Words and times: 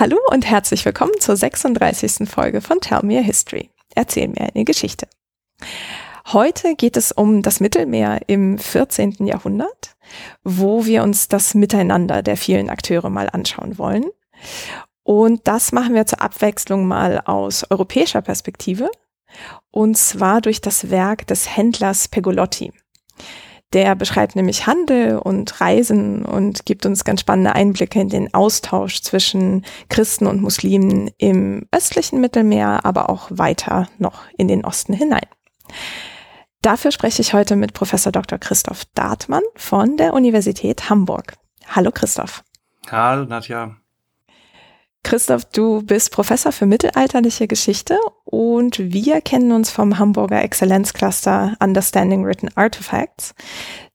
Hallo 0.00 0.16
und 0.30 0.48
herzlich 0.48 0.84
willkommen 0.84 1.18
zur 1.18 1.34
36. 1.34 2.28
Folge 2.28 2.60
von 2.60 2.80
Tell 2.80 3.00
Me 3.02 3.18
a 3.18 3.20
History. 3.20 3.68
Erzähl 3.96 4.28
mir 4.28 4.42
eine 4.54 4.62
Geschichte. 4.62 5.08
Heute 6.28 6.76
geht 6.76 6.96
es 6.96 7.10
um 7.10 7.42
das 7.42 7.58
Mittelmeer 7.58 8.20
im 8.28 8.58
14. 8.58 9.26
Jahrhundert, 9.26 9.96
wo 10.44 10.86
wir 10.86 11.02
uns 11.02 11.26
das 11.26 11.54
Miteinander 11.54 12.22
der 12.22 12.36
vielen 12.36 12.70
Akteure 12.70 13.10
mal 13.10 13.28
anschauen 13.28 13.76
wollen. 13.76 14.04
Und 15.02 15.48
das 15.48 15.72
machen 15.72 15.96
wir 15.96 16.06
zur 16.06 16.22
Abwechslung 16.22 16.86
mal 16.86 17.20
aus 17.24 17.68
europäischer 17.68 18.22
Perspektive, 18.22 18.92
und 19.72 19.98
zwar 19.98 20.40
durch 20.40 20.60
das 20.60 20.90
Werk 20.90 21.26
des 21.26 21.56
Händlers 21.56 22.06
Pegolotti. 22.06 22.72
Der 23.74 23.94
beschreibt 23.94 24.34
nämlich 24.34 24.66
Handel 24.66 25.18
und 25.18 25.60
Reisen 25.60 26.24
und 26.24 26.64
gibt 26.64 26.86
uns 26.86 27.04
ganz 27.04 27.20
spannende 27.20 27.54
Einblicke 27.54 28.00
in 28.00 28.08
den 28.08 28.32
Austausch 28.32 29.02
zwischen 29.02 29.64
Christen 29.90 30.26
und 30.26 30.40
Muslimen 30.40 31.10
im 31.18 31.66
östlichen 31.70 32.20
Mittelmeer, 32.20 32.80
aber 32.84 33.10
auch 33.10 33.28
weiter 33.30 33.88
noch 33.98 34.22
in 34.38 34.48
den 34.48 34.64
Osten 34.64 34.94
hinein. 34.94 35.26
Dafür 36.62 36.92
spreche 36.92 37.20
ich 37.20 37.34
heute 37.34 37.56
mit 37.56 37.74
Professor 37.74 38.10
Dr. 38.10 38.38
Christoph 38.38 38.84
Dartmann 38.94 39.44
von 39.54 39.96
der 39.96 40.14
Universität 40.14 40.88
Hamburg. 40.88 41.34
Hallo 41.66 41.90
Christoph. 41.92 42.42
Hallo 42.90 43.26
Nadja. 43.26 43.76
Christoph, 45.08 45.46
du 45.46 45.80
bist 45.80 46.12
Professor 46.12 46.52
für 46.52 46.66
mittelalterliche 46.66 47.48
Geschichte 47.48 47.98
und 48.26 48.78
wir 48.78 49.22
kennen 49.22 49.52
uns 49.52 49.70
vom 49.70 49.98
Hamburger 49.98 50.42
Exzellenzcluster 50.42 51.56
Understanding 51.60 52.26
Written 52.26 52.50
Artifacts. 52.56 53.34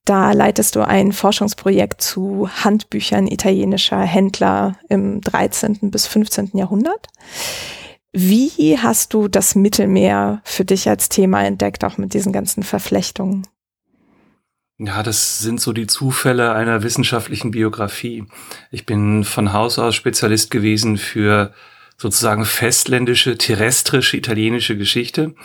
Da 0.04 0.32
leitest 0.32 0.74
du 0.74 0.84
ein 0.84 1.12
Forschungsprojekt 1.12 2.02
zu 2.02 2.48
Handbüchern 2.64 3.28
italienischer 3.28 4.00
Händler 4.00 4.76
im 4.88 5.20
13. 5.20 5.92
bis 5.92 6.08
15. 6.08 6.50
Jahrhundert. 6.54 7.06
Wie 8.12 8.76
hast 8.76 9.14
du 9.14 9.28
das 9.28 9.54
Mittelmeer 9.54 10.40
für 10.42 10.64
dich 10.64 10.88
als 10.88 11.10
Thema 11.10 11.44
entdeckt, 11.44 11.84
auch 11.84 11.96
mit 11.96 12.12
diesen 12.12 12.32
ganzen 12.32 12.64
Verflechtungen? 12.64 13.46
Ja, 14.78 15.04
das 15.04 15.38
sind 15.38 15.60
so 15.60 15.72
die 15.72 15.86
Zufälle 15.86 16.52
einer 16.52 16.82
wissenschaftlichen 16.82 17.52
Biografie. 17.52 18.24
Ich 18.72 18.86
bin 18.86 19.22
von 19.22 19.52
Haus 19.52 19.78
aus 19.78 19.94
Spezialist 19.94 20.50
gewesen 20.50 20.96
für 20.96 21.52
sozusagen 21.96 22.44
festländische, 22.44 23.38
terrestrische, 23.38 24.16
italienische 24.16 24.76
Geschichte 24.76 25.36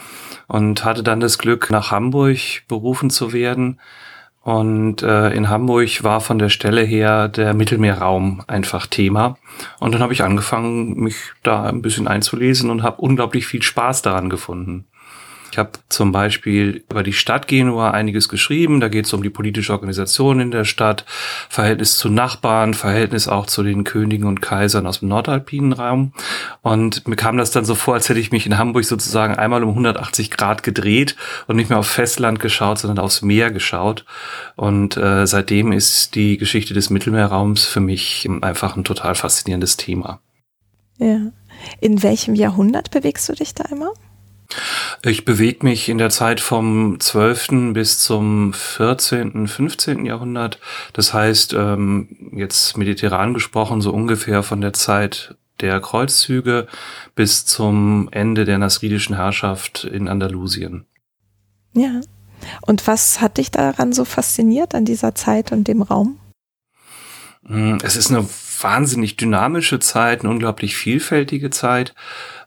und 0.48 0.84
hatte 0.84 1.04
dann 1.04 1.20
das 1.20 1.38
Glück, 1.38 1.70
nach 1.70 1.92
Hamburg 1.92 2.40
berufen 2.68 3.12
zu 3.12 3.32
werden. 3.32 3.80
Und 4.42 5.04
äh, 5.04 5.30
in 5.30 5.48
Hamburg 5.48 6.04
war 6.04 6.22
von 6.22 6.40
der 6.40 6.50
Stelle 6.50 6.82
her 6.82 7.28
der 7.28 7.54
Mittelmeerraum 7.54 8.44
einfach 8.48 8.88
Thema. 8.88 9.38
Und 9.80 9.94
dann 9.94 10.02
habe 10.02 10.14
ich 10.14 10.24
angefangen, 10.24 10.96
mich 10.96 11.18
da 11.44 11.66
ein 11.66 11.84
bisschen 11.84 12.08
einzulesen 12.08 12.72
und 12.72 12.82
habe 12.82 13.02
unglaublich 13.02 13.46
viel 13.46 13.62
Spaß 13.62 14.02
daran 14.02 14.32
gefunden. 14.32 14.88
Ich 15.52 15.58
habe 15.58 15.72
zum 15.90 16.12
Beispiel 16.12 16.84
über 16.90 17.04
die 17.04 17.14
Stadt 17.14 17.48
Genua 17.48 17.92
einiges 17.92 18.30
geschrieben. 18.30 18.80
Da 18.80 18.88
geht 18.88 19.06
es 19.06 19.14
um 19.14 19.24
die 19.24 19.30
politische 19.30 19.74
Organisation 19.74 20.40
in 20.40 20.52
der 20.52 20.66
Stadt, 20.66 21.06
Verhältnis 21.50 21.98
zu 21.98 22.10
Nachbarn, 22.10 22.74
Verhältnis 22.74 23.28
auch 23.28 23.46
zu 23.46 23.64
den 23.64 23.84
Königen 23.84 24.28
und 24.28 24.42
Kaisern 24.42 24.86
aus 24.86 25.00
dem 25.00 25.10
nordalpinen 25.10 25.74
Raum. 25.74 26.14
Und 26.62 27.08
mir 27.08 27.16
kam 27.16 27.38
das 27.38 27.52
dann 27.52 27.66
so 27.66 27.76
vor, 27.76 27.96
als 27.96 28.10
hätte 28.10 28.20
ich 28.20 28.32
mich 28.32 28.46
in 28.46 28.58
Hamburg 28.58 28.86
sozusagen 28.86 29.36
einmal 29.36 29.64
um 29.64 29.70
180 29.70 30.32
Grad 30.32 30.64
gedreht 30.64 31.16
und 31.48 31.56
nicht 31.56 31.70
mehr 31.70 31.80
auf 31.80 31.88
Festland 31.88 32.40
geschaut, 32.40 32.80
sondern 32.80 33.04
aufs 33.04 33.22
Meer 33.22 33.52
geschaut. 33.52 34.06
Und 34.56 34.98
äh, 34.98 35.26
seitdem 35.26 35.72
ist 35.72 36.16
die 36.16 36.38
Geschichte 36.38 36.74
des 36.74 36.90
Mittelmeerraums 36.90 37.66
für 37.66 37.80
mich 37.80 38.30
einfach 38.42 38.76
ein 38.76 38.84
total 38.84 39.16
faszinierendes 39.16 39.78
Thema. 39.78 40.20
Ja. 40.98 41.32
In 41.82 42.04
welchem 42.04 42.36
Jahrhundert 42.36 42.92
bewegst 42.92 43.28
du 43.28 43.34
dich 43.34 43.54
da 43.54 43.66
immer? 43.66 43.92
Ich 45.04 45.26
bewege 45.26 45.66
mich 45.66 45.90
in 45.90 45.98
der 45.98 46.10
Zeit 46.10 46.42
vom 46.42 47.00
12. 47.00 47.74
bis 47.74 48.00
zum 48.00 48.54
14., 48.54 49.48
15. 49.48 50.06
Jahrhundert. 50.06 50.60
Das 50.94 51.14
heißt, 51.14 51.54
ähm, 51.54 52.32
jetzt 52.34 52.78
mediterran 52.78 53.34
gesprochen, 53.34 53.82
so 53.82 53.92
ungefähr 53.92 54.44
von 54.44 54.62
der 54.62 54.74
Zeit 54.74 55.36
der 55.62 55.80
Kreuzzüge 55.80 56.68
bis 57.16 57.46
zum 57.46 58.10
Ende 58.12 58.46
der 58.46 58.58
nasridischen 58.58 59.16
Herrschaft 59.16 59.84
in 59.84 60.08
Andalusien. 60.08 60.86
Ja. 61.74 62.02
Und 62.62 62.88
was 62.88 63.22
hat 63.22 63.38
dich 63.38 63.52
daran 63.52 63.94
so 63.94 64.06
fasziniert 64.06 64.74
an 64.74 64.86
dieser 64.86 65.14
Zeit 65.14 65.52
und 65.52 65.68
dem 65.68 65.82
Raum? 65.82 66.20
Hm, 67.46 67.80
es 67.84 67.96
ist 67.96 68.12
eine 68.12 68.28
wahnsinnig 68.62 69.18
dynamische 69.18 69.80
Zeit, 69.80 70.22
eine 70.22 70.30
unglaublich 70.30 70.76
vielfältige 70.76 71.50
Zeit. 71.50 71.94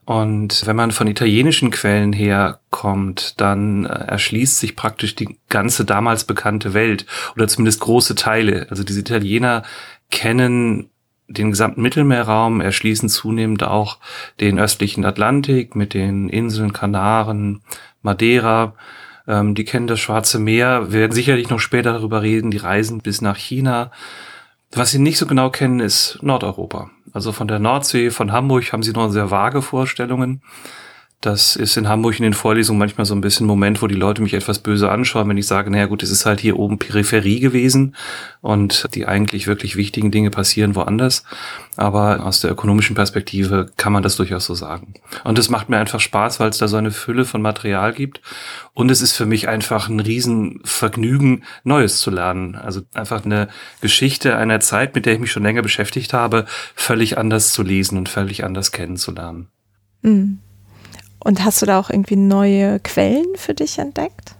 Und 0.04 0.66
wenn 0.66 0.74
man 0.74 0.90
von 0.90 1.06
italienischen 1.06 1.70
Quellen 1.70 2.12
herkommt, 2.12 3.40
dann 3.40 3.86
äh, 3.86 3.88
erschließt 3.88 4.58
sich 4.58 4.74
praktisch 4.74 5.14
die 5.14 5.38
ganze 5.48 5.84
damals 5.84 6.24
bekannte 6.24 6.74
Welt 6.74 7.06
oder 7.36 7.46
zumindest 7.46 7.80
große 7.80 8.16
Teile. 8.16 8.66
Also 8.68 8.82
diese 8.82 9.00
Italiener 9.00 9.62
kennen 10.10 10.90
den 11.28 11.50
gesamten 11.50 11.82
Mittelmeerraum, 11.82 12.60
erschließen 12.60 13.08
zunehmend 13.08 13.62
auch 13.62 13.98
den 14.40 14.58
östlichen 14.58 15.04
Atlantik 15.04 15.76
mit 15.76 15.94
den 15.94 16.28
Inseln 16.28 16.72
Kanaren, 16.72 17.62
Madeira. 18.02 18.74
Ähm, 19.28 19.54
die 19.54 19.64
kennen 19.64 19.86
das 19.86 20.00
Schwarze 20.00 20.40
Meer, 20.40 20.92
wir 20.92 21.00
werden 21.00 21.12
sicherlich 21.12 21.48
noch 21.48 21.60
später 21.60 21.92
darüber 21.92 22.22
reden, 22.22 22.50
die 22.50 22.58
reisen 22.58 23.00
bis 23.00 23.20
nach 23.20 23.36
China. 23.36 23.92
Was 24.72 24.90
sie 24.90 24.98
nicht 24.98 25.18
so 25.18 25.26
genau 25.26 25.50
kennen, 25.50 25.80
ist 25.80 26.18
Nordeuropa. 26.22 26.90
Also 27.12 27.32
von 27.32 27.48
der 27.48 27.58
Nordsee, 27.58 28.10
von 28.10 28.32
Hamburg 28.32 28.72
haben 28.72 28.82
sie 28.82 28.92
noch 28.92 29.10
sehr 29.10 29.30
vage 29.30 29.62
Vorstellungen. 29.62 30.42
Das 31.22 31.54
ist 31.54 31.76
in 31.76 31.88
Hamburg 31.88 32.18
in 32.18 32.24
den 32.24 32.34
Vorlesungen 32.34 32.80
manchmal 32.80 33.06
so 33.06 33.14
ein 33.14 33.20
bisschen 33.20 33.44
ein 33.44 33.46
Moment, 33.46 33.80
wo 33.80 33.86
die 33.86 33.94
Leute 33.94 34.20
mich 34.20 34.34
etwas 34.34 34.58
böse 34.58 34.90
anschauen, 34.90 35.28
wenn 35.28 35.36
ich 35.36 35.46
sage, 35.46 35.70
naja 35.70 35.86
gut, 35.86 36.02
es 36.02 36.10
ist 36.10 36.26
halt 36.26 36.40
hier 36.40 36.58
oben 36.58 36.80
Peripherie 36.80 37.38
gewesen 37.38 37.94
und 38.40 38.88
die 38.96 39.06
eigentlich 39.06 39.46
wirklich 39.46 39.76
wichtigen 39.76 40.10
Dinge 40.10 40.30
passieren 40.30 40.74
woanders. 40.74 41.22
Aber 41.76 42.26
aus 42.26 42.40
der 42.40 42.50
ökonomischen 42.50 42.96
Perspektive 42.96 43.70
kann 43.76 43.92
man 43.92 44.02
das 44.02 44.16
durchaus 44.16 44.46
so 44.46 44.54
sagen. 44.54 44.94
Und 45.22 45.38
es 45.38 45.48
macht 45.48 45.68
mir 45.68 45.78
einfach 45.78 46.00
Spaß, 46.00 46.40
weil 46.40 46.48
es 46.50 46.58
da 46.58 46.66
so 46.66 46.76
eine 46.76 46.90
Fülle 46.90 47.24
von 47.24 47.40
Material 47.40 47.92
gibt. 47.92 48.20
Und 48.74 48.90
es 48.90 49.00
ist 49.00 49.12
für 49.12 49.24
mich 49.24 49.46
einfach 49.46 49.88
ein 49.88 50.00
Riesenvergnügen, 50.00 51.44
Neues 51.62 51.98
zu 51.98 52.10
lernen. 52.10 52.56
Also 52.56 52.80
einfach 52.94 53.24
eine 53.24 53.46
Geschichte 53.80 54.36
einer 54.36 54.58
Zeit, 54.58 54.96
mit 54.96 55.06
der 55.06 55.12
ich 55.12 55.20
mich 55.20 55.30
schon 55.30 55.44
länger 55.44 55.62
beschäftigt 55.62 56.14
habe, 56.14 56.46
völlig 56.74 57.16
anders 57.16 57.52
zu 57.52 57.62
lesen 57.62 57.96
und 57.96 58.08
völlig 58.08 58.42
anders 58.42 58.72
kennenzulernen. 58.72 59.46
Mhm. 60.02 60.40
Und 61.24 61.44
hast 61.44 61.62
du 61.62 61.66
da 61.66 61.78
auch 61.78 61.90
irgendwie 61.90 62.16
neue 62.16 62.80
Quellen 62.80 63.36
für 63.36 63.54
dich 63.54 63.78
entdeckt? 63.78 64.36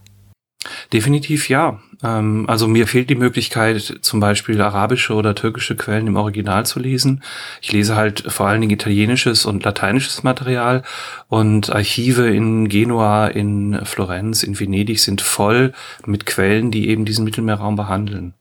Definitiv 0.93 1.49
ja. 1.49 1.81
Ähm, 2.03 2.45
also 2.49 2.69
mir 2.69 2.87
fehlt 2.87 3.11
die 3.11 3.15
Möglichkeit, 3.15 3.99
zum 4.03 4.21
Beispiel 4.21 4.61
arabische 4.61 5.15
oder 5.15 5.35
türkische 5.35 5.77
Quellen 5.77 6.07
im 6.07 6.17
Original 6.17 6.67
zu 6.67 6.79
lesen. 6.79 7.23
Ich 7.61 7.73
lese 7.73 7.97
halt 7.97 8.25
vor 8.33 8.47
allen 8.47 8.61
Dingen 8.61 8.73
italienisches 8.73 9.47
und 9.47 9.65
lateinisches 9.65 10.23
Material 10.23 10.83
und 11.29 11.71
Archive 11.71 12.29
in 12.29 12.69
Genua, 12.69 13.29
in 13.29 13.85
Florenz, 13.85 14.43
in 14.43 14.59
Venedig 14.59 15.01
sind 15.01 15.21
voll 15.21 15.73
mit 16.07 16.27
Quellen, 16.27 16.71
die 16.71 16.89
eben 16.89 17.05
diesen 17.05 17.25
Mittelmeerraum 17.25 17.77
behandeln. 17.77 18.35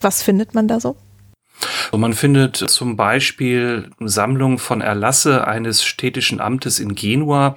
Was 0.00 0.22
findet 0.22 0.54
man 0.54 0.66
da 0.66 0.80
so? 0.80 0.96
Und 1.90 2.00
man 2.00 2.12
findet 2.12 2.56
zum 2.56 2.96
Beispiel 2.96 3.90
Sammlung 4.00 4.58
von 4.58 4.80
Erlasse 4.80 5.46
eines 5.46 5.84
städtischen 5.84 6.40
Amtes 6.40 6.78
in 6.78 6.94
Genua, 6.94 7.56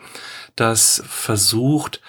das 0.55 1.03
versucht, 1.07 2.01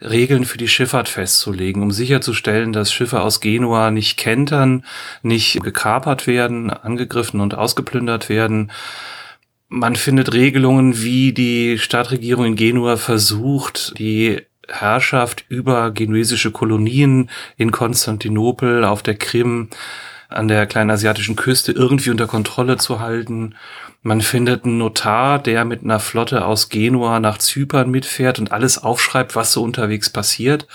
Regeln 0.00 0.44
für 0.44 0.58
die 0.58 0.68
Schifffahrt 0.68 1.08
festzulegen, 1.08 1.82
um 1.82 1.90
sicherzustellen, 1.90 2.72
dass 2.72 2.92
Schiffe 2.92 3.20
aus 3.20 3.40
Genua 3.40 3.90
nicht 3.90 4.16
kentern, 4.16 4.84
nicht 5.22 5.60
gekapert 5.62 6.26
werden, 6.26 6.70
angegriffen 6.70 7.40
und 7.40 7.54
ausgeplündert 7.54 8.28
werden. 8.28 8.70
Man 9.68 9.96
findet 9.96 10.32
Regelungen, 10.32 11.02
wie 11.02 11.32
die 11.32 11.78
Stadtregierung 11.78 12.46
in 12.46 12.56
Genua 12.56 12.96
versucht, 12.96 13.98
die 13.98 14.42
Herrschaft 14.68 15.44
über 15.48 15.90
genuesische 15.90 16.52
Kolonien 16.52 17.28
in 17.56 17.70
Konstantinopel, 17.72 18.84
auf 18.84 19.02
der 19.02 19.16
Krim, 19.16 19.68
an 20.28 20.48
der 20.48 20.66
kleinen 20.66 20.90
asiatischen 20.90 21.36
Küste 21.36 21.72
irgendwie 21.72 22.10
unter 22.10 22.26
Kontrolle 22.26 22.76
zu 22.76 23.00
halten. 23.00 23.54
Man 24.02 24.20
findet 24.20 24.64
einen 24.64 24.78
Notar, 24.78 25.38
der 25.38 25.64
mit 25.64 25.82
einer 25.82 26.00
Flotte 26.00 26.44
aus 26.44 26.68
Genua 26.68 27.18
nach 27.20 27.38
Zypern 27.38 27.90
mitfährt 27.90 28.38
und 28.38 28.52
alles 28.52 28.82
aufschreibt, 28.82 29.34
was 29.34 29.52
so 29.52 29.62
unterwegs 29.62 30.10
passiert. 30.10 30.66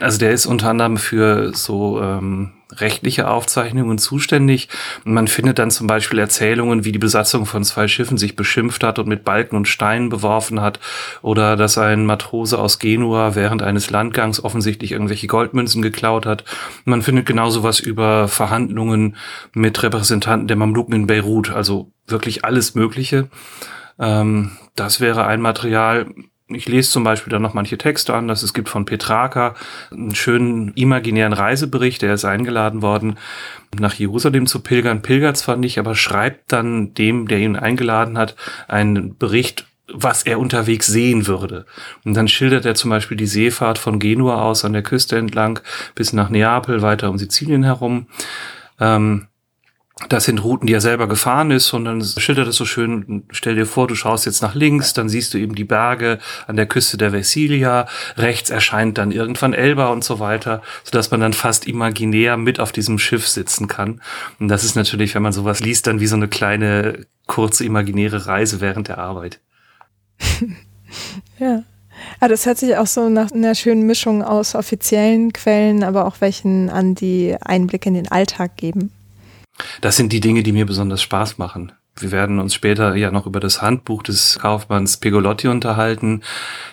Also 0.00 0.18
der 0.18 0.32
ist 0.32 0.46
unter 0.46 0.70
anderem 0.70 0.96
für 0.96 1.54
so 1.54 2.00
ähm, 2.00 2.52
rechtliche 2.76 3.28
Aufzeichnungen 3.28 3.98
zuständig. 3.98 4.68
Und 5.04 5.14
man 5.14 5.28
findet 5.28 5.58
dann 5.58 5.70
zum 5.70 5.86
Beispiel 5.86 6.18
Erzählungen, 6.18 6.84
wie 6.84 6.92
die 6.92 6.98
Besatzung 6.98 7.46
von 7.46 7.64
zwei 7.64 7.88
Schiffen 7.88 8.18
sich 8.18 8.36
beschimpft 8.36 8.84
hat 8.84 8.98
und 8.98 9.08
mit 9.08 9.24
Balken 9.24 9.56
und 9.56 9.68
Steinen 9.68 10.08
beworfen 10.08 10.60
hat 10.60 10.80
oder 11.22 11.56
dass 11.56 11.78
ein 11.78 12.06
Matrose 12.06 12.58
aus 12.58 12.78
Genua 12.78 13.34
während 13.34 13.62
eines 13.62 13.90
Landgangs 13.90 14.42
offensichtlich 14.42 14.92
irgendwelche 14.92 15.26
Goldmünzen 15.26 15.82
geklaut 15.82 16.26
hat. 16.26 16.44
Man 16.84 17.02
findet 17.02 17.26
genauso 17.26 17.62
was 17.62 17.80
über 17.80 18.28
Verhandlungen 18.28 19.16
mit 19.52 19.82
Repräsentanten 19.82 20.48
der 20.48 20.56
Mamluken 20.56 20.94
in 20.94 21.06
Beirut, 21.06 21.50
also 21.50 21.92
wirklich 22.06 22.44
alles 22.44 22.74
Mögliche. 22.74 23.28
Ähm, 23.98 24.52
das 24.74 25.00
wäre 25.00 25.26
ein 25.26 25.40
Material, 25.40 26.06
ich 26.54 26.68
lese 26.68 26.90
zum 26.90 27.04
Beispiel 27.04 27.30
dann 27.30 27.42
noch 27.42 27.54
manche 27.54 27.78
Texte 27.78 28.14
an, 28.14 28.28
dass 28.28 28.42
es 28.42 28.54
gibt 28.54 28.68
von 28.68 28.84
Petrarca 28.84 29.54
einen 29.90 30.14
schönen 30.14 30.72
imaginären 30.74 31.32
Reisebericht, 31.32 32.02
der 32.02 32.14
ist 32.14 32.24
eingeladen 32.24 32.82
worden, 32.82 33.18
nach 33.78 33.94
Jerusalem 33.94 34.46
zu 34.46 34.60
pilgern, 34.60 35.02
pilgert 35.02 35.36
zwar 35.36 35.56
nicht, 35.56 35.78
aber 35.78 35.94
schreibt 35.94 36.52
dann 36.52 36.94
dem, 36.94 37.28
der 37.28 37.38
ihn 37.38 37.56
eingeladen 37.56 38.18
hat, 38.18 38.36
einen 38.68 39.16
Bericht, 39.16 39.66
was 39.92 40.22
er 40.22 40.38
unterwegs 40.38 40.86
sehen 40.86 41.26
würde. 41.26 41.66
Und 42.04 42.14
dann 42.14 42.28
schildert 42.28 42.64
er 42.64 42.74
zum 42.74 42.90
Beispiel 42.90 43.16
die 43.16 43.26
Seefahrt 43.26 43.78
von 43.78 43.98
Genua 43.98 44.42
aus 44.42 44.64
an 44.64 44.72
der 44.72 44.82
Küste 44.82 45.16
entlang 45.18 45.60
bis 45.94 46.12
nach 46.12 46.30
Neapel, 46.30 46.82
weiter 46.82 47.10
um 47.10 47.18
Sizilien 47.18 47.64
herum. 47.64 48.06
Ähm, 48.80 49.26
das 50.08 50.24
sind 50.24 50.42
Routen, 50.42 50.66
die 50.66 50.72
er 50.72 50.80
selber 50.80 51.06
gefahren 51.06 51.50
ist, 51.50 51.66
sondern 51.66 52.02
schildert 52.02 52.48
es 52.48 52.56
so 52.56 52.64
schön, 52.64 53.24
stell 53.30 53.56
dir 53.56 53.66
vor, 53.66 53.86
du 53.86 53.94
schaust 53.94 54.24
jetzt 54.24 54.40
nach 54.40 54.54
links, 54.54 54.94
dann 54.94 55.10
siehst 55.10 55.34
du 55.34 55.38
eben 55.38 55.54
die 55.54 55.64
Berge 55.64 56.18
an 56.46 56.56
der 56.56 56.66
Küste 56.66 56.96
der 56.96 57.12
Vesilia, 57.12 57.86
rechts 58.16 58.48
erscheint 58.48 58.96
dann 58.96 59.12
irgendwann 59.12 59.52
Elba 59.52 59.88
und 59.88 60.02
so 60.02 60.18
weiter, 60.18 60.62
sodass 60.84 61.10
man 61.10 61.20
dann 61.20 61.34
fast 61.34 61.66
imaginär 61.66 62.38
mit 62.38 62.58
auf 62.58 62.72
diesem 62.72 62.98
Schiff 62.98 63.28
sitzen 63.28 63.68
kann. 63.68 64.00
Und 64.40 64.48
das 64.48 64.64
ist 64.64 64.76
natürlich, 64.76 65.14
wenn 65.14 65.22
man 65.22 65.32
sowas 65.32 65.60
liest, 65.60 65.86
dann 65.86 66.00
wie 66.00 66.06
so 66.06 66.16
eine 66.16 66.28
kleine, 66.28 67.06
kurze, 67.26 67.64
imaginäre 67.64 68.26
Reise 68.26 68.62
während 68.62 68.88
der 68.88 68.98
Arbeit. 68.98 69.40
ja. 71.38 71.64
Ah, 72.18 72.28
das 72.28 72.46
hört 72.46 72.58
sich 72.58 72.76
auch 72.76 72.86
so 72.86 73.10
nach 73.10 73.30
einer 73.30 73.54
schönen 73.54 73.86
Mischung 73.86 74.22
aus 74.22 74.54
offiziellen 74.54 75.32
Quellen, 75.32 75.84
aber 75.84 76.06
auch 76.06 76.16
welchen 76.20 76.70
an 76.70 76.94
die 76.94 77.36
Einblicke 77.40 77.90
in 77.90 77.94
den 77.94 78.10
Alltag 78.10 78.56
geben. 78.56 78.90
Das 79.80 79.96
sind 79.96 80.12
die 80.12 80.20
Dinge, 80.20 80.42
die 80.42 80.52
mir 80.52 80.66
besonders 80.66 81.02
Spaß 81.02 81.38
machen. 81.38 81.72
Wir 81.98 82.10
werden 82.10 82.38
uns 82.38 82.54
später 82.54 82.96
ja 82.96 83.10
noch 83.10 83.26
über 83.26 83.38
das 83.38 83.60
Handbuch 83.60 84.02
des 84.02 84.38
Kaufmanns 84.40 84.96
Pegolotti 84.96 85.48
unterhalten. 85.48 86.22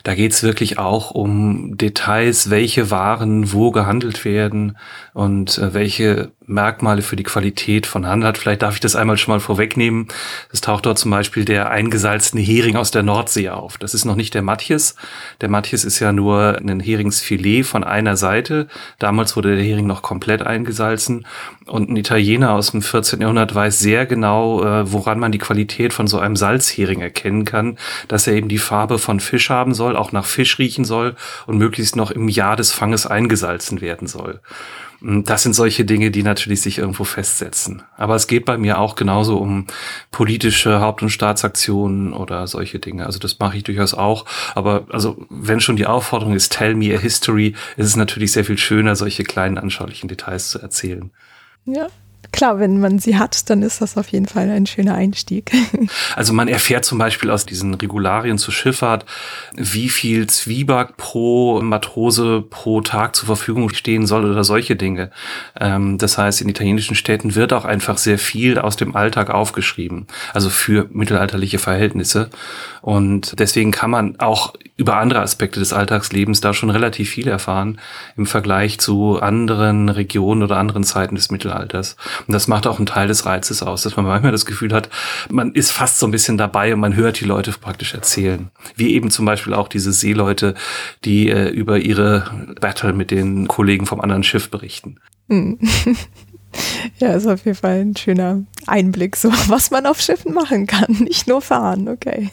Da 0.04 0.16
geht's 0.16 0.44
wirklich 0.44 0.80
auch 0.80 1.12
um 1.12 1.76
Details, 1.76 2.50
welche 2.50 2.90
Waren 2.90 3.52
wo 3.52 3.72
gehandelt 3.72 4.24
werden 4.24 4.78
und 5.19 5.57
äh, 5.57 5.74
welche 5.74 6.31
Merkmale 6.45 7.01
für 7.01 7.18
die 7.18 7.24
Qualität 7.24 7.86
von 7.86 8.07
Handel 8.07 8.30
hat. 8.30 8.38
Vielleicht 8.38 8.62
darf 8.62 8.75
ich 8.75 8.80
das 8.80 8.95
einmal 8.95 9.18
schon 9.18 9.33
mal 9.33 9.42
vorwegnehmen. 9.42 10.07
Es 10.50 10.62
taucht 10.62 10.86
dort 10.86 10.98
zum 10.98 11.12
Beispiel 11.12 11.44
der 11.44 11.69
eingesalzene 11.71 12.42
Hering 12.42 12.77
aus 12.77 12.92
der 12.92 13.04
Nordsee 13.04 13.50
auf. 13.50 13.77
Das 13.77 13.94
ist 13.94 14.06
noch 14.06 14.16
nicht 14.16 14.33
der 14.33 14.44
Matjes. 14.44 14.95
Der 15.42 15.50
Matjes 15.50 15.83
ist 15.83 16.00
ja 16.00 16.13
nur 16.13 16.60
ein 16.60 16.80
Heringsfilet 16.80 17.63
von 17.63 17.83
einer 17.83 18.16
Seite. 18.16 18.69
Damals 18.98 19.36
wurde 19.36 19.57
der 19.57 19.66
Hering 19.66 19.88
noch 19.88 20.04
komplett 20.04 20.42
eingesalzen. 20.42 21.27
Und 21.66 21.89
ein 21.89 21.98
Italiener 21.98 22.54
aus 22.54 22.71
dem 22.71 22.81
14. 22.81 23.19
Jahrhundert 23.19 23.54
weiß 23.54 23.77
sehr 23.77 24.06
genau, 24.06 24.63
äh, 24.63 24.89
woran 24.89 25.19
man 25.19 25.33
die 25.33 25.38
Qualität 25.38 25.92
von 25.92 26.07
so 26.07 26.18
einem 26.18 26.38
Salzhering 26.38 27.01
erkennen 27.01 27.44
kann, 27.44 27.77
dass 28.07 28.25
er 28.25 28.36
eben 28.36 28.48
die 28.48 28.57
Farbe 28.57 29.00
von 29.00 29.19
Fisch 29.19 29.50
haben 29.50 29.74
soll, 29.74 29.98
auch 29.98 30.13
nach 30.13 30.25
Fisch 30.25 30.60
riechen 30.60 30.86
soll 30.86 31.18
und 31.45 31.57
möglichst 31.57 31.98
noch 31.98 32.10
im 32.10 32.30
Jahr 32.30 32.56
des 32.56 32.71
Fanges 32.71 33.06
eingesalzen 33.06 33.81
werden 33.81 34.07
soll. 34.07 34.39
Das 35.01 35.44
sind 35.44 35.54
solche 35.54 35.86
Dinge, 35.86 36.12
die 36.12 36.24
natürlich 36.24 36.62
sich 36.62 36.78
irgendwo 36.78 37.06
festsetzen. 37.06 37.84
Aber 37.96 38.16
es 38.16 38.28
geht 38.28 38.44
bei 38.46 38.57
mir 38.57 38.80
auch 38.80 38.96
genauso 38.96 39.38
um 39.38 39.68
politische 40.12 40.81
Haupt- 40.81 41.01
und 41.01 41.10
Staatsaktionen 41.10 42.12
oder 42.13 42.48
solche 42.48 42.80
Dinge. 42.80 43.06
Also 43.06 43.18
das 43.18 43.40
mache 43.40 43.57
ich 43.57 43.63
durchaus 43.63 43.94
auch. 43.94 44.25
Aber 44.56 44.86
also 44.90 45.25
wenn 45.30 45.62
schon 45.62 45.78
die 45.78 45.86
Aufforderung 45.86 46.36
ist, 46.36 46.51
tell 46.51 46.75
me 46.75 46.94
a 46.94 47.00
history, 47.00 47.56
ist 47.78 47.88
es 47.88 47.96
natürlich 47.96 48.34
sehr 48.34 48.44
viel 48.44 48.57
schöner, 48.57 48.96
solche 48.96 49.24
kleinen 49.24 49.57
anschaulichen 49.57 50.10
Details 50.10 50.50
zu 50.50 50.60
erzählen. 50.60 51.12
Ja, 51.66 51.88
klar, 52.31 52.60
wenn 52.60 52.80
man 52.80 53.00
sie 53.00 53.18
hat, 53.18 53.50
dann 53.50 53.63
ist 53.63 53.81
das 53.81 53.98
auf 53.98 54.10
jeden 54.10 54.27
Fall 54.27 54.50
ein 54.50 54.66
schöner 54.66 54.95
Einstieg. 54.95 55.51
Also 56.16 56.33
man 56.33 56.48
erfährt 56.48 56.86
zum 56.86 56.98
Beispiel 56.98 57.30
aus 57.30 57.45
diesen 57.45 57.74
Regularien 57.74 58.38
zur 58.38 58.54
Schifffahrt, 58.54 59.06
wie 59.56 59.89
viel 59.89 60.27
Zwieback 60.27 60.98
pro 60.98 61.62
Matrose 61.62 62.42
pro 62.42 62.81
Tag 62.81 63.16
zur 63.16 63.27
Verfügung 63.27 63.69
stehen 63.69 64.06
soll 64.06 64.30
oder 64.30 64.44
solche 64.44 64.75
Dinge. 64.75 65.12
Ähm, 65.60 65.98
das 65.98 66.18
heißt, 66.18 66.42
in 66.42 66.50
italienischen 66.50 66.95
Städten 66.95 67.36
wird 67.36 67.54
auch 67.54 67.66
einfach 67.66 67.98
sehr 67.98 68.18
viel 68.18 68.57
aus 68.60 68.75
dem 68.75 68.95
Alltag 68.95 69.30
aufgeschrieben, 69.30 70.07
also 70.33 70.50
für 70.50 70.88
mittelalterliche 70.92 71.60
Verhältnisse. 71.60 72.30
Und 72.81 73.39
deswegen 73.39 73.71
kann 73.71 73.92
man 73.92 74.19
auch 74.19 74.54
über 74.77 74.98
andere 74.98 75.21
Aspekte 75.21 75.60
des 75.60 75.74
Alltagslebens 75.74 76.42
da 76.42 76.54
schon 76.54 76.69
relativ 76.69 77.10
viel 77.10 77.27
erfahren 77.27 77.80
im 78.16 78.25
Vergleich 78.25 78.80
zu 78.80 79.19
anderen 79.21 79.89
Regionen 79.89 80.44
oder 80.44 80.57
anderen 80.57 80.83
Zeiten 80.83 81.16
des 81.16 81.31
Mittelalters. 81.31 81.98
Und 82.27 82.33
das 82.33 82.47
macht 82.47 82.67
auch 82.67 82.77
einen 82.77 82.85
Teil 82.85 83.07
des 83.07 83.25
Reizes 83.25 83.63
aus, 83.63 83.83
dass 83.83 83.95
man 83.95 84.06
manchmal 84.06 84.31
das 84.31 84.45
Gefühl 84.45 84.73
hat, 84.73 84.89
man 85.29 85.53
ist 85.53 85.71
fast 85.71 86.00
so 86.00 86.07
ein 86.07 86.11
bisschen 86.11 86.38
dabei 86.38 86.73
und 86.73 86.79
man 86.79 86.95
hört 86.95 87.19
die 87.19 87.25
Leute 87.25 87.51
praktisch 87.51 87.94
erzählen. 87.94 88.50
Wie 88.75 88.94
eben 88.94 89.11
zum 89.11 89.25
Beispiel 89.25 89.53
auch 89.53 89.67
diese 89.67 89.91
Seeleute, 89.91 90.56
die 91.06 91.29
äh, 91.29 91.50
über 91.50 91.79
ihre 91.79 92.56
Battle 92.59 92.94
mit 92.94 93.11
den 93.11 93.47
Kollegen 93.47 93.85
vom 93.85 94.01
anderen 94.01 94.23
Schiff 94.23 94.50
berichten. 94.50 94.97
Hm. 95.29 95.59
Ja, 96.97 97.13
ist 97.13 97.27
auf 97.27 97.45
jeden 97.45 97.57
Fall 97.57 97.81
ein 97.81 97.95
schöner 97.95 98.44
Einblick, 98.65 99.15
so 99.15 99.31
was 99.47 99.71
man 99.71 99.85
auf 99.85 100.01
Schiffen 100.01 100.33
machen 100.33 100.67
kann, 100.67 100.88
nicht 101.00 101.27
nur 101.27 101.41
fahren, 101.41 101.88
okay. 101.88 102.29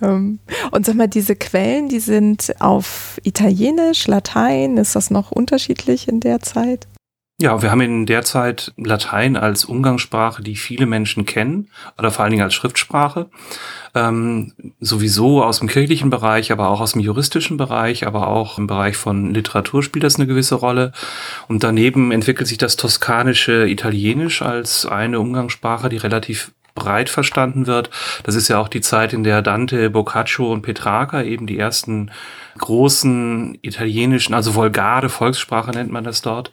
Ähm, 0.00 0.38
und 0.70 0.86
sag 0.86 0.94
mal, 0.94 1.08
diese 1.08 1.34
Quellen, 1.34 1.88
die 1.88 2.00
sind 2.00 2.54
auf 2.60 3.20
Italienisch, 3.24 4.06
Latein, 4.06 4.76
ist 4.76 4.94
das 4.94 5.10
noch 5.10 5.32
unterschiedlich 5.32 6.08
in 6.08 6.20
der 6.20 6.40
Zeit? 6.40 6.86
Ja, 7.40 7.62
wir 7.62 7.70
haben 7.70 7.80
in 7.80 8.04
der 8.04 8.24
Zeit 8.24 8.72
Latein 8.76 9.36
als 9.36 9.64
Umgangssprache, 9.64 10.42
die 10.42 10.56
viele 10.56 10.86
Menschen 10.86 11.24
kennen, 11.24 11.68
oder 11.96 12.10
vor 12.10 12.24
allen 12.24 12.32
Dingen 12.32 12.42
als 12.42 12.54
Schriftsprache. 12.54 13.30
Ähm, 13.94 14.54
sowieso 14.80 15.44
aus 15.44 15.60
dem 15.60 15.68
kirchlichen 15.68 16.10
Bereich, 16.10 16.50
aber 16.50 16.68
auch 16.68 16.80
aus 16.80 16.92
dem 16.92 17.00
juristischen 17.00 17.56
Bereich, 17.56 18.08
aber 18.08 18.26
auch 18.26 18.58
im 18.58 18.66
Bereich 18.66 18.96
von 18.96 19.32
Literatur 19.32 19.84
spielt 19.84 20.02
das 20.02 20.16
eine 20.16 20.26
gewisse 20.26 20.56
Rolle. 20.56 20.90
Und 21.46 21.62
daneben 21.62 22.10
entwickelt 22.10 22.48
sich 22.48 22.58
das 22.58 22.74
toskanische 22.74 23.68
Italienisch 23.68 24.42
als 24.42 24.84
eine 24.84 25.20
Umgangssprache, 25.20 25.88
die 25.88 25.98
relativ 25.98 26.50
breit 26.74 27.08
verstanden 27.08 27.66
wird. 27.66 27.90
Das 28.24 28.34
ist 28.34 28.48
ja 28.48 28.58
auch 28.58 28.68
die 28.68 28.80
Zeit, 28.80 29.12
in 29.12 29.22
der 29.22 29.42
Dante, 29.42 29.90
Boccaccio 29.90 30.52
und 30.52 30.62
Petrarca 30.62 31.22
eben 31.22 31.46
die 31.46 31.58
ersten 31.58 32.10
großen 32.58 33.58
italienischen, 33.62 34.34
also 34.34 34.54
Vulgare, 34.54 35.08
Volkssprache 35.08 35.70
nennt 35.70 35.90
man 35.90 36.04
das 36.04 36.22
dort, 36.22 36.50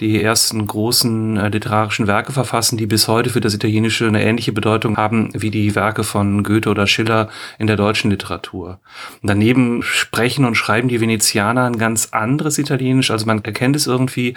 die 0.00 0.22
ersten 0.22 0.66
großen 0.66 1.36
äh, 1.36 1.48
literarischen 1.48 2.06
Werke 2.06 2.32
verfassen, 2.32 2.76
die 2.76 2.86
bis 2.86 3.08
heute 3.08 3.30
für 3.30 3.40
das 3.40 3.54
Italienische 3.54 4.06
eine 4.06 4.22
ähnliche 4.22 4.52
Bedeutung 4.52 4.96
haben 4.96 5.30
wie 5.32 5.50
die 5.50 5.74
Werke 5.74 6.04
von 6.04 6.42
Goethe 6.42 6.70
oder 6.70 6.86
Schiller 6.86 7.28
in 7.58 7.66
der 7.66 7.76
deutschen 7.76 8.10
Literatur. 8.10 8.80
Und 9.22 9.30
daneben 9.30 9.82
sprechen 9.82 10.44
und 10.44 10.54
schreiben 10.54 10.88
die 10.88 11.00
Venezianer 11.00 11.64
ein 11.64 11.78
ganz 11.78 12.08
anderes 12.12 12.58
Italienisch, 12.58 13.10
also 13.10 13.26
man 13.26 13.42
erkennt 13.42 13.76
es 13.76 13.86
irgendwie, 13.86 14.34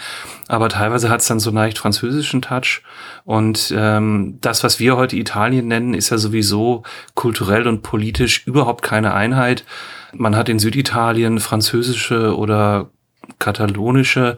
aber 0.47 0.69
teilweise 0.69 1.09
hat 1.09 1.21
es 1.21 1.27
dann 1.27 1.39
so 1.39 1.51
leicht 1.51 1.77
französischen 1.77 2.41
Touch. 2.41 2.81
Und 3.25 3.73
ähm, 3.75 4.37
das, 4.41 4.63
was 4.63 4.79
wir 4.79 4.97
heute 4.97 5.15
Italien 5.15 5.67
nennen, 5.67 5.93
ist 5.93 6.09
ja 6.09 6.17
sowieso 6.17 6.83
kulturell 7.13 7.67
und 7.67 7.83
politisch 7.83 8.45
überhaupt 8.47 8.83
keine 8.83 9.13
Einheit. 9.13 9.65
Man 10.13 10.35
hat 10.35 10.49
in 10.49 10.59
Süditalien 10.59 11.39
französische 11.39 12.35
oder 12.35 12.89
katalonische 13.37 14.37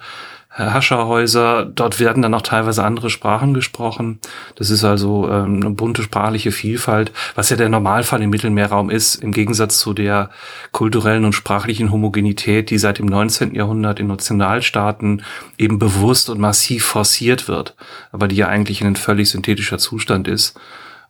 Herrscherhäuser. 0.54 1.66
Dort 1.66 2.00
werden 2.00 2.22
dann 2.22 2.34
auch 2.34 2.42
teilweise 2.42 2.84
andere 2.84 3.10
Sprachen 3.10 3.54
gesprochen. 3.54 4.20
Das 4.56 4.70
ist 4.70 4.84
also 4.84 5.30
ähm, 5.30 5.62
eine 5.62 5.70
bunte 5.70 6.04
sprachliche 6.04 6.52
Vielfalt, 6.52 7.14
was 7.36 7.50
ja 7.50 7.56
der 7.56 7.70
Normalfall 7.70 8.22
im 8.22 8.32
Mittelmeerraum 8.32 8.90
ist, 8.90 9.16
im 9.16 9.32
Gegensatz 9.32 9.78
zu 9.78 9.94
der 9.94 10.30
kulturellen 10.74 11.24
und 11.24 11.34
sprachlichen 11.34 11.92
Homogenität, 11.92 12.70
die 12.70 12.78
seit 12.78 13.00
dem 13.00 13.06
19. 13.06 13.56
Jahrhundert 13.56 14.02
in 14.02 14.08
Nationalstaaten 14.08 15.24
eben 15.58 15.80
bewusst 15.80 16.30
und 16.30 16.40
massiv 16.40 16.84
forciert 16.84 17.48
wird, 17.48 17.76
aber 18.12 18.28
die 18.28 18.36
ja 18.36 18.48
eigentlich 18.50 18.82
in 18.82 18.88
ein 18.88 18.96
völlig 18.98 19.30
synthetischer 19.30 19.78
Zustand 19.78 20.28
ist. 20.28 20.60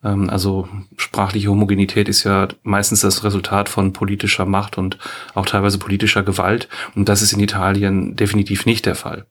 Ähm, 0.04 0.30
also 0.30 0.68
sprachliche 0.98 1.50
Homogenität 1.50 2.10
ist 2.10 2.24
ja 2.24 2.48
meistens 2.64 3.02
das 3.02 3.24
Resultat 3.24 3.70
von 3.70 3.94
politischer 3.94 4.46
Macht 4.46 4.78
und 4.78 4.98
auch 5.34 5.46
teilweise 5.46 5.78
politischer 5.78 6.24
Gewalt. 6.24 6.68
Und 6.96 7.10
das 7.10 7.22
ist 7.22 7.34
in 7.34 7.40
Italien 7.40 8.16
definitiv 8.16 8.66
nicht 8.66 8.86
der 8.86 8.96
Fall. 8.96 9.26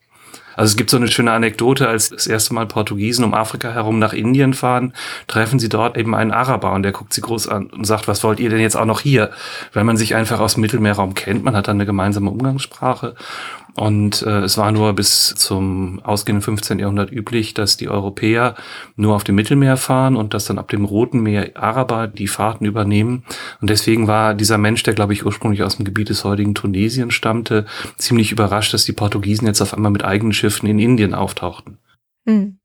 Also 0.56 0.72
es 0.72 0.76
gibt 0.76 0.90
so 0.90 0.96
eine 0.96 1.08
schöne 1.08 1.32
Anekdote, 1.32 1.88
als 1.88 2.10
das 2.10 2.26
erste 2.26 2.52
Mal 2.54 2.66
Portugiesen 2.66 3.24
um 3.24 3.34
Afrika 3.34 3.70
herum 3.70 3.98
nach 3.98 4.12
Indien 4.12 4.52
fahren, 4.52 4.92
treffen 5.26 5.58
sie 5.58 5.68
dort 5.68 5.96
eben 5.96 6.14
einen 6.14 6.32
Araber 6.32 6.72
und 6.72 6.82
der 6.82 6.92
guckt 6.92 7.14
sie 7.14 7.20
groß 7.20 7.48
an 7.48 7.68
und 7.68 7.86
sagt, 7.86 8.08
was 8.08 8.22
wollt 8.24 8.40
ihr 8.40 8.50
denn 8.50 8.60
jetzt 8.60 8.76
auch 8.76 8.84
noch 8.84 9.00
hier? 9.00 9.30
Weil 9.72 9.84
man 9.84 9.96
sich 9.96 10.14
einfach 10.14 10.40
aus 10.40 10.54
dem 10.54 10.62
Mittelmeerraum 10.62 11.14
kennt, 11.14 11.44
man 11.44 11.56
hat 11.56 11.68
dann 11.68 11.76
eine 11.76 11.86
gemeinsame 11.86 12.30
Umgangssprache 12.30 13.14
Und 13.76 14.22
äh, 14.22 14.40
es 14.40 14.58
war 14.58 14.72
nur 14.72 14.92
bis 14.94 15.34
zum 15.36 16.00
ausgehenden 16.02 16.42
15. 16.42 16.78
Jahrhundert 16.78 17.12
üblich, 17.12 17.54
dass 17.54 17.76
die 17.76 17.88
Europäer 17.88 18.54
nur 18.96 19.14
auf 19.14 19.24
dem 19.24 19.36
Mittelmeer 19.36 19.76
fahren 19.76 20.16
und 20.16 20.34
dass 20.34 20.44
dann 20.44 20.58
ab 20.58 20.68
dem 20.68 20.84
Roten 20.84 21.20
Meer 21.20 21.50
Araber 21.54 22.06
die 22.08 22.28
Fahrten 22.28 22.64
übernehmen. 22.64 23.24
Und 23.60 23.70
deswegen 23.70 24.06
war 24.06 24.34
dieser 24.34 24.58
Mensch, 24.58 24.82
der 24.82 24.94
glaube 24.94 25.12
ich 25.12 25.24
ursprünglich 25.24 25.62
aus 25.62 25.76
dem 25.76 25.84
Gebiet 25.84 26.08
des 26.08 26.24
heutigen 26.24 26.54
Tunesien 26.54 27.10
stammte, 27.10 27.66
ziemlich 27.96 28.32
überrascht, 28.32 28.74
dass 28.74 28.84
die 28.84 28.92
Portugiesen 28.92 29.46
jetzt 29.46 29.60
auf 29.60 29.74
einmal 29.74 29.92
mit 29.92 30.04
eigenen 30.04 30.32
Schiffen 30.32 30.68
in 30.68 30.78
Indien 30.78 31.14
auftauchten. 31.14 31.78
Hm. 32.26 32.58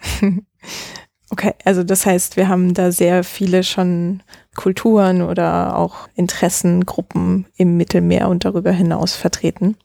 Okay, 1.32 1.54
also 1.64 1.84
das 1.84 2.06
heißt, 2.06 2.36
wir 2.36 2.48
haben 2.48 2.74
da 2.74 2.90
sehr 2.90 3.22
viele 3.22 3.62
schon 3.62 4.20
Kulturen 4.56 5.22
oder 5.22 5.76
auch 5.76 6.08
Interessengruppen 6.16 7.46
im 7.56 7.76
Mittelmeer 7.76 8.28
und 8.28 8.44
darüber 8.44 8.72
hinaus 8.72 9.14
vertreten. 9.14 9.76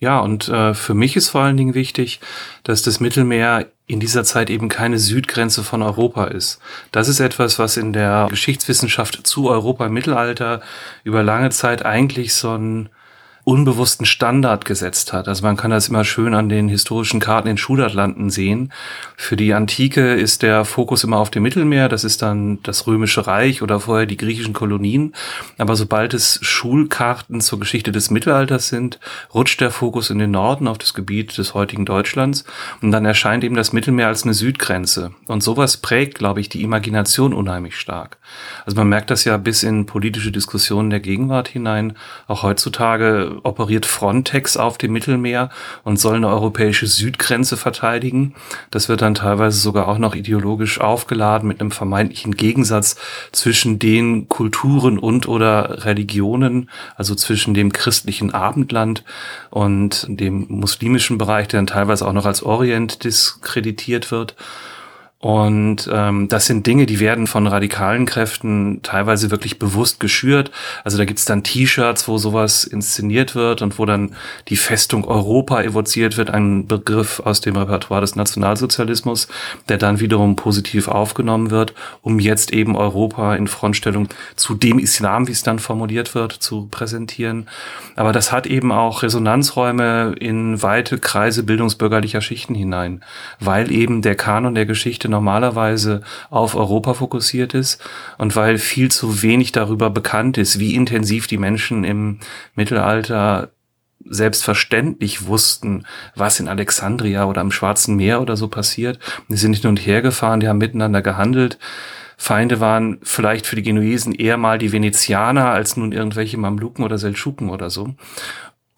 Ja, 0.00 0.20
und 0.20 0.48
äh, 0.48 0.74
für 0.74 0.94
mich 0.94 1.16
ist 1.16 1.30
vor 1.30 1.42
allen 1.42 1.56
Dingen 1.56 1.74
wichtig, 1.74 2.20
dass 2.62 2.82
das 2.82 3.00
Mittelmeer 3.00 3.66
in 3.86 4.00
dieser 4.00 4.22
Zeit 4.22 4.50
eben 4.50 4.68
keine 4.68 4.98
Südgrenze 4.98 5.64
von 5.64 5.82
Europa 5.82 6.26
ist. 6.26 6.60
Das 6.92 7.08
ist 7.08 7.20
etwas, 7.20 7.58
was 7.58 7.76
in 7.76 7.92
der 7.92 8.28
Geschichtswissenschaft 8.30 9.26
zu 9.26 9.48
Europa 9.48 9.86
im 9.86 9.94
Mittelalter 9.94 10.60
über 11.04 11.22
lange 11.22 11.50
Zeit 11.50 11.84
eigentlich 11.84 12.34
so 12.34 12.54
ein 12.54 12.90
unbewussten 13.48 14.04
Standard 14.04 14.66
gesetzt 14.66 15.14
hat. 15.14 15.26
Also 15.26 15.42
man 15.42 15.56
kann 15.56 15.70
das 15.70 15.88
immer 15.88 16.04
schön 16.04 16.34
an 16.34 16.50
den 16.50 16.68
historischen 16.68 17.18
Karten 17.18 17.48
in 17.48 17.56
Schulatlanten 17.56 18.28
sehen. 18.28 18.70
Für 19.16 19.36
die 19.36 19.54
Antike 19.54 20.12
ist 20.12 20.42
der 20.42 20.66
Fokus 20.66 21.02
immer 21.02 21.16
auf 21.16 21.30
dem 21.30 21.44
Mittelmeer, 21.44 21.88
das 21.88 22.04
ist 22.04 22.20
dann 22.20 22.62
das 22.62 22.86
Römische 22.86 23.26
Reich 23.26 23.62
oder 23.62 23.80
vorher 23.80 24.04
die 24.04 24.18
griechischen 24.18 24.52
Kolonien. 24.52 25.14
Aber 25.56 25.76
sobald 25.76 26.12
es 26.12 26.38
Schulkarten 26.42 27.40
zur 27.40 27.58
Geschichte 27.58 27.90
des 27.90 28.10
Mittelalters 28.10 28.68
sind, 28.68 29.00
rutscht 29.32 29.62
der 29.62 29.70
Fokus 29.70 30.10
in 30.10 30.18
den 30.18 30.32
Norden 30.32 30.68
auf 30.68 30.76
das 30.76 30.92
Gebiet 30.92 31.38
des 31.38 31.54
heutigen 31.54 31.86
Deutschlands 31.86 32.44
und 32.82 32.90
dann 32.90 33.06
erscheint 33.06 33.44
eben 33.44 33.56
das 33.56 33.72
Mittelmeer 33.72 34.08
als 34.08 34.24
eine 34.24 34.34
Südgrenze. 34.34 35.12
Und 35.26 35.42
sowas 35.42 35.78
prägt, 35.78 36.18
glaube 36.18 36.42
ich, 36.42 36.50
die 36.50 36.62
Imagination 36.62 37.32
unheimlich 37.32 37.76
stark. 37.76 38.18
Also 38.66 38.76
man 38.76 38.90
merkt 38.90 39.10
das 39.10 39.24
ja 39.24 39.38
bis 39.38 39.62
in 39.62 39.86
politische 39.86 40.32
Diskussionen 40.32 40.90
der 40.90 41.00
Gegenwart 41.00 41.48
hinein. 41.48 41.96
Auch 42.26 42.42
heutzutage 42.42 43.37
operiert 43.42 43.86
Frontex 43.86 44.56
auf 44.56 44.78
dem 44.78 44.92
Mittelmeer 44.92 45.50
und 45.84 45.98
soll 45.98 46.16
eine 46.16 46.28
europäische 46.28 46.86
Südgrenze 46.86 47.56
verteidigen. 47.56 48.34
Das 48.70 48.88
wird 48.88 49.02
dann 49.02 49.14
teilweise 49.14 49.58
sogar 49.58 49.88
auch 49.88 49.98
noch 49.98 50.14
ideologisch 50.14 50.80
aufgeladen 50.80 51.48
mit 51.48 51.60
einem 51.60 51.70
vermeintlichen 51.70 52.36
Gegensatz 52.36 52.96
zwischen 53.32 53.78
den 53.78 54.28
Kulturen 54.28 54.98
und 54.98 55.28
oder 55.28 55.84
Religionen, 55.84 56.70
also 56.96 57.14
zwischen 57.14 57.54
dem 57.54 57.72
christlichen 57.72 58.32
Abendland 58.32 59.04
und 59.50 60.06
dem 60.08 60.46
muslimischen 60.48 61.18
Bereich, 61.18 61.48
der 61.48 61.58
dann 61.58 61.66
teilweise 61.66 62.06
auch 62.06 62.12
noch 62.12 62.26
als 62.26 62.42
Orient 62.42 63.04
diskreditiert 63.04 64.10
wird. 64.10 64.34
Und 65.20 65.90
ähm, 65.92 66.28
das 66.28 66.46
sind 66.46 66.64
Dinge, 66.64 66.86
die 66.86 67.00
werden 67.00 67.26
von 67.26 67.48
radikalen 67.48 68.06
Kräften 68.06 68.82
teilweise 68.84 69.32
wirklich 69.32 69.58
bewusst 69.58 69.98
geschürt. 69.98 70.52
Also 70.84 70.96
da 70.96 71.04
gibt's 71.04 71.24
dann 71.24 71.42
T-Shirts, 71.42 72.06
wo 72.06 72.18
sowas 72.18 72.62
inszeniert 72.62 73.34
wird 73.34 73.60
und 73.60 73.80
wo 73.80 73.84
dann 73.84 74.14
die 74.46 74.56
Festung 74.56 75.04
Europa 75.04 75.60
evoziert 75.60 76.16
wird, 76.16 76.30
ein 76.30 76.68
Begriff 76.68 77.18
aus 77.18 77.40
dem 77.40 77.56
Repertoire 77.56 78.00
des 78.00 78.14
Nationalsozialismus, 78.14 79.26
der 79.68 79.78
dann 79.78 79.98
wiederum 79.98 80.36
positiv 80.36 80.86
aufgenommen 80.86 81.50
wird, 81.50 81.74
um 82.00 82.20
jetzt 82.20 82.52
eben 82.52 82.76
Europa 82.76 83.34
in 83.34 83.48
Frontstellung 83.48 84.08
zu 84.36 84.54
dem 84.54 84.78
Islam, 84.78 85.26
wie 85.26 85.32
es 85.32 85.42
dann 85.42 85.58
formuliert 85.58 86.14
wird, 86.14 86.32
zu 86.32 86.68
präsentieren. 86.70 87.48
Aber 87.96 88.12
das 88.12 88.30
hat 88.30 88.46
eben 88.46 88.70
auch 88.70 89.02
Resonanzräume 89.02 90.14
in 90.20 90.62
weite 90.62 90.98
Kreise 90.98 91.42
bildungsbürgerlicher 91.42 92.20
Schichten 92.20 92.54
hinein, 92.54 93.02
weil 93.40 93.72
eben 93.72 94.00
der 94.00 94.14
Kanon 94.14 94.54
der 94.54 94.66
Geschichte 94.66 95.07
Normalerweise 95.08 96.02
auf 96.30 96.54
Europa 96.54 96.94
fokussiert 96.94 97.54
ist 97.54 97.82
und 98.18 98.36
weil 98.36 98.58
viel 98.58 98.90
zu 98.90 99.22
wenig 99.22 99.52
darüber 99.52 99.90
bekannt 99.90 100.38
ist, 100.38 100.58
wie 100.58 100.74
intensiv 100.74 101.26
die 101.26 101.38
Menschen 101.38 101.84
im 101.84 102.18
Mittelalter 102.54 103.50
selbstverständlich 104.04 105.26
wussten, 105.26 105.84
was 106.14 106.40
in 106.40 106.48
Alexandria 106.48 107.24
oder 107.26 107.40
am 107.40 107.50
Schwarzen 107.50 107.96
Meer 107.96 108.20
oder 108.20 108.36
so 108.36 108.48
passiert. 108.48 108.98
Die 109.28 109.36
sind 109.36 109.50
nicht 109.50 109.64
nur 109.64 109.70
und 109.70 109.84
her 109.84 110.02
gefahren, 110.02 110.40
die 110.40 110.48
haben 110.48 110.58
miteinander 110.58 111.02
gehandelt. 111.02 111.58
Feinde 112.20 112.58
waren 112.58 112.98
vielleicht 113.02 113.46
für 113.46 113.54
die 113.54 113.62
Genuesen 113.62 114.12
eher 114.12 114.36
mal 114.38 114.58
die 114.58 114.72
Venezianer 114.72 115.50
als 115.50 115.76
nun 115.76 115.92
irgendwelche 115.92 116.36
Mamluken 116.36 116.84
oder 116.84 116.98
Seldschuken 116.98 117.48
oder 117.48 117.70
so. 117.70 117.94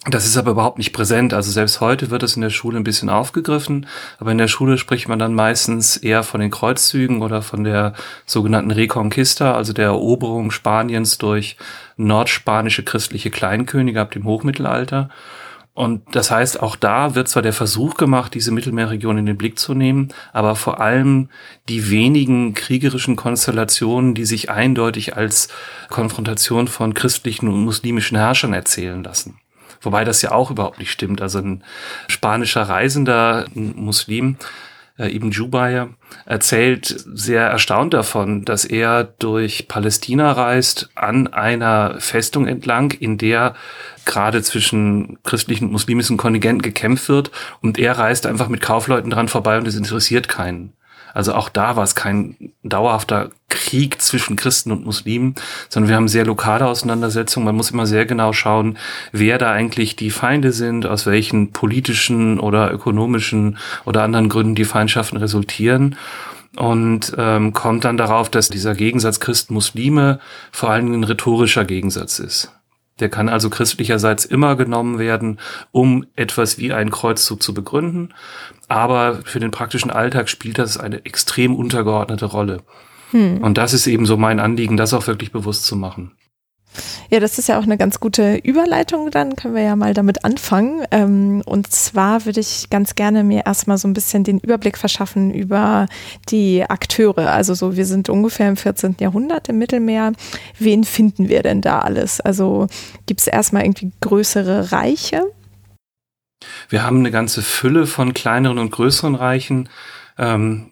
Das 0.07 0.25
ist 0.25 0.39
aber 0.39 0.53
überhaupt 0.53 0.79
nicht 0.79 0.95
präsent. 0.95 1.35
Also 1.35 1.51
selbst 1.51 1.83
heute 1.83 2.11
wird 2.11 2.23
es 2.23 2.35
in 2.35 2.41
der 2.41 2.49
Schule 2.49 2.79
ein 2.79 2.85
bisschen 2.85 3.11
aufgegriffen, 3.11 3.87
aber 4.19 4.33
in 4.33 4.39
der 4.39 4.49
Schule 4.49 4.79
spricht 4.79 5.09
man 5.09 5.19
dann 5.19 5.35
meistens 5.35 5.99
eher 5.99 6.23
von 6.23 6.41
den 6.41 6.51
Kreuzzügen 6.51 7.21
oder 7.21 7.43
von 7.43 7.65
der 7.65 7.93
sogenannten 8.25 8.71
Reconquista, 8.71 9.53
also 9.53 9.75
der 9.75 9.87
Eroberung 9.87 10.53
Spaniens 10.53 11.19
durch 11.19 11.59
nordspanische 11.99 12.83
christliche 12.83 13.31
Kleinkönige 13.31 14.01
ab 14.01 14.11
dem 14.13 14.25
Hochmittelalter. 14.25 15.11
Und 15.75 16.03
das 16.15 16.31
heißt, 16.31 16.63
auch 16.63 16.77
da 16.77 17.15
wird 17.15 17.29
zwar 17.29 17.43
der 17.43 17.53
Versuch 17.53 17.95
gemacht, 17.97 18.33
diese 18.33 18.53
Mittelmeerregion 18.53 19.19
in 19.19 19.27
den 19.27 19.37
Blick 19.37 19.59
zu 19.59 19.75
nehmen, 19.75 20.09
aber 20.33 20.57
vor 20.57 20.81
allem 20.81 21.29
die 21.69 21.91
wenigen 21.91 22.55
kriegerischen 22.55 23.17
Konstellationen, 23.17 24.15
die 24.15 24.25
sich 24.25 24.51
eindeutig 24.51 25.17
als 25.17 25.49
Konfrontation 25.91 26.69
von 26.69 26.95
christlichen 26.95 27.49
und 27.49 27.65
muslimischen 27.65 28.17
Herrschern 28.17 28.55
erzählen 28.55 29.05
lassen. 29.05 29.39
Wobei 29.81 30.05
das 30.05 30.23
ja 30.23 30.33
auch 30.33 30.51
überhaupt 30.51 30.79
nicht 30.79 30.91
stimmt. 30.91 31.23
Also 31.23 31.39
ein 31.39 31.65
spanischer 32.09 32.63
Reisender, 32.63 33.47
ein 33.55 33.75
Muslim, 33.77 34.37
äh, 34.99 35.15
Ibn 35.15 35.31
Jubayr, 35.31 35.91
erzählt 36.27 37.05
sehr 37.15 37.45
erstaunt 37.45 37.95
davon, 37.95 38.45
dass 38.45 38.65
er 38.65 39.05
durch 39.05 39.69
Palästina 39.69 40.33
reist, 40.33 40.91
an 40.95 41.29
einer 41.29 41.97
Festung 41.99 42.47
entlang, 42.47 42.91
in 42.91 43.17
der 43.17 43.55
gerade 44.05 44.43
zwischen 44.43 45.19
christlichen 45.25 45.67
und 45.67 45.73
muslimischen 45.73 46.17
Kontingenten 46.17 46.63
gekämpft 46.63 47.09
wird. 47.09 47.31
Und 47.63 47.79
er 47.79 47.99
reist 47.99 48.27
einfach 48.27 48.49
mit 48.49 48.61
Kaufleuten 48.61 49.11
dran 49.11 49.29
vorbei 49.29 49.57
und 49.57 49.67
es 49.67 49.77
interessiert 49.77 50.29
keinen. 50.29 50.75
Also 51.15 51.35
auch 51.35 51.49
da 51.49 51.77
war 51.77 51.85
es 51.85 51.95
kein 51.95 52.53
dauerhafter 52.63 53.31
Krieg 53.49 54.01
zwischen 54.01 54.37
Christen 54.37 54.71
und 54.73 54.85
Muslimen, 54.85 55.35
sondern 55.69 55.89
wir 55.89 55.97
haben 55.97 56.09
sehr 56.09 56.25
lokale 56.25 56.67
Auseinandersetzungen. 56.67 57.47
Man 57.47 57.57
muss 57.57 57.71
immer 57.71 57.87
sehr 57.87 58.07
genau 58.07 58.33
schauen, 58.33 58.79
wer 59.13 59.39
da 59.39 59.53
eigentlich 59.53 59.97
die 59.97 60.11
Feinde 60.11 60.53
sind, 60.53 60.87
aus 60.87 61.07
welchen 61.07 61.53
politischen 61.53 62.39
oder 62.39 62.73
ökonomischen 62.73 63.59
oder 63.85 64.03
anderen 64.03 64.29
Gründen 64.29 64.55
die 64.55 64.65
Feindschaften 64.65 65.17
resultieren 65.17 65.97
und 66.57 67.13
ähm, 67.17 67.53
kommt 67.53 67.85
dann 67.85 67.97
darauf, 67.97 68.29
dass 68.29 68.49
dieser 68.49 68.75
Gegensatz 68.75 69.21
Christen-Muslime 69.21 70.21
vor 70.51 70.71
allen 70.71 70.87
Dingen 70.87 71.01
ein 71.01 71.05
rhetorischer 71.05 71.65
Gegensatz 71.65 72.19
ist. 72.19 72.53
Der 73.01 73.09
kann 73.09 73.29
also 73.29 73.51
christlicherseits 73.51 74.25
immer 74.25 74.57
genommen 74.57 74.99
werden, 74.99 75.41
um 75.73 76.05
etwas 76.17 76.59
wie 76.59 76.73
einen 76.73 76.91
Kreuzzug 76.91 77.43
zu 77.43 77.55
begründen. 77.55 78.15
Aber 78.69 79.21
für 79.25 79.41
den 79.41 79.51
praktischen 79.51 79.91
Alltag 79.91 80.29
spielt 80.29 80.59
das 80.59 80.77
eine 80.77 81.05
extrem 81.05 81.57
untergeordnete 81.57 82.27
Rolle. 82.27 82.63
Hm. 83.11 83.39
Und 83.39 83.59
das 83.59 83.73
ist 83.73 83.87
eben 83.87 84.07
so 84.07 84.17
mein 84.17 84.39
Anliegen, 84.39 84.77
das 84.77 84.95
auch 84.95 85.07
wirklich 85.07 85.33
bewusst 85.33 85.65
zu 85.65 85.77
machen. 85.77 86.13
Ja, 87.11 87.19
das 87.19 87.39
ist 87.39 87.49
ja 87.49 87.59
auch 87.59 87.65
eine 87.65 87.77
ganz 87.77 88.01
gute 88.01 88.37
Überleitung, 88.37 89.11
dann 89.11 89.35
können 89.37 89.55
wir 89.55 89.63
ja 89.63 89.77
mal 89.77 89.95
damit 89.95 90.25
anfangen. 90.25 90.85
Ähm, 90.91 91.43
und 91.45 91.71
zwar 91.73 92.25
würde 92.25 92.41
ich 92.41 92.71
ganz 92.71 92.95
gerne 92.95 93.25
mir 93.25 93.47
erstmal 93.47 93.79
so 93.79 93.89
ein 93.89 93.93
bisschen 93.93 94.25
den 94.25 94.39
Überblick 94.39 94.79
verschaffen 94.79 95.33
über 95.33 95.87
die 96.29 96.65
Akteure. 96.69 97.33
Also 97.33 97.55
so, 97.55 97.77
wir 97.77 97.87
sind 97.87 98.09
ungefähr 98.09 98.49
im 98.49 98.57
14. 98.57 98.97
Jahrhundert 99.01 99.49
im 99.49 99.59
Mittelmeer. 99.59 100.13
Wen 100.59 100.85
finden 100.85 101.29
wir 101.29 101.43
denn 101.43 101.61
da 101.61 101.81
alles? 101.81 102.21
Also 102.21 102.69
gibt 103.07 103.21
es 103.21 103.27
erstmal 103.27 103.65
irgendwie 103.65 103.91
größere 104.01 104.73
Reiche? 104.73 105.25
Wir 106.69 106.85
haben 106.85 106.99
eine 106.99 107.11
ganze 107.11 107.43
Fülle 107.43 107.87
von 107.87 108.15
kleineren 108.15 108.59
und 108.59 108.71
größeren 108.71 109.15
Reichen. 109.15 109.69
Ähm, 110.19 110.70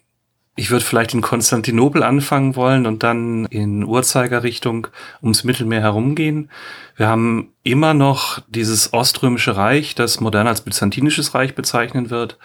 ich 0.58 0.72
würde 0.72 0.84
vielleicht 0.84 1.14
in 1.14 1.20
Konstantinopel 1.20 2.02
anfangen 2.02 2.56
wollen 2.56 2.86
und 2.86 3.04
dann 3.04 3.46
in 3.46 3.84
Uhrzeigerrichtung 3.84 4.88
ums 5.22 5.44
Mittelmeer 5.44 5.82
herumgehen. 5.82 6.50
Wir 6.96 7.06
haben 7.06 7.52
immer 7.62 7.94
noch 7.94 8.40
dieses 8.48 8.92
Oströmische 8.92 9.56
Reich, 9.56 9.94
das 9.94 10.18
modern 10.18 10.48
als 10.48 10.62
Byzantinisches 10.62 11.32
Reich 11.32 11.54
bezeichnen 11.54 12.10
wird. 12.10 12.38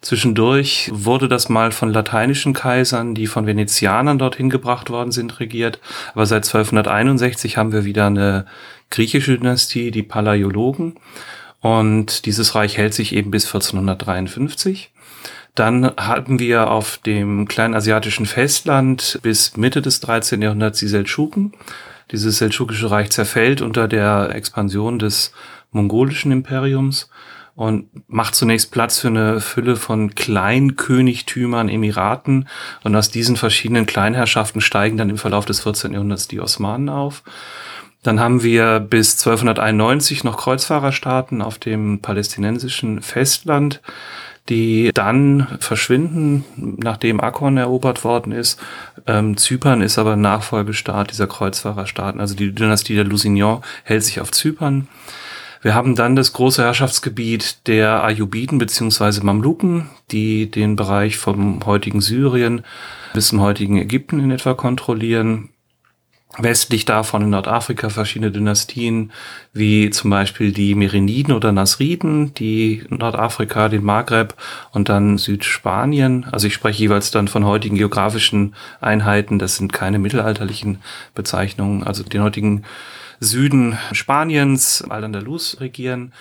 Zwischendurch 0.00 0.90
wurde 0.94 1.28
das 1.28 1.50
mal 1.50 1.70
von 1.70 1.92
lateinischen 1.92 2.54
Kaisern, 2.54 3.14
die 3.14 3.26
von 3.26 3.44
Venezianern 3.44 4.18
dorthin 4.18 4.48
gebracht 4.48 4.88
worden 4.88 5.12
sind, 5.12 5.38
regiert. 5.38 5.78
Aber 6.14 6.24
seit 6.24 6.46
1261 6.46 7.58
haben 7.58 7.72
wir 7.72 7.84
wieder 7.84 8.06
eine 8.06 8.46
griechische 8.88 9.36
Dynastie, 9.36 9.90
die 9.90 10.02
Palaiologen. 10.02 10.94
Und 11.60 12.24
dieses 12.24 12.54
Reich 12.54 12.78
hält 12.78 12.94
sich 12.94 13.14
eben 13.14 13.30
bis 13.30 13.44
1453. 13.44 14.90
Dann 15.54 15.92
hatten 15.96 16.38
wir 16.38 16.70
auf 16.70 16.98
dem 16.98 17.48
kleinasiatischen 17.48 18.26
Festland 18.26 19.18
bis 19.22 19.56
Mitte 19.56 19.82
des 19.82 20.00
13. 20.00 20.40
Jahrhunderts 20.40 20.78
die 20.78 20.88
Seldschuken. 20.88 21.52
Dieses 22.10 22.38
seldschukische 22.38 22.90
Reich 22.90 23.10
zerfällt 23.10 23.60
unter 23.60 23.88
der 23.88 24.30
Expansion 24.34 24.98
des 24.98 25.32
mongolischen 25.72 26.32
Imperiums. 26.32 27.10
und 27.54 27.88
macht 28.06 28.36
zunächst 28.36 28.70
Platz 28.70 29.00
für 29.00 29.08
eine 29.08 29.40
Fülle 29.40 29.74
von 29.74 30.14
Kleinkönigtümern, 30.14 31.68
Emiraten. 31.68 32.46
Und 32.84 32.94
aus 32.94 33.10
diesen 33.10 33.34
verschiedenen 33.34 33.84
Kleinherrschaften 33.84 34.60
steigen 34.60 34.96
dann 34.96 35.10
im 35.10 35.18
Verlauf 35.18 35.44
des 35.44 35.58
14. 35.64 35.92
Jahrhunderts 35.92 36.28
die 36.28 36.40
Osmanen 36.40 36.88
auf. 36.88 37.24
Dann 38.04 38.20
haben 38.20 38.44
wir 38.44 38.78
bis 38.78 39.18
1291 39.18 40.22
noch 40.22 40.36
Kreuzfahrerstaaten 40.36 41.42
auf 41.42 41.58
dem 41.58 42.00
palästinensischen 42.00 43.02
Festland, 43.02 43.80
die 44.48 44.90
dann 44.94 45.46
verschwinden, 45.60 46.44
nachdem 46.56 47.20
Akkon 47.20 47.56
erobert 47.56 48.04
worden 48.04 48.32
ist. 48.32 48.60
Ähm, 49.06 49.36
Zypern 49.36 49.82
ist 49.82 49.98
aber 49.98 50.16
Nachfolgestaat 50.16 51.10
dieser 51.10 51.26
Kreuzfahrerstaaten. 51.26 52.20
Also 52.20 52.34
die 52.34 52.54
Dynastie 52.54 52.94
der 52.94 53.04
Lusignan 53.04 53.62
hält 53.84 54.04
sich 54.04 54.20
auf 54.20 54.30
Zypern. 54.32 54.88
Wir 55.60 55.74
haben 55.74 55.96
dann 55.96 56.14
das 56.14 56.32
große 56.32 56.62
Herrschaftsgebiet 56.62 57.66
der 57.66 58.04
Ayyubiden 58.04 58.58
beziehungsweise 58.58 59.24
Mamluken, 59.24 59.90
die 60.10 60.50
den 60.50 60.76
Bereich 60.76 61.16
vom 61.16 61.64
heutigen 61.66 62.00
Syrien 62.00 62.62
bis 63.12 63.28
zum 63.28 63.40
heutigen 63.40 63.76
Ägypten 63.76 64.20
in 64.20 64.30
etwa 64.30 64.54
kontrollieren. 64.54 65.50
Westlich 66.36 66.84
davon 66.84 67.22
in 67.22 67.30
Nordafrika 67.30 67.88
verschiedene 67.88 68.30
Dynastien, 68.30 69.12
wie 69.54 69.88
zum 69.88 70.10
Beispiel 70.10 70.52
die 70.52 70.74
Meriniden 70.74 71.34
oder 71.34 71.52
Nasriden, 71.52 72.34
die 72.34 72.84
Nordafrika, 72.90 73.70
den 73.70 73.82
Maghreb 73.82 74.34
und 74.70 74.90
dann 74.90 75.16
Südspanien. 75.16 76.26
Also 76.30 76.46
ich 76.46 76.54
spreche 76.54 76.82
jeweils 76.82 77.10
dann 77.10 77.28
von 77.28 77.46
heutigen 77.46 77.76
geografischen 77.76 78.54
Einheiten. 78.80 79.38
Das 79.38 79.56
sind 79.56 79.72
keine 79.72 79.98
mittelalterlichen 79.98 80.82
Bezeichnungen. 81.14 81.82
Also 81.82 82.02
den 82.02 82.22
heutigen 82.22 82.64
Süden 83.20 83.78
Spaniens, 83.92 84.84
Al-Andalus 84.88 85.60
regieren. 85.60 86.12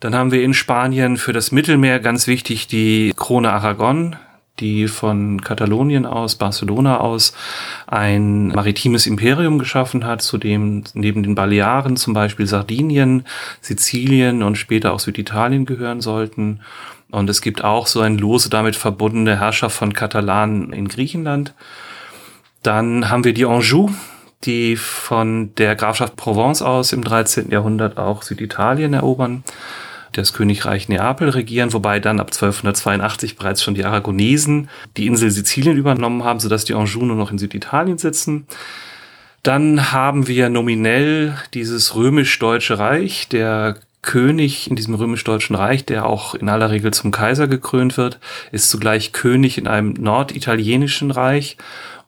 Dann 0.00 0.14
haben 0.14 0.32
wir 0.32 0.42
in 0.42 0.54
Spanien 0.54 1.18
für 1.18 1.32
das 1.34 1.52
Mittelmeer 1.52 2.00
ganz 2.00 2.26
wichtig 2.26 2.66
die 2.66 3.12
Krone 3.14 3.52
Aragon, 3.52 4.16
die 4.60 4.86
von 4.86 5.40
Katalonien 5.40 6.06
aus, 6.06 6.36
Barcelona 6.36 6.98
aus, 6.98 7.34
ein 7.86 8.48
maritimes 8.48 9.06
Imperium 9.06 9.58
geschaffen 9.58 10.04
hat, 10.04 10.22
zu 10.22 10.38
dem 10.38 10.84
neben 10.94 11.22
den 11.22 11.34
Balearen 11.34 11.96
zum 11.96 12.14
Beispiel 12.14 12.46
Sardinien, 12.46 13.24
Sizilien 13.60 14.42
und 14.42 14.56
später 14.56 14.92
auch 14.92 15.00
Süditalien 15.00 15.64
gehören 15.64 16.00
sollten. 16.00 16.60
Und 17.10 17.28
es 17.28 17.42
gibt 17.42 17.64
auch 17.64 17.86
so 17.86 18.00
ein 18.00 18.18
lose 18.18 18.50
damit 18.50 18.76
verbundene 18.76 19.38
Herrschaft 19.38 19.76
von 19.76 19.92
Katalanen 19.92 20.72
in 20.72 20.88
Griechenland. 20.88 21.54
Dann 22.62 23.10
haben 23.10 23.24
wir 23.24 23.34
die 23.34 23.44
Anjou, 23.44 23.90
die 24.44 24.76
von 24.76 25.54
der 25.56 25.76
Grafschaft 25.76 26.16
Provence 26.16 26.62
aus 26.62 26.92
im 26.92 27.02
13. 27.02 27.50
Jahrhundert 27.50 27.98
auch 27.98 28.22
Süditalien 28.22 28.94
erobern, 28.94 29.44
das 30.12 30.32
Königreich 30.32 30.88
Neapel 30.88 31.30
regieren, 31.30 31.72
wobei 31.72 32.00
dann 32.00 32.20
ab 32.20 32.28
1282 32.28 33.36
bereits 33.36 33.62
schon 33.62 33.74
die 33.74 33.84
Aragonesen 33.84 34.68
die 34.96 35.06
Insel 35.06 35.30
Sizilien 35.30 35.76
übernommen 35.76 36.24
haben, 36.24 36.40
sodass 36.40 36.64
die 36.64 36.74
Anjou 36.74 37.04
nur 37.04 37.16
noch 37.16 37.30
in 37.30 37.38
Süditalien 37.38 37.98
sitzen. 37.98 38.46
Dann 39.42 39.92
haben 39.92 40.28
wir 40.28 40.48
nominell 40.48 41.36
dieses 41.52 41.94
römisch-deutsche 41.96 42.78
Reich, 42.78 43.28
der 43.28 43.76
König 44.02 44.68
in 44.68 44.76
diesem 44.76 44.94
römisch-deutschen 44.94 45.54
Reich, 45.54 45.84
der 45.84 46.06
auch 46.06 46.34
in 46.34 46.48
aller 46.48 46.70
Regel 46.70 46.92
zum 46.92 47.12
Kaiser 47.12 47.46
gekrönt 47.46 47.96
wird, 47.96 48.18
ist 48.50 48.68
zugleich 48.68 49.12
König 49.12 49.58
in 49.58 49.68
einem 49.68 49.92
norditalienischen 49.92 51.12
Reich 51.12 51.56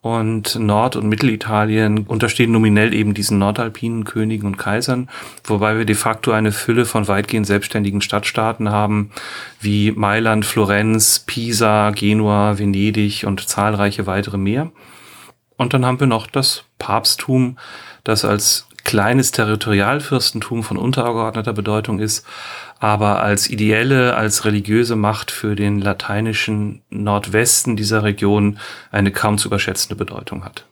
und 0.04 0.56
Nord- 0.56 0.96
und 0.96 1.08
Mittelitalien 1.08 2.00
unterstehen 2.00 2.52
nominell 2.52 2.92
eben 2.92 3.14
diesen 3.14 3.38
nordalpinen 3.38 4.04
Königen 4.04 4.46
und 4.46 4.58
Kaisern, 4.58 5.08
wobei 5.44 5.78
wir 5.78 5.86
de 5.86 5.94
facto 5.94 6.30
eine 6.30 6.52
Fülle 6.52 6.84
von 6.84 7.08
weitgehend 7.08 7.46
selbstständigen 7.46 8.02
Stadtstaaten 8.02 8.70
haben, 8.70 9.12
wie 9.60 9.92
Mailand, 9.92 10.44
Florenz, 10.44 11.20
Pisa, 11.20 11.88
Genua, 11.92 12.58
Venedig 12.58 13.24
und 13.24 13.48
zahlreiche 13.48 14.06
weitere 14.06 14.36
mehr. 14.36 14.72
Und 15.56 15.72
dann 15.72 15.86
haben 15.86 16.00
wir 16.00 16.06
noch 16.06 16.26
das 16.26 16.64
Papsttum, 16.78 17.56
das 18.02 18.26
als 18.26 18.68
kleines 18.84 19.30
Territorialfürstentum 19.30 20.64
von 20.64 20.76
untergeordneter 20.76 21.54
Bedeutung 21.54 21.98
ist, 21.98 22.26
aber 22.84 23.22
als 23.22 23.48
ideelle, 23.48 24.14
als 24.14 24.44
religiöse 24.44 24.94
Macht 24.94 25.30
für 25.30 25.56
den 25.56 25.80
lateinischen 25.80 26.82
Nordwesten 26.90 27.76
dieser 27.76 28.02
Region 28.02 28.58
eine 28.90 29.10
kaum 29.10 29.38
zu 29.38 29.48
überschätzende 29.48 29.96
Bedeutung 29.96 30.44
hat. 30.44 30.66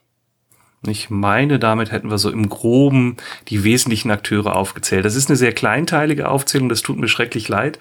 Ich 0.85 1.11
meine, 1.11 1.61
damit 1.61 1.92
hätten 1.92 2.11
wir 2.11 2.18
so 2.18 2.29
im 2.29 2.49
Groben 2.49 3.16
die 3.47 3.62
wesentlichen 3.62 4.11
Akteure 4.11 4.57
aufgezählt. 4.57 5.05
Das 5.05 5.14
ist 5.14 5.29
eine 5.29 5.37
sehr 5.37 5.53
kleinteilige 5.53 6.29
Aufzählung, 6.29 6.68
das 6.68 6.83
tut 6.83 6.99
mir 6.99 7.07
schrecklich 7.07 7.49
leid. 7.49 7.79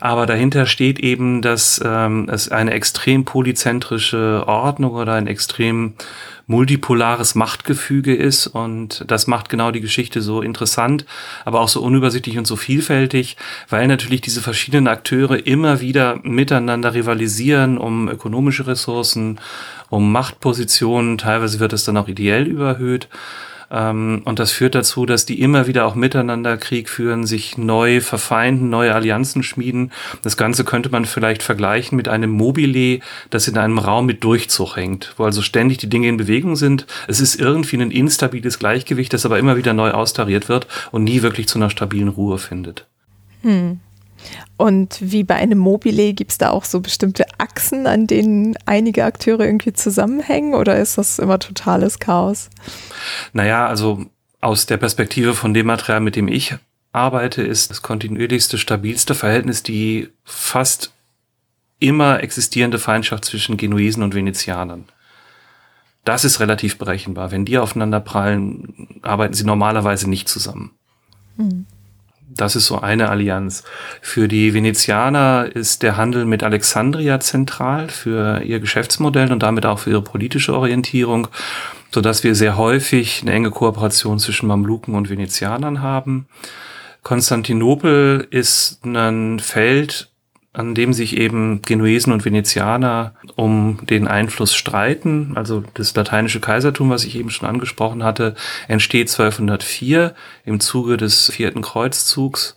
Aber 0.00 0.26
dahinter 0.26 0.66
steht 0.66 0.98
eben, 0.98 1.42
dass 1.42 1.80
ähm, 1.84 2.28
es 2.28 2.48
eine 2.48 2.72
extrem 2.72 3.24
polyzentrische 3.24 4.42
Ordnung 4.48 4.94
oder 4.94 5.14
ein 5.14 5.28
extrem 5.28 5.94
multipolares 6.50 7.36
Machtgefüge 7.36 8.12
ist 8.12 8.48
und 8.48 9.04
das 9.06 9.28
macht 9.28 9.48
genau 9.48 9.70
die 9.70 9.80
Geschichte 9.80 10.20
so 10.20 10.42
interessant, 10.42 11.06
aber 11.44 11.60
auch 11.60 11.68
so 11.68 11.80
unübersichtlich 11.80 12.38
und 12.38 12.46
so 12.46 12.56
vielfältig, 12.56 13.36
weil 13.68 13.86
natürlich 13.86 14.20
diese 14.20 14.42
verschiedenen 14.42 14.88
Akteure 14.88 15.46
immer 15.46 15.80
wieder 15.80 16.18
miteinander 16.24 16.92
rivalisieren 16.92 17.78
um 17.78 18.08
ökonomische 18.08 18.66
Ressourcen, 18.66 19.38
um 19.90 20.10
Machtpositionen, 20.12 21.18
teilweise 21.18 21.60
wird 21.60 21.72
es 21.72 21.84
dann 21.84 21.96
auch 21.96 22.08
ideell 22.08 22.46
überhöht. 22.46 23.08
Ähm, 23.70 24.22
und 24.24 24.38
das 24.38 24.50
führt 24.50 24.74
dazu, 24.74 25.06
dass 25.06 25.26
die 25.26 25.40
immer 25.40 25.66
wieder 25.66 25.86
auch 25.86 25.94
miteinander 25.94 26.56
Krieg 26.56 26.88
führen, 26.88 27.26
sich 27.26 27.56
neu 27.56 28.00
verfeinden, 28.00 28.68
neue 28.68 28.94
Allianzen 28.94 29.42
schmieden. 29.42 29.92
Das 30.22 30.36
Ganze 30.36 30.64
könnte 30.64 30.90
man 30.90 31.04
vielleicht 31.04 31.42
vergleichen 31.42 31.96
mit 31.96 32.08
einem 32.08 32.30
Mobile, 32.30 33.00
das 33.30 33.48
in 33.48 33.58
einem 33.58 33.78
Raum 33.78 34.06
mit 34.06 34.24
Durchzug 34.24 34.76
hängt, 34.76 35.14
wo 35.16 35.24
also 35.24 35.42
ständig 35.42 35.78
die 35.78 35.88
Dinge 35.88 36.08
in 36.08 36.16
Bewegung 36.16 36.56
sind. 36.56 36.86
Es 37.06 37.20
ist 37.20 37.40
irgendwie 37.40 37.76
ein 37.76 37.90
instabiles 37.90 38.58
Gleichgewicht, 38.58 39.12
das 39.12 39.26
aber 39.26 39.38
immer 39.38 39.56
wieder 39.56 39.72
neu 39.72 39.92
austariert 39.92 40.48
wird 40.48 40.66
und 40.90 41.04
nie 41.04 41.22
wirklich 41.22 41.46
zu 41.46 41.58
einer 41.58 41.70
stabilen 41.70 42.08
Ruhe 42.08 42.38
findet. 42.38 42.86
Hm. 43.42 43.80
Und 44.56 44.98
wie 45.00 45.24
bei 45.24 45.36
einem 45.36 45.58
Mobile 45.58 46.12
gibt 46.12 46.32
es 46.32 46.38
da 46.38 46.50
auch 46.50 46.64
so 46.64 46.80
bestimmte 46.80 47.24
Achsen, 47.38 47.86
an 47.86 48.06
denen 48.06 48.56
einige 48.66 49.04
Akteure 49.04 49.40
irgendwie 49.40 49.72
zusammenhängen 49.72 50.54
oder 50.54 50.78
ist 50.78 50.98
das 50.98 51.18
immer 51.18 51.38
totales 51.38 51.98
Chaos? 51.98 52.50
Naja, 53.32 53.66
also 53.66 54.04
aus 54.40 54.66
der 54.66 54.76
Perspektive 54.76 55.34
von 55.34 55.54
dem 55.54 55.66
Material, 55.66 56.00
mit 56.00 56.16
dem 56.16 56.28
ich 56.28 56.54
arbeite, 56.92 57.42
ist 57.42 57.70
das 57.70 57.82
kontinuierlichste, 57.82 58.58
stabilste 58.58 59.14
Verhältnis 59.14 59.62
die 59.62 60.08
fast 60.24 60.92
immer 61.78 62.22
existierende 62.22 62.78
Feindschaft 62.78 63.24
zwischen 63.24 63.56
Genuesen 63.56 64.02
und 64.02 64.14
Venezianern. 64.14 64.84
Das 66.04 66.24
ist 66.24 66.40
relativ 66.40 66.78
berechenbar. 66.78 67.30
Wenn 67.30 67.44
die 67.44 67.58
aufeinander 67.58 68.00
prallen, 68.00 69.00
arbeiten 69.02 69.34
sie 69.34 69.44
normalerweise 69.44 70.08
nicht 70.08 70.28
zusammen. 70.28 70.72
Hm. 71.36 71.66
Das 72.32 72.54
ist 72.54 72.66
so 72.66 72.80
eine 72.80 73.08
Allianz. 73.08 73.64
Für 74.00 74.28
die 74.28 74.54
Venezianer 74.54 75.48
ist 75.52 75.82
der 75.82 75.96
Handel 75.96 76.24
mit 76.24 76.44
Alexandria 76.44 77.18
zentral 77.18 77.88
für 77.88 78.42
ihr 78.42 78.60
Geschäftsmodell 78.60 79.32
und 79.32 79.42
damit 79.42 79.66
auch 79.66 79.80
für 79.80 79.90
ihre 79.90 80.02
politische 80.02 80.54
Orientierung, 80.54 81.26
so 81.90 82.00
dass 82.00 82.22
wir 82.22 82.36
sehr 82.36 82.56
häufig 82.56 83.22
eine 83.22 83.32
enge 83.32 83.50
Kooperation 83.50 84.20
zwischen 84.20 84.46
Mamluken 84.46 84.94
und 84.94 85.10
Venezianern 85.10 85.82
haben. 85.82 86.28
Konstantinopel 87.02 88.28
ist 88.30 88.84
ein 88.84 89.40
Feld, 89.40 90.09
an 90.52 90.74
dem 90.74 90.92
sich 90.92 91.16
eben 91.16 91.62
Genuesen 91.62 92.12
und 92.12 92.24
Venezianer 92.24 93.14
um 93.36 93.78
den 93.86 94.08
Einfluss 94.08 94.54
streiten. 94.54 95.32
Also 95.36 95.62
das 95.74 95.94
lateinische 95.94 96.40
Kaisertum, 96.40 96.90
was 96.90 97.04
ich 97.04 97.16
eben 97.16 97.30
schon 97.30 97.48
angesprochen 97.48 98.02
hatte, 98.02 98.34
entsteht 98.66 99.10
1204 99.10 100.14
im 100.44 100.58
Zuge 100.58 100.96
des 100.96 101.30
vierten 101.30 101.62
Kreuzzugs. 101.62 102.56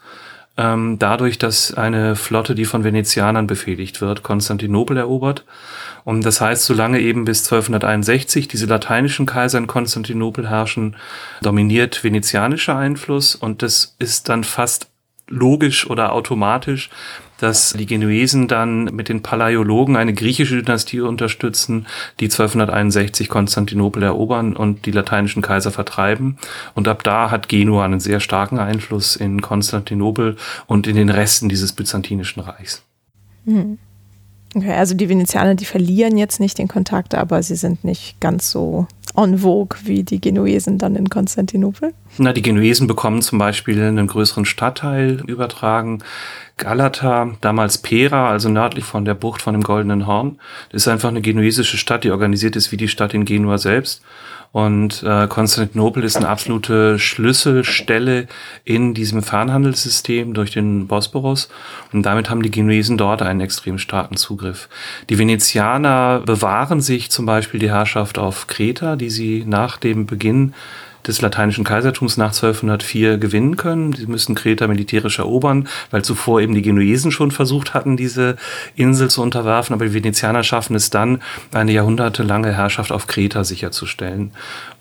Ähm, 0.55 0.97
dadurch, 0.99 1.37
dass 1.37 1.73
eine 1.73 2.15
Flotte, 2.15 2.55
die 2.55 2.65
von 2.65 2.83
Venezianern 2.83 3.47
befehligt 3.47 4.01
wird, 4.01 4.23
Konstantinopel 4.23 4.97
erobert. 4.97 5.45
Und 6.03 6.25
das 6.25 6.41
heißt, 6.41 6.65
solange 6.65 6.99
eben 6.99 7.25
bis 7.25 7.43
1261 7.43 8.47
diese 8.47 8.65
lateinischen 8.65 9.25
Kaiser 9.25 9.57
in 9.57 9.67
Konstantinopel 9.67 10.49
herrschen, 10.49 10.95
dominiert 11.41 12.03
venezianischer 12.03 12.75
Einfluss 12.75 13.35
und 13.35 13.61
das 13.61 13.95
ist 13.99 14.29
dann 14.29 14.43
fast 14.43 14.89
logisch 15.27 15.89
oder 15.89 16.11
automatisch, 16.11 16.89
dass 17.43 17.73
die 17.77 17.85
Genuesen 17.85 18.47
dann 18.47 18.85
mit 18.85 19.09
den 19.09 19.21
Palaiologen 19.21 19.97
eine 19.97 20.13
griechische 20.13 20.61
Dynastie 20.61 21.01
unterstützen, 21.01 21.85
die 22.19 22.25
1261 22.25 23.27
Konstantinopel 23.27 24.03
erobern 24.03 24.55
und 24.55 24.85
die 24.85 24.91
lateinischen 24.91 25.41
Kaiser 25.41 25.71
vertreiben. 25.71 26.37
Und 26.73 26.87
ab 26.87 27.03
da 27.03 27.29
hat 27.29 27.49
Genua 27.49 27.83
einen 27.83 27.99
sehr 27.99 28.21
starken 28.21 28.59
Einfluss 28.59 29.15
in 29.17 29.41
Konstantinopel 29.41 30.37
und 30.67 30.87
in 30.87 30.95
den 30.95 31.09
Resten 31.09 31.49
dieses 31.49 31.73
byzantinischen 31.73 32.41
Reichs. 32.41 32.83
Hm. 33.45 33.77
Okay, 34.55 34.73
also 34.73 34.93
die 34.93 35.09
Venezianer, 35.09 35.55
die 35.55 35.65
verlieren 35.65 36.17
jetzt 36.17 36.39
nicht 36.39 36.59
den 36.59 36.67
Kontakt, 36.67 37.15
aber 37.15 37.41
sie 37.41 37.55
sind 37.55 37.83
nicht 37.83 38.19
ganz 38.19 38.51
so 38.51 38.87
en 39.15 39.37
vogue 39.39 39.77
wie 39.83 40.03
die 40.03 40.19
Genuesen 40.19 40.77
dann 40.77 40.95
in 40.95 41.09
Konstantinopel? 41.09 41.93
Na, 42.17 42.33
die 42.33 42.41
Genuesen 42.41 42.87
bekommen 42.87 43.21
zum 43.21 43.39
Beispiel 43.39 43.81
einen 43.81 44.07
größeren 44.07 44.45
Stadtteil 44.45 45.23
übertragen. 45.27 46.03
Galata, 46.57 47.31
damals 47.41 47.79
Pera, 47.79 48.29
also 48.29 48.47
nördlich 48.47 48.85
von 48.85 49.05
der 49.05 49.15
Bucht 49.15 49.41
von 49.41 49.53
dem 49.53 49.63
Goldenen 49.63 50.05
Horn. 50.05 50.39
Das 50.71 50.83
ist 50.83 50.87
einfach 50.87 51.09
eine 51.09 51.21
genuesische 51.21 51.77
Stadt, 51.77 52.03
die 52.03 52.11
organisiert 52.11 52.55
ist 52.55 52.71
wie 52.71 52.77
die 52.77 52.87
Stadt 52.87 53.13
in 53.13 53.25
Genua 53.25 53.57
selbst. 53.57 54.03
Und 54.51 55.01
äh, 55.01 55.25
Konstantinopel 55.27 56.03
ist 56.03 56.15
eine 56.15 56.29
absolute 56.29 56.99
Schlüsselstelle 56.99 58.27
in 58.63 58.93
diesem 58.93 59.23
Fernhandelssystem 59.23 60.35
durch 60.35 60.51
den 60.51 60.85
Bosporus. 60.85 61.49
Und 61.91 62.03
damit 62.03 62.29
haben 62.29 62.43
die 62.43 62.51
Genuesen 62.51 62.99
dort 62.99 63.23
einen 63.23 63.41
extrem 63.41 63.79
starken 63.79 64.15
Zugriff. 64.15 64.69
Die 65.09 65.17
Venezianer 65.17 66.21
bewahren 66.23 66.81
sich 66.81 67.09
zum 67.09 67.25
Beispiel 67.25 67.59
die 67.59 67.71
Herrschaft 67.71 68.19
auf 68.19 68.45
Kreta, 68.45 68.95
die 68.95 69.09
sie 69.09 69.43
nach 69.47 69.77
dem 69.77 70.05
Beginn 70.05 70.53
des 71.07 71.21
lateinischen 71.21 71.63
Kaisertums 71.63 72.17
nach 72.17 72.33
1204 72.33 73.17
gewinnen 73.17 73.57
können. 73.57 73.93
Sie 73.93 74.07
müssen 74.07 74.35
Kreta 74.35 74.67
militärisch 74.67 75.19
erobern, 75.19 75.67
weil 75.91 76.03
zuvor 76.03 76.41
eben 76.41 76.55
die 76.55 76.61
Genuesen 76.61 77.11
schon 77.11 77.31
versucht 77.31 77.73
hatten, 77.73 77.97
diese 77.97 78.37
Insel 78.75 79.09
zu 79.09 79.21
unterwerfen. 79.21 79.73
Aber 79.73 79.85
die 79.85 79.93
Venezianer 79.93 80.43
schaffen 80.43 80.75
es 80.75 80.89
dann, 80.89 81.21
eine 81.51 81.71
jahrhundertelange 81.71 82.53
Herrschaft 82.53 82.91
auf 82.91 83.07
Kreta 83.07 83.43
sicherzustellen. 83.43 84.31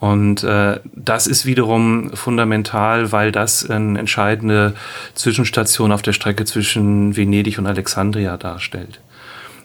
Und 0.00 0.44
äh, 0.44 0.80
das 0.94 1.26
ist 1.26 1.46
wiederum 1.46 2.11
fundamental, 2.14 3.12
weil 3.12 3.32
das 3.32 3.68
eine 3.68 3.98
entscheidende 3.98 4.74
Zwischenstation 5.14 5.92
auf 5.92 6.02
der 6.02 6.12
Strecke 6.12 6.44
zwischen 6.44 7.16
Venedig 7.16 7.58
und 7.58 7.66
Alexandria 7.66 8.37
darstellt. 8.37 9.00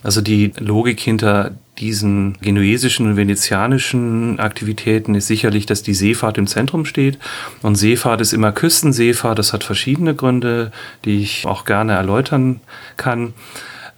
Also 0.04 0.22
die 0.22 0.54
Logik 0.60 1.00
hinter 1.00 1.52
diesen 1.80 2.38
genuesischen 2.42 3.06
und 3.08 3.18
venezianischen 3.18 4.40
Aktivitäten 4.40 5.16
ist 5.16 5.28
sicherlich, 5.28 5.66
dass 5.66 5.84
die 5.84 5.94
Seefahrt 5.94 6.38
im 6.38 6.48
Zentrum 6.48 6.86
steht. 6.86 7.20
Und 7.62 7.76
Seefahrt 7.76 8.22
ist 8.22 8.34
immer 8.34 8.52
Küstenseefahrt. 8.52 9.38
Das 9.38 9.54
hat 9.54 9.64
verschiedene 9.64 10.16
Gründe, 10.16 10.72
die 11.06 11.22
ich 11.22 11.46
auch 11.46 11.66
gerne 11.66 11.94
erläutern 11.94 12.62
kann. 12.98 13.34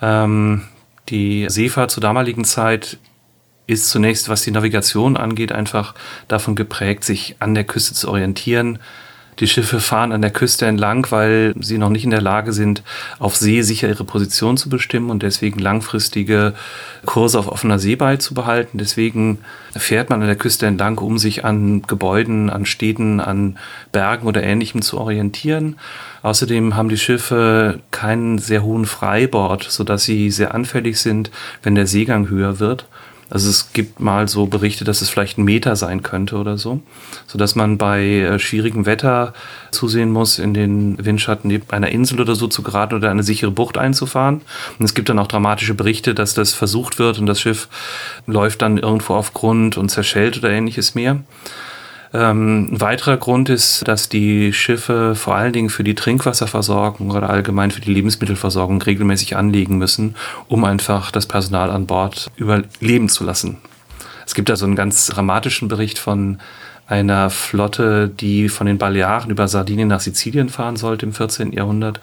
Ähm, 0.01 0.63
die 1.09 1.47
Seefahrt 1.49 1.91
zur 1.91 2.01
damaligen 2.01 2.43
Zeit 2.43 2.97
ist 3.65 3.89
zunächst, 3.89 4.29
was 4.29 4.41
die 4.41 4.51
Navigation 4.51 5.15
angeht, 5.15 5.51
einfach 5.51 5.93
davon 6.27 6.55
geprägt, 6.55 7.03
sich 7.03 7.35
an 7.39 7.53
der 7.53 7.63
Küste 7.63 7.93
zu 7.93 8.09
orientieren, 8.09 8.79
die 9.39 9.47
Schiffe 9.47 9.79
fahren 9.79 10.11
an 10.11 10.21
der 10.21 10.31
Küste 10.31 10.65
entlang, 10.65 11.07
weil 11.11 11.53
sie 11.59 11.77
noch 11.77 11.89
nicht 11.89 12.03
in 12.03 12.09
der 12.09 12.21
Lage 12.21 12.53
sind, 12.53 12.83
auf 13.19 13.35
See 13.35 13.61
sicher 13.61 13.87
ihre 13.87 14.03
Position 14.03 14.57
zu 14.57 14.69
bestimmen 14.69 15.09
und 15.09 15.23
deswegen 15.23 15.59
langfristige 15.59 16.53
Kurse 17.05 17.39
auf 17.39 17.47
offener 17.47 17.79
See 17.79 17.95
beizubehalten. 17.95 18.77
Deswegen 18.77 19.39
fährt 19.75 20.09
man 20.09 20.21
an 20.21 20.27
der 20.27 20.35
Küste 20.35 20.65
entlang, 20.65 20.97
um 20.97 21.17
sich 21.17 21.45
an 21.45 21.83
Gebäuden, 21.83 22.49
an 22.49 22.65
Städten, 22.65 23.19
an 23.19 23.57
Bergen 23.91 24.27
oder 24.27 24.43
ähnlichem 24.43 24.81
zu 24.81 24.97
orientieren. 24.97 25.77
Außerdem 26.21 26.75
haben 26.75 26.89
die 26.89 26.97
Schiffe 26.97 27.79
keinen 27.91 28.39
sehr 28.39 28.63
hohen 28.63 28.85
Freibord, 28.85 29.63
sodass 29.63 30.03
sie 30.03 30.31
sehr 30.31 30.53
anfällig 30.53 30.99
sind, 30.99 31.31
wenn 31.63 31.75
der 31.75 31.87
Seegang 31.87 32.29
höher 32.29 32.59
wird. 32.59 32.85
Also 33.29 33.49
es 33.49 33.73
gibt 33.73 33.99
mal 33.99 34.27
so 34.27 34.47
Berichte, 34.47 34.83
dass 34.83 35.01
es 35.01 35.09
vielleicht 35.09 35.37
ein 35.37 35.43
Meter 35.43 35.75
sein 35.75 36.01
könnte 36.01 36.37
oder 36.37 36.57
so, 36.57 36.81
so 37.27 37.37
dass 37.37 37.55
man 37.55 37.77
bei 37.77 38.03
äh, 38.03 38.39
schwierigem 38.39 38.85
Wetter 38.85 39.33
zusehen 39.71 40.11
muss, 40.11 40.39
in 40.39 40.53
den 40.53 41.03
Windschatten 41.03 41.47
neben 41.47 41.69
einer 41.69 41.89
Insel 41.89 42.19
oder 42.21 42.35
so 42.35 42.47
zu 42.47 42.63
geraten 42.63 42.95
oder 42.95 43.11
eine 43.11 43.23
sichere 43.23 43.51
Bucht 43.51 43.77
einzufahren. 43.77 44.41
Und 44.79 44.85
es 44.85 44.93
gibt 44.93 45.09
dann 45.09 45.19
auch 45.19 45.27
dramatische 45.27 45.75
Berichte, 45.75 46.15
dass 46.15 46.33
das 46.33 46.53
versucht 46.53 46.97
wird 46.97 47.19
und 47.19 47.27
das 47.27 47.39
Schiff 47.39 47.67
läuft 48.25 48.61
dann 48.61 48.77
irgendwo 48.77 49.13
auf 49.13 49.33
Grund 49.33 49.77
und 49.77 49.89
zerschellt 49.89 50.37
oder 50.37 50.49
ähnliches 50.49 50.95
mehr. 50.95 51.19
Ähm, 52.13 52.69
ein 52.71 52.81
weiterer 52.81 53.17
Grund 53.17 53.49
ist, 53.49 53.87
dass 53.87 54.09
die 54.09 54.51
Schiffe 54.53 55.13
vor 55.15 55.35
allen 55.35 55.53
Dingen 55.53 55.69
für 55.69 55.83
die 55.83 55.95
Trinkwasserversorgung 55.95 57.11
oder 57.11 57.29
allgemein 57.29 57.71
für 57.71 57.81
die 57.81 57.93
Lebensmittelversorgung 57.93 58.81
regelmäßig 58.81 59.37
anlegen 59.37 59.77
müssen, 59.77 60.15
um 60.47 60.63
einfach 60.65 61.11
das 61.11 61.27
Personal 61.27 61.69
an 61.69 61.85
Bord 61.85 62.31
überleben 62.35 63.09
zu 63.09 63.23
lassen. 63.23 63.57
Es 64.25 64.33
gibt 64.33 64.49
da 64.49 64.55
so 64.55 64.65
einen 64.65 64.75
ganz 64.75 65.07
dramatischen 65.07 65.67
Bericht 65.67 65.99
von 65.99 66.39
einer 66.87 67.29
Flotte, 67.29 68.09
die 68.09 68.49
von 68.49 68.65
den 68.65 68.79
Balearen 68.79 69.29
über 69.29 69.47
Sardinien 69.47 69.87
nach 69.87 69.99
Sizilien 69.99 70.49
fahren 70.49 70.75
sollte 70.75 71.05
im 71.05 71.13
14. 71.13 71.51
Jahrhundert 71.51 71.99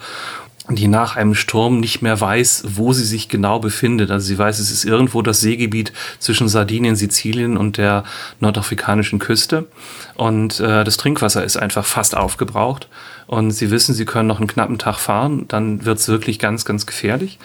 die 0.69 0.87
nach 0.87 1.15
einem 1.15 1.33
Sturm 1.33 1.79
nicht 1.79 2.01
mehr 2.01 2.19
weiß, 2.19 2.63
wo 2.67 2.91
sie 2.91 3.05
sich 3.05 3.29
genau 3.29 3.59
befindet. 3.59 4.11
Also 4.11 4.27
sie 4.27 4.37
weiß, 4.37 4.59
es 4.59 4.71
ist 4.71 4.83
irgendwo 4.83 5.21
das 5.21 5.39
Seegebiet 5.39 5.93
zwischen 6.19 6.49
Sardinien, 6.49 6.95
Sizilien 6.95 7.55
und 7.55 7.77
der 7.77 8.03
nordafrikanischen 8.39 9.19
Küste. 9.19 9.67
Und 10.15 10.59
äh, 10.59 10.83
das 10.83 10.97
Trinkwasser 10.97 11.43
ist 11.43 11.57
einfach 11.57 11.85
fast 11.85 12.17
aufgebraucht 12.17 12.87
und 13.27 13.51
sie 13.51 13.71
wissen, 13.71 13.93
sie 13.93 14.05
können 14.05 14.27
noch 14.27 14.39
einen 14.39 14.47
knappen 14.47 14.77
Tag 14.77 14.99
fahren, 14.99 15.45
dann 15.49 15.85
wird 15.85 15.99
es 15.99 16.07
wirklich 16.07 16.39
ganz, 16.39 16.63
ganz 16.63 16.85
gefährlich. 16.85 17.39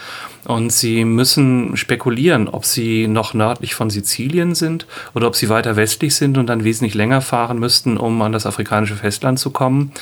Und 0.45 0.73
sie 0.73 1.05
müssen 1.05 1.77
spekulieren, 1.77 2.49
ob 2.49 2.65
sie 2.65 3.09
noch 3.09 3.35
nördlich 3.35 3.75
von 3.75 3.91
Sizilien 3.91 4.55
sind 4.55 4.87
oder 5.15 5.27
ob 5.27 5.37
sie 5.37 5.49
weiter 5.49 5.77
westlich 5.77 6.15
sind 6.15 6.39
und 6.39 6.47
dann 6.47 6.65
wesentlich 6.65 6.95
länger 6.95 7.21
fahren 7.21 7.59
müssten, 7.59 7.97
um 7.97 8.21
an 8.23 8.33
das 8.33 8.47
afrikanische 8.47 8.97
Festland 8.97 9.41
zu 9.41 9.51
kommen. 9.51 9.93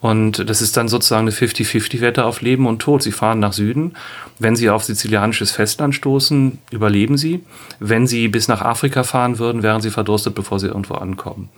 Und 0.00 0.48
das 0.48 0.60
ist 0.60 0.76
dann 0.76 0.88
sozusagen 0.88 1.22
eine 1.22 1.32
50-50-Wette 1.32 2.24
auf 2.24 2.42
Leben 2.42 2.66
und 2.66 2.80
Tod. 2.80 3.02
Sie 3.02 3.12
fahren 3.12 3.40
nach 3.40 3.52
Süden. 3.54 3.94
Wenn 4.38 4.56
sie 4.56 4.70
auf 4.70 4.84
sizilianisches 4.84 5.50
Festland 5.52 5.94
stoßen, 5.94 6.58
überleben 6.70 7.16
sie. 7.16 7.40
Wenn 7.78 8.06
sie 8.06 8.28
bis 8.28 8.48
nach 8.48 8.62
Afrika 8.62 9.04
fahren 9.04 9.38
würden, 9.38 9.62
wären 9.62 9.80
sie 9.80 9.90
verdurstet, 9.90 10.34
bevor 10.34 10.58
sie 10.58 10.68
irgendwo 10.68 10.94
ankommen. 10.94 11.48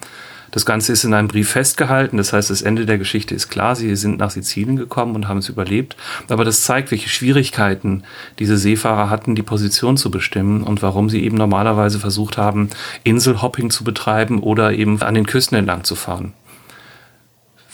Das 0.52 0.66
Ganze 0.66 0.92
ist 0.92 1.02
in 1.02 1.14
einem 1.14 1.28
Brief 1.28 1.50
festgehalten. 1.50 2.18
Das 2.18 2.32
heißt, 2.32 2.50
das 2.50 2.62
Ende 2.62 2.86
der 2.86 2.98
Geschichte 2.98 3.34
ist 3.34 3.48
klar. 3.48 3.74
Sie 3.74 3.96
sind 3.96 4.18
nach 4.18 4.30
Sizilien 4.30 4.76
gekommen 4.76 5.16
und 5.16 5.26
haben 5.26 5.38
es 5.38 5.48
überlebt. 5.48 5.96
Aber 6.28 6.44
das 6.44 6.62
zeigt, 6.62 6.90
welche 6.92 7.08
Schwierigkeiten 7.08 8.04
diese 8.38 8.58
Seefahrer 8.58 9.10
hatten, 9.10 9.34
die 9.34 9.42
Position 9.42 9.96
zu 9.96 10.10
bestimmen 10.10 10.62
und 10.62 10.82
warum 10.82 11.08
sie 11.08 11.24
eben 11.24 11.36
normalerweise 11.36 11.98
versucht 11.98 12.36
haben, 12.36 12.68
Inselhopping 13.02 13.70
zu 13.70 13.82
betreiben 13.82 14.40
oder 14.40 14.72
eben 14.72 15.00
an 15.02 15.14
den 15.14 15.26
Küsten 15.26 15.58
entlang 15.58 15.84
zu 15.84 15.96
fahren 15.96 16.34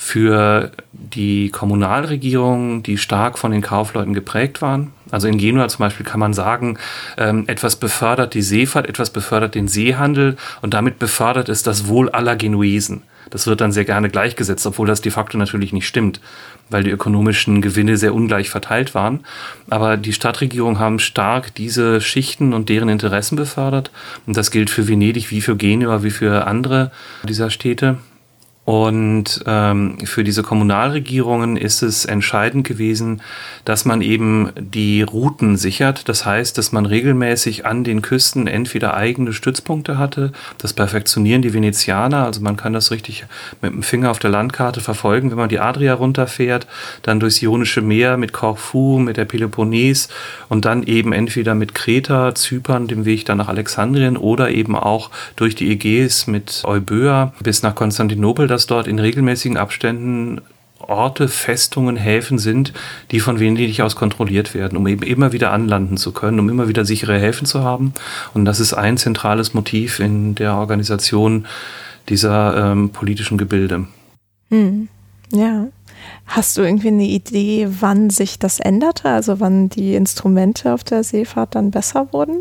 für 0.08 0.70
die 0.92 1.50
Kommunalregierung, 1.50 2.82
die 2.82 2.96
stark 2.96 3.38
von 3.38 3.50
den 3.50 3.60
Kaufleuten 3.60 4.14
geprägt 4.14 4.62
waren. 4.62 4.92
Also 5.10 5.28
in 5.28 5.36
Genua 5.36 5.68
zum 5.68 5.80
Beispiel 5.80 6.06
kann 6.06 6.20
man 6.20 6.32
sagen, 6.32 6.78
ähm, 7.18 7.44
etwas 7.46 7.76
befördert 7.76 8.32
die 8.32 8.42
Seefahrt, 8.42 8.86
etwas 8.86 9.10
befördert 9.10 9.54
den 9.54 9.68
Seehandel 9.68 10.36
und 10.62 10.72
damit 10.72 10.98
befördert 10.98 11.48
es 11.48 11.62
das 11.62 11.88
Wohl 11.88 12.08
aller 12.08 12.36
Genuesen. 12.36 13.02
Das 13.30 13.46
wird 13.46 13.60
dann 13.60 13.72
sehr 13.72 13.84
gerne 13.84 14.08
gleichgesetzt, 14.08 14.66
obwohl 14.66 14.86
das 14.86 15.02
de 15.02 15.12
facto 15.12 15.36
natürlich 15.36 15.74
nicht 15.74 15.86
stimmt, 15.86 16.20
weil 16.70 16.84
die 16.84 16.90
ökonomischen 16.90 17.60
Gewinne 17.60 17.98
sehr 17.98 18.14
ungleich 18.14 18.48
verteilt 18.48 18.94
waren. 18.94 19.20
Aber 19.68 19.98
die 19.98 20.14
Stadtregierung 20.14 20.78
haben 20.78 20.98
stark 20.98 21.54
diese 21.54 22.00
Schichten 22.00 22.54
und 22.54 22.70
deren 22.70 22.88
Interessen 22.88 23.36
befördert. 23.36 23.90
Und 24.26 24.38
das 24.38 24.50
gilt 24.50 24.70
für 24.70 24.88
Venedig 24.88 25.30
wie 25.30 25.42
für 25.42 25.56
Genua 25.56 26.02
wie 26.02 26.10
für 26.10 26.46
andere 26.46 26.90
dieser 27.24 27.50
Städte. 27.50 27.98
Und 28.68 29.42
ähm, 29.46 29.96
für 30.04 30.24
diese 30.24 30.42
Kommunalregierungen 30.42 31.56
ist 31.56 31.80
es 31.80 32.04
entscheidend 32.04 32.66
gewesen, 32.66 33.22
dass 33.64 33.86
man 33.86 34.02
eben 34.02 34.50
die 34.58 35.00
Routen 35.00 35.56
sichert. 35.56 36.06
Das 36.10 36.26
heißt, 36.26 36.58
dass 36.58 36.70
man 36.70 36.84
regelmäßig 36.84 37.64
an 37.64 37.82
den 37.82 38.02
Küsten 38.02 38.46
entweder 38.46 38.92
eigene 38.92 39.32
Stützpunkte 39.32 39.96
hatte. 39.96 40.32
Das 40.58 40.74
perfektionieren 40.74 41.40
die 41.40 41.54
Venezianer. 41.54 42.26
Also 42.26 42.42
man 42.42 42.58
kann 42.58 42.74
das 42.74 42.90
richtig 42.90 43.24
mit 43.62 43.72
dem 43.72 43.82
Finger 43.82 44.10
auf 44.10 44.18
der 44.18 44.28
Landkarte 44.28 44.82
verfolgen, 44.82 45.30
wenn 45.30 45.38
man 45.38 45.48
die 45.48 45.60
Adria 45.60 45.94
runterfährt, 45.94 46.66
dann 47.00 47.20
durchs 47.20 47.40
Ionische 47.40 47.80
Meer 47.80 48.18
mit 48.18 48.34
Korfu, 48.34 48.98
mit 48.98 49.16
der 49.16 49.24
Peloponnes 49.24 50.10
und 50.50 50.66
dann 50.66 50.82
eben 50.82 51.14
entweder 51.14 51.54
mit 51.54 51.74
Kreta, 51.74 52.34
Zypern, 52.34 52.86
dem 52.86 53.06
Weg 53.06 53.24
dann 53.24 53.38
nach 53.38 53.48
Alexandrien 53.48 54.18
oder 54.18 54.50
eben 54.50 54.76
auch 54.76 55.10
durch 55.36 55.54
die 55.54 55.70
Ägäis 55.70 56.26
mit 56.26 56.64
Euböa 56.66 57.32
bis 57.40 57.62
nach 57.62 57.74
Konstantinopel 57.74 58.46
dass 58.58 58.66
dort 58.66 58.88
in 58.88 58.98
regelmäßigen 58.98 59.56
Abständen 59.56 60.40
Orte, 60.80 61.28
Festungen, 61.28 61.94
Häfen 61.94 62.38
sind, 62.38 62.72
die 63.12 63.20
von 63.20 63.38
Venedig 63.38 63.82
aus 63.82 63.94
kontrolliert 63.94 64.52
werden, 64.52 64.76
um 64.76 64.84
eben 64.88 65.04
immer 65.04 65.30
wieder 65.30 65.52
anlanden 65.52 65.96
zu 65.96 66.10
können, 66.10 66.40
um 66.40 66.48
immer 66.48 66.66
wieder 66.66 66.84
sichere 66.84 67.20
Häfen 67.20 67.46
zu 67.46 67.62
haben. 67.62 67.94
Und 68.34 68.46
das 68.46 68.58
ist 68.58 68.72
ein 68.72 68.96
zentrales 68.96 69.54
Motiv 69.54 70.00
in 70.00 70.34
der 70.34 70.56
Organisation 70.56 71.46
dieser 72.08 72.72
ähm, 72.72 72.90
politischen 72.90 73.38
Gebilde. 73.38 73.86
Hm. 74.48 74.88
Ja. 75.30 75.68
Hast 76.26 76.56
du 76.56 76.62
irgendwie 76.62 76.88
eine 76.88 77.06
Idee, 77.06 77.68
wann 77.78 78.10
sich 78.10 78.40
das 78.40 78.58
änderte? 78.58 79.08
Also 79.08 79.38
wann 79.38 79.68
die 79.68 79.94
Instrumente 79.94 80.74
auf 80.74 80.82
der 80.82 81.04
Seefahrt 81.04 81.54
dann 81.54 81.70
besser 81.70 82.12
wurden? 82.12 82.38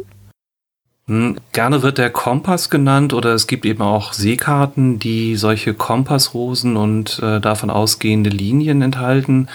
Hm, 1.07 1.37
gerne 1.53 1.83
wird 1.83 1.99
der 1.99 2.09
Kompass 2.09 2.69
genannt 2.69 3.13
oder 3.13 3.33
es 3.33 3.47
gibt 3.47 3.65
eben 3.65 3.81
auch 3.81 4.11
Seekarten, 4.11 4.99
die 4.99 5.37
solche 5.37 5.73
Kompassrosen 5.73 6.75
und 6.75 7.19
äh, 7.23 7.39
davon 7.39 7.69
ausgehende 7.69 8.29
Linien 8.29 8.81
enthalten. 8.81 9.47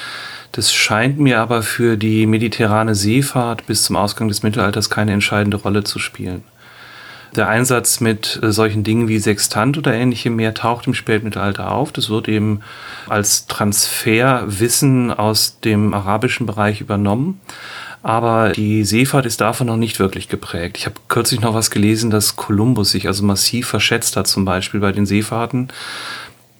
Das 0.52 0.72
scheint 0.72 1.18
mir 1.18 1.40
aber 1.40 1.62
für 1.62 1.98
die 1.98 2.26
mediterrane 2.26 2.94
Seefahrt 2.94 3.66
bis 3.66 3.84
zum 3.84 3.96
Ausgang 3.96 4.28
des 4.28 4.42
Mittelalters 4.42 4.88
keine 4.88 5.12
entscheidende 5.12 5.58
Rolle 5.58 5.84
zu 5.84 5.98
spielen. 5.98 6.42
Der 7.36 7.48
Einsatz 7.48 8.00
mit 8.00 8.40
äh, 8.42 8.50
solchen 8.50 8.82
Dingen 8.82 9.08
wie 9.08 9.18
Sextant 9.18 9.76
oder 9.76 9.92
ähnlichem 9.92 10.36
mehr 10.36 10.54
taucht 10.54 10.86
im 10.86 10.94
Spätmittelalter 10.94 11.70
auf. 11.70 11.92
Das 11.92 12.08
wird 12.08 12.28
eben 12.28 12.60
als 13.08 13.46
Transferwissen 13.46 15.10
aus 15.10 15.60
dem 15.60 15.92
arabischen 15.92 16.46
Bereich 16.46 16.80
übernommen. 16.80 17.40
Aber 18.02 18.50
die 18.50 18.84
Seefahrt 18.84 19.26
ist 19.26 19.40
davon 19.40 19.68
noch 19.68 19.76
nicht 19.76 20.00
wirklich 20.00 20.28
geprägt. 20.28 20.76
Ich 20.76 20.86
habe 20.86 20.96
kürzlich 21.08 21.40
noch 21.40 21.54
was 21.54 21.70
gelesen, 21.70 22.10
dass 22.10 22.34
Kolumbus 22.34 22.90
sich 22.90 23.06
also 23.06 23.24
massiv 23.24 23.68
verschätzt 23.68 24.16
hat, 24.16 24.26
zum 24.26 24.44
Beispiel 24.44 24.80
bei 24.80 24.90
den 24.90 25.06
Seefahrten. 25.06 25.68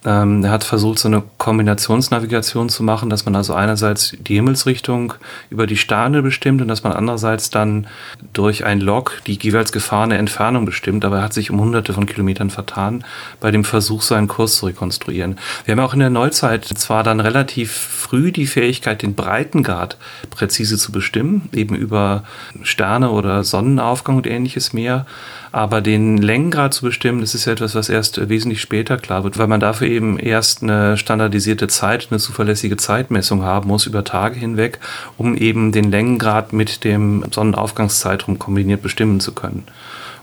Ähm, 0.05 0.45
er 0.45 0.51
hat 0.51 0.65
versucht, 0.65 0.99
so 0.99 1.07
eine 1.07 1.23
Kombinationsnavigation 1.39 2.69
zu 2.69 2.83
machen, 2.83 3.09
dass 3.09 3.25
man 3.25 3.37
also 3.37 3.55
einerseits 3.55 4.17
die 4.19 4.35
Himmelsrichtung 4.35 5.15
über 5.49 5.67
die 5.67 5.77
Sterne 5.77 6.23
bestimmt 6.23 6.61
und 6.61 6.69
dass 6.69 6.83
man 6.83 6.93
andererseits 6.93 7.51
dann 7.51 7.87
durch 8.33 8.65
ein 8.65 8.81
Log 8.81 9.23
die 9.27 9.39
jeweils 9.41 9.71
gefahrene 9.71 10.19
Entfernung 10.19 10.65
bestimmt. 10.65 11.05
Aber 11.05 11.19
er 11.19 11.23
hat 11.23 11.33
sich 11.33 11.51
um 11.51 11.61
hunderte 11.61 11.93
von 11.93 12.07
Kilometern 12.07 12.51
vertan 12.51 13.05
bei 13.39 13.53
dem 13.53 13.65
Versuch, 13.65 14.03
seinen 14.03 14.27
Kurs 14.27 14.57
zu 14.57 14.67
rekonstruieren. 14.67 15.39
Wir 15.65 15.73
haben 15.73 15.81
auch 15.81 15.95
in 15.95 16.01
der 16.01 16.11
Neuzeit 16.11 16.65
zwar 16.65 17.05
dann 17.05 17.21
relativ 17.21 17.73
früh 17.73 18.33
die 18.33 18.47
Fähigkeit, 18.47 19.03
den 19.03 19.15
Breitengrad 19.15 19.97
präzise 20.31 20.79
zu 20.79 20.91
bestimmen, 20.91 21.49
eben 21.53 21.77
über 21.77 22.25
Sterne 22.63 23.11
oder 23.11 23.45
Sonnenaufgang 23.45 24.17
und 24.17 24.27
ähnliches 24.27 24.73
mehr. 24.73 25.07
Aber 25.53 25.83
den 25.83 26.17
Längengrad 26.17 26.73
zu 26.73 26.87
bestimmen, 26.87 27.21
das 27.21 27.35
ist 27.35 27.45
ja 27.45 27.53
etwas, 27.53 27.75
was 27.75 27.91
erst 27.91 28.31
wesentlich 28.31 28.63
später 28.63 28.97
klar 28.97 29.23
wird, 29.23 29.37
weil 29.37 29.49
man 29.49 29.61
dafür 29.61 29.87
eben 29.87 30.19
erst 30.19 30.63
eine 30.63 30.97
standardisierte 30.97 31.69
Zeit, 31.69 32.09
eine 32.11 32.19
zuverlässige 32.19 32.79
Zeitmessung 32.79 33.43
haben 33.43 33.69
muss 33.69 33.85
über 33.85 34.03
Tage 34.03 34.41
hinweg, 34.41 34.81
um 35.19 35.37
eben 35.37 35.71
den 35.71 35.91
Längengrad 35.91 36.55
mit 36.55 36.85
dem 36.85 37.23
Sonnenaufgangszeitraum 37.31 38.39
kombiniert 38.39 38.81
bestimmen 38.81 39.21
zu 39.21 39.33
können. 39.33 39.65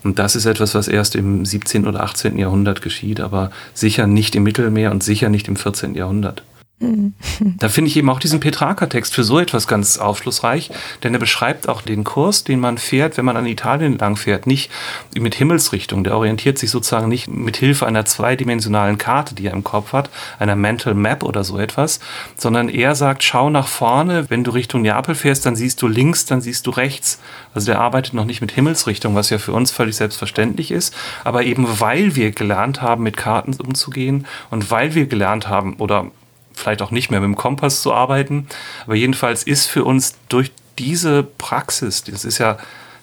Und 0.04 0.18
das 0.18 0.36
ist 0.36 0.48
etwas, 0.48 0.74
was 0.74 0.88
erst 0.88 1.16
im 1.16 1.46
17. 1.46 1.86
oder 1.86 2.02
18. 2.02 2.40
Jahrhundert 2.40 2.82
geschieht, 2.82 3.20
aber 3.20 3.52
sicher 3.76 4.08
nicht 4.08 4.36
im 4.36 4.44
Mittelmeer 4.44 4.90
und 4.90 5.04
sicher 5.04 5.30
nicht 5.30 5.48
im 5.48 5.58
14. 5.58 5.94
Jahrhundert. 5.94 6.42
Da 6.82 7.68
finde 7.68 7.90
ich 7.90 7.98
eben 7.98 8.10
auch 8.10 8.20
diesen 8.20 8.40
Petrarca-Text 8.40 9.14
für 9.14 9.26
so 9.26 9.38
etwas 9.38 9.68
ganz 9.68 9.98
aufschlussreich, 9.98 10.72
denn 11.04 11.14
er 11.14 11.20
beschreibt 11.20 11.68
auch 11.68 11.82
den 11.82 12.06
Kurs, 12.06 12.46
den 12.46 12.62
man 12.62 12.78
fährt, 12.78 13.18
wenn 13.18 13.26
man 13.26 13.36
an 13.36 13.46
Italien 13.46 13.98
lang 13.98 14.16
fährt, 14.16 14.48
nicht 14.48 14.72
mit 15.14 15.36
Himmelsrichtung. 15.36 16.06
Der 16.06 16.16
orientiert 16.16 16.58
sich 16.58 16.72
sozusagen 16.72 17.10
nicht 17.10 17.28
mit 17.28 17.58
Hilfe 17.58 17.86
einer 17.86 18.06
zweidimensionalen 18.06 18.98
Karte, 18.98 19.36
die 19.36 19.48
er 19.48 19.54
im 19.54 19.66
Kopf 19.66 19.92
hat, 19.92 20.10
einer 20.40 20.56
Mental 20.56 20.94
Map 20.94 21.24
oder 21.24 21.44
so 21.44 21.60
etwas, 21.60 22.00
sondern 22.38 22.70
er 22.70 22.96
sagt, 22.96 23.24
schau 23.24 23.50
nach 23.50 23.68
vorne, 23.68 24.30
wenn 24.30 24.46
du 24.46 24.52
Richtung 24.52 24.82
Neapel 24.82 25.16
fährst, 25.16 25.46
dann 25.46 25.58
siehst 25.58 25.82
du 25.82 25.88
links, 25.88 26.26
dann 26.26 26.40
siehst 26.40 26.66
du 26.66 26.72
rechts. 26.72 27.20
Also 27.54 27.66
der 27.66 27.82
arbeitet 27.82 28.14
noch 28.14 28.26
nicht 28.26 28.40
mit 28.40 28.54
Himmelsrichtung, 28.54 29.16
was 29.16 29.30
ja 29.30 29.38
für 29.38 29.52
uns 29.52 29.72
völlig 29.72 29.98
selbstverständlich 29.98 30.72
ist, 30.72 30.96
aber 31.26 31.44
eben 31.44 31.68
weil 31.82 32.16
wir 32.16 32.32
gelernt 32.32 32.82
haben, 32.82 33.04
mit 33.04 33.18
Karten 33.18 33.54
umzugehen 33.60 34.26
und 34.50 34.72
weil 34.72 34.96
wir 34.96 35.08
gelernt 35.08 35.50
haben 35.50 35.76
oder 35.76 36.12
vielleicht 36.60 36.82
auch 36.82 36.92
nicht 36.92 37.10
mehr 37.10 37.20
mit 37.20 37.28
dem 37.28 37.36
Kompass 37.36 37.82
zu 37.82 37.94
arbeiten. 37.94 38.48
Aber 38.86 38.96
jedenfalls 38.96 39.44
ist 39.44 39.68
für 39.68 39.84
uns 39.84 40.16
durch 40.30 40.52
diese 40.78 41.24
Praxis, 41.24 42.04
das 42.04 42.26
ist 42.26 42.38
ja 42.38 42.58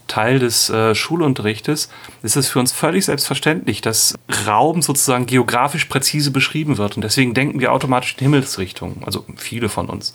Teil 0.07 0.39
des 0.39 0.71
äh, 0.71 0.95
Schulunterrichtes, 0.95 1.89
ist 2.23 2.37
es 2.37 2.49
für 2.49 2.61
uns 2.61 2.73
völlig 2.73 3.05
selbstverständlich, 3.05 3.81
dass 3.81 4.15
Raum 4.47 4.83
sozusagen 4.83 5.27
geografisch 5.27 5.87
präzise 5.87 6.31
beschrieben 6.31 6.79
wird. 6.79 6.97
Und 6.97 7.03
deswegen 7.03 7.35
denken 7.35 7.61
wir 7.61 7.73
automatisch 7.73 8.15
in 8.15 8.21
Himmelsrichtungen, 8.21 9.03
also 9.05 9.25
viele 9.37 9.69
von 9.69 9.89
uns. 9.89 10.15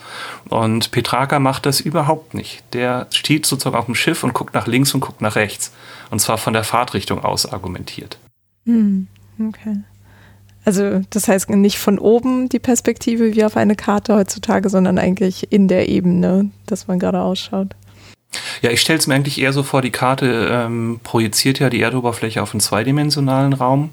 Und 0.50 0.92
Petrarca 0.92 1.40
macht 1.40 1.66
das 1.66 1.82
überhaupt 1.82 2.34
nicht. 2.34 2.64
Der 2.74 3.08
steht 3.12 3.46
sozusagen 3.46 3.76
auf 3.76 3.86
dem 3.86 3.96
Schiff 3.96 4.24
und 4.24 4.34
guckt 4.34 4.54
nach 4.54 4.68
links 4.68 4.94
und 4.94 5.02
guckt 5.02 5.22
nach 5.22 5.36
rechts. 5.36 5.74
Und 6.10 6.20
zwar 6.20 6.38
von 6.38 6.54
der 6.54 6.64
Fahrtrichtung 6.64 7.24
aus 7.24 7.46
argumentiert. 7.46 8.18
Hm, 8.66 9.08
okay. 9.48 9.78
Also 10.64 11.02
das 11.10 11.28
heißt 11.28 11.50
nicht 11.50 11.80
von 11.80 11.98
oben 11.98 12.50
die 12.50 12.60
Perspektive 12.60 13.34
wie 13.36 13.44
auf 13.44 13.58
eine 13.58 13.76
Karte 13.76 14.16
heutzutage, 14.16 14.70
sondern 14.70 15.00
eigentlich 15.00 15.52
in 15.52 15.68
der 15.68 15.90
Ebene, 15.90 16.52
dass 16.68 16.88
man 16.88 17.00
gerade 17.00 17.22
ausschaut. 17.22 17.76
Ja, 18.62 18.70
ich 18.70 18.80
stelle 18.80 19.00
es 19.00 19.08
mir 19.08 19.16
eigentlich 19.16 19.42
eher 19.42 19.54
so 19.54 19.64
vor, 19.64 19.82
die 19.82 19.92
Karte 19.92 20.50
ähm, 20.52 21.00
projiziert 21.04 21.60
ja 21.60 21.70
die 21.70 21.82
Erdoberfläche 21.82 22.42
auf 22.42 22.54
einen 22.54 22.62
zweidimensionalen 22.62 23.54
Raum 23.54 23.90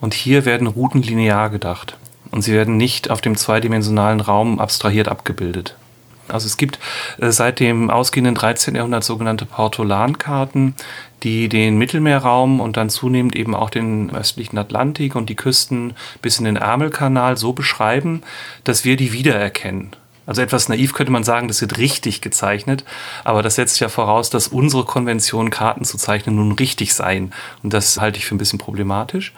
und 0.00 0.12
hier 0.12 0.44
werden 0.44 0.66
Routen 0.66 1.02
linear 1.02 1.50
gedacht 1.50 1.96
und 2.30 2.42
sie 2.42 2.52
werden 2.52 2.76
nicht 2.76 3.10
auf 3.10 3.20
dem 3.20 3.36
zweidimensionalen 3.36 4.20
Raum 4.20 4.58
abstrahiert 4.58 5.08
abgebildet. 5.08 5.76
Also 6.28 6.46
es 6.46 6.56
gibt 6.56 6.78
äh, 7.18 7.30
seit 7.30 7.60
dem 7.60 7.90
ausgehenden 7.90 8.34
13. 8.34 8.74
Jahrhundert 8.74 9.04
sogenannte 9.04 9.46
Portolankarten, 9.46 10.74
die 11.22 11.48
den 11.48 11.78
Mittelmeerraum 11.78 12.60
und 12.60 12.76
dann 12.76 12.90
zunehmend 12.90 13.34
eben 13.36 13.54
auch 13.54 13.70
den 13.70 14.10
östlichen 14.14 14.58
Atlantik 14.58 15.14
und 15.16 15.28
die 15.28 15.36
Küsten 15.36 15.94
bis 16.22 16.38
in 16.38 16.44
den 16.44 16.56
Ärmelkanal 16.56 17.36
so 17.36 17.52
beschreiben, 17.52 18.22
dass 18.64 18.84
wir 18.84 18.96
die 18.96 19.12
wiedererkennen. 19.12 19.90
Also 20.26 20.42
etwas 20.42 20.68
naiv 20.68 20.92
könnte 20.92 21.10
man 21.10 21.24
sagen, 21.24 21.48
das 21.48 21.62
wird 21.62 21.78
richtig 21.78 22.20
gezeichnet, 22.20 22.84
aber 23.24 23.42
das 23.42 23.54
setzt 23.54 23.80
ja 23.80 23.88
voraus, 23.88 24.28
dass 24.28 24.48
unsere 24.48 24.84
Konvention, 24.84 25.48
Karten 25.48 25.86
zu 25.86 25.96
zeichnen, 25.96 26.36
nun 26.36 26.52
richtig 26.52 26.92
seien. 26.92 27.32
Und 27.62 27.72
das 27.72 27.98
halte 27.98 28.18
ich 28.18 28.26
für 28.26 28.34
ein 28.34 28.38
bisschen 28.38 28.58
problematisch. 28.58 29.32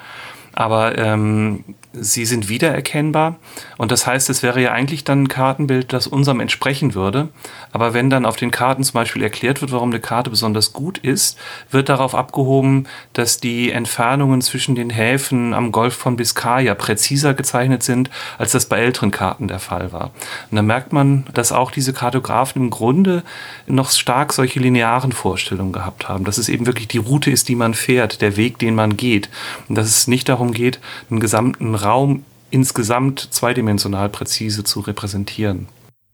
Aber 0.53 0.97
ähm, 0.97 1.63
sie 1.93 2.25
sind 2.25 2.49
wiedererkennbar. 2.49 3.35
Und 3.77 3.91
das 3.91 4.07
heißt, 4.07 4.29
es 4.29 4.43
wäre 4.43 4.61
ja 4.61 4.71
eigentlich 4.71 5.03
dann 5.03 5.23
ein 5.23 5.27
Kartenbild, 5.27 5.93
das 5.93 6.07
unserem 6.07 6.39
entsprechen 6.39 6.93
würde. 6.93 7.29
Aber 7.71 7.93
wenn 7.93 8.09
dann 8.09 8.25
auf 8.25 8.37
den 8.37 8.51
Karten 8.51 8.83
zum 8.83 8.93
Beispiel 8.93 9.23
erklärt 9.23 9.61
wird, 9.61 9.71
warum 9.71 9.89
eine 9.89 9.99
Karte 9.99 10.29
besonders 10.29 10.73
gut 10.73 10.97
ist, 10.99 11.37
wird 11.69 11.89
darauf 11.89 12.15
abgehoben, 12.15 12.87
dass 13.13 13.39
die 13.39 13.71
Entfernungen 13.71 14.41
zwischen 14.41 14.75
den 14.75 14.89
Häfen 14.89 15.53
am 15.53 15.71
Golf 15.71 15.95
von 15.95 16.15
Biscaya 16.15 16.75
präziser 16.75 17.33
gezeichnet 17.33 17.83
sind, 17.83 18.09
als 18.37 18.51
das 18.51 18.65
bei 18.65 18.79
älteren 18.79 19.11
Karten 19.11 19.47
der 19.47 19.59
Fall 19.59 19.91
war. 19.91 20.11
Und 20.49 20.55
da 20.55 20.61
merkt 20.61 20.93
man, 20.93 21.25
dass 21.33 21.51
auch 21.51 21.71
diese 21.71 21.93
Kartografen 21.93 22.61
im 22.63 22.69
Grunde 22.69 23.23
noch 23.67 23.91
stark 23.91 24.33
solche 24.33 24.59
linearen 24.59 25.11
Vorstellungen 25.11 25.73
gehabt 25.73 26.07
haben. 26.07 26.23
Dass 26.23 26.37
es 26.37 26.49
eben 26.49 26.65
wirklich 26.65 26.87
die 26.87 26.97
Route 26.97 27.31
ist, 27.31 27.49
die 27.49 27.55
man 27.55 27.73
fährt, 27.73 28.21
der 28.21 28.37
Weg, 28.37 28.59
den 28.59 28.75
man 28.75 28.95
geht. 28.95 29.29
Und 29.67 29.75
dass 29.75 29.87
es 29.87 30.07
nicht 30.07 30.29
darum 30.29 30.53
geht, 30.53 30.79
einen 31.09 31.19
gesamten 31.19 31.80
Raum 31.83 32.23
insgesamt 32.49 33.29
zweidimensional 33.31 34.09
präzise 34.09 34.63
zu 34.63 34.81
repräsentieren. 34.81 35.67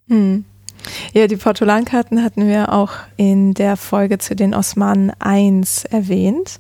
Hm. 0.07 0.45
Ja, 1.13 1.27
die 1.27 1.35
Portolankarten 1.35 2.23
hatten 2.23 2.47
wir 2.47 2.71
auch 2.71 2.91
in 3.17 3.53
der 3.53 3.75
Folge 3.75 4.19
zu 4.19 4.35
den 4.35 4.53
Osmanen 4.53 5.11
I 5.25 5.63
erwähnt. 5.89 6.59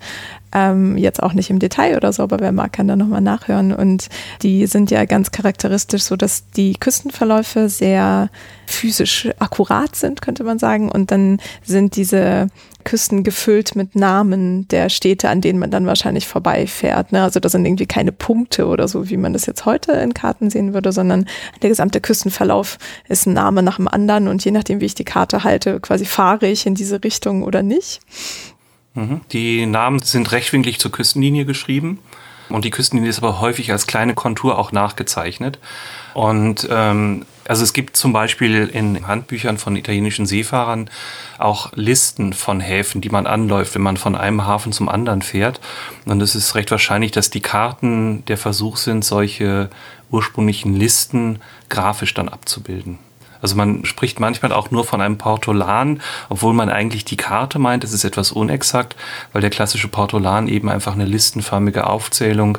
Ähm, 0.53 0.97
jetzt 0.97 1.21
auch 1.21 1.33
nicht 1.33 1.49
im 1.49 1.59
Detail 1.59 1.97
oder 1.97 2.13
so, 2.13 2.23
aber 2.23 2.39
wer 2.39 2.51
mag, 2.51 2.71
kann 2.73 2.87
da 2.87 2.95
nochmal 2.95 3.21
nachhören. 3.21 3.73
Und 3.73 4.07
die 4.41 4.65
sind 4.65 4.91
ja 4.91 5.05
ganz 5.05 5.31
charakteristisch, 5.31 6.03
so 6.03 6.15
dass 6.15 6.49
die 6.51 6.73
Küstenverläufe 6.73 7.69
sehr 7.69 8.29
physisch 8.65 9.29
akkurat 9.39 9.95
sind, 9.95 10.21
könnte 10.21 10.43
man 10.43 10.59
sagen. 10.59 10.89
Und 10.89 11.11
dann 11.11 11.39
sind 11.63 11.95
diese 11.95 12.47
Küsten 12.87 13.23
gefüllt 13.23 13.75
mit 13.75 13.97
Namen 13.97 14.65
der 14.69 14.87
Städte, 14.87 15.27
an 15.27 15.41
denen 15.41 15.59
man 15.59 15.71
dann 15.71 15.85
wahrscheinlich 15.85 16.25
vorbeifährt. 16.25 17.11
Ne? 17.11 17.21
Also 17.21 17.41
da 17.41 17.49
sind 17.49 17.65
irgendwie 17.65 17.85
keine 17.85 18.13
Punkte 18.13 18.67
oder 18.67 18.87
so, 18.87 19.09
wie 19.09 19.17
man 19.17 19.33
das 19.33 19.45
jetzt 19.45 19.65
heute 19.65 19.91
in 19.91 20.13
Karten 20.13 20.49
sehen 20.49 20.73
würde, 20.73 20.93
sondern 20.93 21.25
der 21.61 21.69
gesamte 21.69 21.99
Küstenverlauf 21.99 22.77
ist 23.09 23.27
ein 23.27 23.33
Name 23.33 23.61
nach 23.61 23.75
dem 23.75 23.89
anderen 23.89 24.29
und 24.29 24.45
je 24.45 24.51
nachdem, 24.51 24.79
wie 24.79 24.85
ich 24.85 24.95
die 24.95 25.03
Karte 25.03 25.43
halte, 25.43 25.81
quasi 25.81 26.05
fahre 26.05 26.47
ich 26.47 26.65
in 26.65 26.75
diese 26.75 27.03
Richtung 27.03 27.43
oder 27.43 27.61
nicht. 27.61 27.99
Mhm. 28.97 29.21
Die 29.31 29.65
Namen 29.65 29.99
sind 29.99 30.31
rechtwinklig 30.31 30.79
zur 30.79 30.91
Küstenlinie 30.91 31.45
geschrieben. 31.45 31.99
Und 32.49 32.63
die 32.63 32.71
Küstenlinie 32.71 33.09
ist 33.09 33.17
aber 33.17 33.41
häufig 33.41 33.71
als 33.71 33.87
kleine 33.87 34.13
Kontur 34.13 34.57
auch 34.57 34.71
nachgezeichnet. 34.71 35.59
Und 36.13 36.67
ähm, 36.71 37.25
also 37.47 37.63
es 37.63 37.73
gibt 37.73 37.95
zum 37.95 38.13
Beispiel 38.13 38.67
in 38.67 39.05
Handbüchern 39.05 39.57
von 39.57 39.75
italienischen 39.75 40.25
Seefahrern 40.25 40.89
auch 41.37 41.71
Listen 41.75 42.33
von 42.33 42.59
Häfen, 42.59 43.01
die 43.01 43.09
man 43.09 43.27
anläuft, 43.27 43.75
wenn 43.75 43.81
man 43.81 43.97
von 43.97 44.15
einem 44.15 44.45
Hafen 44.45 44.71
zum 44.71 44.89
anderen 44.89 45.21
fährt. 45.21 45.59
Und 46.05 46.21
es 46.21 46.35
ist 46.35 46.55
recht 46.55 46.71
wahrscheinlich, 46.71 47.11
dass 47.11 47.29
die 47.29 47.41
Karten 47.41 48.25
der 48.25 48.37
Versuch 48.37 48.77
sind, 48.77 49.05
solche 49.05 49.69
ursprünglichen 50.09 50.73
Listen 50.73 51.39
grafisch 51.69 52.13
dann 52.13 52.29
abzubilden. 52.29 52.97
Also 53.41 53.55
man 53.55 53.85
spricht 53.85 54.19
manchmal 54.19 54.51
auch 54.51 54.71
nur 54.71 54.85
von 54.85 55.01
einem 55.01 55.17
Portolan, 55.17 56.01
obwohl 56.29 56.53
man 56.53 56.69
eigentlich 56.69 57.05
die 57.05 57.17
Karte 57.17 57.59
meint. 57.59 57.83
Es 57.83 57.93
ist 57.93 58.03
etwas 58.03 58.31
unexakt, 58.31 58.95
weil 59.33 59.41
der 59.41 59.49
klassische 59.49 59.87
Portolan 59.87 60.47
eben 60.47 60.69
einfach 60.69 60.93
eine 60.93 61.05
listenförmige 61.05 61.87
Aufzählung 61.87 62.57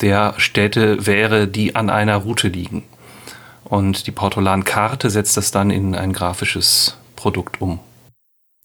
der 0.00 0.34
Städte 0.38 1.06
wäre, 1.06 1.48
die 1.48 1.74
an 1.74 1.90
einer 1.90 2.16
Route 2.16 2.48
liegen. 2.48 2.82
Und 3.64 4.06
die 4.06 4.12
Portolankarte 4.12 5.10
setzt 5.10 5.36
das 5.36 5.50
dann 5.50 5.70
in 5.70 5.94
ein 5.94 6.12
grafisches 6.12 6.96
Produkt 7.16 7.60
um. 7.60 7.80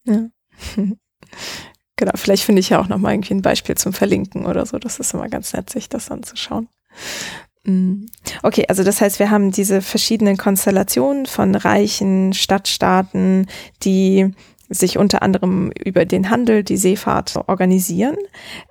Ja. 0.05 0.27
genau, 1.95 2.11
vielleicht 2.15 2.43
finde 2.43 2.59
ich 2.59 2.69
ja 2.69 2.79
auch 2.79 2.87
noch 2.87 2.97
mal 2.97 3.13
irgendwie 3.13 3.33
ein 3.33 3.41
Beispiel 3.41 3.75
zum 3.75 3.93
Verlinken 3.93 4.45
oder 4.45 4.65
so. 4.65 4.77
Das 4.77 4.99
ist 4.99 5.13
immer 5.13 5.27
ganz 5.29 5.53
nett, 5.53 5.69
sich 5.69 5.89
das 5.89 6.11
anzuschauen. 6.11 6.67
Mhm. 7.63 8.07
Okay, 8.41 8.65
also 8.67 8.83
das 8.83 9.01
heißt, 9.01 9.19
wir 9.19 9.29
haben 9.29 9.51
diese 9.51 9.81
verschiedenen 9.81 10.37
Konstellationen 10.37 11.25
von 11.25 11.55
reichen 11.55 12.33
Stadtstaaten, 12.33 13.47
die 13.83 14.33
sich 14.71 14.97
unter 14.97 15.21
anderem 15.21 15.71
über 15.83 16.05
den 16.05 16.29
Handel, 16.29 16.63
die 16.63 16.77
Seefahrt 16.77 17.35
organisieren. 17.47 18.15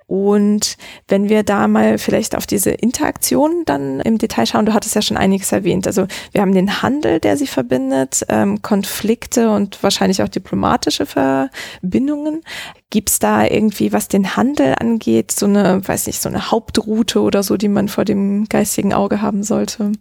Und 0.07 0.75
wenn 1.07 1.29
wir 1.29 1.43
da 1.43 1.67
mal 1.67 1.97
vielleicht 1.97 2.35
auf 2.35 2.45
diese 2.45 2.71
Interaktion 2.71 3.63
dann 3.65 4.01
im 4.01 4.17
Detail 4.17 4.45
schauen, 4.45 4.65
du 4.65 4.73
hattest 4.73 4.95
ja 4.95 5.01
schon 5.01 5.15
einiges 5.15 5.51
erwähnt. 5.51 5.87
Also 5.87 6.07
wir 6.33 6.41
haben 6.41 6.53
den 6.53 6.81
Handel, 6.81 7.19
der 7.19 7.37
sie 7.37 7.47
verbindet, 7.47 8.25
ähm, 8.27 8.61
Konflikte 8.61 9.51
und 9.51 9.81
wahrscheinlich 9.83 10.21
auch 10.21 10.27
diplomatische 10.27 11.05
Verbindungen. 11.05 12.41
Gibt 12.89 13.09
es 13.09 13.19
da 13.19 13.45
irgendwie, 13.45 13.93
was 13.93 14.09
den 14.09 14.35
Handel 14.35 14.75
angeht, 14.77 15.31
so 15.31 15.45
eine, 15.45 15.87
weiß 15.87 16.07
nicht, 16.07 16.21
so 16.21 16.27
eine 16.27 16.51
Hauptroute 16.51 17.21
oder 17.21 17.41
so, 17.41 17.55
die 17.55 17.69
man 17.69 17.87
vor 17.87 18.03
dem 18.03 18.49
geistigen 18.49 18.93
Auge 18.93 19.21
haben 19.21 19.43
sollte? 19.43 19.93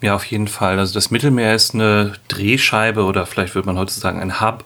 Ja, 0.00 0.14
auf 0.14 0.24
jeden 0.26 0.48
Fall. 0.48 0.78
Also 0.78 0.94
das 0.94 1.10
Mittelmeer 1.10 1.54
ist 1.54 1.74
eine 1.74 2.12
Drehscheibe 2.28 3.04
oder 3.04 3.26
vielleicht 3.26 3.54
würde 3.54 3.66
man 3.66 3.78
heute 3.78 3.92
sagen 3.92 4.20
ein 4.20 4.40
Hub, 4.40 4.64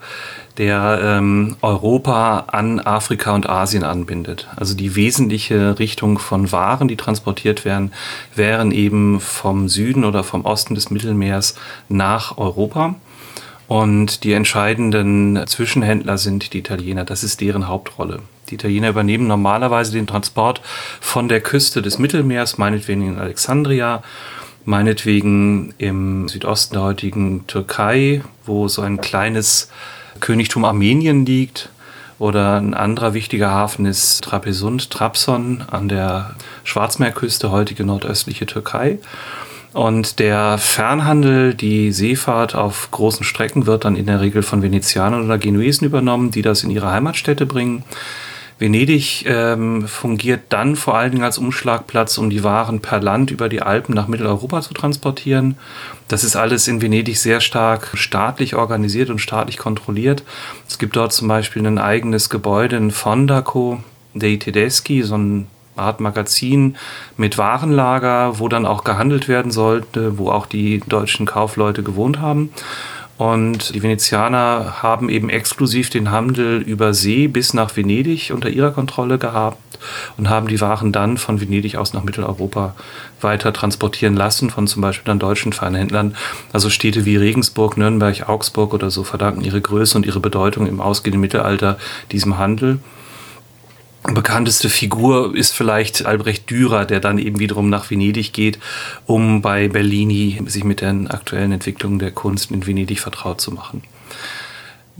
der 0.56 1.00
ähm, 1.02 1.56
Europa 1.62 2.46
an 2.48 2.80
Afrika 2.80 3.34
und 3.34 3.48
Asien 3.48 3.84
anbindet. 3.84 4.48
Also 4.56 4.74
die 4.74 4.96
wesentliche 4.96 5.78
Richtung 5.78 6.18
von 6.18 6.50
Waren, 6.50 6.88
die 6.88 6.96
transportiert 6.96 7.64
werden, 7.64 7.92
wären 8.34 8.72
eben 8.72 9.20
vom 9.20 9.68
Süden 9.68 10.04
oder 10.04 10.24
vom 10.24 10.44
Osten 10.44 10.74
des 10.74 10.90
Mittelmeers 10.90 11.54
nach 11.88 12.36
Europa. 12.38 12.96
Und 13.68 14.24
die 14.24 14.32
entscheidenden 14.32 15.46
Zwischenhändler 15.46 16.16
sind 16.18 16.54
die 16.54 16.58
Italiener. 16.58 17.04
Das 17.04 17.22
ist 17.22 17.40
deren 17.40 17.68
Hauptrolle. 17.68 18.22
Die 18.48 18.54
Italiener 18.54 18.88
übernehmen 18.88 19.26
normalerweise 19.26 19.92
den 19.92 20.06
Transport 20.06 20.62
von 21.00 21.28
der 21.28 21.42
Küste 21.42 21.82
des 21.82 21.98
Mittelmeers, 21.98 22.56
meinetwegen 22.56 23.06
in 23.06 23.18
Alexandria, 23.18 24.02
meinetwegen 24.68 25.72
im 25.78 26.28
Südosten 26.28 26.74
der 26.74 26.82
heutigen 26.82 27.46
Türkei, 27.46 28.22
wo 28.44 28.68
so 28.68 28.82
ein 28.82 29.00
kleines 29.00 29.70
Königtum 30.20 30.66
Armenien 30.66 31.24
liegt. 31.24 31.70
Oder 32.18 32.56
ein 32.58 32.74
anderer 32.74 33.14
wichtiger 33.14 33.50
Hafen 33.50 33.86
ist 33.86 34.22
Trabzon 34.22 35.64
an 35.70 35.88
der 35.88 36.34
Schwarzmeerküste, 36.64 37.50
heutige 37.50 37.84
nordöstliche 37.84 38.44
Türkei. 38.44 38.98
Und 39.72 40.18
der 40.18 40.58
Fernhandel, 40.58 41.54
die 41.54 41.90
Seefahrt 41.90 42.54
auf 42.54 42.90
großen 42.90 43.24
Strecken 43.24 43.66
wird 43.66 43.86
dann 43.86 43.96
in 43.96 44.06
der 44.06 44.20
Regel 44.20 44.42
von 44.42 44.60
Venezianern 44.60 45.24
oder 45.24 45.38
Genuesen 45.38 45.86
übernommen, 45.86 46.30
die 46.30 46.42
das 46.42 46.62
in 46.62 46.70
ihre 46.70 46.90
Heimatstädte 46.90 47.46
bringen. 47.46 47.84
Venedig 48.58 49.24
ähm, 49.26 49.86
fungiert 49.86 50.40
dann 50.48 50.74
vor 50.74 50.96
allen 50.96 51.12
Dingen 51.12 51.22
als 51.22 51.38
Umschlagplatz, 51.38 52.18
um 52.18 52.28
die 52.28 52.42
Waren 52.42 52.80
per 52.80 53.00
Land 53.00 53.30
über 53.30 53.48
die 53.48 53.62
Alpen 53.62 53.94
nach 53.94 54.08
Mitteleuropa 54.08 54.62
zu 54.62 54.74
transportieren. 54.74 55.56
Das 56.08 56.24
ist 56.24 56.34
alles 56.34 56.66
in 56.66 56.82
Venedig 56.82 57.18
sehr 57.18 57.40
stark 57.40 57.90
staatlich 57.94 58.56
organisiert 58.56 59.10
und 59.10 59.20
staatlich 59.20 59.58
kontrolliert. 59.58 60.24
Es 60.68 60.78
gibt 60.78 60.96
dort 60.96 61.12
zum 61.12 61.28
Beispiel 61.28 61.64
ein 61.66 61.78
eigenes 61.78 62.30
Gebäude 62.30 62.76
in 62.76 62.90
Fondaco 62.90 63.82
dei 64.14 64.36
Tedeschi, 64.36 65.02
so 65.02 65.14
eine 65.14 65.46
Art 65.76 66.00
Magazin 66.00 66.76
mit 67.16 67.38
Warenlager, 67.38 68.40
wo 68.40 68.48
dann 68.48 68.66
auch 68.66 68.82
gehandelt 68.82 69.28
werden 69.28 69.52
sollte, 69.52 70.18
wo 70.18 70.30
auch 70.30 70.46
die 70.46 70.82
deutschen 70.86 71.26
Kaufleute 71.26 71.84
gewohnt 71.84 72.18
haben. 72.18 72.50
Und 73.18 73.74
die 73.74 73.82
Venezianer 73.82 74.76
haben 74.80 75.08
eben 75.08 75.28
exklusiv 75.28 75.90
den 75.90 76.12
Handel 76.12 76.62
über 76.62 76.94
See 76.94 77.26
bis 77.26 77.52
nach 77.52 77.76
Venedig 77.76 78.30
unter 78.32 78.48
ihrer 78.48 78.70
Kontrolle 78.70 79.18
gehabt 79.18 79.58
und 80.16 80.28
haben 80.28 80.46
die 80.46 80.60
Waren 80.60 80.92
dann 80.92 81.18
von 81.18 81.40
Venedig 81.40 81.76
aus 81.76 81.92
nach 81.92 82.04
Mitteleuropa 82.04 82.76
weiter 83.20 83.52
transportieren 83.52 84.14
lassen, 84.14 84.50
von 84.50 84.68
zum 84.68 84.82
Beispiel 84.82 85.06
dann 85.06 85.18
deutschen 85.18 85.52
Fernhändlern. 85.52 86.14
Also 86.52 86.70
Städte 86.70 87.04
wie 87.04 87.16
Regensburg, 87.16 87.76
Nürnberg, 87.76 88.28
Augsburg 88.28 88.72
oder 88.72 88.90
so 88.90 89.02
verdanken 89.02 89.42
ihre 89.42 89.60
Größe 89.60 89.98
und 89.98 90.06
ihre 90.06 90.20
Bedeutung 90.20 90.68
im 90.68 90.80
ausgehenden 90.80 91.20
Mittelalter 91.20 91.76
diesem 92.12 92.38
Handel 92.38 92.78
bekannteste 94.02 94.68
Figur 94.68 95.34
ist 95.34 95.52
vielleicht 95.52 96.06
Albrecht 96.06 96.48
Dürer, 96.50 96.84
der 96.84 97.00
dann 97.00 97.18
eben 97.18 97.38
wiederum 97.38 97.68
nach 97.68 97.90
Venedig 97.90 98.32
geht, 98.32 98.58
um 99.06 99.42
bei 99.42 99.68
Bellini 99.68 100.40
sich 100.46 100.64
mit 100.64 100.80
den 100.80 101.08
aktuellen 101.08 101.52
Entwicklungen 101.52 101.98
der 101.98 102.12
Kunst 102.12 102.50
in 102.50 102.66
Venedig 102.66 103.00
vertraut 103.00 103.40
zu 103.40 103.52
machen. 103.52 103.82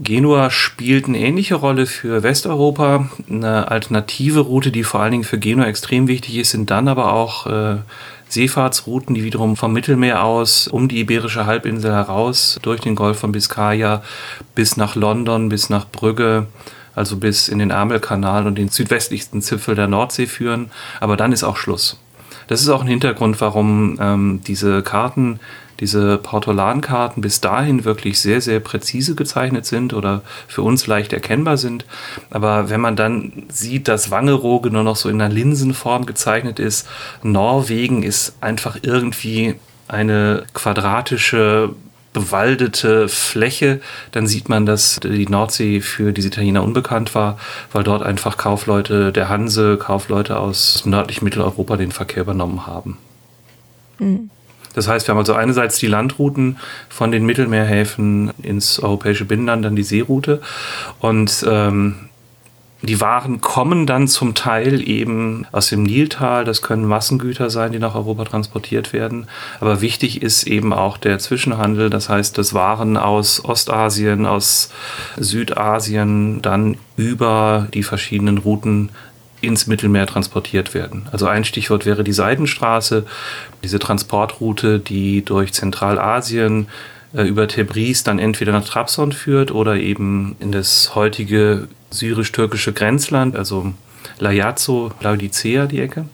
Genua 0.01 0.49
spielt 0.49 1.07
eine 1.07 1.19
ähnliche 1.19 1.55
Rolle 1.55 1.85
für 1.85 2.23
Westeuropa. 2.23 3.09
Eine 3.29 3.69
alternative 3.69 4.39
Route, 4.39 4.71
die 4.71 4.83
vor 4.83 5.01
allen 5.01 5.11
Dingen 5.11 5.23
für 5.25 5.39
Genua 5.39 5.65
extrem 5.65 6.07
wichtig 6.07 6.37
ist, 6.37 6.51
sind 6.51 6.69
dann 6.69 6.87
aber 6.87 7.11
auch 7.11 7.47
äh, 7.47 7.77
Seefahrtsrouten, 8.29 9.13
die 9.13 9.25
wiederum 9.25 9.57
vom 9.57 9.73
Mittelmeer 9.73 10.23
aus 10.23 10.67
um 10.67 10.87
die 10.87 10.99
Iberische 10.99 11.45
Halbinsel 11.45 11.91
heraus 11.91 12.59
durch 12.61 12.79
den 12.79 12.95
Golf 12.95 13.19
von 13.19 13.33
Biscaya 13.33 14.01
bis 14.55 14.77
nach 14.77 14.95
London, 14.95 15.49
bis 15.49 15.69
nach 15.69 15.85
Brügge, 15.89 16.47
also 16.99 17.15
bis 17.15 17.47
in 17.47 17.59
den 17.59 17.71
Ärmelkanal 17.71 18.45
und 18.45 18.57
den 18.57 18.67
südwestlichsten 18.67 19.41
Zipfel 19.41 19.73
der 19.73 19.87
Nordsee 19.87 20.27
führen. 20.27 20.69
Aber 20.99 21.15
dann 21.15 21.31
ist 21.31 21.43
auch 21.43 21.55
Schluss. 21.55 21.97
Das 22.47 22.61
ist 22.61 22.69
auch 22.69 22.81
ein 22.81 22.87
Hintergrund, 22.87 23.39
warum 23.39 23.97
ähm, 24.01 24.41
diese 24.45 24.83
Karten, 24.83 25.39
diese 25.79 26.17
Portolankarten 26.17 27.21
bis 27.21 27.39
dahin 27.39 27.85
wirklich 27.85 28.19
sehr, 28.19 28.41
sehr 28.41 28.59
präzise 28.59 29.15
gezeichnet 29.15 29.65
sind 29.65 29.93
oder 29.93 30.23
für 30.47 30.61
uns 30.61 30.87
leicht 30.87 31.13
erkennbar 31.13 31.55
sind. 31.55 31.85
Aber 32.31 32.69
wenn 32.69 32.81
man 32.81 32.97
dann 32.97 33.43
sieht, 33.47 33.87
dass 33.87 34.11
Wangerooge 34.11 34.69
nur 34.69 34.83
noch 34.83 34.97
so 34.97 35.07
in 35.07 35.21
einer 35.21 35.33
Linsenform 35.33 36.05
gezeichnet 36.05 36.59
ist, 36.59 36.85
Norwegen 37.23 38.03
ist 38.03 38.35
einfach 38.41 38.77
irgendwie 38.81 39.55
eine 39.87 40.43
quadratische 40.53 41.69
bewaldete 42.13 43.07
Fläche, 43.07 43.81
dann 44.11 44.27
sieht 44.27 44.49
man, 44.49 44.65
dass 44.65 44.99
die 45.01 45.27
Nordsee 45.27 45.81
für 45.81 46.11
diese 46.11 46.29
Italiener 46.29 46.63
unbekannt 46.63 47.13
war, 47.15 47.37
weil 47.71 47.83
dort 47.83 48.03
einfach 48.03 48.37
Kaufleute 48.37 49.11
der 49.11 49.29
Hanse, 49.29 49.77
Kaufleute 49.77 50.39
aus 50.39 50.85
nördlichen 50.85 51.25
Mitteleuropa 51.25 51.77
den 51.77 51.91
Verkehr 51.91 52.23
übernommen 52.23 52.65
haben. 52.65 52.97
Mhm. 53.99 54.29
Das 54.75 54.87
heißt, 54.87 55.07
wir 55.07 55.13
haben 55.13 55.19
also 55.19 55.33
einerseits 55.33 55.77
die 55.79 55.87
Landrouten 55.87 56.57
von 56.89 57.11
den 57.11 57.25
Mittelmeerhäfen 57.25 58.31
ins 58.41 58.79
europäische 58.79 59.25
Binnenland, 59.25 59.65
dann 59.65 59.75
die 59.75 59.83
Seeroute. 59.83 60.41
Und 60.99 61.45
ähm, 61.47 62.08
die 62.81 63.01
Waren 63.01 63.41
kommen 63.41 63.85
dann 63.85 64.07
zum 64.07 64.35
Teil 64.35 64.87
eben 64.87 65.45
aus 65.51 65.67
dem 65.67 65.83
Niltal. 65.83 66.45
Das 66.45 66.61
können 66.61 66.85
Massengüter 66.85 67.49
sein, 67.49 67.73
die 67.73 67.79
nach 67.79 67.95
Europa 67.95 68.23
transportiert 68.23 68.93
werden. 68.93 69.27
Aber 69.59 69.81
wichtig 69.81 70.21
ist 70.21 70.47
eben 70.47 70.71
auch 70.71 70.97
der 70.97 71.19
Zwischenhandel. 71.19 71.89
Das 71.89 72.07
heißt, 72.07 72.37
dass 72.37 72.53
Waren 72.53 72.95
aus 72.95 73.43
Ostasien, 73.43 74.25
aus 74.25 74.71
Südasien 75.17 76.41
dann 76.41 76.77
über 76.95 77.67
die 77.73 77.83
verschiedenen 77.83 78.37
Routen 78.37 78.89
ins 79.41 79.67
Mittelmeer 79.67 80.07
transportiert 80.07 80.73
werden. 80.73 81.07
Also 81.11 81.27
ein 81.27 81.43
Stichwort 81.43 81.85
wäre 81.85 82.03
die 82.03 82.13
Seidenstraße, 82.13 83.05
diese 83.63 83.79
Transportroute, 83.79 84.79
die 84.79 85.23
durch 85.23 85.53
Zentralasien 85.53 86.67
äh, 87.13 87.23
über 87.23 87.47
Tebris 87.47 88.03
dann 88.03 88.19
entweder 88.19 88.51
nach 88.51 88.65
Trabzon 88.65 89.11
führt 89.11 89.51
oder 89.51 89.75
eben 89.75 90.35
in 90.39 90.51
das 90.51 90.93
heutige 90.95 91.67
syrisch-türkische 91.89 92.73
Grenzland, 92.73 93.35
also 93.35 93.73
Lajazzo, 94.19 94.91
Laodicea, 95.01 95.65
die 95.65 95.81
Ecke. 95.81 96.05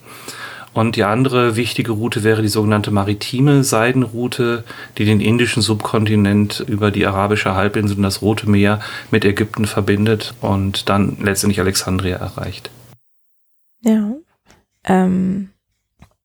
Und 0.74 0.98
die 0.98 1.06
andere 1.06 1.56
wichtige 1.56 1.94
Route 1.94 2.26
wäre 2.26 2.42
die 2.42 2.50
sogenannte 2.50 2.92
maritime 2.92 3.64
Seidenroute, 3.64 4.66
die 4.98 5.06
den 5.06 5.22
indischen 5.22 5.62
Subkontinent 5.62 6.66
über 6.68 6.92
die 6.92 7.06
arabische 7.06 7.56
Halbinsel 7.56 7.96
und 7.96 8.04
das 8.04 8.22
Rote 8.22 8.50
Meer 8.50 8.82
mit 9.10 9.24
Ägypten 9.24 9.68
verbindet 9.68 10.34
und 10.42 10.90
dann 10.90 11.16
letztendlich 11.22 11.62
Alexandria 11.62 12.18
erreicht. 12.18 12.72
Ja. 13.84 14.16
Ähm, 14.84 15.52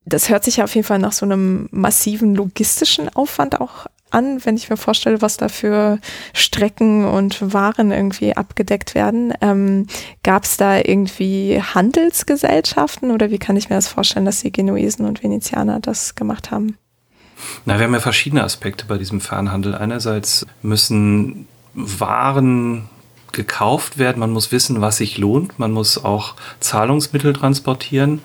das 0.05 0.29
hört 0.29 0.43
sich 0.43 0.65
auf 0.65 0.75
jeden 0.75 0.87
Fall 0.87 0.99
nach 0.99 1.13
so 1.13 1.25
einem 1.25 1.69
massiven 1.71 2.35
logistischen 2.35 3.09
Aufwand 3.15 3.61
auch 3.61 3.87
an, 4.11 4.45
wenn 4.45 4.57
ich 4.57 4.71
mir 4.71 4.77
vorstelle, 4.77 5.23
was 5.23 5.37
da 5.37 5.49
für 5.49 5.99
Strecken 6.33 7.05
und 7.05 7.53
Waren 7.53 7.93
irgendwie 7.93 8.37
abgedeckt 8.37 8.95
werden. 8.95 9.33
Ähm, 9.41 9.87
Gab 10.23 10.45
es 10.45 10.57
da 10.57 10.79
irgendwie 10.79 11.61
Handelsgesellschaften 11.63 13.11
oder 13.11 13.31
wie 13.31 13.39
kann 13.39 13.57
ich 13.57 13.69
mir 13.69 13.77
das 13.77 13.89
vorstellen, 13.89 14.27
dass 14.27 14.41
die 14.41 14.53
Genuesen 14.53 15.07
und 15.07 15.23
Venezianer 15.23 15.81
das 15.81 16.15
gemacht 16.15 16.51
haben? 16.51 16.77
Na, 17.65 17.79
wir 17.79 17.87
haben 17.87 17.95
ja 17.95 18.01
verschiedene 18.01 18.45
Aspekte 18.45 18.85
bei 18.87 18.99
diesem 18.99 19.21
Fernhandel. 19.21 19.75
Einerseits 19.75 20.47
müssen 20.63 21.47
Waren 21.75 22.89
gekauft 23.33 23.99
werden, 23.99 24.19
man 24.19 24.33
muss 24.33 24.51
wissen, 24.51 24.81
was 24.81 24.97
sich 24.97 25.19
lohnt, 25.19 25.59
man 25.59 25.71
muss 25.71 26.03
auch 26.03 26.35
Zahlungsmittel 26.59 27.33
transportieren. 27.33 28.21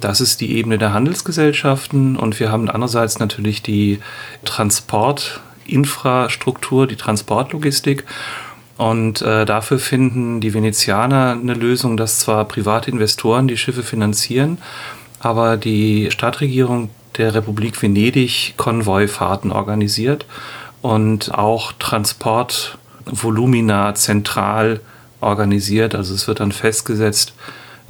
Das 0.00 0.20
ist 0.20 0.40
die 0.40 0.56
Ebene 0.56 0.78
der 0.78 0.92
Handelsgesellschaften 0.92 2.16
und 2.16 2.40
wir 2.40 2.50
haben 2.50 2.68
andererseits 2.70 3.18
natürlich 3.18 3.62
die 3.62 3.98
Transportinfrastruktur, 4.44 6.86
die 6.86 6.96
Transportlogistik. 6.96 8.04
Und 8.76 9.20
äh, 9.20 9.44
dafür 9.44 9.78
finden 9.78 10.40
die 10.40 10.54
Venezianer 10.54 11.32
eine 11.32 11.52
Lösung, 11.52 11.98
dass 11.98 12.18
zwar 12.18 12.46
private 12.46 12.90
Investoren 12.90 13.46
die 13.46 13.58
Schiffe 13.58 13.82
finanzieren, 13.82 14.56
aber 15.18 15.58
die 15.58 16.10
Stadtregierung 16.10 16.88
der 17.18 17.34
Republik 17.34 17.82
Venedig 17.82 18.54
Konvoifahrten 18.56 19.52
organisiert 19.52 20.24
und 20.80 21.34
auch 21.34 21.72
Transportvolumina 21.78 23.94
zentral 23.94 24.80
organisiert. 25.20 25.94
Also 25.94 26.14
es 26.14 26.26
wird 26.26 26.40
dann 26.40 26.52
festgesetzt, 26.52 27.34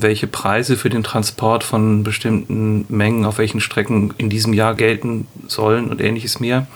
welche 0.02 0.26
Preise 0.26 0.76
für 0.76 0.90
den 0.90 1.02
Transport 1.02 1.64
von 1.64 2.02
bestimmten 2.02 2.86
Mengen 2.88 3.24
auf 3.24 3.38
welchen 3.38 3.60
Strecken 3.60 4.14
in 4.18 4.30
diesem 4.30 4.52
Jahr 4.52 4.74
gelten 4.74 5.26
sollen 5.46 5.88
und 5.90 6.00
ähnliches 6.00 6.40
mehr. 6.40 6.66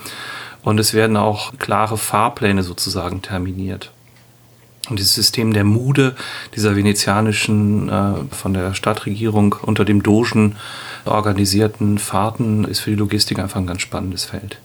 Und 0.62 0.80
es 0.80 0.94
werden 0.94 1.16
auch 1.16 1.52
klare 1.58 1.98
Fahrpläne 1.98 2.62
sozusagen 2.62 3.22
terminiert. 3.22 3.92
Und 4.88 4.98
dieses 4.98 5.14
System 5.14 5.52
der 5.52 5.64
Mude, 5.64 6.14
dieser 6.54 6.76
venezianischen, 6.76 7.88
äh, 7.88 8.14
von 8.30 8.52
der 8.52 8.74
Stadtregierung 8.74 9.56
unter 9.62 9.84
dem 9.84 10.02
Dogen 10.02 10.56
organisierten 11.06 11.98
Fahrten, 11.98 12.64
ist 12.64 12.80
für 12.80 12.90
die 12.90 12.96
Logistik 12.96 13.38
einfach 13.38 13.60
ein 13.60 13.66
ganz 13.66 13.82
spannendes 13.82 14.24
Feld. 14.24 14.58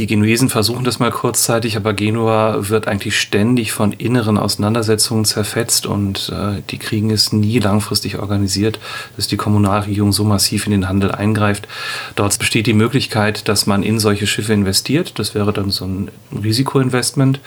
Die 0.00 0.06
Genuesen 0.06 0.48
versuchen 0.48 0.84
das 0.84 0.98
mal 0.98 1.10
kurzzeitig, 1.10 1.76
aber 1.76 1.92
Genua 1.92 2.70
wird 2.70 2.88
eigentlich 2.88 3.20
ständig 3.20 3.72
von 3.72 3.92
inneren 3.92 4.38
Auseinandersetzungen 4.38 5.26
zerfetzt 5.26 5.84
und 5.84 6.32
äh, 6.34 6.62
die 6.70 6.78
kriegen 6.78 7.10
es 7.10 7.34
nie 7.34 7.58
langfristig 7.58 8.18
organisiert, 8.18 8.80
dass 9.16 9.28
die 9.28 9.36
Kommunalregierung 9.36 10.12
so 10.12 10.24
massiv 10.24 10.64
in 10.64 10.72
den 10.72 10.88
Handel 10.88 11.12
eingreift. 11.12 11.68
Dort 12.16 12.38
besteht 12.38 12.66
die 12.66 12.72
Möglichkeit, 12.72 13.46
dass 13.46 13.66
man 13.66 13.82
in 13.82 13.98
solche 13.98 14.26
Schiffe 14.26 14.54
investiert. 14.54 15.18
Das 15.18 15.34
wäre 15.34 15.52
dann 15.52 15.68
so 15.68 15.84
ein 15.84 16.10
Risikoinvestment. 16.32 17.38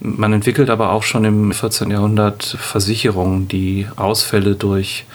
Man 0.00 0.34
entwickelt 0.34 0.68
aber 0.68 0.92
auch 0.92 1.04
schon 1.04 1.24
im 1.24 1.52
14. 1.52 1.90
Jahrhundert 1.90 2.44
Versicherungen, 2.44 3.48
die 3.48 3.86
Ausfälle 3.96 4.56
durch 4.56 5.06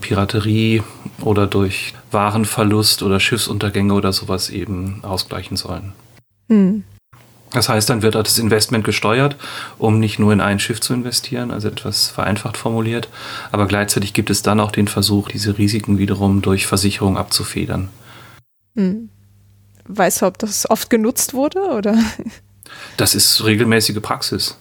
Piraterie 0.00 0.84
oder 1.22 1.48
durch 1.48 1.92
Warenverlust 2.12 3.02
oder 3.02 3.18
Schiffsuntergänge 3.18 3.94
oder 3.94 4.12
sowas 4.12 4.48
eben 4.48 5.00
ausgleichen 5.02 5.56
sollen. 5.56 5.92
Hm. 6.50 6.84
Das 7.52 7.68
heißt, 7.68 7.90
dann 7.90 8.02
wird 8.02 8.14
das 8.14 8.38
Investment 8.38 8.84
gesteuert, 8.84 9.36
um 9.78 9.98
nicht 9.98 10.18
nur 10.18 10.32
in 10.32 10.40
ein 10.40 10.60
Schiff 10.60 10.80
zu 10.80 10.94
investieren, 10.94 11.50
also 11.50 11.68
etwas 11.68 12.08
vereinfacht 12.08 12.56
formuliert, 12.56 13.08
aber 13.50 13.66
gleichzeitig 13.66 14.12
gibt 14.12 14.30
es 14.30 14.42
dann 14.42 14.60
auch 14.60 14.70
den 14.70 14.86
Versuch, 14.86 15.28
diese 15.28 15.58
Risiken 15.58 15.98
wiederum 15.98 16.42
durch 16.42 16.66
Versicherung 16.66 17.16
abzufedern. 17.16 17.88
Hm. 18.76 19.08
Weißt 19.88 20.22
du, 20.22 20.26
ob 20.26 20.38
das 20.38 20.70
oft 20.70 20.90
genutzt 20.90 21.34
wurde 21.34 21.60
oder? 21.70 21.98
Das 22.96 23.16
ist 23.16 23.44
regelmäßige 23.44 24.00
Praxis. 24.00 24.56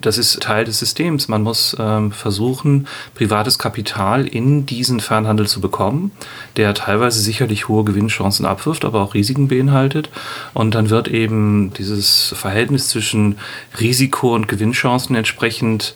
Das 0.00 0.18
ist 0.18 0.40
Teil 0.42 0.64
des 0.64 0.78
Systems. 0.78 1.28
Man 1.28 1.42
muss 1.42 1.76
ähm, 1.78 2.12
versuchen, 2.12 2.86
privates 3.14 3.58
Kapital 3.58 4.26
in 4.26 4.66
diesen 4.66 5.00
Fernhandel 5.00 5.46
zu 5.46 5.60
bekommen, 5.60 6.12
der 6.56 6.74
teilweise 6.74 7.20
sicherlich 7.20 7.68
hohe 7.68 7.84
Gewinnchancen 7.84 8.46
abwirft, 8.46 8.84
aber 8.84 9.00
auch 9.02 9.14
Risiken 9.14 9.48
beinhaltet. 9.48 10.10
Und 10.54 10.74
dann 10.74 10.90
wird 10.90 11.08
eben 11.08 11.72
dieses 11.74 12.34
Verhältnis 12.36 12.88
zwischen 12.88 13.38
Risiko 13.80 14.34
und 14.34 14.48
Gewinnchancen 14.48 15.16
entsprechend, 15.16 15.94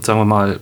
sagen 0.00 0.20
wir 0.20 0.24
mal, 0.24 0.60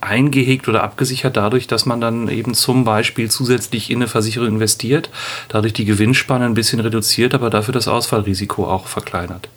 eingehegt 0.00 0.68
oder 0.68 0.82
abgesichert 0.82 1.36
dadurch, 1.36 1.66
dass 1.66 1.86
man 1.86 2.00
dann 2.00 2.28
eben 2.28 2.54
zum 2.54 2.84
Beispiel 2.84 3.30
zusätzlich 3.30 3.90
in 3.90 3.98
eine 3.98 4.08
Versicherung 4.08 4.48
investiert, 4.48 5.10
dadurch 5.48 5.72
die 5.72 5.84
Gewinnspanne 5.84 6.44
ein 6.44 6.54
bisschen 6.54 6.80
reduziert, 6.80 7.34
aber 7.34 7.50
dafür 7.50 7.72
das 7.72 7.88
Ausfallrisiko 7.88 8.66
auch 8.66 8.86
verkleinert. 8.86 9.48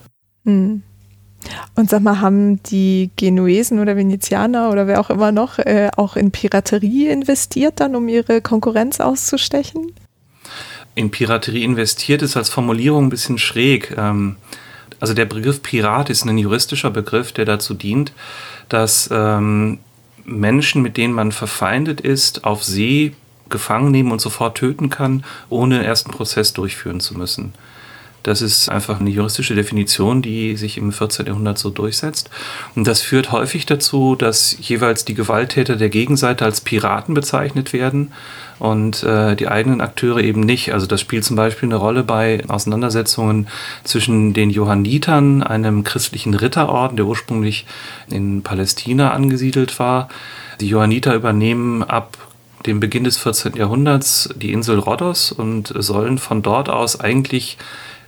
Hm. 0.45 0.83
Und 1.75 1.89
sag 1.89 2.01
mal, 2.01 2.19
haben 2.19 2.61
die 2.63 3.11
Genuesen 3.15 3.79
oder 3.79 3.95
Venezianer 3.95 4.69
oder 4.71 4.87
wer 4.87 4.99
auch 4.99 5.09
immer 5.09 5.31
noch 5.31 5.59
äh, 5.59 5.89
auch 5.95 6.15
in 6.15 6.31
Piraterie 6.31 7.07
investiert 7.07 7.79
dann, 7.79 7.95
um 7.95 8.07
ihre 8.07 8.41
Konkurrenz 8.41 8.99
auszustechen? 8.99 9.93
In 10.95 11.11
Piraterie 11.11 11.63
investiert 11.63 12.21
ist 12.21 12.35
als 12.35 12.49
Formulierung 12.49 13.05
ein 13.05 13.09
bisschen 13.09 13.37
schräg. 13.37 13.95
Ähm, 13.97 14.35
also 14.99 15.13
der 15.13 15.25
Begriff 15.25 15.61
Pirat 15.61 16.09
ist 16.09 16.25
ein 16.25 16.37
juristischer 16.37 16.89
Begriff, 16.89 17.31
der 17.31 17.45
dazu 17.45 17.73
dient, 17.73 18.11
dass 18.67 19.09
ähm, 19.11 19.79
Menschen, 20.25 20.81
mit 20.81 20.97
denen 20.97 21.13
man 21.13 21.31
verfeindet 21.31 22.01
ist, 22.01 22.43
auf 22.43 22.63
See 22.63 23.13
gefangen 23.49 23.91
nehmen 23.91 24.11
und 24.11 24.21
sofort 24.21 24.57
töten 24.57 24.89
kann, 24.89 25.23
ohne 25.49 25.83
erst 25.83 26.05
einen 26.05 26.15
Prozess 26.15 26.53
durchführen 26.53 26.99
zu 26.99 27.17
müssen. 27.17 27.53
Das 28.23 28.41
ist 28.41 28.69
einfach 28.69 28.99
eine 28.99 29.09
juristische 29.09 29.55
Definition, 29.55 30.21
die 30.21 30.57
sich 30.57 30.77
im 30.77 30.91
14. 30.91 31.27
Jahrhundert 31.27 31.57
so 31.57 31.69
durchsetzt. 31.69 32.29
Und 32.75 32.85
das 32.85 33.01
führt 33.01 33.31
häufig 33.31 33.65
dazu, 33.65 34.15
dass 34.15 34.57
jeweils 34.59 35.05
die 35.05 35.13
Gewalttäter 35.13 35.75
der 35.75 35.89
Gegenseite 35.89 36.45
als 36.45 36.61
Piraten 36.61 37.13
bezeichnet 37.13 37.73
werden 37.73 38.11
und 38.59 39.03
äh, 39.03 39.35
die 39.35 39.47
eigenen 39.47 39.81
Akteure 39.81 40.19
eben 40.19 40.41
nicht. 40.41 40.73
Also 40.73 40.85
das 40.85 41.01
spielt 41.01 41.23
zum 41.23 41.37
Beispiel 41.37 41.69
eine 41.69 41.77
Rolle 41.77 42.03
bei 42.03 42.43
Auseinandersetzungen 42.47 43.47
zwischen 43.83 44.33
den 44.33 44.49
Johannitern, 44.49 45.41
einem 45.41 45.83
christlichen 45.83 46.33
Ritterorden, 46.33 46.97
der 46.97 47.05
ursprünglich 47.05 47.65
in 48.09 48.43
Palästina 48.43 49.11
angesiedelt 49.11 49.79
war. 49.79 50.09
Die 50.59 50.67
Johanniter 50.67 51.15
übernehmen 51.15 51.83
ab 51.83 52.17
dem 52.65 52.81
Beginn 52.81 53.05
des 53.05 53.17
14. 53.17 53.53
Jahrhunderts 53.55 54.29
die 54.35 54.51
Insel 54.51 54.79
Rhodos 54.79 55.31
und 55.31 55.73
sollen 55.77 56.17
von 56.17 56.41
dort 56.41 56.69
aus 56.69 56.99
eigentlich 56.99 57.57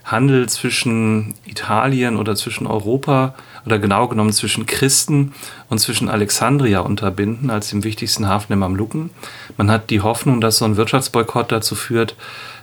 Handel 0.03 0.49
zwischen 0.49 1.35
Italien 1.45 2.17
oder 2.17 2.35
zwischen 2.35 2.67
Europa 2.67 3.35
oder 3.65 3.79
genau 3.79 4.07
genommen 4.07 4.33
zwischen 4.33 4.65
Christen 4.65 5.33
und 5.69 5.79
zwischen 5.79 6.09
Alexandria 6.09 6.79
unterbinden 6.79 7.49
als 7.49 7.69
dem 7.69 7.83
wichtigsten 7.83 8.27
Hafen 8.27 8.47
der 8.49 8.57
Mamluken. 8.57 9.11
Man 9.57 9.69
hat 9.69 9.89
die 9.89 10.01
Hoffnung, 10.01 10.41
dass 10.41 10.57
so 10.57 10.65
ein 10.65 10.77
Wirtschaftsboykott 10.77 11.51
dazu 11.51 11.75
führt, 11.75 12.15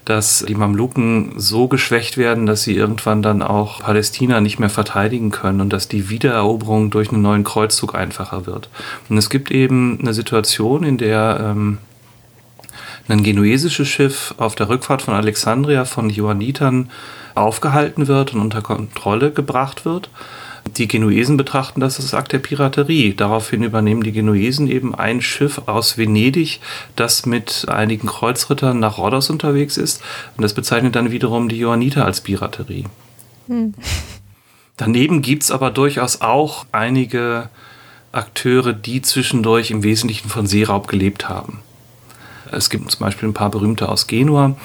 dass 0.05 0.45
die 0.49 0.55
Mamluken 0.55 1.35
so 1.37 1.69
geschwächt 1.69 2.17
werden, 2.17 2.47
dass 2.47 2.63
sie 2.63 2.75
irgendwann 2.75 3.21
dann 3.21 3.43
auch 3.43 3.81
Palästina 3.81 4.41
nicht 4.41 4.59
mehr 4.59 4.71
verteidigen 4.71 5.31
können 5.31 5.61
und 5.61 5.71
dass 5.71 5.87
die 5.87 6.09
Wiedereroberung 6.09 6.91
durch 6.91 7.13
einen 7.13 7.21
neuen 7.21 7.45
Kreuzzug 7.45 7.95
einfacher 7.95 8.47
wird. 8.47 8.71
Und 9.11 9.19
es 9.19 9.29
gibt 9.29 9.51
eben 9.51 9.99
eine 10.01 10.15
Situation, 10.15 10.83
in 10.83 10.97
der 10.97 11.41
ähm, 11.51 11.79
ein 13.09 13.23
genuesisches 13.23 13.89
Schiff 13.89 14.35
auf 14.37 14.55
der 14.55 14.69
Rückfahrt 14.69 15.03
von 15.03 15.15
Alexandria 15.15 15.85
von 15.85 16.11
Johannitern 16.11 16.91
aufgehalten 17.35 18.07
wird 18.07 18.35
und 18.35 18.41
unter 18.41 18.63
Kontrolle 18.63 19.31
gebracht 19.31 19.85
wird. 19.85 20.11
Die 20.77 20.89
Genuesen 20.89 21.37
betrachten 21.37 21.81
das 21.81 21.99
als 21.99 22.13
Akt 22.13 22.33
der 22.33 22.41
Piraterie. 22.41 23.15
Daraufhin 23.15 23.63
übernehmen 23.63 24.03
die 24.03 24.13
Genuesen 24.13 24.69
eben 24.69 24.95
ein 24.95 25.23
Schiff 25.23 25.63
aus 25.67 25.97
Venedig, 25.97 26.61
das 26.95 27.25
mit 27.25 27.67
einigen 27.69 28.09
Kreuzrittern 28.09 28.79
nach 28.79 28.99
Rhodos 28.99 29.31
unterwegs 29.31 29.77
ist. 29.77 30.03
Und 30.37 30.43
das 30.43 30.53
bezeichnet 30.53 30.95
dann 30.95 31.11
wiederum 31.11 31.49
die 31.49 31.59
Johanniter 31.59 32.05
als 32.05 32.21
Piraterie. 32.21 32.85
Hm. 33.47 33.75
Daneben 34.77 35.23
gibt 35.23 35.45
es 35.45 35.51
aber 35.51 35.71
durchaus 35.71 36.21
auch 36.21 36.67
einige 36.71 37.49
Akteure, 38.13 38.73
die 38.73 39.03
zwischendurch 39.03 39.71
im 39.71 39.83
Wesentlichen 39.83 40.29
von 40.29 40.47
Seeraub 40.47 40.87
gelebt 40.87 41.29
haben. 41.29 41.61
Es 42.53 42.71
gibt 42.71 42.91
zum 42.91 43.01
Beispiel 43.01 43.29
ein 43.29 43.35
paar 43.35 43.51
berühmte 43.51 43.89
aus 43.89 44.07
Genua. 44.07 44.57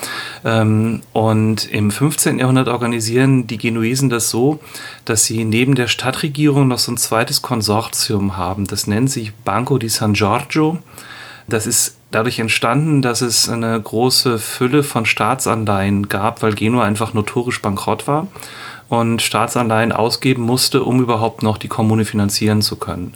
Ähm, 0.44 1.02
und 1.14 1.66
im 1.72 1.92
15. 1.92 2.40
Jahrhundert 2.40 2.68
organisieren 2.68 3.48
die 3.48 3.58
Genuesen 3.58 4.10
das 4.10 4.30
so, 4.30 4.60
dass 5.06 5.26
sie 5.26 5.46
neben 5.46 5.76
der 5.76 5.88
Stadtregierung 5.88 6.68
noch 6.68 6.80
so 6.80 6.92
ein 6.92 6.98
zweites 6.98 7.42
Konsortium 7.42 8.38
haben. 8.38 8.66
Das 8.68 8.88
nennt 8.88 9.10
sich 9.10 9.34
Banco 9.34 9.78
di 9.78 9.90
San 9.90 10.14
Giorgio. 10.14 10.80
Das 11.48 11.68
ist 11.68 11.98
dadurch 12.12 12.40
entstanden, 12.40 13.02
dass 13.02 13.22
es 13.22 13.50
eine 13.50 13.80
große 13.80 14.40
Fülle 14.40 14.84
von 14.84 15.06
Staatsanleihen 15.06 16.08
gab, 16.08 16.42
weil 16.42 16.54
Genua 16.54 16.84
einfach 16.84 17.14
notorisch 17.14 17.62
bankrott 17.62 18.08
war 18.08 18.28
und 18.90 19.22
Staatsanleihen 19.22 19.92
ausgeben 19.92 20.44
musste, 20.44 20.84
um 20.84 21.02
überhaupt 21.02 21.42
noch 21.42 21.58
die 21.58 21.68
Kommune 21.68 22.06
finanzieren 22.06 22.62
zu 22.62 22.76
können. 22.76 23.16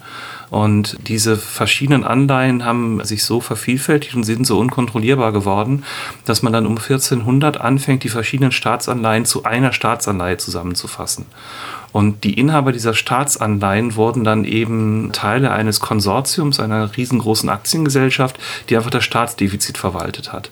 Und 0.50 0.96
diese 1.08 1.36
verschiedenen 1.36 2.04
Anleihen 2.04 2.64
haben 2.64 3.04
sich 3.04 3.24
so 3.24 3.40
vervielfältigt 3.40 4.14
und 4.14 4.24
sind 4.24 4.46
so 4.46 4.58
unkontrollierbar 4.58 5.32
geworden, 5.32 5.84
dass 6.24 6.42
man 6.42 6.52
dann 6.52 6.66
um 6.66 6.78
1400 6.78 7.60
anfängt, 7.60 8.04
die 8.04 8.08
verschiedenen 8.08 8.52
Staatsanleihen 8.52 9.24
zu 9.24 9.44
einer 9.44 9.72
Staatsanleihe 9.72 10.38
zusammenzufassen. 10.38 11.26
Und 11.92 12.24
die 12.24 12.34
Inhaber 12.34 12.72
dieser 12.72 12.94
Staatsanleihen 12.94 13.96
wurden 13.96 14.24
dann 14.24 14.44
eben 14.44 15.10
Teile 15.12 15.50
eines 15.50 15.80
Konsortiums, 15.80 16.60
einer 16.60 16.96
riesengroßen 16.96 17.48
Aktiengesellschaft, 17.48 18.38
die 18.68 18.76
einfach 18.76 18.90
das 18.90 19.04
Staatsdefizit 19.04 19.78
verwaltet 19.78 20.32
hat. 20.32 20.50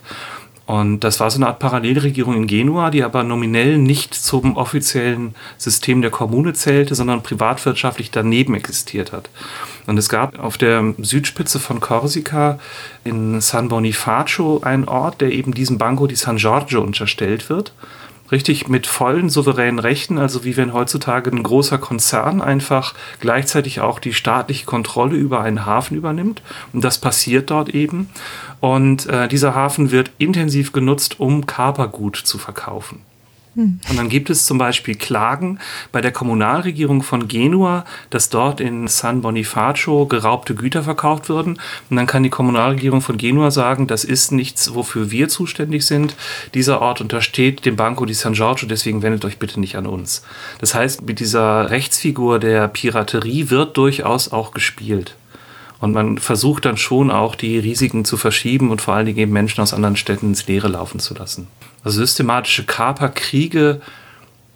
Und 0.67 1.01
das 1.05 1.21
war 1.21 1.31
so 1.31 1.39
eine 1.39 1.47
Art 1.47 1.61
Parallelregierung 1.61 2.35
in 2.35 2.47
Genua, 2.49 2.91
die 2.91 3.05
aber 3.05 3.23
nominell 3.23 3.79
nicht 3.79 4.15
zum 4.15 4.57
offiziellen 4.57 5.37
System 5.59 6.03
der 6.03 6.11
Kommune 6.11 6.55
zählte, 6.55 6.97
sondern 6.97 7.23
privatwirtschaftlich 7.23 8.11
daneben 8.11 8.55
existiert 8.55 9.13
hat. 9.13 9.31
Und 9.87 9.97
es 9.97 10.09
gab 10.09 10.41
auf 10.41 10.59
der 10.59 10.95
Südspitze 10.99 11.61
von 11.61 11.79
Korsika 11.79 12.59
in 13.05 13.41
San 13.41 13.69
Bonifacio 13.69 14.61
einen 14.63 14.89
Ort, 14.89 15.21
der 15.21 15.31
eben 15.31 15.55
diesem 15.55 15.79
Banco 15.79 16.09
di 16.09 16.17
San 16.17 16.37
Giorgio 16.37 16.83
unterstellt 16.83 17.49
wird. 17.49 17.73
richtig 18.33 18.69
mit 18.69 18.87
vollen 18.87 19.31
souveränen 19.31 19.79
Rechten, 19.79 20.19
also 20.19 20.45
wie 20.45 20.57
wenn 20.57 20.73
heutzutage 20.73 21.31
ein 21.31 21.43
großer 21.43 21.79
Konzern 21.79 22.41
einfach 22.41 22.95
gleichzeitig 23.21 23.81
auch 23.81 23.99
die 23.99 24.15
staatliche 24.15 24.67
Kontrolle 24.67 25.17
über 25.17 25.41
einen 25.41 25.67
Hafen 25.67 25.97
übernimmt. 25.97 26.43
Und 26.73 26.83
das 26.85 26.99
passiert 26.99 27.51
dort 27.51 27.71
eben. 27.71 28.09
Und 28.61 29.07
äh, 29.07 29.29
dieser 29.29 29.55
Hafen 29.55 29.91
wird 29.91 30.11
intensiv 30.19 30.73
genutzt, 30.73 31.21
um 31.21 31.47
Kapergut 31.47 32.17
zu 32.17 32.39
verkaufen. 32.39 33.01
Und 33.89 33.97
dann 33.97 34.11
gibt 34.11 34.29
es 34.29 34.45
zum 34.45 34.59
Beispiel 34.59 34.97
Klagen 34.97 35.59
bei 35.91 36.03
der 36.03 36.13
Kommunalregierung 36.13 37.03
von 37.03 37.27
Genua, 37.27 37.87
dass 38.11 38.29
dort 38.29 38.61
in 38.61 38.87
San 38.87 39.23
Bonifacio 39.23 40.05
geraubte 40.05 40.55
Güter 40.55 40.83
verkauft 40.83 41.31
würden. 41.31 41.59
Und 41.89 41.97
dann 41.97 42.07
kann 42.07 42.23
die 42.23 42.29
Kommunalregierung 42.29 43.01
von 43.01 43.17
Genua 43.17 43.51
sagen, 43.51 43.87
das 43.87 44.05
ist 44.05 44.31
nichts, 44.31 44.75
wofür 44.75 45.11
wir 45.11 45.31
zuständig 45.31 45.87
sind. 45.87 46.17
Dieser 46.53 46.83
Ort 46.83 47.01
untersteht 47.01 47.65
dem 47.65 47.77
Banco 47.77 48.05
di 48.05 48.13
San 48.13 48.35
Giorgio, 48.35 48.69
deswegen 48.69 49.01
wendet 49.01 49.25
euch 49.25 49.39
bitte 49.39 49.59
nicht 49.59 49.77
an 49.77 49.87
uns. 49.87 50.23
Das 50.59 50.75
heißt, 50.75 51.07
mit 51.07 51.19
dieser 51.19 51.71
Rechtsfigur 51.71 52.39
der 52.39 52.69
Piraterie 52.69 53.49
wird 53.49 53.75
durchaus 53.79 54.33
auch 54.33 54.51
gespielt. 54.51 55.17
Und 55.81 55.93
man 55.93 56.19
versucht 56.19 56.65
dann 56.65 56.77
schon 56.77 57.11
auch 57.11 57.35
die 57.35 57.59
Risiken 57.59 58.05
zu 58.05 58.17
verschieben 58.17 58.71
und 58.71 58.81
vor 58.81 58.95
allen 58.95 59.07
Dingen 59.07 59.19
eben 59.19 59.33
Menschen 59.33 59.61
aus 59.61 59.75
anderen 59.75 59.97
Städten 59.97 60.29
ins 60.29 60.47
Leere 60.47 60.69
laufen 60.69 61.01
zu 61.01 61.15
lassen. 61.15 61.49
Also 61.85 61.99
systematische 61.99 62.65
Kaperkriege, 62.65 63.81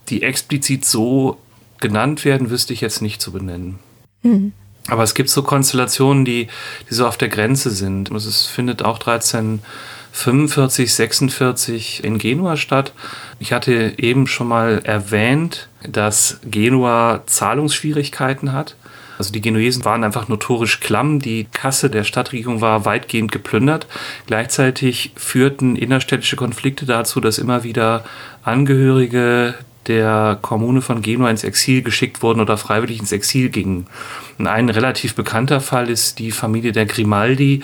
die 0.08 0.22
explizit 0.22 0.84
so 0.84 1.38
genannt 1.78 2.24
werden, 2.24 2.50
wüsste 2.50 2.72
ich 2.72 2.80
jetzt 2.80 3.02
nicht 3.02 3.20
zu 3.20 3.32
benennen. 3.32 3.78
Mhm. 4.22 4.52
Aber 4.88 5.02
es 5.02 5.14
gibt 5.14 5.28
so 5.28 5.42
Konstellationen, 5.42 6.24
die, 6.24 6.48
die 6.88 6.94
so 6.94 7.06
auf 7.06 7.18
der 7.18 7.28
Grenze 7.28 7.70
sind. 7.70 8.10
Also 8.12 8.28
es 8.28 8.46
findet 8.46 8.82
auch 8.82 8.98
1345, 8.98 10.92
46 10.92 12.02
in 12.02 12.18
Genua 12.18 12.56
statt. 12.56 12.92
Ich 13.38 13.52
hatte 13.52 13.94
eben 13.98 14.26
schon 14.26 14.48
mal 14.48 14.80
erwähnt, 14.84 15.68
dass 15.88 16.40
Genua 16.44 17.22
Zahlungsschwierigkeiten 17.26 18.52
hat. 18.52 18.74
Also 19.20 19.34
die 19.34 19.42
Genuesen 19.42 19.84
waren 19.84 20.02
einfach 20.02 20.28
notorisch 20.28 20.80
klamm. 20.80 21.18
Die 21.18 21.44
Kasse 21.52 21.90
der 21.90 22.04
Stadtregierung 22.04 22.62
war 22.62 22.86
weitgehend 22.86 23.30
geplündert. 23.30 23.86
Gleichzeitig 24.24 25.12
führten 25.14 25.76
innerstädtische 25.76 26.36
Konflikte 26.36 26.86
dazu, 26.86 27.20
dass 27.20 27.36
immer 27.36 27.62
wieder 27.62 28.02
Angehörige 28.44 29.56
der 29.88 30.38
Kommune 30.40 30.80
von 30.80 31.02
Genua 31.02 31.28
ins 31.28 31.44
Exil 31.44 31.82
geschickt 31.82 32.22
wurden 32.22 32.40
oder 32.40 32.56
freiwillig 32.56 32.98
ins 32.98 33.12
Exil 33.12 33.50
gingen. 33.50 33.88
Und 34.38 34.46
ein 34.46 34.70
relativ 34.70 35.14
bekannter 35.14 35.60
Fall 35.60 35.90
ist 35.90 36.18
die 36.18 36.30
Familie 36.30 36.72
der 36.72 36.86
Grimaldi, 36.86 37.62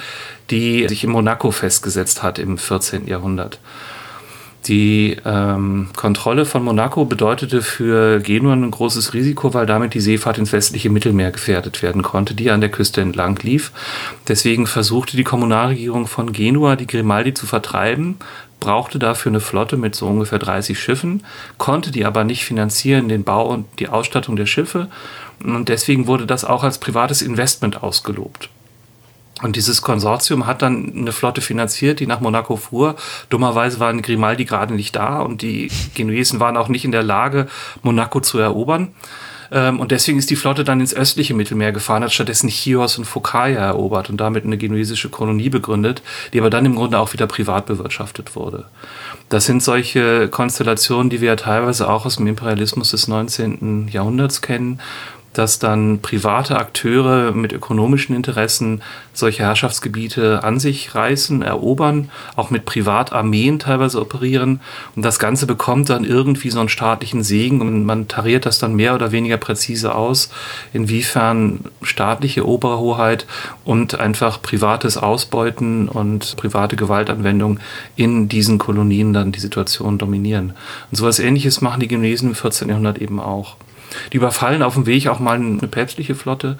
die 0.50 0.86
sich 0.88 1.04
in 1.04 1.11
Monaco 1.11 1.52
festgesetzt 1.52 2.22
hat 2.22 2.38
im 2.38 2.59
14. 2.59 3.07
Jahrhundert. 3.07 3.61
Die 4.67 5.17
ähm, 5.25 5.89
Kontrolle 5.95 6.45
von 6.45 6.64
Monaco 6.64 7.05
bedeutete 7.05 7.62
für 7.62 8.19
Genua 8.19 8.55
ein 8.55 8.71
großes 8.71 9.14
Risiko, 9.14 9.55
weil 9.55 9.67
damit 9.67 9.95
die 9.95 10.01
Seefahrt 10.01 10.39
ins 10.39 10.53
westliche 10.53 10.91
Mittelmeer 10.91 11.31
gefährdet 11.31 11.83
werden 11.83 12.03
konnte, 12.03 12.35
die 12.35 12.51
an 12.51 12.61
der 12.61 12.71
Küste 12.71 13.01
entlang 13.01 13.39
lief. 13.43 13.71
Deswegen 14.27 14.67
versuchte 14.67 15.17
die 15.17 15.25
Kommunalregierung 15.25 16.09
von 16.09 16.33
Genua, 16.33 16.75
die 16.75 16.89
Grimaldi 16.89 17.33
zu 17.33 17.47
vertreiben, 17.47 18.17
brauchte 18.59 18.99
dafür 18.99 19.31
eine 19.31 19.41
Flotte 19.41 19.77
mit 19.77 19.95
so 19.95 20.07
ungefähr 20.07 20.41
30 20.41 20.79
Schiffen, 20.81 21.23
konnte 21.59 21.93
die 21.93 22.05
aber 22.05 22.25
nicht 22.25 22.45
finanzieren, 22.45 23.09
den 23.09 23.23
Bau 23.23 23.49
und 23.49 23.67
die 23.79 23.89
Ausstattung 23.89 24.35
der 24.35 24.47
Schiffe. 24.47 24.89
Und 25.45 25.69
deswegen 25.69 26.09
wurde 26.09 26.27
das 26.27 26.45
auch 26.45 26.64
als 26.64 26.79
privates 26.79 27.23
Investment 27.23 27.85
ausgelobt. 27.85 28.49
Und 29.43 29.57
dieses 29.57 29.82
Konsortium 29.82 30.47
hat 30.47 30.62
dann 30.62 30.93
eine 30.97 31.12
Flotte 31.12 31.43
finanziert, 31.43 32.01
die 32.01 32.07
nach 32.07 32.20
Monaco 32.20 32.57
fuhr. 32.57 32.97
Dummerweise 33.28 33.80
waren 33.80 34.01
Grimaldi 34.01 34.47
gerade 34.47 34.74
nicht 34.74 34.97
da 34.97 35.20
und 35.20 35.43
die 35.43 35.70
Genuesen 35.95 36.41
waren 36.41 36.57
auch 36.57 36.68
nicht 36.68 36.87
in 36.87 36.93
der 36.93 37.03
Lage, 37.03 37.47
Monaco 37.82 38.20
zu 38.20 38.39
erobern. 38.39 38.93
Ähm, 39.51 39.80
und 39.80 39.93
deswegen 39.93 40.18
ist 40.18 40.30
die 40.30 40.37
Flotte 40.37 40.64
dann 40.64 40.80
ins 40.80 40.95
östliche 40.95 41.34
Mittelmeer 41.34 41.72
gefahren, 41.72 42.03
hat 42.03 42.12
stattdessen 42.12 42.49
Chios 42.49 42.99
und 42.99 43.05
Phokaia 43.05 43.61
erobert 43.61 44.11
und 44.11 44.20
damit 44.20 44.45
eine 44.45 44.59
genuesische 44.59 45.09
Kolonie 45.09 45.51
begründet, 45.51 46.03
die 46.32 46.41
aber 46.41 46.51
dann 46.51 46.64
im 46.64 46.74
Grunde 46.74 46.99
auch 46.99 47.12
wieder 47.12 47.26
privat 47.26 47.66
bewirtschaftet 47.66 48.34
wurde. 48.37 48.64
Das 49.28 49.47
sind 49.47 49.62
solche 49.62 50.28
Konstellationen, 50.28 51.11
die 51.11 51.20
wir 51.20 51.28
ja 51.28 51.37
teilweise 51.37 51.89
auch 51.89 52.07
aus 52.07 52.16
dem 52.16 52.26
Imperialismus 52.26 52.91
des 52.93 53.09
19. 53.09 53.89
Jahrhunderts 53.89 54.41
kennen, 54.41 54.80
dass 55.39 55.59
dann 55.59 56.01
private 56.01 56.57
Akteure 56.59 57.32
mit 57.32 57.53
ökonomischen 57.53 58.16
Interessen 58.16 58.82
solche 59.12 59.43
Herrschaftsgebiete 59.43 60.43
an 60.45 60.59
sich 60.59 60.95
reißen, 60.95 61.43
erobern, 61.43 62.11
auch 62.37 62.51
mit 62.51 62.64
Privatarmeen 62.64 63.59
teilweise 63.59 64.01
operieren. 64.01 64.61
Und 64.95 65.05
das 65.05 65.18
Ganze 65.18 65.47
bekommt 65.47 65.91
dann 65.91 66.05
irgendwie 66.05 66.51
so 66.51 66.61
einen 66.61 66.68
staatlichen 66.68 67.22
Segen 67.22 67.61
und 67.61 67.84
man 67.84 68.09
tariert 68.09 68.47
das 68.47 68.59
dann 68.59 68.74
mehr 68.74 68.95
oder 68.95 69.12
weniger 69.12 69.37
präzise 69.37 69.95
aus, 69.95 70.30
inwiefern 70.72 71.61
staatliche 71.82 72.47
Oberhoheit 72.47 73.26
und 73.64 73.99
einfach 73.99 74.41
privates 74.41 74.97
Ausbeuten 74.97 75.89
und 75.89 76.37
private 76.37 76.76
Gewaltanwendung 76.76 77.61
in 77.97 78.28
diesen 78.28 78.59
Kolonien 78.59 79.12
dann 79.12 79.32
die 79.32 79.41
Situation 79.41 79.99
dominieren. 79.99 80.55
Und 80.91 80.97
sowas 80.97 81.18
ähnliches 81.18 81.61
machen 81.61 81.80
die 81.80 81.89
Genuesen 81.89 82.30
im 82.30 82.34
14. 82.34 82.68
Jahrhundert 82.68 82.99
eben 82.99 83.20
auch. 83.20 83.57
Die 84.12 84.16
überfallen 84.16 84.62
auf 84.62 84.74
dem 84.74 84.87
Weg 84.87 85.09
auch 85.09 85.20
mal 85.20 85.37
eine 85.37 85.68
päpstliche 85.68 86.14
Flotte. 86.14 86.59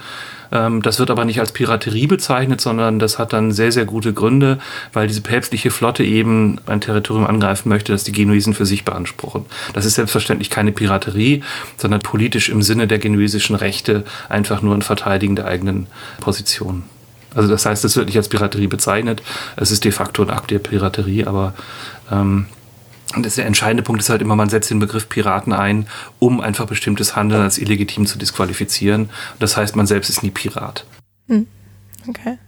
Ähm, 0.53 0.83
das 0.83 0.99
wird 0.99 1.11
aber 1.11 1.25
nicht 1.25 1.41
als 1.41 1.53
Piraterie 1.53 2.07
bezeichnet, 2.07 2.61
sondern 2.61 2.99
das 2.99 3.19
hat 3.19 3.33
dann 3.33 3.53
sehr, 3.53 3.73
sehr 3.73 3.85
gute 3.85 4.13
Gründe, 4.13 4.59
weil 4.93 5.09
diese 5.09 5.21
päpstliche 5.21 5.71
Flotte 5.71 6.05
eben 6.05 6.59
ein 6.67 6.81
Territorium 6.81 7.27
angreifen 7.27 7.69
möchte, 7.69 7.93
das 7.93 8.05
die 8.05 8.13
Genuesen 8.13 8.55
für 8.55 8.67
sich 8.67 8.85
beanspruchen. 8.85 9.45
Das 9.73 9.85
ist 9.85 9.95
selbstverständlich 9.95 10.51
keine 10.51 10.73
Piraterie, 10.73 11.43
sondern 11.77 12.01
politisch 12.01 12.49
im 12.49 12.63
Sinne 12.63 12.87
der 12.87 12.99
genuesischen 12.99 13.57
Rechte 13.57 14.05
einfach 14.29 14.63
nur 14.63 14.75
ein 14.75 14.83
Verteidigen 14.83 15.37
der 15.37 15.47
eigenen 15.47 15.87
Position. 16.21 16.85
Also 17.35 17.51
das 17.51 17.67
heißt, 17.67 17.85
es 17.85 17.97
wird 17.97 18.07
nicht 18.07 18.17
als 18.17 18.29
Piraterie 18.29 18.67
bezeichnet. 18.67 19.23
Es 19.57 19.71
ist 19.71 19.85
de 19.85 19.93
facto 19.93 20.23
ein 20.23 20.31
Akt 20.31 20.51
der 20.51 20.59
Piraterie, 20.59 21.27
aber 21.27 21.55
ähm, 22.11 22.47
und 23.15 23.25
das 23.25 23.37
der 23.37 23.47
entscheidende 23.47 23.83
Punkt 23.83 24.01
ist 24.01 24.11
halt 24.11 24.21
immer, 24.21 24.37
man 24.37 24.49
setzt 24.49 24.71
den 24.71 24.81
Begriff 24.81 25.09
Piraten 25.09 25.53
ein, 25.53 25.87
um 26.19 26.41
einfach 26.41 26.67
bestimmtes 26.67 27.15
Handeln 27.15 27.43
als 27.43 27.59
illegitim 27.59 28.07
zu 28.07 28.19
disqualifizieren. 28.19 29.11
Das 29.39 29.57
heißt, 29.57 29.77
man 29.77 29.87
selbst 29.87 30.11
ist 30.11 30.23
nie 30.23 30.31
Pirat. 30.31 30.85
Hm. 31.29 31.47
Okay. 32.09 32.39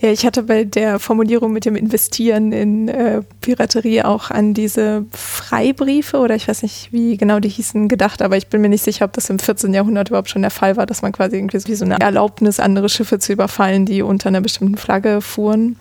Ja, 0.00 0.10
ich 0.10 0.26
hatte 0.26 0.42
bei 0.42 0.64
der 0.64 0.98
Formulierung 0.98 1.52
mit 1.52 1.64
dem 1.64 1.76
Investieren 1.76 2.52
in 2.52 2.88
äh, 2.88 3.22
Piraterie 3.40 4.02
auch 4.02 4.30
an 4.30 4.54
diese 4.54 5.04
Freibriefe 5.12 6.18
oder 6.18 6.34
ich 6.34 6.48
weiß 6.48 6.62
nicht, 6.62 6.92
wie 6.92 7.16
genau 7.16 7.40
die 7.40 7.48
hießen, 7.48 7.88
gedacht, 7.88 8.22
aber 8.22 8.36
ich 8.36 8.48
bin 8.48 8.60
mir 8.60 8.68
nicht 8.68 8.84
sicher, 8.84 9.04
ob 9.04 9.12
das 9.12 9.30
im 9.30 9.38
14. 9.38 9.72
Jahrhundert 9.74 10.08
überhaupt 10.08 10.30
schon 10.30 10.42
der 10.42 10.50
Fall 10.50 10.76
war, 10.76 10.86
dass 10.86 11.02
man 11.02 11.12
quasi 11.12 11.36
irgendwie 11.36 11.58
so 11.58 11.84
eine 11.84 12.00
Erlaubnis, 12.00 12.60
andere 12.60 12.88
Schiffe 12.88 13.18
zu 13.18 13.32
überfallen, 13.32 13.86
die 13.86 14.02
unter 14.02 14.28
einer 14.28 14.40
bestimmten 14.40 14.76
Flagge 14.76 15.20
fuhren, 15.20 15.76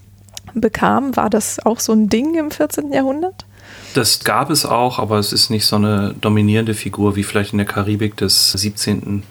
bekam. 0.53 1.15
War 1.15 1.29
das 1.29 1.65
auch 1.65 1.79
so 1.79 1.93
ein 1.93 2.09
Ding 2.09 2.35
im 2.35 2.51
14. 2.51 2.91
Jahrhundert? 2.91 3.45
Das 3.93 4.23
gab 4.23 4.49
es 4.49 4.65
auch, 4.65 4.99
aber 4.99 5.17
es 5.17 5.33
ist 5.33 5.49
nicht 5.49 5.65
so 5.65 5.75
eine 5.75 6.13
dominierende 6.19 6.73
Figur 6.73 7.15
wie 7.15 7.23
vielleicht 7.23 7.51
in 7.53 7.57
der 7.57 7.67
Karibik 7.67 8.15
des 8.17 8.51
17. 8.51 9.23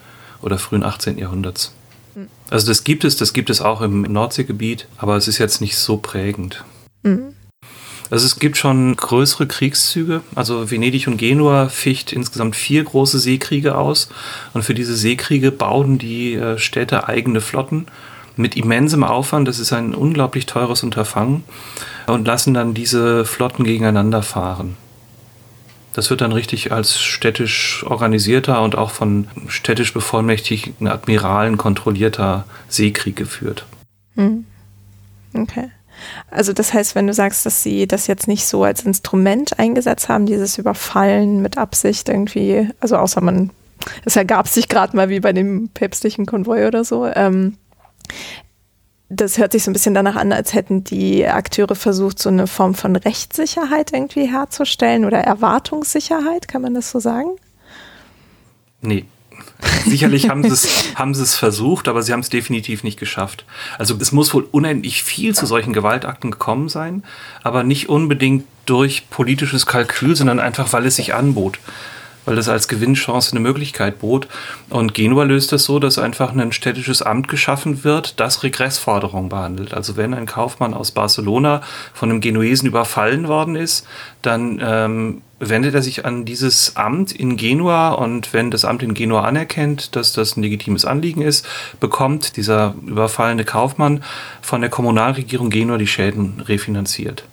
oder 0.43 0.59
frühen 0.59 0.83
18. 0.83 1.19
Jahrhunderts. 1.19 1.73
Mhm. 2.15 2.29
Also 2.51 2.67
das 2.69 2.85
gibt 2.85 3.05
es, 3.05 3.17
das 3.17 3.33
gibt 3.33 3.51
es 3.51 3.61
auch 3.61 3.81
im 3.81 4.03
Nordseegebiet, 4.03 4.89
aber 4.99 5.17
es 5.17 5.29
ist 5.29 5.39
jetzt 5.39 5.61
nicht 5.61 5.77
so 5.77 5.99
prägend. 5.99 6.65
Mhm. 7.03 7.35
Also 8.11 8.27
es 8.27 8.39
gibt 8.39 8.57
schon 8.57 8.95
größere 8.95 9.47
Kriegszüge. 9.47 10.23
Also 10.35 10.71
Venedig 10.71 11.09
und 11.09 11.17
Genua 11.17 11.69
ficht 11.69 12.13
insgesamt 12.13 12.55
vier 12.55 12.85
große 12.85 13.19
Seekriege 13.19 13.77
aus. 13.77 14.09
Und 14.55 14.63
für 14.63 14.75
diese 14.75 14.97
Seekriege 14.97 15.51
bauen 15.51 15.99
die 15.99 16.35
äh, 16.35 16.59
Städte 16.59 17.09
eigene 17.09 17.41
Flotten 17.41 17.87
mit 18.37 18.57
immensem 18.57 19.05
Aufwand. 19.05 19.49
Das 19.49 19.59
ist 19.59 19.73
ein 19.73 19.95
unglaublich 19.95 20.47
teures 20.47 20.83
Unterfangen 20.83 21.45
und 22.07 22.27
lassen 22.27 22.55
dann 22.55 22.75
diese 22.75 23.25
Flotten 23.25 23.65
gegeneinander 23.65 24.23
fahren. 24.23 24.77
Das 25.97 26.11
wird 26.11 26.21
dann 26.21 26.33
richtig 26.33 26.73
als 26.73 27.01
städtisch 27.01 27.83
organisierter 27.87 28.61
und 28.61 28.77
auch 28.77 28.91
von 28.91 29.29
städtisch 29.49 29.95
bevollmächtigten 29.95 30.89
Admiralen 30.89 31.57
kontrollierter 31.57 32.45
Seekrieg 32.69 33.17
geführt. 33.17 33.65
Hm. 34.15 34.45
Okay. 35.35 35.71
Also 36.31 36.53
das 36.53 36.75
heißt, 36.75 36.95
wenn 36.95 37.07
du 37.07 37.15
sagst, 37.15 37.47
dass 37.47 37.63
sie 37.63 37.87
das 37.87 38.07
jetzt 38.07 38.29
nicht 38.29 38.47
so 38.47 38.63
als 38.63 38.83
Instrument 38.83 39.59
eingesetzt 39.59 40.11
haben, 40.11 40.27
dieses 40.27 40.59
Überfallen 40.59 41.41
mit 41.41 41.57
Absicht 41.57 42.11
irgendwie, 42.11 42.69
also 42.81 42.99
außer 42.99 43.23
man, 43.23 43.51
es 44.05 44.17
ergab 44.17 44.49
sich 44.49 44.69
gerade 44.69 44.95
mal 44.95 45.09
wie 45.09 45.21
bei 45.21 45.33
dem 45.33 45.71
päpstlichen 45.71 46.27
Konvoi 46.27 46.67
oder 46.67 46.85
so, 46.85 47.07
ähm, 47.07 47.57
das 49.09 49.39
hört 49.39 49.53
sich 49.53 49.63
so 49.63 49.71
ein 49.71 49.73
bisschen 49.73 49.95
danach 49.95 50.17
an, 50.17 50.33
als 50.33 50.53
hätten 50.53 50.83
die 50.83 51.27
Akteure 51.27 51.77
versucht, 51.77 52.19
so 52.19 52.29
eine 52.29 52.47
Form 52.47 52.75
von 52.75 52.97
Rechtssicherheit 52.97 53.93
irgendwie 53.93 54.27
herzustellen 54.27 55.05
oder 55.05 55.19
Erwartungssicherheit, 55.19 56.49
kann 56.49 56.63
man 56.63 56.75
das 56.75 56.91
so 56.91 56.99
sagen? 56.99 57.31
Nee. 58.81 59.05
Sicherlich 59.85 60.29
haben 60.29 60.43
sie 60.43 60.51
es 60.51 60.69
haben 60.97 61.15
sie 61.15 61.23
es 61.23 61.35
versucht, 61.35 61.89
aber 61.89 62.03
sie 62.03 62.13
haben 62.13 62.21
es 62.21 62.29
definitiv 62.29 62.83
nicht 62.83 62.99
geschafft. 62.99 63.45
Also 63.79 63.97
es 64.01 64.11
muss 64.11 64.35
wohl 64.35 64.47
unendlich 64.51 65.03
viel 65.03 65.35
zu 65.35 65.47
solchen 65.47 65.73
Gewaltakten 65.73 66.33
gekommen 66.33 66.69
sein, 66.69 67.05
aber 67.43 67.63
nicht 67.63 67.89
unbedingt 67.89 68.45
durch 68.67 69.09
politisches 69.09 69.67
Kalkül, 69.67 70.17
sondern 70.17 70.41
einfach, 70.41 70.73
weil 70.73 70.85
es 70.85 70.97
sich 70.97 71.15
anbot 71.15 71.59
weil 72.27 72.37
das 72.37 72.51
als 72.51 72.69
Gewinnchance 72.69 73.31
eine 73.33 73.41
Möglichkeit 73.41 74.01
bot. 74.01 74.29
Und 74.69 74.93
Genua 74.93 75.23
löst 75.25 75.53
das 75.53 75.65
so, 75.65 75.79
dass 75.79 75.99
einfach 75.99 76.35
ein 76.35 76.53
städtisches 76.53 77.01
Amt 77.01 77.29
geschaffen 77.29 77.85
wird, 77.85 78.21
das 78.21 78.43
Regressforderungen 78.43 79.31
behandelt. 79.31 79.73
Also 79.73 79.97
wenn 79.97 80.13
ein 80.13 80.27
Kaufmann 80.27 80.75
aus 80.75 80.91
Barcelona 80.91 81.63
von 81.95 82.11
einem 82.11 82.21
Genuesen 82.21 82.69
überfallen 82.69 83.29
worden 83.29 83.57
ist, 83.57 83.87
dann 84.21 84.61
ähm, 84.63 85.23
wendet 85.39 85.75
er 85.75 85.83
sich 85.83 86.05
an 86.05 86.25
dieses 86.25 86.77
Amt 86.77 87.13
in 87.13 87.37
Genua 87.37 87.91
und 87.91 88.33
wenn 88.33 88.51
das 88.51 88.65
Amt 88.65 88.83
in 88.83 88.95
Genua 88.95 89.23
anerkennt, 89.23 89.95
dass 89.95 90.13
das 90.13 90.37
ein 90.37 90.43
legitimes 90.43 90.85
Anliegen 90.85 91.23
ist, 91.23 91.47
bekommt 91.79 92.37
dieser 92.37 92.75
überfallene 92.87 93.45
Kaufmann 93.45 94.03
von 94.41 94.61
der 94.61 94.71
Kommunalregierung 94.71 95.51
Genua 95.51 95.79
die 95.79 95.87
Schäden 95.87 96.41
refinanziert. 96.41 97.25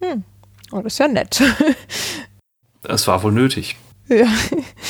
Hm. 0.00 0.24
Oh, 0.72 0.80
das 0.80 0.94
ist 0.94 0.98
ja 0.98 1.08
nett. 1.08 1.42
Es 2.82 3.06
war 3.06 3.22
wohl 3.22 3.32
nötig. 3.32 3.76
Ja. 4.10 4.26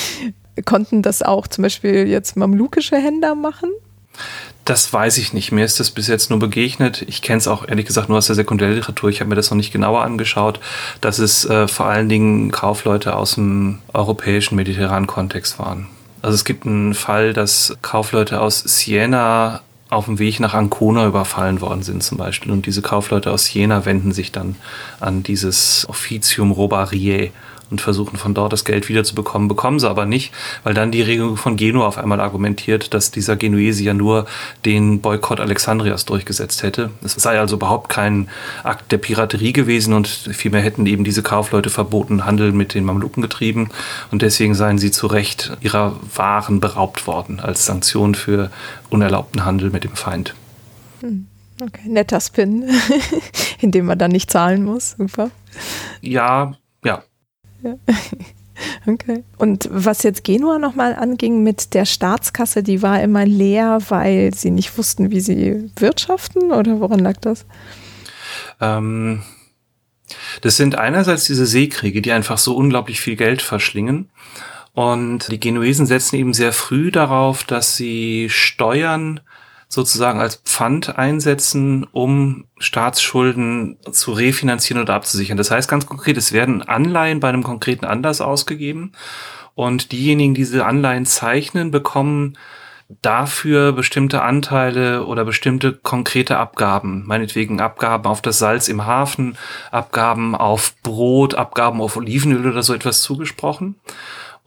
Konnten 0.65 1.03
das 1.03 1.23
auch 1.23 1.47
zum 1.47 1.63
Beispiel 1.63 2.09
jetzt 2.09 2.37
mamlukische 2.37 2.97
Händler 2.97 3.35
machen? 3.35 3.71
Das 4.65 4.93
weiß 4.93 5.19
ich 5.19 5.33
nicht. 5.33 5.53
Mir 5.53 5.65
ist 5.65 5.81
das 5.81 5.91
bis 5.91 6.07
jetzt 6.07 6.31
nur 6.31 6.39
begegnet. 6.39 7.03
Ich 7.09 7.23
kenne 7.23 7.39
es 7.39 7.49
auch 7.49 7.67
ehrlich 7.67 7.87
gesagt 7.87 8.09
nur 8.09 8.19
aus 8.19 8.27
der 8.27 8.37
Sekundärliteratur. 8.37 9.09
Ich 9.09 9.21
habe 9.21 9.31
mir 9.31 9.37
das 9.37 9.51
noch 9.51 9.57
nicht 9.57 9.73
genauer 9.73 10.03
angeschaut, 10.03 10.61
dass 11.01 11.19
es 11.19 11.45
äh, 11.45 11.67
vor 11.67 11.87
allen 11.87 12.09
Dingen 12.09 12.51
Kaufleute 12.51 13.17
aus 13.17 13.35
dem 13.35 13.79
europäischen 13.95 14.57
mediterranen 14.57 15.07
Kontext 15.07 15.59
waren. 15.59 15.87
Also 16.23 16.35
es 16.35 16.45
gibt 16.45 16.67
einen 16.67 16.95
Fall, 16.95 17.33
dass 17.33 17.77
Kaufleute 17.81 18.41
aus 18.41 18.61
Siena 18.61 19.63
auf 19.89 20.05
dem 20.05 20.19
Weg 20.19 20.39
nach 20.39 20.55
Ancona 20.55 21.07
überfallen 21.07 21.61
worden 21.61 21.83
sind 21.83 22.03
zum 22.03 22.19
Beispiel. 22.19 22.53
Und 22.53 22.67
diese 22.67 22.83
Kaufleute 22.83 23.33
aus 23.33 23.47
Siena 23.47 23.85
wenden 23.85 24.13
sich 24.13 24.31
dann 24.31 24.57
an 25.01 25.23
dieses 25.23 25.87
Officium 25.89 26.53
Robariae 26.53 27.33
und 27.71 27.81
versuchen 27.81 28.17
von 28.17 28.35
dort 28.35 28.53
das 28.53 28.65
Geld 28.65 28.89
wiederzubekommen, 28.89 29.49
bekommen 29.49 29.79
sie 29.79 29.89
aber 29.89 30.07
nicht, 30.07 30.33
weil 30.65 30.75
dann 30.75 30.91
die 30.91 31.03
Regierung 31.03 31.37
von 31.37 31.57
Genua 31.57 31.87
auf 31.87 31.99
einmal 31.99 32.21
argumentiert, 32.21 32.95
dass 32.95 33.11
dieser 33.11 33.37
Genuese 33.37 33.83
ja 33.83 33.95
nur 33.95 34.27
den 34.65 35.01
Boykott 35.01 35.41
Alexandrias 35.41 36.05
durchgesetzt 36.05 36.63
hätte. 36.63 36.91
Es 37.03 37.15
sei 37.15 37.39
also 37.39 37.57
überhaupt 37.57 37.89
kein 37.89 38.29
Akt 38.65 38.93
der 38.93 38.99
Piraterie 38.99 39.53
gewesen 39.53 39.95
und 39.95 40.09
vielmehr 40.09 40.63
hätten 40.63 40.87
eben 40.87 41.05
diese 41.05 41.23
Kaufleute 41.23 41.71
verboten 41.71 42.25
Handel 42.25 42.53
mit 42.53 42.75
den 42.75 42.85
Mamluken 42.85 43.23
getrieben 43.23 43.71
und 44.11 44.23
deswegen 44.23 44.55
seien 44.55 44.79
sie 44.79 44.91
zu 44.91 45.07
Recht 45.07 45.57
ihrer 45.61 45.97
Waren 46.15 46.61
beraubt 46.61 47.07
worden 47.07 47.41
als 47.41 47.67
Sanktion 47.67 48.15
für 48.15 48.51
unerlaubten 48.91 49.45
Handel 49.45 49.71
mit 49.71 49.85
dem 49.85 49.95
Feind. 49.95 50.35
Hm. 51.01 51.27
Okay, 51.63 51.89
netter 51.89 52.21
Spin, 52.21 52.71
in 53.61 53.71
dem 53.71 53.85
man 53.85 53.99
dann 53.99 54.11
nicht 54.11 54.31
zahlen 54.31 54.65
muss. 54.65 54.93
Super. 54.93 55.31
Ja, 56.01 56.55
ja, 56.85 57.03
Okay. 58.87 59.25
Und 59.39 59.69
was 59.71 60.03
jetzt 60.03 60.25
Genua 60.25 60.59
nochmal 60.59 60.95
anging 60.95 61.43
mit 61.43 61.75
der 61.75 61.85
Staatskasse, 61.85 62.63
die 62.63 62.83
war 62.83 63.03
immer 63.03 63.25
leer, 63.25 63.79
weil 63.89 64.35
sie 64.35 64.51
nicht 64.51 64.77
wussten, 64.77 65.11
wie 65.11 65.21
sie 65.21 65.71
wirtschaften 65.77 66.53
oder 66.53 66.81
woran 66.81 66.99
lag 66.99 67.17
das? 67.21 67.47
Ähm, 68.61 69.23
das 70.43 70.57
sind 70.57 70.77
einerseits 70.77 71.25
diese 71.25 71.47
Seekriege, 71.47 72.03
die 72.03 72.13
einfach 72.13 72.39
so 72.39 72.57
unglaublich 72.57 73.01
viel 73.01 73.17
Geld 73.17 73.43
verschlingen. 73.43 74.11
Und 74.73 75.31
die 75.33 75.41
Genuesen 75.41 75.87
setzen 75.87 76.17
eben 76.17 76.33
sehr 76.33 76.53
früh 76.53 76.91
darauf, 76.91 77.45
dass 77.45 77.77
sie 77.77 78.29
Steuern 78.31 79.21
sozusagen 79.71 80.21
als 80.21 80.37
Pfand 80.37 80.99
einsetzen, 80.99 81.87
um 81.93 82.45
Staatsschulden 82.59 83.79
zu 83.93 84.13
refinanzieren 84.13 84.83
oder 84.83 84.95
abzusichern. 84.95 85.39
Das 85.39 85.53
heißt 85.53 85.71
ganz 85.71 85.87
konkret, 85.87 86.17
es 86.17 86.33
werden 86.33 86.63
Anleihen 86.63 87.21
bei 87.21 87.29
einem 87.29 87.45
konkreten 87.45 87.85
Anlass 87.87 88.21
ausgegeben 88.21 88.93
und 89.55 89.93
diejenigen, 89.93 90.35
die 90.35 90.41
diese 90.41 90.67
Anleihen 90.67 91.07
zeichnen, 91.07 91.71
bekommen 91.71 92.37
dafür 93.03 93.71
bestimmte 93.71 94.23
Anteile 94.23 95.07
oder 95.07 95.25
bestimmte 95.25 95.73
konkrete 95.73 96.39
Abgaben, 96.39 97.07
meinetwegen 97.07 97.61
Abgaben 97.61 98.07
auf 98.07 98.21
das 98.23 98.41
Salz 98.41 98.67
im 98.67 98.85
Hafen, 98.85 99.39
Abgaben 99.71 100.35
auf 100.35 100.75
Brot, 100.83 101.37
Abgaben 101.37 101.81
auf 101.81 101.97
Olivenöl 101.97 102.51
oder 102.51 102.65
so 102.65 102.75
etwas 102.75 103.03
zugesprochen. 103.03 103.77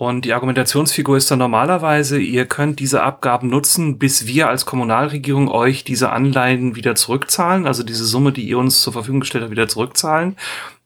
Und 0.03 0.25
die 0.25 0.33
Argumentationsfigur 0.33 1.15
ist 1.15 1.31
dann 1.31 1.39
normalerweise, 1.39 2.19
ihr 2.19 2.45
könnt 2.45 2.81
diese 2.81 3.03
Abgaben 3.03 3.47
nutzen, 3.47 3.99
bis 3.99 4.27
wir 4.27 4.49
als 4.49 4.65
Kommunalregierung 4.65 5.47
euch 5.47 5.85
diese 5.85 6.09
Anleihen 6.09 6.75
wieder 6.75 6.95
zurückzahlen, 6.95 7.65
also 7.65 7.83
diese 7.83 8.03
Summe, 8.03 8.33
die 8.33 8.45
ihr 8.45 8.57
uns 8.57 8.81
zur 8.81 8.91
Verfügung 8.91 9.21
gestellt 9.21 9.43
habt, 9.45 9.51
wieder 9.53 9.69
zurückzahlen. 9.69 10.35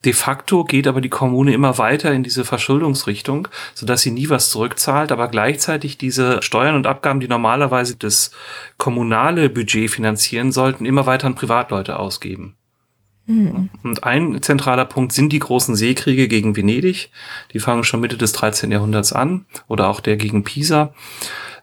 De 0.06 0.14
facto 0.14 0.66
geht 0.66 0.86
aber 0.86 1.02
die 1.02 1.10
Kommune 1.10 1.52
immer 1.52 1.80
weiter 1.80 2.14
in 2.14 2.22
diese 2.22 2.46
Verschuldungsrichtung, 2.46 3.48
sodass 3.74 4.02
sie 4.02 4.12
nie 4.12 4.30
was 4.30 4.52
zurückzahlt, 4.52 5.12
aber 5.12 5.30
gleichzeitig 5.30 5.98
diese 5.98 6.44
Steuern 6.44 6.76
und 6.76 6.86
Abgaben, 6.86 7.20
die 7.20 7.28
normalerweise 7.28 7.96
das 7.96 8.30
kommunale 8.78 9.50
Budget 9.50 9.90
finanzieren 9.90 10.52
sollten, 10.52 10.86
immer 10.86 11.08
weiter 11.08 11.26
an 11.26 11.34
Privatleute 11.34 11.98
ausgeben. 11.98 12.57
Mhm. 13.28 13.70
Und 13.84 14.04
ein 14.04 14.42
zentraler 14.42 14.86
Punkt 14.86 15.12
sind 15.12 15.32
die 15.32 15.40
großen 15.40 15.76
Seekriege 15.76 16.28
gegen 16.28 16.56
Venedig. 16.56 17.12
Die 17.54 17.60
fangen 17.60 17.84
schon 17.84 18.00
Mitte 18.00 18.18
des 18.18 18.32
13. 18.32 18.72
Jahrhunderts 18.72 19.14
an 19.14 19.46
oder 19.68 19.90
auch 19.90 20.00
der 20.00 20.16
gegen 20.16 20.44
Pisa. 20.44 20.94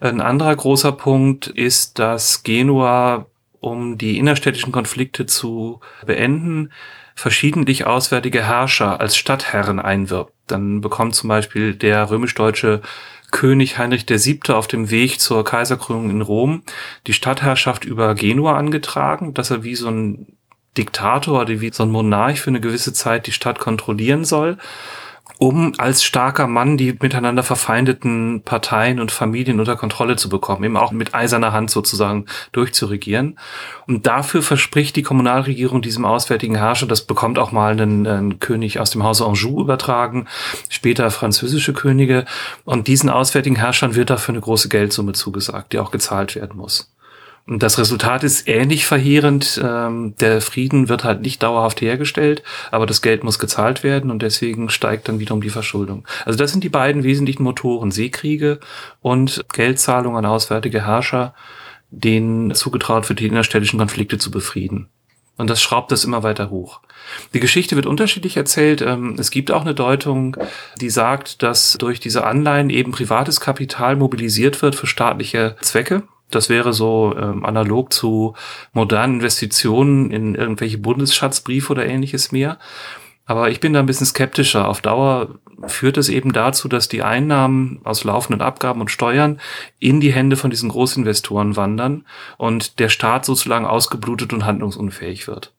Ein 0.01 0.21
anderer 0.21 0.55
großer 0.55 0.93
Punkt 0.93 1.47
ist, 1.47 1.99
dass 1.99 2.43
Genua, 2.43 3.27
um 3.61 3.97
die 3.97 4.19
innerstädtischen 4.19 4.73
Konflikte 4.73 5.27
zu 5.27 5.81
beenden, 6.07 6.71
verschiedentlich 7.15 7.87
auswärtige 7.87 8.43
Herrscher 8.43 9.01
als 9.01 9.17
Stadtherren 9.17 9.81
einwirbt. 9.81 10.33
Dann 10.47 10.81
bekommt 10.81 11.15
zum 11.15 11.29
Beispiel 11.29 11.75
der 11.75 12.11
römisch-deutsche 12.11 12.83
König 13.31 13.79
Heinrich 13.79 14.09
VII. 14.09 14.53
auf 14.55 14.69
dem 14.69 14.91
Weg 14.91 15.19
zur 15.21 15.45
Kaiserkrönung 15.45 16.11
in 16.11 16.21
Rom 16.21 16.63
die 17.07 17.15
Stadtherrschaft 17.15 17.85
über 17.85 18.15
Genua 18.15 18.57
angetragen, 18.57 19.33
dass 19.33 19.51
er 19.51 19.65
wie 19.65 19.75
so 19.75 19.89
ein 19.89 20.37
Diktator 20.77 21.43
oder 21.43 21.61
wie 21.61 21.73
so 21.73 21.85
ein 21.85 21.91
Monarch 21.91 22.41
für 22.41 22.51
eine 22.51 22.61
gewisse 22.61 22.93
Zeit 22.93 23.27
die 23.27 23.33
Stadt 23.33 23.59
kontrollieren 23.59 24.25
soll, 24.25 24.59
um 25.39 25.73
als 25.79 26.05
starker 26.05 26.47
Mann 26.47 26.77
die 26.77 26.97
miteinander 27.01 27.43
verfeindeten 27.43 28.43
Parteien 28.45 29.01
und 29.01 29.11
Familien 29.11 29.59
unter 29.59 29.77
Kontrolle 29.77 30.17
zu 30.17 30.29
bekommen, 30.29 30.65
eben 30.65 30.77
auch 30.77 30.93
mit 30.93 31.15
eiserner 31.15 31.53
Hand 31.53 31.71
sozusagen 31.71 32.27
durchzuregieren. 32.53 33.39
Und 33.87 34.07
dafür 34.07 34.43
verspricht 34.43 34.97
die 34.97 35.03
Kommunalregierung 35.03 35.83
diesem 35.83 36.05
auswärtigen 36.05 36.57
Herrscher, 36.57 36.87
das 36.87 37.03
bekommt 37.03 37.39
auch 37.39 37.53
mal 37.53 37.73
einen, 37.73 38.07
einen 38.07 38.39
König 38.39 38.79
aus 38.81 38.91
dem 38.91 39.03
Hause 39.03 39.27
Anjou 39.27 39.61
übertragen, 39.61 40.27
später 40.69 41.11
französische 41.11 41.73
Könige. 41.73 42.27
Und 42.65 42.87
diesen 42.87 43.11
auswärtigen 43.11 43.57
Herrschern 43.57 43.95
wird 43.95 44.11
dafür 44.11 44.35
eine 44.35 44.41
große 44.41 44.69
Geldsumme 44.69 45.15
zugesagt, 45.15 45.73
die 45.73 45.79
auch 45.79 45.91
gezahlt 45.91 46.37
werden 46.37 46.57
muss. 46.57 46.94
Das 47.47 47.79
Resultat 47.79 48.25
ist 48.25 48.49
ähnlich 48.49 48.87
verheerend. 48.87 49.61
Ähm, 49.63 50.15
der 50.19 50.41
Frieden 50.41 50.89
wird 50.89 51.05
halt 51.05 51.21
nicht 51.21 51.43
dauerhaft 51.43 51.83
hergestellt, 51.83 52.43
aber 52.71 52.87
das 52.87 53.03
Geld 53.03 53.23
muss 53.23 53.39
gezahlt 53.39 53.83
werden 53.83 54.11
und 54.11 54.23
deswegen 54.23 54.71
steigt 54.71 55.09
dann 55.09 55.19
wiederum 55.19 55.43
die 55.43 55.51
Verschuldung. 55.51 56.07
Also 56.25 56.39
das 56.39 56.53
sind 56.53 56.65
die 56.65 56.71
beiden 56.71 57.05
wesentlichen 57.05 57.43
Motoren, 57.43 57.91
Seekriege 57.91 58.61
und 59.03 59.45
Geldzahlung 59.53 60.17
an 60.17 60.25
auswärtige 60.25 60.87
Herrscher, 60.87 61.35
denen 61.91 62.55
zugetraut 62.55 63.09
wird, 63.11 63.21
die 63.21 63.27
innerstädtischen 63.27 63.79
Konflikte 63.79 64.17
zu 64.17 64.31
befrieden. 64.31 64.89
Und 65.37 65.51
das 65.51 65.61
schraubt 65.61 65.93
das 65.93 66.05
immer 66.05 66.23
weiter 66.23 66.49
hoch. 66.49 66.81
Die 67.35 67.41
Geschichte 67.41 67.77
wird 67.77 67.87
unterschiedlich 67.87 68.39
erzählt. 68.39 68.81
Ähm, 68.81 69.17
es 69.19 69.31
gibt 69.31 69.51
auch 69.51 69.63
eine 69.63 69.75
Deutung, 69.75 70.39
die 70.81 70.89
sagt, 70.89 71.43
dass 71.43 71.77
durch 71.79 72.01
diese 72.01 72.25
Anleihen 72.25 72.71
eben 72.71 72.93
privates 72.93 73.41
Kapital 73.41 73.97
mobilisiert 73.97 74.63
wird 74.63 74.77
für 74.77 74.87
staatliche 74.87 75.57
Zwecke. 75.61 76.05
Das 76.35 76.49
wäre 76.49 76.73
so 76.73 77.15
ähm, 77.19 77.45
analog 77.45 77.93
zu 77.93 78.35
modernen 78.73 79.17
Investitionen 79.17 80.11
in 80.11 80.35
irgendwelche 80.35 80.79
Bundesschatzbriefe 80.79 81.73
oder 81.73 81.87
ähnliches 81.87 82.33
mehr. 82.33 82.59
Aber 83.27 83.51
ich 83.51 83.61
bin 83.61 83.73
da 83.73 83.81
ein 83.81 83.87
bisschen 83.87 84.07
skeptischer. 84.07 84.69
Auf 84.69 84.83
Dauer 84.83 85.29
führt 85.67 85.97
es 85.97 86.09
eben 86.09 86.33
dazu, 86.33 86.69
dass 86.69 86.89
die 86.89 87.03
Einnahmen 87.03 87.81
aus 87.85 88.05
laufenden 88.05 88.43
Abgaben 88.43 88.81
und 88.81 88.91
Steuern 88.91 89.41
in 89.79 90.01
die 90.01 90.13
Hände 90.13 90.37
von 90.37 90.51
diesen 90.51 90.69
Großinvestoren 90.69 91.57
wandern 91.57 92.05
und 92.37 92.79
der 92.79 92.91
Staat 92.91 93.25
sozusagen 93.25 93.65
ausgeblutet 93.65 94.33
und 94.33 94.45
handlungsunfähig 94.45 95.27
wird. 95.27 95.53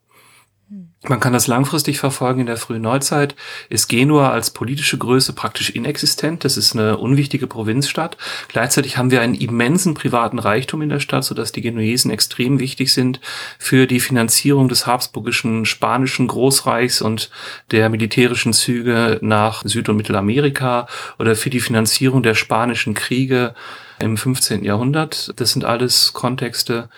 Man 1.08 1.20
kann 1.20 1.32
das 1.32 1.46
langfristig 1.46 2.00
verfolgen. 2.00 2.40
In 2.40 2.46
der 2.46 2.56
frühen 2.56 2.82
Neuzeit 2.82 3.36
ist 3.68 3.86
Genua 3.86 4.30
als 4.30 4.50
politische 4.50 4.98
Größe 4.98 5.32
praktisch 5.32 5.70
inexistent. 5.70 6.44
Das 6.44 6.56
ist 6.56 6.74
eine 6.74 6.96
unwichtige 6.98 7.46
Provinzstadt. 7.46 8.16
Gleichzeitig 8.48 8.96
haben 8.96 9.12
wir 9.12 9.20
einen 9.20 9.36
immensen 9.36 9.94
privaten 9.94 10.40
Reichtum 10.40 10.82
in 10.82 10.88
der 10.88 10.98
Stadt, 10.98 11.22
sodass 11.22 11.52
die 11.52 11.60
Genuesen 11.60 12.10
extrem 12.10 12.58
wichtig 12.58 12.92
sind 12.92 13.20
für 13.60 13.86
die 13.86 14.00
Finanzierung 14.00 14.68
des 14.68 14.88
habsburgischen 14.88 15.66
spanischen 15.66 16.26
Großreichs 16.26 17.00
und 17.00 17.30
der 17.70 17.88
militärischen 17.88 18.52
Züge 18.52 19.20
nach 19.22 19.62
Süd- 19.64 19.88
und 19.88 19.96
Mittelamerika 19.96 20.88
oder 21.20 21.36
für 21.36 21.50
die 21.50 21.60
Finanzierung 21.60 22.24
der 22.24 22.34
spanischen 22.34 22.94
Kriege 22.94 23.54
im 24.00 24.16
15. 24.16 24.64
Jahrhundert. 24.64 25.32
Das 25.36 25.52
sind 25.52 25.64
alles 25.64 26.12
Kontexte, 26.12 26.88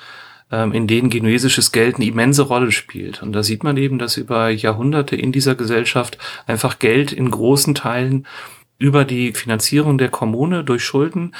in 0.51 0.87
denen 0.87 1.11
genuesisches 1.11 1.73
Geld 1.73 1.97
eine 1.97 2.07
immense 2.07 2.43
Rolle 2.43 2.73
spielt. 2.73 3.23
Und 3.23 3.33
da 3.33 3.43
sieht 3.43 3.65
man 3.65 3.77
eben, 3.77 3.99
dass 3.99 4.17
über 4.17 4.49
Jahrhunderte 4.49 5.15
in 5.17 5.33
dieser 5.33 5.55
Gesellschaft 5.55 6.19
einfach 6.47 6.79
Geld 6.79 7.13
in 7.13 7.31
großen 7.31 7.75
Teilen 7.75 8.27
über 8.79 9.05
die 9.05 9.33
Finanzierung 9.33 9.99
der 9.99 10.09
Kommune 10.09 10.65
durch 10.65 10.85
Schulden 10.85 11.35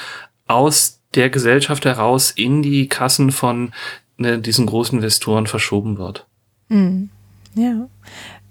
aus 0.45 1.01
der 1.15 1.29
Gesellschaft 1.29 1.85
heraus 1.85 2.31
in 2.31 2.61
die 2.61 2.87
Kassen 2.87 3.31
von 3.31 3.71
ne, 4.17 4.39
diesen 4.39 4.65
großen 4.65 4.97
Investoren 4.99 5.47
verschoben 5.47 5.97
wird. 5.97 6.27
Mhm. 6.67 7.09
Ja. 7.55 7.87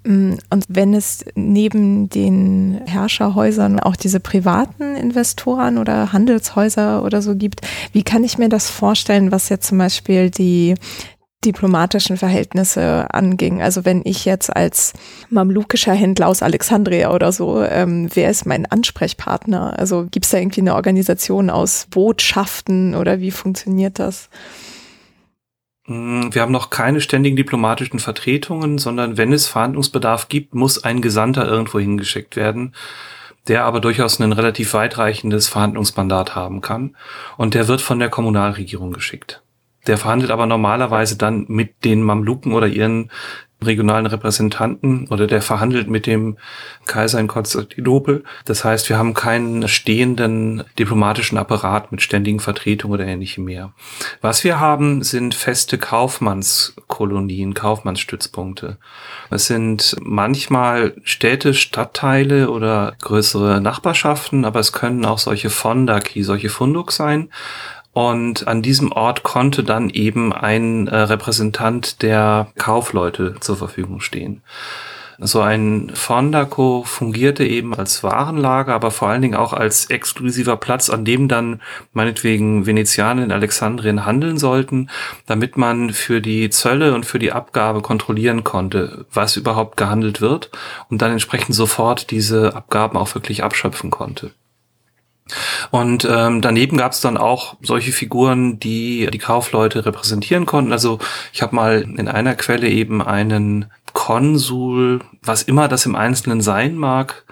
Mm, 0.08 0.36
und 0.48 0.64
wenn 0.68 0.94
es 0.94 1.22
neben 1.34 2.08
den 2.08 2.80
Herrscherhäusern 2.86 3.78
auch 3.78 3.94
diese 3.94 4.20
privaten 4.20 4.96
Investoren 4.96 5.76
oder 5.76 6.14
Handelshäuser 6.14 7.04
oder 7.04 7.20
so 7.20 7.36
gibt, 7.36 7.60
wie 7.92 8.02
kann 8.02 8.24
ich 8.24 8.38
mir 8.38 8.48
das 8.48 8.70
vorstellen, 8.70 9.30
was 9.32 9.50
jetzt 9.50 9.68
zum 9.68 9.76
Beispiel 9.76 10.30
die 10.30 10.76
diplomatischen 11.44 12.16
Verhältnisse 12.16 13.06
anging. 13.12 13.62
Also 13.62 13.84
wenn 13.84 14.00
ich 14.04 14.24
jetzt 14.24 14.54
als 14.54 14.94
mamlukischer 15.28 15.92
Händler 15.92 16.26
aus 16.26 16.42
Alexandria 16.42 17.12
oder 17.12 17.30
so, 17.30 17.62
ähm, 17.62 18.08
wer 18.14 18.30
ist 18.30 18.46
mein 18.46 18.66
Ansprechpartner? 18.66 19.78
Also 19.78 20.08
gibt 20.10 20.24
es 20.24 20.32
da 20.32 20.38
irgendwie 20.38 20.62
eine 20.62 20.74
Organisation 20.74 21.50
aus 21.50 21.86
Botschaften 21.90 22.94
oder 22.94 23.20
wie 23.20 23.30
funktioniert 23.30 23.98
das? 23.98 24.30
Mm, 25.88 26.28
wir 26.32 26.42
haben 26.42 26.52
noch 26.52 26.70
keine 26.70 27.00
ständigen 27.00 27.36
diplomatischen 27.36 27.98
Vertretungen, 27.98 28.78
sondern 28.78 29.16
wenn 29.16 29.32
es 29.32 29.48
Verhandlungsbedarf 29.48 30.28
gibt, 30.28 30.54
muss 30.54 30.84
ein 30.84 31.02
Gesandter 31.02 31.48
irgendwo 31.48 31.80
hingeschickt 31.80 32.36
werden, 32.36 32.74
der 33.48 33.64
aber 33.64 33.80
durchaus 33.80 34.20
ein 34.20 34.32
relativ 34.32 34.74
weitreichendes 34.74 35.48
Verhandlungsmandat 35.48 36.36
haben 36.36 36.60
kann. 36.60 36.94
Und 37.38 37.54
der 37.54 37.66
wird 37.66 37.80
von 37.80 37.98
der 37.98 38.10
Kommunalregierung 38.10 38.92
geschickt. 38.92 39.42
Der 39.86 39.96
verhandelt 39.96 40.30
aber 40.30 40.44
normalerweise 40.44 41.16
dann 41.16 41.46
mit 41.48 41.84
den 41.84 42.02
Mamluken 42.02 42.52
oder 42.52 42.66
ihren 42.66 43.10
regionalen 43.60 44.06
Repräsentanten 44.06 45.08
oder 45.08 45.26
der 45.26 45.42
verhandelt 45.42 45.88
mit 45.88 46.06
dem 46.06 46.36
Kaiser 46.86 47.18
in 47.18 47.26
Konstantinopel. 47.26 48.22
Das 48.44 48.64
heißt, 48.64 48.88
wir 48.88 48.98
haben 48.98 49.14
keinen 49.14 49.66
stehenden 49.66 50.62
diplomatischen 50.78 51.38
Apparat 51.38 51.90
mit 51.90 52.00
ständigen 52.00 52.38
Vertretungen 52.38 52.94
oder 52.94 53.06
ähnlichem 53.06 53.44
mehr. 53.44 53.72
Was 54.20 54.44
wir 54.44 54.60
haben, 54.60 55.02
sind 55.02 55.34
feste 55.34 55.76
Kaufmannskolonien, 55.76 57.54
Kaufmannsstützpunkte. 57.54 58.78
Es 59.30 59.46
sind 59.46 59.96
manchmal 60.00 60.94
Städte, 61.02 61.52
Stadtteile 61.52 62.50
oder 62.50 62.94
größere 63.00 63.60
Nachbarschaften, 63.60 64.44
aber 64.44 64.60
es 64.60 64.72
können 64.72 65.04
auch 65.04 65.18
solche 65.18 65.50
Fondaki, 65.50 66.22
solche 66.22 66.48
Funduk 66.48 66.92
sein. 66.92 67.28
Und 67.92 68.46
an 68.46 68.62
diesem 68.62 68.92
Ort 68.92 69.22
konnte 69.22 69.64
dann 69.64 69.90
eben 69.90 70.32
ein 70.32 70.86
äh, 70.88 70.96
Repräsentant 70.96 72.02
der 72.02 72.48
Kaufleute 72.56 73.36
zur 73.40 73.56
Verfügung 73.56 74.00
stehen. 74.00 74.42
So 75.20 75.40
ein 75.40 75.90
Fondaco 75.94 76.84
fungierte 76.84 77.44
eben 77.44 77.74
als 77.74 78.04
Warenlager, 78.04 78.72
aber 78.72 78.92
vor 78.92 79.08
allen 79.08 79.20
Dingen 79.20 79.34
auch 79.34 79.52
als 79.52 79.86
exklusiver 79.86 80.56
Platz, 80.56 80.90
an 80.90 81.04
dem 81.04 81.26
dann 81.26 81.60
meinetwegen 81.92 82.66
Venezianer 82.66 83.24
in 83.24 83.32
Alexandrien 83.32 84.06
handeln 84.06 84.38
sollten, 84.38 84.90
damit 85.26 85.56
man 85.56 85.90
für 85.90 86.20
die 86.20 86.50
Zölle 86.50 86.94
und 86.94 87.04
für 87.04 87.18
die 87.18 87.32
Abgabe 87.32 87.82
kontrollieren 87.82 88.44
konnte, 88.44 89.06
was 89.12 89.36
überhaupt 89.36 89.76
gehandelt 89.76 90.20
wird 90.20 90.52
und 90.88 91.02
dann 91.02 91.10
entsprechend 91.10 91.56
sofort 91.56 92.12
diese 92.12 92.54
Abgaben 92.54 92.96
auch 92.96 93.12
wirklich 93.16 93.42
abschöpfen 93.42 93.90
konnte. 93.90 94.30
Und 95.70 96.06
ähm, 96.10 96.40
daneben 96.40 96.76
gab 96.76 96.92
es 96.92 97.00
dann 97.00 97.16
auch 97.16 97.56
solche 97.62 97.92
Figuren, 97.92 98.58
die 98.58 99.08
die 99.12 99.18
Kaufleute 99.18 99.84
repräsentieren 99.84 100.46
konnten. 100.46 100.72
Also 100.72 100.98
ich 101.32 101.42
habe 101.42 101.54
mal 101.54 101.82
in 101.82 102.08
einer 102.08 102.34
Quelle 102.34 102.68
eben 102.68 103.02
einen 103.02 103.66
Konsul, 103.92 105.00
was 105.22 105.42
immer 105.42 105.68
das 105.68 105.86
im 105.86 105.94
Einzelnen 105.94 106.40
sein 106.40 106.76
mag, 106.76 107.24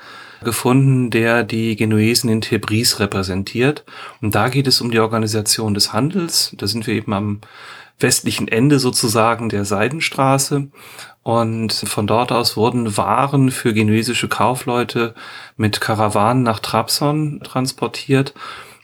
gefunden, 0.42 1.10
der 1.10 1.44
die 1.44 1.76
Genuesen 1.76 2.28
in 2.30 2.40
Tebris 2.40 3.00
repräsentiert. 3.00 3.84
Und 4.20 4.34
da 4.34 4.48
geht 4.48 4.66
es 4.66 4.80
um 4.80 4.90
die 4.90 5.00
Organisation 5.00 5.74
des 5.74 5.92
Handels. 5.92 6.54
Da 6.58 6.66
sind 6.66 6.86
wir 6.86 6.94
eben 6.94 7.12
am 7.12 7.40
westlichen 7.98 8.48
Ende 8.48 8.78
sozusagen 8.78 9.48
der 9.48 9.64
Seidenstraße. 9.64 10.68
Und 11.26 11.72
von 11.72 12.06
dort 12.06 12.30
aus 12.30 12.56
wurden 12.56 12.96
Waren 12.96 13.50
für 13.50 13.74
genuesische 13.74 14.28
Kaufleute 14.28 15.12
mit 15.56 15.80
Karawanen 15.80 16.44
nach 16.44 16.60
Trabzon 16.60 17.40
transportiert. 17.42 18.32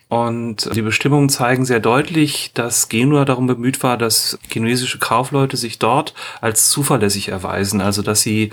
Und 0.09 0.74
die 0.74 0.82
Bestimmungen 0.82 1.28
zeigen 1.28 1.64
sehr 1.64 1.78
deutlich, 1.78 2.51
dass 2.53 2.88
Genua 2.88 3.24
darum 3.24 3.47
bemüht 3.47 3.84
war, 3.84 3.97
dass 3.97 4.40
genuesische 4.51 4.99
Kaufleute 4.99 5.57
sich 5.57 5.78
dort 5.78 6.14
als 6.40 6.68
zuverlässig 6.68 7.28
erweisen. 7.28 7.80
Also 7.80 8.03
dass 8.03 8.22
sie 8.22 8.51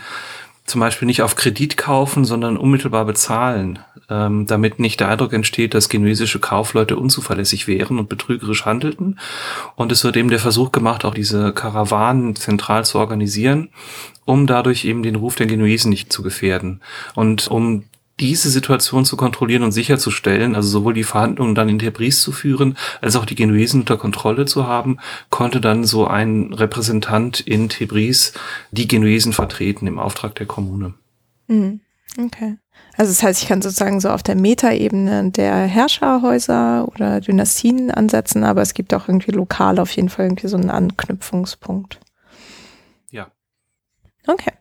zum 0.65 0.81
Beispiel 0.81 1.07
nicht 1.07 1.23
auf 1.23 1.35
Kredit 1.35 1.75
kaufen, 1.75 2.25
sondern 2.25 2.57
unmittelbar 2.57 3.05
bezahlen, 3.05 3.79
ähm, 4.09 4.45
damit 4.45 4.79
nicht 4.79 4.99
der 4.99 5.09
Eindruck 5.09 5.33
entsteht, 5.33 5.73
dass 5.73 5.89
genuesische 5.89 6.39
Kaufleute 6.39 6.97
unzuverlässig 6.97 7.67
wären 7.67 7.99
und 7.99 8.09
betrügerisch 8.09 8.65
handelten. 8.65 9.19
Und 9.75 9.91
es 9.91 10.03
wird 10.03 10.17
eben 10.17 10.29
der 10.29 10.39
Versuch 10.39 10.71
gemacht, 10.71 11.05
auch 11.05 11.13
diese 11.13 11.53
Karawanen 11.53 12.35
zentral 12.35 12.85
zu 12.85 12.99
organisieren, 12.99 13.69
um 14.25 14.47
dadurch 14.47 14.85
eben 14.85 15.03
den 15.03 15.15
Ruf 15.15 15.35
der 15.35 15.47
Genuesen 15.47 15.89
nicht 15.89 16.11
zu 16.11 16.23
gefährden. 16.23 16.81
Und 17.15 17.47
um 17.47 17.83
diese 18.19 18.49
Situation 18.49 19.05
zu 19.05 19.15
kontrollieren 19.15 19.63
und 19.63 19.71
sicherzustellen, 19.71 20.55
also 20.55 20.67
sowohl 20.69 20.93
die 20.93 21.03
Verhandlungen 21.03 21.55
dann 21.55 21.69
in 21.69 21.79
Tebris 21.79 22.21
zu 22.21 22.31
führen, 22.31 22.77
als 23.01 23.15
auch 23.15 23.25
die 23.25 23.35
Genuesen 23.35 23.81
unter 23.81 23.97
Kontrolle 23.97 24.45
zu 24.45 24.67
haben, 24.67 24.97
konnte 25.29 25.61
dann 25.61 25.85
so 25.85 26.05
ein 26.05 26.53
Repräsentant 26.53 27.39
in 27.39 27.69
Tebris 27.69 28.33
die 28.71 28.87
Genuesen 28.87 29.33
vertreten 29.33 29.87
im 29.87 29.99
Auftrag 29.99 30.35
der 30.35 30.47
Kommune. 30.47 30.93
Mhm. 31.47 31.81
Okay. 32.17 32.57
Also 32.99 33.13
das 33.13 33.23
heißt, 33.23 33.41
ich 33.41 33.47
kann 33.47 33.61
sozusagen 33.61 34.01
so 34.01 34.09
auf 34.09 34.23
der 34.23 34.35
Metaebene 34.35 35.31
der 35.31 35.55
Herrscherhäuser 35.55 36.85
oder 36.85 37.21
Dynastien 37.21 37.91
ansetzen, 37.91 38.43
aber 38.43 38.61
es 38.61 38.73
gibt 38.73 38.93
auch 38.93 39.07
irgendwie 39.07 39.31
lokal 39.31 39.79
auf 39.79 39.89
jeden 39.91 40.09
Fall 40.09 40.25
irgendwie 40.25 40.49
so 40.49 40.57
einen 40.57 40.69
Anknüpfungspunkt. 40.69 42.01
Ja. 43.09 43.31
Okay. 44.27 44.51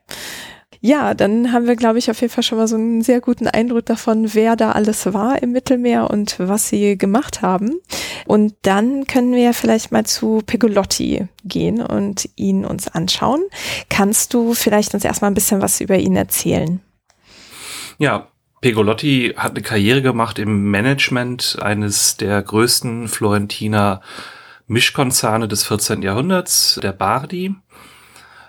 Ja, 0.81 1.15
dann 1.15 1.53
haben 1.53 1.67
wir, 1.67 1.75
glaube 1.75 1.99
ich, 1.99 2.13
auf 2.13 2.21
jeden 2.21 2.33
Fall 2.33 2.45
schon 2.45 2.59
mal 2.59 2.69
so 2.69 2.77
einen 2.77 3.03
sehr 3.03 3.21
guten 3.21 3.49
Eindruck 3.49 3.87
davon, 3.87 4.33
wer 4.33 4.55
da 4.55 4.71
alles 4.71 5.13
war 5.13 5.43
im 5.43 5.51
Mittelmeer 5.51 6.09
und 6.09 6.39
was 6.39 6.69
sie 6.69 6.97
gemacht 6.97 7.43
haben. 7.43 7.81
Und 8.25 8.55
dann 8.63 9.09
können 9.09 9.35
wir 9.35 9.53
vielleicht 9.53 9.91
mal 9.91 10.07
zu 10.07 10.43
Pegolotti 10.47 11.27
gehen 11.45 11.83
und 11.83 12.31
ihn 12.37 12.65
uns 12.65 12.87
anschauen. 12.87 13.41
Kannst 13.91 14.33
du 14.33 14.55
vielleicht 14.55 14.95
uns 14.95 15.05
erstmal 15.05 15.33
ein 15.33 15.35
bisschen 15.35 15.61
was 15.61 15.81
über 15.81 15.97
ihn 15.97 16.15
erzählen? 16.15 16.81
Ja, 17.99 18.29
Pegolotti 18.61 19.35
hat 19.37 19.53
eine 19.53 19.63
Karriere 19.63 20.03
gemacht 20.03 20.39
im 20.39 20.71
Management 20.71 21.59
eines 21.61 22.17
der 22.17 22.43
größten 22.43 23.09
Florentiner 23.09 24.01
Mischkonzerne 24.67 25.49
des 25.49 25.65
14. 25.65 26.03
Jahrhunderts, 26.03 26.79
der 26.83 26.93
Bardi. 26.93 27.55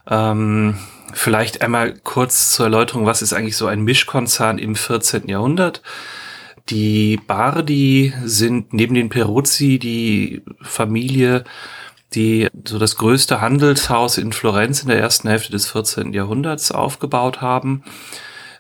Ähm, 0.08 0.76
Vielleicht 1.14 1.62
einmal 1.62 1.94
kurz 2.04 2.52
zur 2.52 2.66
Erläuterung, 2.66 3.06
was 3.06 3.22
ist 3.22 3.34
eigentlich 3.34 3.58
so 3.58 3.68
ein 3.68 3.82
Mischkonzern 3.82 4.58
im 4.58 4.76
14. 4.76 5.28
Jahrhundert? 5.28 5.82
Die 6.70 7.20
Bardi 7.26 8.14
sind 8.24 8.74
neben 8.74 8.94
den 8.94 9.10
Peruzzi 9.10 9.80
die 9.80 10.44
Familie, 10.62 11.46
die 12.14 12.48
so 12.64 12.78
das 12.78 12.96
größte 12.98 13.42
Handelshaus 13.42 14.18
in 14.18 14.34
Florenz 14.34 14.84
in 14.84 14.90
der 14.90 15.00
ersten 15.00 15.30
Hälfte 15.30 15.52
des 15.52 15.72
14. 15.72 16.14
Jahrhunderts 16.14 16.72
aufgebaut 16.72 17.42
haben. 17.42 17.84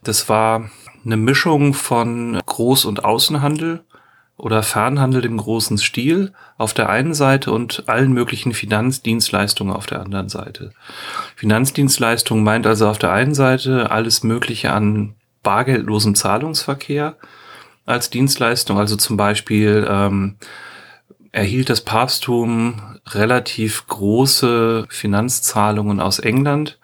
Das 0.04 0.28
war 0.28 0.72
eine 1.06 1.18
Mischung 1.18 1.74
von 1.74 2.38
Groß- 2.40 2.86
und 2.86 3.04
Außenhandel 3.04 3.84
oder 4.38 4.64
Fernhandel 4.64 5.26
im 5.26 5.38
großen 5.38 5.78
Stil 5.78 6.34
auf 6.58 6.74
der 6.74 6.90
einen 6.90 7.14
Seite 7.14 7.52
und 7.52 7.84
allen 7.88 8.14
möglichen 8.14 8.54
Finanzdienstleistungen 8.54 9.74
auf 9.74 9.86
der 9.86 10.02
anderen 10.02 10.30
Seite. 10.30 10.72
Finanzdienstleistungen 11.36 12.44
meint 12.44 12.66
also 12.66 12.88
auf 12.88 12.98
der 12.98 13.12
einen 13.12 13.36
Seite 13.36 13.92
alles 13.92 14.24
Mögliche 14.24 14.72
an 14.72 15.16
bargeldlosem 15.44 16.16
Zahlungsverkehr 16.16 17.18
als 17.86 18.10
Dienstleistung, 18.10 18.78
also 18.78 18.96
zum 18.96 19.18
Beispiel 19.18 19.86
ähm, 19.90 20.36
erhielt 21.32 21.70
das 21.70 21.82
Papsttum 21.82 23.00
relativ 23.08 23.88
große 23.88 24.86
Finanzzahlungen 24.90 26.00
aus 26.00 26.20
England 26.20 26.79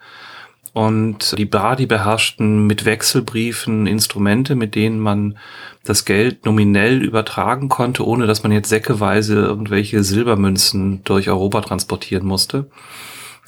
und 0.76 1.38
die 1.38 1.46
Badi 1.46 1.86
beherrschten 1.86 2.66
mit 2.66 2.84
Wechselbriefen 2.84 3.86
Instrumente, 3.86 4.54
mit 4.54 4.74
denen 4.74 5.00
man 5.00 5.38
das 5.84 6.04
Geld 6.04 6.44
nominell 6.44 7.02
übertragen 7.02 7.70
konnte, 7.70 8.06
ohne 8.06 8.26
dass 8.26 8.42
man 8.42 8.52
jetzt 8.52 8.68
säckeweise 8.68 9.36
irgendwelche 9.36 10.04
Silbermünzen 10.04 11.02
durch 11.04 11.30
Europa 11.30 11.62
transportieren 11.62 12.26
musste. 12.26 12.66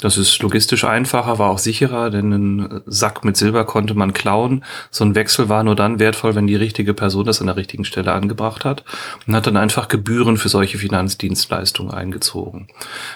Das 0.00 0.16
ist 0.16 0.40
logistisch 0.42 0.84
einfacher, 0.84 1.38
war 1.38 1.50
auch 1.50 1.58
sicherer, 1.58 2.10
denn 2.10 2.32
einen 2.32 2.80
Sack 2.86 3.24
mit 3.24 3.36
Silber 3.36 3.64
konnte 3.64 3.94
man 3.94 4.12
klauen. 4.12 4.64
So 4.90 5.04
ein 5.04 5.14
Wechsel 5.14 5.48
war 5.48 5.64
nur 5.64 5.74
dann 5.74 5.98
wertvoll, 5.98 6.34
wenn 6.34 6.46
die 6.46 6.56
richtige 6.56 6.94
Person 6.94 7.24
das 7.24 7.40
an 7.40 7.48
der 7.48 7.56
richtigen 7.56 7.84
Stelle 7.84 8.12
angebracht 8.12 8.64
hat 8.64 8.84
und 9.26 9.34
hat 9.34 9.46
dann 9.46 9.56
einfach 9.56 9.88
Gebühren 9.88 10.36
für 10.36 10.48
solche 10.48 10.78
Finanzdienstleistungen 10.78 11.92
eingezogen. 11.92 12.68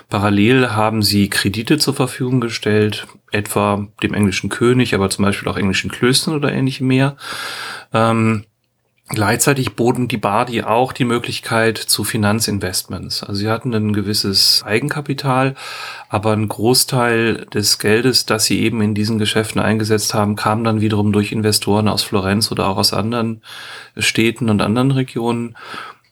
Parallel 0.08 0.72
haben 0.72 1.02
sie 1.02 1.30
Kredite 1.30 1.78
zur 1.78 1.94
Verfügung 1.94 2.40
gestellt, 2.40 3.06
etwa 3.30 3.86
dem 4.02 4.14
englischen 4.14 4.50
König, 4.50 4.94
aber 4.94 5.08
zum 5.10 5.24
Beispiel 5.24 5.48
auch 5.48 5.56
englischen 5.56 5.90
Klöstern 5.90 6.34
oder 6.34 6.52
ähnlichem 6.52 6.86
mehr. 6.86 7.16
Ähm, 7.92 8.44
Gleichzeitig 9.14 9.76
boten 9.76 10.08
die 10.08 10.16
Bardi 10.16 10.62
auch 10.62 10.94
die 10.94 11.04
Möglichkeit 11.04 11.76
zu 11.76 12.02
Finanzinvestments. 12.02 13.22
Also 13.22 13.40
sie 13.40 13.50
hatten 13.50 13.74
ein 13.74 13.92
gewisses 13.92 14.62
Eigenkapital, 14.64 15.54
aber 16.08 16.32
ein 16.32 16.48
Großteil 16.48 17.44
des 17.52 17.78
Geldes, 17.78 18.24
das 18.24 18.46
sie 18.46 18.62
eben 18.62 18.80
in 18.80 18.94
diesen 18.94 19.18
Geschäften 19.18 19.60
eingesetzt 19.60 20.14
haben, 20.14 20.34
kam 20.34 20.64
dann 20.64 20.80
wiederum 20.80 21.12
durch 21.12 21.30
Investoren 21.30 21.88
aus 21.88 22.02
Florenz 22.02 22.50
oder 22.50 22.66
auch 22.68 22.78
aus 22.78 22.94
anderen 22.94 23.42
Städten 23.98 24.48
und 24.48 24.62
anderen 24.62 24.92
Regionen. 24.92 25.58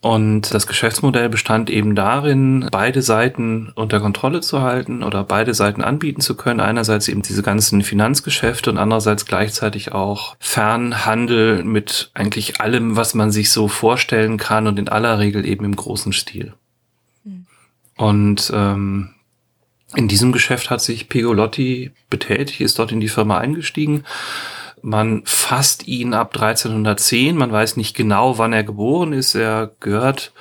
Und 0.03 0.55
das 0.55 0.67
Geschäftsmodell 0.67 1.29
bestand 1.29 1.69
eben 1.69 1.95
darin, 1.95 2.67
beide 2.73 3.03
Seiten 3.03 3.71
unter 3.75 4.01
Kontrolle 4.01 4.41
zu 4.41 4.63
halten 4.63 5.03
oder 5.03 5.25
beide 5.25 5.53
Seiten 5.53 5.83
anbieten 5.83 6.23
zu 6.23 6.37
können. 6.37 6.61
Einerseits 6.61 7.07
eben 7.09 7.21
diese 7.21 7.43
ganzen 7.43 7.83
Finanzgeschäfte 7.83 8.71
und 8.71 8.79
andererseits 8.79 9.27
gleichzeitig 9.27 9.93
auch 9.93 10.37
Fernhandel 10.41 11.65
mit 11.65 12.11
eigentlich 12.15 12.63
allem, 12.63 12.97
was 12.97 13.13
man 13.13 13.31
sich 13.31 13.51
so 13.51 13.69
vorstellen 13.69 14.39
kann 14.39 14.67
und 14.67 14.79
in 14.79 14.89
aller 14.89 15.19
Regel 15.19 15.45
eben 15.45 15.67
im 15.67 15.77
großen 15.77 16.15
Stil. 16.15 16.55
Mhm. 17.25 17.45
Und 17.99 18.51
ähm, 18.55 19.11
in 19.97 20.09
diesem 20.09 20.33
Geschäft 20.33 20.71
hat 20.71 20.81
sich 20.81 21.11
Pegolotti 21.11 21.91
betätigt, 22.09 22.63
ist 22.63 22.79
dort 22.79 22.93
in 22.93 23.01
die 23.01 23.09
Firma 23.09 23.37
eingestiegen 23.37 24.05
man 24.83 25.23
fasst 25.25 25.87
ihn 25.89 26.15
ab 26.15 26.35
1310. 26.35 27.37
Man 27.37 27.53
weiß 27.53 27.77
nicht 27.77 27.97
genau, 27.97 28.39
wann 28.39 28.53
er 28.53 28.65
geboren 28.65 29.13
ist. 29.13 29.35
Er 29.35 29.71
gehört 29.81 30.33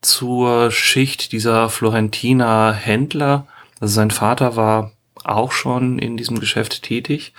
zur 0.00 0.70
Schicht 0.70 1.32
dieser 1.32 1.68
Florentiner 1.68 2.72
Händler. 2.72 3.46
Also 3.80 3.94
sein 3.94 4.10
Vater 4.10 4.56
war 4.56 4.92
auch 5.24 5.52
schon 5.52 5.98
in 5.98 6.16
diesem 6.16 6.40
Geschäft 6.40 6.82
tätig. 6.82 7.32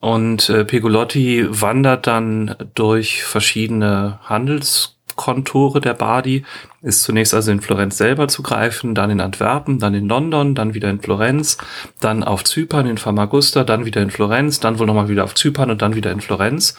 Und 0.00 0.48
äh, 0.48 0.64
Pegolotti 0.64 1.46
wandert 1.48 2.06
dann 2.06 2.56
durch 2.74 3.22
verschiedene 3.22 4.18
Handels 4.24 4.96
Kontore 5.16 5.80
der 5.80 5.94
Badi 5.94 6.44
ist 6.82 7.02
zunächst 7.02 7.34
also 7.34 7.50
in 7.52 7.60
Florenz 7.60 7.96
selber 7.96 8.28
zu 8.28 8.42
greifen, 8.42 8.94
dann 8.94 9.10
in 9.10 9.20
Antwerpen, 9.20 9.78
dann 9.78 9.94
in 9.94 10.08
London, 10.08 10.54
dann 10.54 10.74
wieder 10.74 10.90
in 10.90 11.00
Florenz, 11.00 11.58
dann 12.00 12.24
auf 12.24 12.44
Zypern 12.44 12.86
in 12.86 12.98
Famagusta, 12.98 13.64
dann 13.64 13.84
wieder 13.84 14.02
in 14.02 14.10
Florenz, 14.10 14.60
dann 14.60 14.78
wohl 14.78 14.86
nochmal 14.86 15.08
wieder 15.08 15.24
auf 15.24 15.34
Zypern 15.34 15.70
und 15.70 15.82
dann 15.82 15.94
wieder 15.94 16.10
in 16.10 16.20
Florenz 16.20 16.76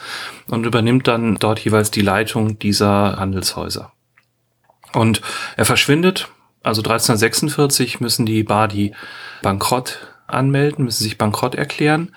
und 0.48 0.66
übernimmt 0.66 1.08
dann 1.08 1.36
dort 1.36 1.60
jeweils 1.60 1.90
die 1.90 2.02
Leitung 2.02 2.58
dieser 2.58 3.16
Handelshäuser. 3.16 3.92
Und 4.92 5.20
er 5.56 5.64
verschwindet, 5.64 6.28
also 6.62 6.80
1346 6.80 8.00
müssen 8.00 8.26
die 8.26 8.42
Badi 8.42 8.94
bankrott 9.42 9.98
anmelden, 10.26 10.84
müssen 10.84 11.02
sich 11.02 11.18
bankrott 11.18 11.54
erklären. 11.54 12.14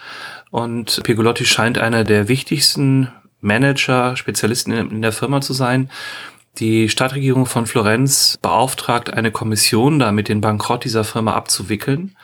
Und 0.52 1.02
Pegolotti 1.04 1.46
scheint 1.46 1.78
einer 1.78 2.04
der 2.04 2.30
wichtigsten 2.30 3.12
Manager, 3.42 4.18
Spezialisten 4.18 4.72
in, 4.72 5.02
der 5.02 5.12
Firma 5.12 5.42
zu 5.42 5.54
sein. 5.54 5.90
Die 6.58 6.90
Stadtregierung 6.90 7.46
von 7.46 7.68
Florenz 7.68 8.38
beauftragt 8.42 9.14
eine 9.14 9.32
Kommission, 9.32 10.00
damit 10.00 10.28
den 10.28 10.42
Bankrott 10.42 10.84
dieser 10.84 11.04
Firma 11.04 11.34
abzuwickeln. 11.34 12.17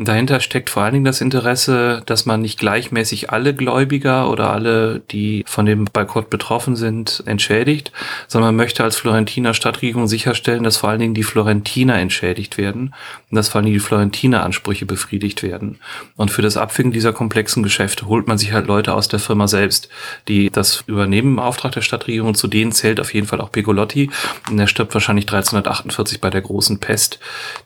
Dahinter 0.00 0.38
steckt 0.38 0.70
vor 0.70 0.84
allen 0.84 0.92
Dingen 0.92 1.04
das 1.04 1.20
Interesse, 1.20 2.02
dass 2.06 2.24
man 2.24 2.40
nicht 2.40 2.58
gleichmäßig 2.60 3.30
alle 3.30 3.52
Gläubiger 3.52 4.30
oder 4.30 4.52
alle, 4.52 5.00
die 5.10 5.42
von 5.48 5.66
dem 5.66 5.86
Bankrott 5.86 6.30
betroffen 6.30 6.76
sind, 6.76 7.24
entschädigt, 7.26 7.90
sondern 8.28 8.50
man 8.50 8.56
möchte 8.56 8.84
als 8.84 8.94
Florentiner 8.94 9.54
Stadtregierung 9.54 10.06
sicherstellen, 10.06 10.62
dass 10.62 10.76
vor 10.76 10.90
allen 10.90 11.00
Dingen 11.00 11.14
die 11.14 11.24
Florentiner 11.24 11.96
entschädigt 11.98 12.58
werden 12.58 12.94
und 13.28 13.36
dass 13.36 13.48
vor 13.48 13.56
allen 13.56 13.64
Dingen 13.64 13.74
die 13.74 13.84
Florentiner 13.84 14.44
Ansprüche 14.44 14.86
befriedigt 14.86 15.42
werden. 15.42 15.80
Und 16.14 16.30
für 16.30 16.42
das 16.42 16.56
Abwickeln 16.56 16.92
dieser 16.92 17.12
komplexen 17.12 17.64
Geschäfte 17.64 18.06
holt 18.06 18.28
man 18.28 18.38
sich 18.38 18.52
halt 18.52 18.68
Leute 18.68 18.94
aus 18.94 19.08
der 19.08 19.18
Firma 19.18 19.48
selbst, 19.48 19.88
die 20.28 20.48
das 20.48 20.84
übernehmen 20.86 21.32
im 21.32 21.38
Auftrag 21.40 21.72
der 21.72 21.82
Stadtregierung. 21.82 22.34
Zu 22.34 22.46
denen 22.46 22.70
zählt 22.70 23.00
auf 23.00 23.14
jeden 23.14 23.26
Fall 23.26 23.40
auch 23.40 23.50
Pegolotti. 23.50 24.10
Und 24.48 24.60
er 24.60 24.68
stirbt 24.68 24.94
wahrscheinlich 24.94 25.24
1348 25.24 26.20
bei 26.20 26.30
der 26.30 26.42
großen 26.42 26.78
Pest, 26.78 27.18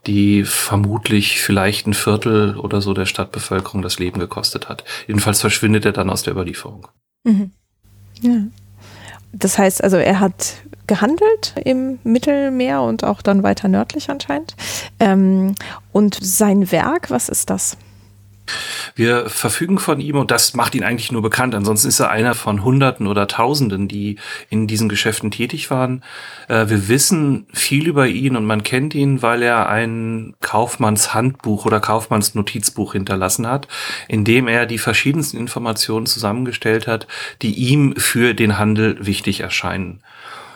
die 0.07 0.45
vermutlich 0.45 1.43
vielleicht 1.43 1.87
ein 1.87 1.93
Viertel 1.93 2.22
Viertel 2.23 2.57
oder 2.57 2.81
so 2.81 2.95
der 2.95 3.07
Stadtbevölkerung 3.07 3.83
das 3.83 3.99
Leben 3.99 4.21
gekostet 4.21 4.69
hat. 4.69 4.85
Jedenfalls 5.07 5.41
verschwindet 5.41 5.85
er 5.85 5.93
dann 5.93 6.11
aus 6.11 6.23
der 6.23 6.33
Überlieferung. 6.33 6.89
Mhm. 7.25 7.51
Ja. 8.21 8.37
Das 9.33 9.59
heißt 9.59 9.83
also, 9.83 9.97
er 9.97 10.21
hat 10.21 10.57
gehandelt 10.87 11.55
im 11.65 11.99
Mittelmeer 12.05 12.83
und 12.83 13.05
auch 13.05 13.23
dann 13.23 13.43
weiter 13.43 13.69
nördlich 13.69 14.11
anscheinend. 14.11 14.55
Ähm, 15.01 15.55
und 15.93 16.19
sein 16.21 16.71
Werk, 16.71 17.11
was 17.11 17.29
ist 17.29 17.51
das? 17.51 17.77
Wir 18.95 19.29
verfügen 19.29 19.79
von 19.79 20.01
ihm 20.01 20.17
und 20.17 20.31
das 20.31 20.55
macht 20.55 20.75
ihn 20.75 20.85
eigentlich 20.85 21.13
nur 21.13 21.23
bekannt. 21.23 21.55
Ansonsten 21.55 21.89
ist 21.89 22.01
er 22.01 22.11
einer 22.11 22.35
von 22.35 22.65
Hunderten 22.65 23.07
oder 23.07 23.27
Tausenden, 23.27 23.89
die 23.89 24.17
in 24.51 24.67
diesen 24.67 24.89
Geschäften 24.89 25.31
tätig 25.31 25.71
waren. 25.71 26.03
Äh, 26.49 26.69
wir 26.69 26.89
wissen 26.89 27.47
viel 27.53 27.87
über 27.89 28.07
ihn 28.07 28.37
und 28.37 28.45
man 28.45 28.63
kennt 28.63 28.95
ihn, 28.95 29.23
weil 29.23 29.43
er 29.43 29.69
ein 29.69 30.35
Kaufmannshandbuch 30.41 31.65
oder 31.65 31.81
Kaufmannsnotizbuch 31.81 32.93
hinterlassen 32.93 33.47
hat, 33.47 33.69
in 34.09 34.25
dem 34.25 34.49
er 34.49 34.67
die 34.67 34.79
verschiedensten 34.79 35.39
Informationen 35.39 36.07
zusammengestellt 36.07 36.87
hat, 36.87 37.07
die 37.41 37.55
ihm 37.55 37.95
für 37.97 38.35
den 38.35 38.59
Handel 38.59 39.07
wichtig 39.07 39.41
erscheinen. 39.41 40.01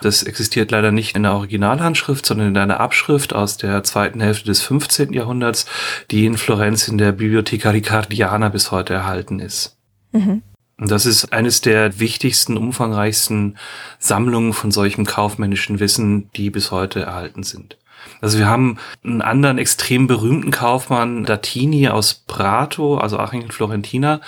Das 0.01 0.23
existiert 0.23 0.71
leider 0.71 0.91
nicht 0.91 1.15
in 1.15 1.23
der 1.23 1.33
Originalhandschrift, 1.33 2.25
sondern 2.25 2.49
in 2.49 2.57
einer 2.57 2.79
Abschrift 2.79 3.33
aus 3.33 3.57
der 3.57 3.83
zweiten 3.83 4.19
Hälfte 4.19 4.45
des 4.45 4.61
15. 4.61 5.13
Jahrhunderts, 5.13 5.65
die 6.11 6.25
in 6.25 6.37
Florenz 6.37 6.87
in 6.87 6.97
der 6.97 7.11
Bibliotheca 7.11 7.71
Ricardiana 7.71 8.49
bis 8.49 8.71
heute 8.71 8.93
erhalten 8.93 9.39
ist. 9.39 9.77
Mhm. 10.11 10.43
Und 10.79 10.91
das 10.91 11.07
ist 11.07 11.33
eines 11.33 11.61
der 11.61 11.99
wichtigsten, 11.99 12.55
umfangreichsten 12.55 13.57
Sammlungen 13.97 14.53
von 14.53 14.69
solchem 14.71 15.05
kaufmännischen 15.05 15.79
Wissen, 15.79 16.29
die 16.35 16.51
bis 16.51 16.69
heute 16.69 17.01
erhalten 17.01 17.41
sind. 17.41 17.77
Also 18.21 18.37
wir 18.37 18.47
haben 18.47 18.77
einen 19.03 19.21
anderen 19.23 19.57
extrem 19.57 20.05
berühmten 20.05 20.51
Kaufmann, 20.51 21.25
Datini 21.25 21.89
aus 21.89 22.13
Prato, 22.13 22.97
also 22.97 23.17
Aching 23.17 23.41
in 23.41 23.51
Florentina, 23.51 24.21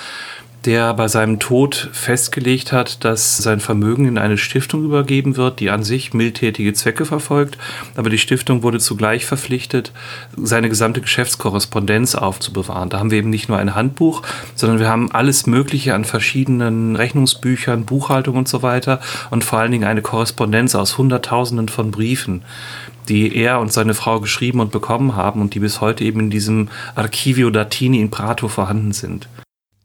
der 0.65 0.93
bei 0.93 1.07
seinem 1.07 1.39
Tod 1.39 1.89
festgelegt 1.93 2.71
hat, 2.71 3.05
dass 3.05 3.37
sein 3.37 3.59
Vermögen 3.59 4.05
in 4.05 4.17
eine 4.17 4.37
Stiftung 4.37 4.83
übergeben 4.83 5.37
wird, 5.37 5.59
die 5.59 5.69
an 5.69 5.83
sich 5.83 6.13
mildtätige 6.13 6.73
Zwecke 6.73 7.05
verfolgt, 7.05 7.57
aber 7.95 8.09
die 8.09 8.17
Stiftung 8.17 8.61
wurde 8.61 8.79
zugleich 8.79 9.25
verpflichtet, 9.25 9.93
seine 10.35 10.67
gesamte 10.67 11.01
Geschäftskorrespondenz 11.01 12.15
aufzubewahren. 12.15 12.89
Da 12.89 12.99
haben 12.99 13.11
wir 13.11 13.19
eben 13.19 13.29
nicht 13.29 13.47
nur 13.47 13.57
ein 13.57 13.75
Handbuch, 13.75 14.21
sondern 14.55 14.79
wir 14.79 14.89
haben 14.89 15.11
alles 15.11 15.47
Mögliche 15.47 15.93
an 15.95 16.03
verschiedenen 16.03 16.95
Rechnungsbüchern, 16.95 17.85
Buchhaltung 17.85 18.35
und 18.35 18.47
so 18.47 18.61
weiter 18.61 18.99
und 19.29 19.45
vor 19.45 19.59
allen 19.59 19.71
Dingen 19.71 19.85
eine 19.85 20.01
Korrespondenz 20.01 20.75
aus 20.75 20.97
Hunderttausenden 20.97 21.69
von 21.69 21.91
Briefen, 21.91 22.43
die 23.07 23.33
er 23.35 23.59
und 23.59 23.71
seine 23.71 23.93
Frau 23.93 24.19
geschrieben 24.19 24.59
und 24.59 24.71
bekommen 24.71 25.15
haben 25.15 25.41
und 25.41 25.55
die 25.55 25.59
bis 25.59 25.79
heute 25.79 26.03
eben 26.03 26.19
in 26.19 26.29
diesem 26.29 26.67
Archivio 26.95 27.49
Datini 27.49 28.01
in 28.01 28.11
Prato 28.11 28.49
vorhanden 28.49 28.91
sind. 28.91 29.27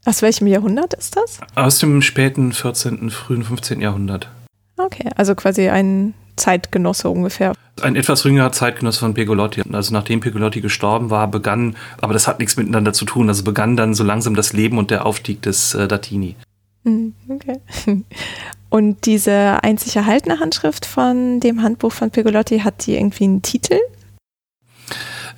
Aus 0.05 0.21
welchem 0.21 0.47
Jahrhundert 0.47 0.95
ist 0.95 1.17
das? 1.17 1.41
Aus 1.55 1.79
dem 1.79 2.03
späten 2.03 2.53
14., 2.53 3.11
frühen 3.11 3.43
15. 3.43 3.81
Jahrhundert. 3.81 4.29
Okay, 4.77 5.09
also 5.17 5.35
quasi 5.35 5.69
ein 5.69 6.15
Zeitgenosse 6.37 7.09
ungefähr. 7.09 7.55
Ein 7.81 7.97
etwas 7.97 8.25
jüngerer 8.25 8.53
Zeitgenosse 8.53 9.01
von 9.01 9.15
Pegolotti. 9.15 9.63
Also 9.73 9.95
nachdem 9.95 10.21
Pegolotti 10.21 10.61
gestorben 10.61 11.11
war, 11.11 11.29
begann, 11.29 11.77
aber 12.01 12.13
das 12.13 12.27
hat 12.27 12.39
nichts 12.39 12.57
miteinander 12.57 12.93
zu 12.93 13.05
tun, 13.05 13.29
also 13.29 13.45
begann 13.45 13.77
dann 13.77 13.95
so 13.95 14.05
langsam 14.05 14.35
das 14.35 14.53
Leben 14.53 14.79
und 14.79 14.91
der 14.91 15.07
Aufstieg 15.07 15.43
des 15.43 15.75
äh, 15.75 15.89
Datini. 15.89 16.37
Hm, 16.85 17.15
okay. 17.29 17.61
Und 18.71 19.07
diese 19.07 19.63
einzig 19.63 19.95
erhaltene 19.95 20.41
Handschrift 20.41 20.85
von 20.85 21.39
dem 21.39 21.63
Handbuch 21.63 21.93
von 21.93 22.11
Pegolotti, 22.11 22.59
hat 22.59 22.87
die 22.87 22.97
irgendwie 22.97 23.23
einen 23.23 23.41
Titel? 23.41 23.79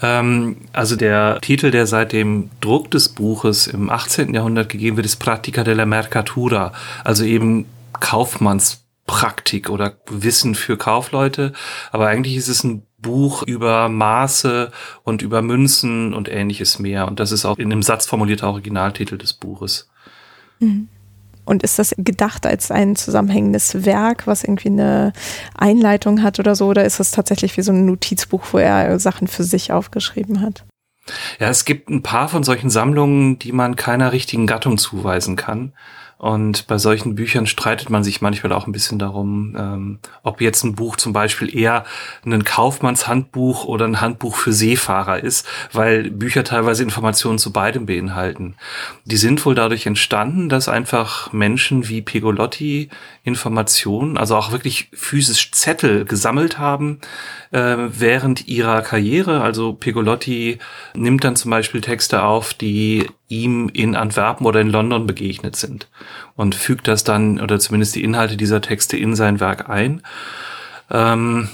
Ähm, 0.02 0.56
also 0.72 0.96
der 0.96 1.40
Titel, 1.40 1.70
der 1.70 1.86
seit 1.86 2.12
dem 2.12 2.50
Druck 2.60 2.90
des 2.90 3.08
Buches 3.08 3.66
im 3.66 3.90
18. 3.90 4.34
Jahrhundert 4.34 4.68
gegeben 4.68 4.96
wird, 4.96 5.06
ist 5.06 5.16
Pratica 5.16 5.64
della 5.64 5.86
Mercatura, 5.86 6.72
also 7.04 7.24
eben 7.24 7.66
Kaufmannspraktik 8.00 9.70
oder 9.70 9.96
Wissen 10.08 10.54
für 10.54 10.76
Kaufleute. 10.76 11.52
Aber 11.92 12.08
eigentlich 12.08 12.36
ist 12.36 12.48
es 12.48 12.64
ein 12.64 12.82
Buch 12.98 13.42
über 13.42 13.88
Maße 13.88 14.70
und 15.04 15.22
über 15.22 15.42
Münzen 15.42 16.14
und 16.14 16.28
ähnliches 16.28 16.78
mehr. 16.78 17.06
Und 17.06 17.20
das 17.20 17.32
ist 17.32 17.44
auch 17.44 17.58
in 17.58 17.70
einem 17.70 17.82
Satz 17.82 18.06
formulierter 18.06 18.48
Originaltitel 18.48 19.18
des 19.18 19.32
Buches. 19.32 19.88
Mhm. 20.58 20.88
Und 21.46 21.62
ist 21.62 21.78
das 21.78 21.94
gedacht 21.96 22.44
als 22.44 22.70
ein 22.70 22.96
zusammenhängendes 22.96 23.86
Werk, 23.86 24.26
was 24.26 24.44
irgendwie 24.44 24.68
eine 24.68 25.12
Einleitung 25.54 26.22
hat 26.22 26.38
oder 26.38 26.54
so? 26.54 26.66
Oder 26.66 26.84
ist 26.84 27.00
das 27.00 27.12
tatsächlich 27.12 27.56
wie 27.56 27.62
so 27.62 27.72
ein 27.72 27.86
Notizbuch, 27.86 28.42
wo 28.52 28.58
er 28.58 28.98
Sachen 28.98 29.28
für 29.28 29.44
sich 29.44 29.72
aufgeschrieben 29.72 30.42
hat? 30.42 30.64
Ja, 31.38 31.48
es 31.48 31.64
gibt 31.64 31.88
ein 31.88 32.02
paar 32.02 32.28
von 32.28 32.42
solchen 32.42 32.68
Sammlungen, 32.68 33.38
die 33.38 33.52
man 33.52 33.76
keiner 33.76 34.12
richtigen 34.12 34.46
Gattung 34.46 34.76
zuweisen 34.76 35.36
kann. 35.36 35.72
Und 36.18 36.66
bei 36.66 36.78
solchen 36.78 37.14
Büchern 37.14 37.46
streitet 37.46 37.90
man 37.90 38.02
sich 38.02 38.22
manchmal 38.22 38.52
auch 38.52 38.66
ein 38.66 38.72
bisschen 38.72 38.98
darum, 38.98 39.54
ähm, 39.58 39.98
ob 40.22 40.40
jetzt 40.40 40.64
ein 40.64 40.74
Buch 40.74 40.96
zum 40.96 41.12
Beispiel 41.12 41.54
eher 41.54 41.84
ein 42.24 42.42
Kaufmannshandbuch 42.42 43.66
oder 43.66 43.84
ein 43.84 44.00
Handbuch 44.00 44.36
für 44.36 44.52
Seefahrer 44.52 45.22
ist, 45.22 45.46
weil 45.72 46.10
Bücher 46.10 46.42
teilweise 46.42 46.82
Informationen 46.82 47.38
zu 47.38 47.52
beidem 47.52 47.84
beinhalten. 47.84 48.54
Die 49.04 49.18
sind 49.18 49.44
wohl 49.44 49.54
dadurch 49.54 49.84
entstanden, 49.84 50.48
dass 50.48 50.70
einfach 50.70 51.34
Menschen 51.34 51.88
wie 51.88 52.00
Pegolotti 52.00 52.88
Informationen, 53.22 54.16
also 54.16 54.36
auch 54.36 54.52
wirklich 54.52 54.88
physisch 54.94 55.50
Zettel 55.52 56.06
gesammelt 56.06 56.58
haben 56.58 57.00
äh, 57.50 57.76
während 57.76 58.48
ihrer 58.48 58.80
Karriere. 58.80 59.42
Also 59.42 59.74
Pegolotti 59.74 60.58
nimmt 60.94 61.24
dann 61.24 61.36
zum 61.36 61.50
Beispiel 61.50 61.82
Texte 61.82 62.22
auf, 62.22 62.54
die 62.54 63.06
ihm 63.28 63.68
in 63.72 63.96
Antwerpen 63.96 64.46
oder 64.46 64.60
in 64.60 64.70
London 64.70 65.06
begegnet 65.06 65.56
sind 65.56 65.88
und 66.34 66.54
fügt 66.54 66.88
das 66.88 67.04
dann 67.04 67.40
oder 67.40 67.58
zumindest 67.58 67.94
die 67.96 68.04
Inhalte 68.04 68.36
dieser 68.36 68.60
Texte 68.60 68.96
in 68.96 69.16
sein 69.16 69.40
Werk 69.40 69.68
ein. 69.68 70.02
Ähm, 70.90 71.48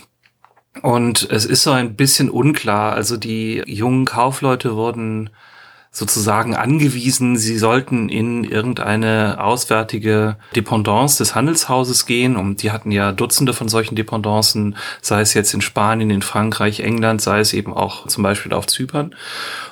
und 0.80 1.28
es 1.30 1.44
ist 1.44 1.62
so 1.62 1.70
ein 1.70 1.96
bisschen 1.96 2.30
unklar. 2.30 2.94
Also 2.94 3.16
die 3.16 3.62
jungen 3.66 4.04
Kaufleute 4.04 4.74
wurden 4.74 5.30
sozusagen 5.94 6.56
angewiesen, 6.56 7.36
sie 7.36 7.58
sollten 7.58 8.08
in 8.08 8.44
irgendeine 8.44 9.36
auswärtige 9.38 10.36
Dependance 10.56 11.18
des 11.18 11.34
Handelshauses 11.34 12.06
gehen. 12.06 12.36
Und 12.36 12.62
die 12.62 12.70
hatten 12.70 12.90
ja 12.90 13.12
Dutzende 13.12 13.52
von 13.52 13.68
solchen 13.68 13.94
Dependancen, 13.94 14.76
sei 15.02 15.20
es 15.20 15.34
jetzt 15.34 15.52
in 15.52 15.60
Spanien, 15.60 16.08
in 16.08 16.22
Frankreich, 16.22 16.80
England, 16.80 17.20
sei 17.20 17.40
es 17.40 17.52
eben 17.52 17.74
auch 17.74 18.06
zum 18.06 18.22
Beispiel 18.22 18.54
auf 18.54 18.66
Zypern. 18.66 19.14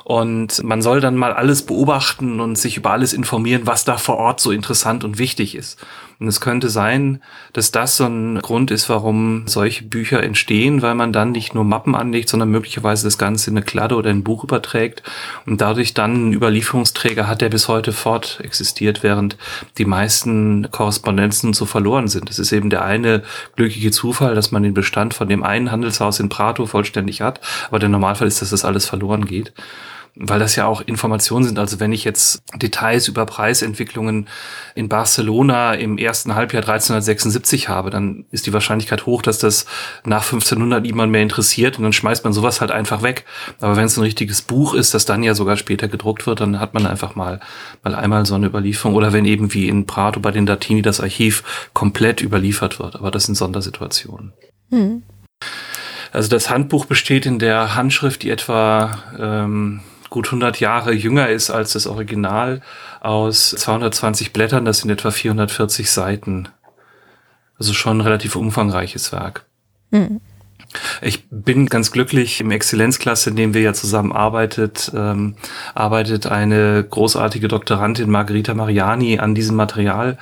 Und 0.05 0.63
man 0.63 0.83
soll 0.83 1.01
dann 1.01 1.17
mal 1.17 1.33
alles 1.33 1.63
beobachten 1.63 2.41
und 2.41 2.57
sich 2.57 2.77
über 2.77 2.91
alles 2.91 3.15
informieren, 3.15 3.63
was 3.65 3.87
da 3.87 3.97
vor 3.97 4.19
Ort 4.19 4.41
so 4.41 4.51
interessant 4.51 5.05
und 5.05 5.19
wichtig 5.19 5.55
ist. 5.55 5.79
Und 6.21 6.29
es 6.29 6.43
könnte 6.43 6.69
sein, 6.69 7.23
dass 7.55 7.73
das 7.73 7.97
so 7.97 8.05
ein 8.05 8.39
Grund 8.41 8.71
ist, 8.71 8.91
warum 8.91 9.45
solche 9.47 9.85
Bücher 9.85 10.23
entstehen, 10.23 10.83
weil 10.83 10.95
man 10.95 11.15
dann 11.15 11.33
nicht 11.33 11.55
nur 11.55 11.65
Mappen 11.65 11.95
anlegt, 11.95 12.29
sondern 12.29 12.51
möglicherweise 12.51 13.05
das 13.05 13.17
Ganze 13.17 13.51
in 13.51 13.57
eine 13.57 13.65
Kladde 13.65 13.97
oder 13.97 14.11
ein 14.11 14.23
Buch 14.23 14.45
überträgt. 14.45 15.03
Und 15.47 15.63
dadurch 15.63 15.95
dann 15.95 16.15
einen 16.15 16.33
Überlieferungsträger 16.35 17.27
hat, 17.27 17.41
der 17.41 17.49
bis 17.49 17.69
heute 17.69 17.93
fort 17.93 18.39
existiert, 18.43 19.03
während 19.03 19.39
die 19.79 19.87
meisten 19.87 20.71
Korrespondenzen 20.71 21.55
so 21.55 21.65
verloren 21.65 22.09
sind. 22.09 22.29
Es 22.29 22.39
ist 22.39 22.53
eben 22.53 22.69
der 22.69 22.85
eine 22.85 23.23
glückliche 23.57 23.91
Zufall, 23.91 24.35
dass 24.35 24.53
man 24.53 24.63
den 24.63 24.75
Bestand 24.75 25.15
von 25.15 25.27
dem 25.27 25.43
einen 25.43 25.73
Handelshaus 25.73 26.21
in 26.21 26.29
Prato 26.29 26.67
vollständig 26.67 27.23
hat, 27.23 27.41
aber 27.69 27.79
der 27.79 27.89
Normalfall 27.89 28.29
ist, 28.29 28.43
dass 28.43 28.51
das 28.51 28.67
alles 28.67 28.85
verloren 28.85 29.25
geht 29.25 29.55
weil 30.17 30.39
das 30.39 30.57
ja 30.57 30.67
auch 30.67 30.81
Informationen 30.81 31.45
sind. 31.45 31.59
Also 31.59 31.81
wenn 31.81 31.93
ich 31.93 32.05
jetzt 32.05 32.43
Details 32.55 33.09
über 33.09 33.27
Preisentwicklungen 33.27 34.29
in 34.75 34.89
Barcelona 34.89 35.75
im 35.75 35.99
ersten 35.99 36.35
Halbjahr 36.35 36.63
1376 36.63 37.69
habe, 37.69 37.91
dann 37.91 38.25
ist 38.31 38.47
die 38.47 38.53
Wahrscheinlichkeit 38.53 39.07
hoch, 39.07 39.23
dass 39.23 39.39
das 39.39 39.67
nach 40.05 40.25
1500 40.25 40.83
niemand 40.83 41.13
mehr 41.13 41.23
interessiert 41.23 41.79
und 41.79 41.85
dann 41.85 41.93
schmeißt 41.93 42.25
man 42.25 42.33
sowas 42.33 42.61
halt 42.61 42.71
einfach 42.71 43.03
weg. 43.03 43.25
Aber 43.61 43.77
wenn 43.77 43.85
es 43.85 43.97
ein 43.97 44.03
richtiges 44.03 44.43
Buch 44.43 44.75
ist, 44.75 44.95
das 44.95 45.05
dann 45.05 45.23
ja 45.23 45.35
sogar 45.35 45.57
später 45.57 45.89
gedruckt 45.89 46.27
wird, 46.27 46.41
dann 46.41 46.61
hat 46.61 46.75
man 46.75 46.87
einfach 46.87 47.15
mal, 47.15 47.41
mal 47.83 47.95
einmal 47.95 48.27
so 48.27 48.35
eine 48.35 48.47
Überlieferung. 48.47 48.95
Oder 48.95 49.13
wenn 49.13 49.25
eben 49.25 49.55
wie 49.55 49.69
in 49.69 49.87
Prato 49.87 50.21
bei 50.21 50.31
den 50.31 50.47
Latini 50.47 50.83
das 50.83 51.01
Archiv 51.01 51.69
komplett 51.73 52.21
überliefert 52.21 52.79
wird. 52.79 52.97
Aber 52.97 53.11
das 53.11 53.25
sind 53.25 53.37
Sondersituationen. 53.37 54.33
Hm. 54.71 55.03
Also 56.13 56.29
das 56.29 56.51
Handbuch 56.51 56.87
besteht 56.87 57.27
in 57.27 57.39
der 57.39 57.75
Handschrift, 57.75 58.23
die 58.23 58.31
etwa 58.31 58.99
ähm, 59.19 59.81
gut 60.11 60.27
100 60.27 60.61
Jahre 60.61 60.93
jünger 60.93 61.29
ist 61.29 61.51
als 61.51 61.73
das 61.73 61.87
Original, 61.87 62.61
aus 63.01 63.51
220 63.51 64.33
Blättern, 64.33 64.65
das 64.65 64.79
sind 64.79 64.91
etwa 64.91 65.11
440 65.11 65.91
Seiten. 65.91 66.49
Also 67.59 67.73
schon 67.73 67.99
ein 67.99 68.01
relativ 68.03 68.37
umfangreiches 68.37 69.13
Werk. 69.13 69.47
Mhm. 69.91 70.21
Ich 71.03 71.25
bin 71.31 71.67
ganz 71.67 71.91
glücklich 71.91 72.41
im 72.41 72.51
Exzellenzklasse, 72.51 73.31
in 73.31 73.37
dem 73.37 73.55
wir 73.55 73.61
ja 73.61 73.73
zusammen 73.73 74.13
arbeitet, 74.13 74.93
ähm, 74.95 75.35
arbeitet 75.75 76.27
eine 76.27 76.85
großartige 76.89 77.49
Doktorandin 77.49 78.11
Margarita 78.11 78.55
Mariani 78.55 79.19
an 79.19 79.35
diesem 79.35 79.57
Material 79.57 80.19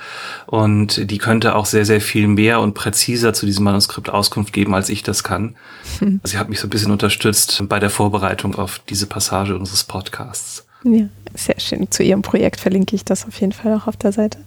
und 0.47 1.09
die 1.11 1.17
könnte 1.17 1.55
auch 1.55 1.65
sehr, 1.65 1.85
sehr 1.85 2.01
viel 2.01 2.27
mehr 2.27 2.61
und 2.61 2.73
präziser 2.73 3.33
zu 3.33 3.45
diesem 3.45 3.65
Manuskript 3.65 4.09
Auskunft 4.09 4.53
geben, 4.53 4.73
als 4.73 4.89
ich 4.89 5.03
das 5.03 5.23
kann. 5.23 5.55
Hm. 5.99 6.19
Sie 6.23 6.37
hat 6.37 6.49
mich 6.49 6.59
so 6.59 6.67
ein 6.67 6.71
bisschen 6.71 6.91
unterstützt 6.91 7.63
bei 7.67 7.79
der 7.79 7.89
Vorbereitung 7.89 8.55
auf 8.55 8.81
diese 8.89 9.05
Passage 9.05 9.55
unseres 9.55 9.83
Podcasts. 9.83 10.65
Ja, 10.83 11.09
sehr 11.35 11.59
schön. 11.59 11.91
Zu 11.91 12.03
Ihrem 12.03 12.21
Projekt 12.21 12.59
verlinke 12.59 12.95
ich 12.95 13.03
das 13.03 13.27
auf 13.27 13.39
jeden 13.41 13.51
Fall 13.51 13.73
auch 13.73 13.87
auf 13.87 13.97
der 13.97 14.13
Seite. 14.13 14.39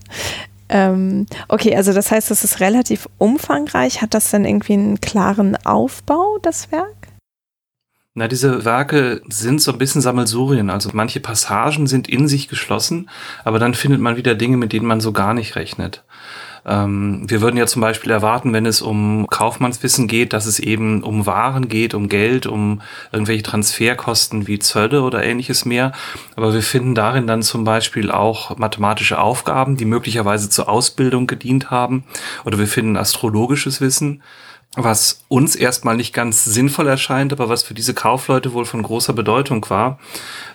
Ähm, 0.72 1.26
okay, 1.48 1.76
also 1.76 1.92
das 1.92 2.10
heißt, 2.10 2.30
es 2.30 2.44
ist 2.44 2.60
relativ 2.60 3.06
umfangreich. 3.18 4.00
Hat 4.00 4.14
das 4.14 4.30
denn 4.30 4.46
irgendwie 4.46 4.72
einen 4.72 5.00
klaren 5.00 5.54
Aufbau, 5.66 6.38
das 6.40 6.72
Werk? 6.72 7.08
Na, 8.14 8.26
diese 8.26 8.64
Werke 8.64 9.20
sind 9.28 9.60
so 9.60 9.72
ein 9.72 9.78
bisschen 9.78 10.00
Sammelsurien. 10.00 10.70
Also 10.70 10.90
manche 10.94 11.20
Passagen 11.20 11.86
sind 11.86 12.08
in 12.08 12.26
sich 12.26 12.48
geschlossen, 12.48 13.10
aber 13.44 13.58
dann 13.58 13.74
findet 13.74 14.00
man 14.00 14.16
wieder 14.16 14.34
Dinge, 14.34 14.56
mit 14.56 14.72
denen 14.72 14.86
man 14.86 15.00
so 15.00 15.12
gar 15.12 15.34
nicht 15.34 15.56
rechnet. 15.56 16.04
Ähm, 16.64 17.28
wir 17.28 17.40
würden 17.40 17.56
ja 17.56 17.66
zum 17.66 17.82
Beispiel 17.82 18.10
erwarten, 18.10 18.52
wenn 18.52 18.66
es 18.66 18.82
um 18.82 19.26
Kaufmannswissen 19.28 20.06
geht, 20.06 20.32
dass 20.32 20.46
es 20.46 20.58
eben 20.58 21.02
um 21.02 21.26
Waren 21.26 21.68
geht, 21.68 21.94
um 21.94 22.08
Geld, 22.08 22.46
um 22.46 22.82
irgendwelche 23.10 23.42
Transferkosten 23.42 24.46
wie 24.46 24.58
Zölle 24.58 25.02
oder 25.02 25.24
ähnliches 25.24 25.64
mehr. 25.64 25.92
Aber 26.36 26.54
wir 26.54 26.62
finden 26.62 26.94
darin 26.94 27.26
dann 27.26 27.42
zum 27.42 27.64
Beispiel 27.64 28.10
auch 28.10 28.56
mathematische 28.56 29.18
Aufgaben, 29.18 29.76
die 29.76 29.84
möglicherweise 29.84 30.50
zur 30.50 30.68
Ausbildung 30.68 31.26
gedient 31.26 31.70
haben. 31.70 32.04
Oder 32.44 32.58
wir 32.58 32.68
finden 32.68 32.96
astrologisches 32.96 33.80
Wissen 33.80 34.22
was 34.74 35.24
uns 35.28 35.54
erstmal 35.54 35.96
nicht 35.96 36.14
ganz 36.14 36.44
sinnvoll 36.44 36.86
erscheint, 36.86 37.32
aber 37.32 37.50
was 37.50 37.62
für 37.62 37.74
diese 37.74 37.92
Kaufleute 37.92 38.54
wohl 38.54 38.64
von 38.64 38.82
großer 38.82 39.12
Bedeutung 39.12 39.68
war. 39.68 39.98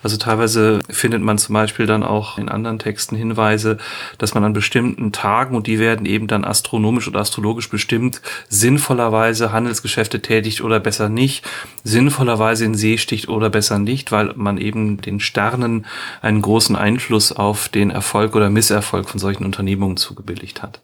Also 0.02 0.16
teilweise 0.16 0.80
findet 0.90 1.22
man 1.22 1.38
zum 1.38 1.52
Beispiel 1.52 1.86
dann 1.86 2.02
auch 2.02 2.36
in 2.36 2.48
anderen 2.48 2.80
Texten 2.80 3.14
Hinweise, 3.14 3.78
dass 4.18 4.34
man 4.34 4.42
an 4.42 4.52
bestimmten 4.52 5.12
Tagen, 5.12 5.54
und 5.54 5.68
die 5.68 5.78
werden 5.78 6.04
eben 6.04 6.26
dann 6.26 6.44
astronomisch 6.44 7.06
oder 7.06 7.20
astrologisch 7.20 7.70
bestimmt, 7.70 8.20
sinnvollerweise 8.48 9.52
Handelsgeschäfte 9.52 10.20
tätigt 10.20 10.62
oder 10.62 10.80
besser 10.80 11.08
nicht, 11.08 11.48
sinnvollerweise 11.84 12.64
in 12.64 12.74
See 12.74 12.98
sticht 12.98 13.28
oder 13.28 13.50
besser 13.50 13.78
nicht, 13.78 14.10
weil 14.10 14.32
man 14.34 14.58
eben 14.58 15.00
den 15.00 15.20
Sternen 15.20 15.86
einen 16.22 16.42
großen 16.42 16.74
Einfluss 16.74 17.30
auf 17.30 17.68
den 17.68 17.90
Erfolg 17.90 18.34
oder 18.34 18.50
Misserfolg 18.50 19.08
von 19.08 19.20
solchen 19.20 19.44
Unternehmungen 19.44 19.96
zugebilligt 19.96 20.60
hat. 20.60 20.80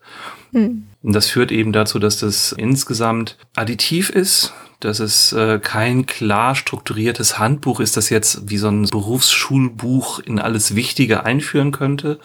Hm. 0.52 0.86
Und 1.04 1.12
das 1.12 1.28
führt 1.28 1.52
eben 1.52 1.72
dazu, 1.72 1.98
dass 1.98 2.18
das 2.18 2.52
insgesamt 2.52 3.36
additiv 3.54 4.08
ist, 4.08 4.54
dass 4.80 5.00
es 5.00 5.34
äh, 5.34 5.58
kein 5.58 6.06
klar 6.06 6.54
strukturiertes 6.54 7.38
Handbuch 7.38 7.78
ist, 7.78 7.98
das 7.98 8.08
jetzt 8.08 8.48
wie 8.50 8.56
so 8.56 8.68
ein 8.68 8.88
Berufsschulbuch 8.88 10.20
in 10.20 10.38
alles 10.38 10.74
Wichtige 10.74 11.24
einführen 11.24 11.72
könnte. 11.72 12.18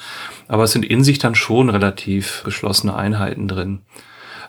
Aber 0.47 0.63
es 0.63 0.71
sind 0.71 0.85
in 0.85 1.03
sich 1.03 1.19
dann 1.19 1.35
schon 1.35 1.69
relativ 1.69 2.41
geschlossene 2.45 2.95
Einheiten 2.95 3.49
drin. 3.49 3.81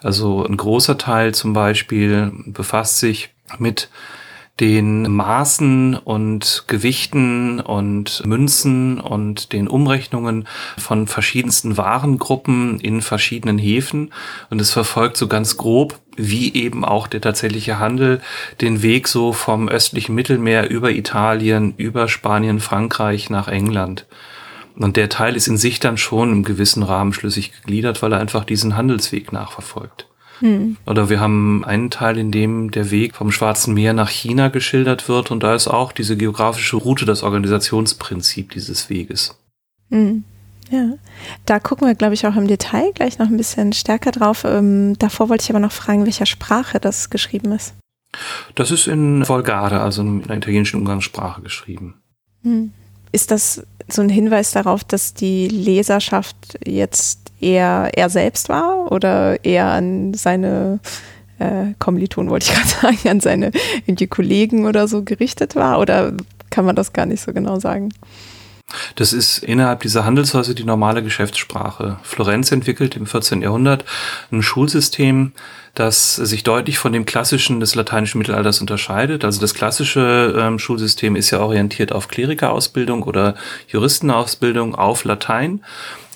Also 0.00 0.46
ein 0.46 0.56
großer 0.56 0.96
Teil 0.96 1.34
zum 1.34 1.52
Beispiel 1.52 2.30
befasst 2.46 3.00
sich 3.00 3.30
mit 3.58 3.88
den 4.58 5.10
Maßen 5.10 5.96
und 5.96 6.64
Gewichten 6.66 7.60
und 7.60 8.22
Münzen 8.26 9.00
und 9.00 9.52
den 9.52 9.68
Umrechnungen 9.68 10.46
von 10.76 11.06
verschiedensten 11.06 11.76
Warengruppen 11.76 12.78
in 12.80 13.00
verschiedenen 13.00 13.58
Häfen. 13.58 14.12
Und 14.50 14.60
es 14.60 14.70
verfolgt 14.70 15.16
so 15.16 15.28
ganz 15.28 15.56
grob, 15.56 15.98
wie 16.16 16.52
eben 16.52 16.84
auch 16.84 17.06
der 17.06 17.22
tatsächliche 17.22 17.78
Handel, 17.78 18.20
den 18.60 18.82
Weg 18.82 19.08
so 19.08 19.32
vom 19.32 19.68
östlichen 19.68 20.14
Mittelmeer 20.14 20.68
über 20.68 20.90
Italien, 20.90 21.74
über 21.78 22.08
Spanien, 22.08 22.60
Frankreich 22.60 23.30
nach 23.30 23.48
England. 23.48 24.06
Und 24.76 24.96
der 24.96 25.08
Teil 25.08 25.36
ist 25.36 25.48
in 25.48 25.56
sich 25.56 25.80
dann 25.80 25.96
schon 25.96 26.32
im 26.32 26.44
gewissen 26.44 26.82
Rahmen 26.82 27.12
schlüssig 27.12 27.52
gegliedert, 27.52 28.02
weil 28.02 28.12
er 28.12 28.20
einfach 28.20 28.44
diesen 28.44 28.76
Handelsweg 28.76 29.32
nachverfolgt. 29.32 30.09
Hm. 30.40 30.76
Oder 30.86 31.08
wir 31.08 31.20
haben 31.20 31.64
einen 31.64 31.90
Teil, 31.90 32.18
in 32.18 32.30
dem 32.30 32.70
der 32.70 32.90
Weg 32.90 33.14
vom 33.14 33.30
Schwarzen 33.30 33.74
Meer 33.74 33.92
nach 33.92 34.08
China 34.08 34.48
geschildert 34.48 35.08
wird 35.08 35.30
und 35.30 35.42
da 35.42 35.54
ist 35.54 35.68
auch 35.68 35.92
diese 35.92 36.16
geografische 36.16 36.76
Route 36.76 37.04
das 37.04 37.22
Organisationsprinzip 37.22 38.50
dieses 38.50 38.90
Weges. 38.90 39.38
Hm. 39.90 40.24
Ja, 40.70 40.92
da 41.46 41.58
gucken 41.58 41.88
wir, 41.88 41.96
glaube 41.96 42.14
ich, 42.14 42.26
auch 42.26 42.36
im 42.36 42.46
Detail 42.46 42.92
gleich 42.94 43.18
noch 43.18 43.26
ein 43.26 43.36
bisschen 43.36 43.72
stärker 43.72 44.12
drauf. 44.12 44.44
Ähm, 44.44 44.96
davor 44.98 45.28
wollte 45.28 45.42
ich 45.42 45.50
aber 45.50 45.58
noch 45.58 45.72
fragen, 45.72 46.04
welcher 46.04 46.26
Sprache 46.26 46.78
das 46.78 47.10
geschrieben 47.10 47.52
ist. 47.52 47.74
Das 48.54 48.70
ist 48.70 48.86
in 48.86 49.24
Volgare, 49.24 49.80
also 49.80 50.02
in 50.02 50.22
der 50.22 50.36
italienischen 50.36 50.78
Umgangssprache 50.78 51.42
geschrieben. 51.42 52.00
Hm. 52.42 52.72
Ist 53.12 53.32
das 53.32 53.64
so 53.88 54.02
ein 54.02 54.08
Hinweis 54.08 54.52
darauf, 54.52 54.84
dass 54.84 55.14
die 55.14 55.48
Leserschaft 55.48 56.58
jetzt 56.64 57.19
eher 57.40 57.90
er 57.94 58.10
selbst 58.10 58.48
war 58.48 58.92
oder 58.92 59.44
eher 59.44 59.66
an 59.66 60.14
seine 60.14 60.80
äh, 61.38 61.74
Kommilitonen, 61.78 62.30
wollte 62.30 62.50
ich 62.50 62.54
gerade 62.54 62.96
sagen, 62.96 63.08
an 63.08 63.20
seine 63.20 63.50
irgendwie 63.86 64.06
Kollegen 64.06 64.66
oder 64.66 64.88
so 64.88 65.02
gerichtet 65.02 65.56
war? 65.56 65.78
Oder 65.80 66.12
kann 66.50 66.64
man 66.64 66.76
das 66.76 66.92
gar 66.92 67.06
nicht 67.06 67.22
so 67.22 67.32
genau 67.32 67.58
sagen. 67.58 67.90
Das 68.94 69.12
ist 69.12 69.38
innerhalb 69.38 69.80
dieser 69.80 70.04
Handelshäuser 70.04 70.54
die 70.54 70.64
normale 70.64 71.02
Geschäftssprache. 71.02 71.98
Florenz 72.02 72.52
entwickelt 72.52 72.96
im 72.96 73.06
14. 73.06 73.42
Jahrhundert 73.42 73.84
ein 74.30 74.42
Schulsystem, 74.42 75.32
das 75.74 76.14
sich 76.14 76.44
deutlich 76.44 76.78
von 76.78 76.92
dem 76.92 77.04
klassischen 77.04 77.58
des 77.58 77.74
lateinischen 77.74 78.18
Mittelalters 78.18 78.60
unterscheidet. 78.60 79.24
Also 79.24 79.40
das 79.40 79.54
klassische 79.54 80.36
ähm, 80.38 80.60
Schulsystem 80.60 81.16
ist 81.16 81.30
ja 81.30 81.40
orientiert 81.40 81.90
auf 81.90 82.06
Klerikerausbildung 82.06 83.02
oder 83.02 83.34
Juristenausbildung 83.68 84.76
auf 84.76 85.02
Latein. 85.02 85.64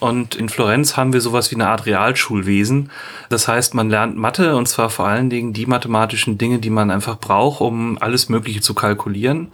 Und 0.01 0.35
in 0.35 0.49
Florenz 0.49 0.97
haben 0.97 1.13
wir 1.13 1.21
sowas 1.21 1.51
wie 1.51 1.55
eine 1.55 1.69
Art 1.69 1.87
Realschulwesen. 1.87 2.91
Das 3.29 3.49
heißt, 3.49 3.75
man 3.75 3.89
lernt 3.89 4.17
Mathe 4.17 4.57
und 4.57 4.69
zwar 4.69 4.91
vor 4.91 5.07
allen 5.07 5.31
Dingen 5.31 5.53
die 5.53 5.67
mathematischen 5.67 6.37
Dinge, 6.37 6.59
die 6.59 6.71
man 6.71 6.91
einfach 6.91 7.19
braucht, 7.19 7.61
um 7.61 7.97
alles 8.01 8.29
Mögliche 8.29 8.61
zu 8.61 8.75
kalkulieren. 8.75 9.49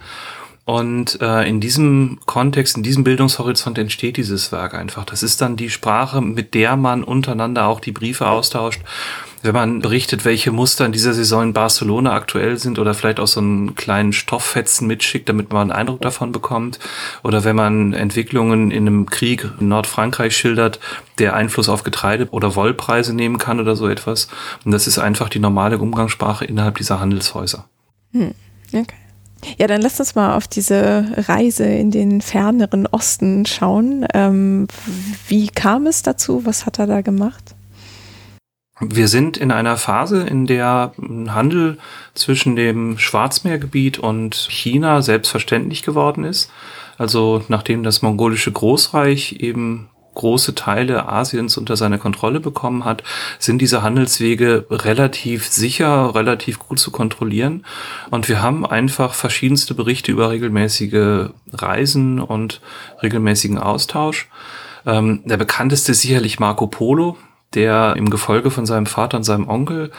Und 0.65 1.19
äh, 1.21 1.47
in 1.47 1.59
diesem 1.59 2.19
Kontext, 2.25 2.77
in 2.77 2.83
diesem 2.83 3.03
Bildungshorizont 3.03 3.77
entsteht 3.77 4.17
dieses 4.17 4.51
Werk 4.51 4.73
einfach. 4.73 5.05
Das 5.05 5.23
ist 5.23 5.41
dann 5.41 5.55
die 5.55 5.69
Sprache, 5.69 6.21
mit 6.21 6.53
der 6.53 6.75
man 6.75 7.03
untereinander 7.03 7.67
auch 7.67 7.79
die 7.79 7.91
Briefe 7.91 8.27
austauscht. 8.27 8.81
Wenn 9.43 9.53
man 9.53 9.79
berichtet, 9.79 10.23
welche 10.23 10.51
Muster 10.51 10.85
in 10.85 10.91
dieser 10.91 11.13
Saison 11.13 11.43
in 11.43 11.53
Barcelona 11.53 12.13
aktuell 12.13 12.57
sind 12.57 12.77
oder 12.77 12.93
vielleicht 12.93 13.19
auch 13.19 13.27
so 13.27 13.39
einen 13.39 13.75
kleinen 13.75 14.13
Stofffetzen 14.13 14.87
mitschickt, 14.87 15.27
damit 15.29 15.51
man 15.51 15.63
einen 15.63 15.71
Eindruck 15.71 16.01
davon 16.01 16.31
bekommt. 16.31 16.79
Oder 17.23 17.43
wenn 17.43 17.55
man 17.55 17.93
Entwicklungen 17.93 18.69
in 18.69 18.87
einem 18.87 19.07
Krieg 19.07 19.49
in 19.59 19.67
Nordfrankreich 19.67 20.35
schildert, 20.35 20.79
der 21.17 21.33
Einfluss 21.35 21.69
auf 21.69 21.83
Getreide- 21.83 22.29
oder 22.29 22.55
Wollpreise 22.55 23.13
nehmen 23.13 23.37
kann 23.37 23.59
oder 23.59 23.75
so 23.75 23.87
etwas. 23.87 24.27
Und 24.63 24.71
das 24.71 24.85
ist 24.85 24.99
einfach 24.99 25.29
die 25.29 25.39
normale 25.39 25.79
Umgangssprache 25.79 26.45
innerhalb 26.45 26.77
dieser 26.77 26.99
Handelshäuser. 26.99 27.65
Hm. 28.11 28.33
Okay. 28.73 28.95
Ja, 29.57 29.67
dann 29.67 29.81
lass 29.81 29.99
uns 29.99 30.15
mal 30.15 30.35
auf 30.35 30.47
diese 30.47 31.05
Reise 31.27 31.65
in 31.65 31.89
den 31.89 32.21
ferneren 32.21 32.85
Osten 32.85 33.45
schauen. 33.45 34.05
Ähm, 34.13 34.67
wie 35.27 35.47
kam 35.47 35.87
es 35.87 36.03
dazu? 36.03 36.45
Was 36.45 36.65
hat 36.65 36.79
er 36.79 36.87
da 36.87 37.01
gemacht? 37.01 37.55
Wir 38.83 39.07
sind 39.07 39.37
in 39.37 39.51
einer 39.51 39.77
Phase, 39.77 40.23
in 40.23 40.47
der 40.47 40.93
Handel 41.27 41.77
zwischen 42.15 42.55
dem 42.55 42.97
Schwarzmeergebiet 42.97 43.99
und 43.99 44.35
China 44.35 45.03
selbstverständlich 45.03 45.83
geworden 45.83 46.23
ist. 46.23 46.51
Also 46.97 47.43
nachdem 47.47 47.83
das 47.83 48.01
mongolische 48.01 48.51
Großreich 48.51 49.33
eben 49.33 49.89
große 50.15 50.55
Teile 50.55 51.07
Asiens 51.07 51.57
unter 51.57 51.77
seine 51.77 51.99
Kontrolle 51.99 52.39
bekommen 52.39 52.83
hat, 52.83 53.03
sind 53.39 53.61
diese 53.61 53.81
Handelswege 53.81 54.65
relativ 54.69 55.47
sicher, 55.47 56.13
relativ 56.15 56.59
gut 56.59 56.79
zu 56.79 56.91
kontrollieren. 56.91 57.65
Und 58.09 58.29
wir 58.29 58.41
haben 58.41 58.65
einfach 58.65 59.13
verschiedenste 59.13 59.73
Berichte 59.73 60.11
über 60.11 60.31
regelmäßige 60.31 61.29
Reisen 61.53 62.19
und 62.19 62.61
regelmäßigen 63.01 63.57
Austausch. 63.57 64.27
Ähm, 64.85 65.21
der 65.25 65.37
bekannteste 65.37 65.91
ist 65.93 66.01
sicherlich 66.01 66.39
Marco 66.39 66.67
Polo, 66.67 67.17
der 67.53 67.95
im 67.97 68.09
Gefolge 68.09 68.51
von 68.51 68.65
seinem 68.65 68.85
Vater 68.85 69.17
und 69.17 69.23
seinem 69.23 69.47
Onkel 69.47 69.91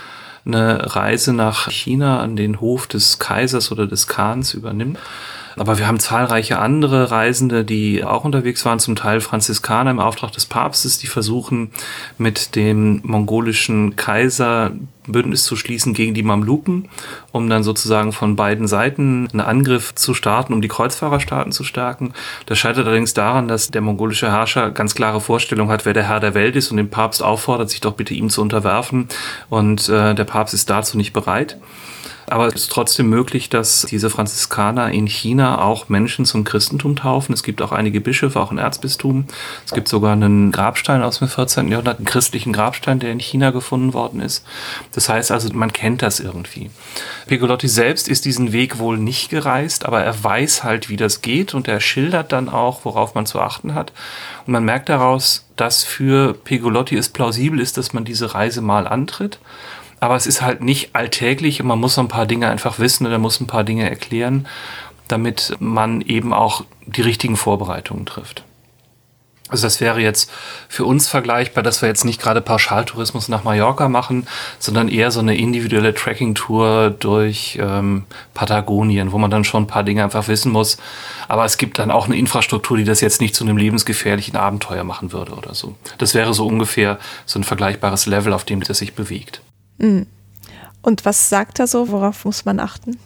eine 0.45 0.97
Reise 0.97 1.33
nach 1.33 1.71
China 1.71 2.21
an 2.21 2.37
den 2.37 2.61
Hof 2.61 2.87
des 2.87 3.19
Kaisers 3.19 3.71
oder 3.71 3.87
des 3.87 4.09
Khans 4.09 4.55
übernimmt. 4.55 4.99
Aber 5.57 5.79
wir 5.79 5.87
haben 5.87 6.01
zahlreiche 6.01 6.59
andere 6.59 7.11
Reisende, 7.11 7.65
die 7.65 8.05
auch 8.05 8.25
unterwegs 8.25 8.65
waren, 8.65 8.79
zum 8.79 8.97
Teil 8.97 9.21
Franziskaner 9.21 9.91
im 9.91 10.01
Auftrag 10.01 10.33
des 10.33 10.47
Papstes, 10.47 10.99
die 10.99 11.07
versuchen, 11.07 11.73
mit 12.19 12.57
dem 12.57 13.01
mongolischen 13.05 13.97
Kaiser 13.97 14.73
Bündnis 15.07 15.45
zu 15.45 15.57
schließen 15.57 15.95
gegen 15.95 16.15
die 16.15 16.23
Mamluken, 16.23 16.89
um 17.33 17.49
dann 17.49 17.63
sozusagen 17.63 18.13
von 18.13 18.37
beiden 18.37 18.69
Seiten 18.69 19.29
einen 19.33 19.41
Angriff 19.41 19.95
zu 19.95 20.15
starten, 20.15 20.53
um 20.53 20.63
die 20.63 20.69
Kreuzfahrerstaaten 20.69 21.53
zu 21.53 21.65
stärken. 21.65 22.13
Das 22.47 22.59
scheitert 22.59 22.87
allerdings 22.87 23.15
daran, 23.15 23.49
dass 23.49 23.71
der 23.71 23.81
mongolische 23.81 24.31
Herrscher 24.31 24.71
ganz 24.71 24.95
klare 24.95 25.21
Vorstellung 25.21 25.71
hat, 25.71 25.85
wer 25.85 25.93
der 25.93 26.09
Herr 26.09 26.21
der 26.21 26.35
Welt 26.35 26.57
ist 26.57 26.71
und 26.71 26.77
den 26.77 26.91
Papst 26.91 27.23
auffordert, 27.23 27.71
sich 27.71 27.81
doch 27.81 27.95
bitte 27.95 28.15
ihm 28.15 28.31
zu 28.31 28.43
unterwerfen. 28.43 29.09
Und 29.51 29.89
äh, 29.89 30.15
der 30.15 30.25
Papst 30.25 30.55
ist 30.55 30.71
dazu 30.71 30.97
nicht 30.97 31.13
bereit. 31.13 31.59
Aber 32.33 32.47
es 32.47 32.55
ist 32.55 32.73
trotzdem 32.73 33.11
möglich, 33.11 33.51
dass 33.51 33.83
diese 33.83 34.09
Franziskaner 34.09 34.91
in 34.91 35.07
China 35.07 35.61
auch 35.61 35.91
Menschen 35.91 36.25
zum 36.25 36.45
Christentum 36.45 36.97
taufen. 36.97 37.35
Es 37.35 37.43
gibt 37.43 37.61
auch 37.61 37.73
einige 37.73 38.01
Bischöfe, 38.01 38.41
auch 38.41 38.51
ein 38.51 38.57
Erzbistum. 38.57 39.27
Es 39.67 39.73
gibt 39.73 39.87
sogar 39.87 40.13
einen 40.13 40.51
Grabstein 40.51 41.03
aus 41.03 41.19
dem 41.19 41.29
14. 41.29 41.69
Jahrhundert, 41.69 41.99
einen 41.99 42.07
christlichen 42.07 42.55
Grabstein, 42.55 43.01
der 43.01 43.13
in 43.13 43.21
China 43.21 43.51
gefunden 43.51 43.93
worden 43.93 44.23
ist. 44.23 44.47
Das 44.93 45.11
heißt 45.11 45.31
also, 45.31 45.53
man 45.53 45.75
kennt 45.75 46.01
das 46.01 46.21
irgendwie. 46.21 46.71
Pigolotti 47.27 47.69
selbst 47.69 48.09
ist 48.09 48.25
diesen 48.25 48.53
Weg 48.53 48.79
wohl 48.79 48.97
nicht 48.97 49.29
gereist, 49.29 49.85
aber 49.85 50.03
er 50.03 50.25
weiß 50.25 50.65
halt, 50.65 50.89
wie 50.89 50.97
das 50.97 51.21
geht 51.21 51.53
und 51.53 51.69
er 51.69 51.81
schildert 51.81 52.33
dann 52.33 52.49
auch, 52.49 52.87
worauf 52.87 53.15
man 53.15 53.27
zu 53.27 53.41
achten 53.41 53.75
hat. 53.75 53.93
Und 54.47 54.55
man 54.55 54.65
merkt 54.65 54.89
daraus, 54.89 55.45
dass 55.57 55.85
für 55.85 56.33
Pigolotti 56.33 56.97
es 56.97 57.11
plausibel 57.11 57.61
ist, 57.61 57.77
dass 57.77 57.93
man 57.93 58.07
diese 58.07 58.35
Reise 58.35 58.63
mal 58.63 58.89
antritt 58.89 59.39
aber 60.03 60.17
es 60.17 60.27
ist 60.27 60.43
halt 60.43 60.65
nicht 60.65 60.97
alltäglich 60.97 61.61
und 61.61 61.69
man 61.69 61.79
muss 61.79 61.95
so 61.95 62.01
ein 62.01 62.09
paar 62.09 62.27
Dinge 62.27 62.49
einfach 62.49 62.81
wissen 62.81 63.07
oder 63.07 63.21
muss 63.21 63.41
ein 63.41 63.47
paar 63.47 63.63
Dinge 63.63 63.89
erklären, 63.89 64.49
damit 65.07 65.55
man 65.61 66.01
eben 66.01 66.35
auch 66.35 66.65
die 66.87 67.03
richtigen 67.03 67.37
Vorbereitungen 67.37 68.05
trifft. 68.05 68.43
Also 69.49 69.65
das 69.65 69.81
wäre 69.81 70.01
jetzt 70.01 70.29
für 70.69 70.85
uns 70.87 71.07
vergleichbar, 71.07 71.63
dass 71.63 71.83
wir 71.83 71.89
jetzt 71.89 72.05
nicht 72.05 72.21
gerade 72.21 72.41
Pauschaltourismus 72.41 73.29
nach 73.29 73.45
Mallorca 73.45 73.89
machen, 73.89 74.27
sondern 74.59 74.89
eher 74.89 75.13
so 75.13 75.21
eine 75.21 75.37
individuelle 75.37 75.95
Tracking-Tour 75.95 76.97
durch 76.99 77.57
ähm, 77.63 78.03
Patagonien, 78.35 79.13
wo 79.13 79.19
man 79.19 79.31
dann 79.31 79.45
schon 79.45 79.65
ein 79.65 79.69
paar 79.69 79.85
Dinge 79.85 80.03
einfach 80.03 80.27
wissen 80.27 80.51
muss. 80.51 80.79
Aber 81.29 81.45
es 81.45 81.59
gibt 81.59 81.79
dann 81.79 81.93
auch 81.93 82.07
eine 82.07 82.17
Infrastruktur, 82.17 82.77
die 82.77 82.85
das 82.85 83.03
jetzt 83.03 83.21
nicht 83.21 83.37
zu 83.37 83.45
einem 83.45 83.57
lebensgefährlichen 83.57 84.35
Abenteuer 84.35 84.83
machen 84.83 85.13
würde 85.13 85.35
oder 85.35 85.55
so. 85.55 85.77
Das 85.99 86.13
wäre 86.15 86.35
so 86.35 86.45
ungefähr 86.45 86.99
so 87.25 87.39
ein 87.39 87.45
vergleichbares 87.45 88.07
Level, 88.07 88.33
auf 88.33 88.43
dem 88.43 88.63
das 88.63 88.79
sich 88.79 88.95
bewegt. 88.95 89.43
Mhm. 89.83 90.07
Und 90.81 91.05
was 91.05 91.29
sagt 91.29 91.59
er 91.61 91.67
so? 91.67 91.91
Worauf 91.91 92.25
muss 92.25 92.45
man 92.45 92.59
achten? 92.59 92.99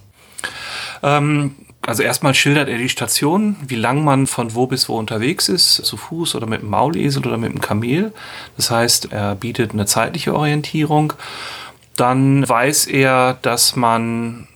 Ähm, 1.03 1.57
also 1.87 2.03
erstmal 2.03 2.35
schildert 2.35 2.69
er 2.69 2.79
die 2.79 2.89
Station, 2.89 3.57
wie 3.67 3.77
lang 3.77 4.03
man 4.03 4.27
von 4.27 4.55
wo 4.55 4.67
bis 4.67 4.89
wo 4.89 4.99
unterwegs 4.99 5.49
ist, 5.49 5.75
zu 5.75 5.97
Fuß 5.97 6.35
oder 6.35 6.47
mit 6.47 6.63
dem 6.63 6.71
Maulesel 6.71 7.27
oder 7.27 7.39
mit 7.39 7.53
dem 7.53 7.61
Kamel. 7.61 8.13
Das 8.57 8.71
heißt, 8.71 9.13
er 9.13 9.35
bietet 9.35 9.73
eine 9.73 9.87
zeitliche 9.87 10.35
Orientierung. 10.35 11.13
Dann 11.97 12.49
weiß 12.49 12.87
er, 12.87 13.39
dass 13.43 13.77
man 13.77 14.49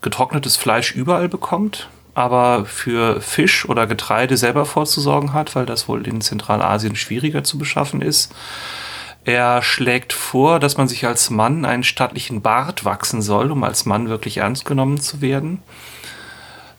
getrocknetes 0.00 0.56
Fleisch 0.56 0.92
überall 0.92 1.28
bekommt, 1.28 1.88
aber 2.14 2.64
für 2.66 3.20
Fisch 3.20 3.68
oder 3.68 3.86
Getreide 3.86 4.36
selber 4.36 4.66
vorzusorgen 4.66 5.32
hat, 5.32 5.54
weil 5.54 5.66
das 5.66 5.88
wohl 5.88 6.06
in 6.06 6.20
Zentralasien 6.20 6.96
schwieriger 6.96 7.44
zu 7.44 7.58
beschaffen 7.58 8.02
ist. 8.02 8.34
Er 9.24 9.62
schlägt 9.62 10.12
vor, 10.12 10.58
dass 10.58 10.76
man 10.76 10.88
sich 10.88 11.06
als 11.06 11.30
Mann 11.30 11.64
einen 11.64 11.84
stattlichen 11.84 12.42
Bart 12.42 12.84
wachsen 12.84 13.22
soll, 13.22 13.52
um 13.52 13.62
als 13.62 13.86
Mann 13.86 14.08
wirklich 14.08 14.38
ernst 14.38 14.64
genommen 14.64 15.00
zu 15.00 15.20
werden. 15.20 15.62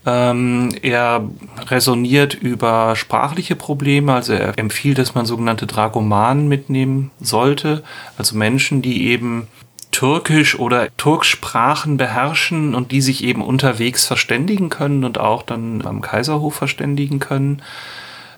Ähm, 0.06 0.70
er 0.82 1.30
resoniert 1.68 2.34
über 2.34 2.98
sprachliche 2.98 3.56
Probleme, 3.56 4.14
also 4.14 4.34
er 4.34 4.58
empfiehlt, 4.60 4.98
dass 4.98 5.16
man 5.16 5.26
sogenannte 5.26 5.66
Dragomanen 5.66 6.50
mitnehmen 6.50 7.12
sollte, 7.22 7.84
also 8.18 8.36
Menschen, 8.36 8.82
die 8.82 9.08
eben 9.08 9.48
Türkisch 9.92 10.60
oder 10.60 10.90
Turksprachen 10.98 11.96
beherrschen 11.96 12.76
und 12.76 12.92
die 12.92 13.02
sich 13.02 13.24
eben 13.24 13.42
unterwegs 13.42 14.06
verständigen 14.06 14.70
können 14.70 15.06
und 15.06 15.20
auch 15.20 15.44
dann 15.44 15.86
am 15.86 16.02
Kaiserhof 16.02 16.56
verständigen 16.56 17.20
können, 17.20 17.62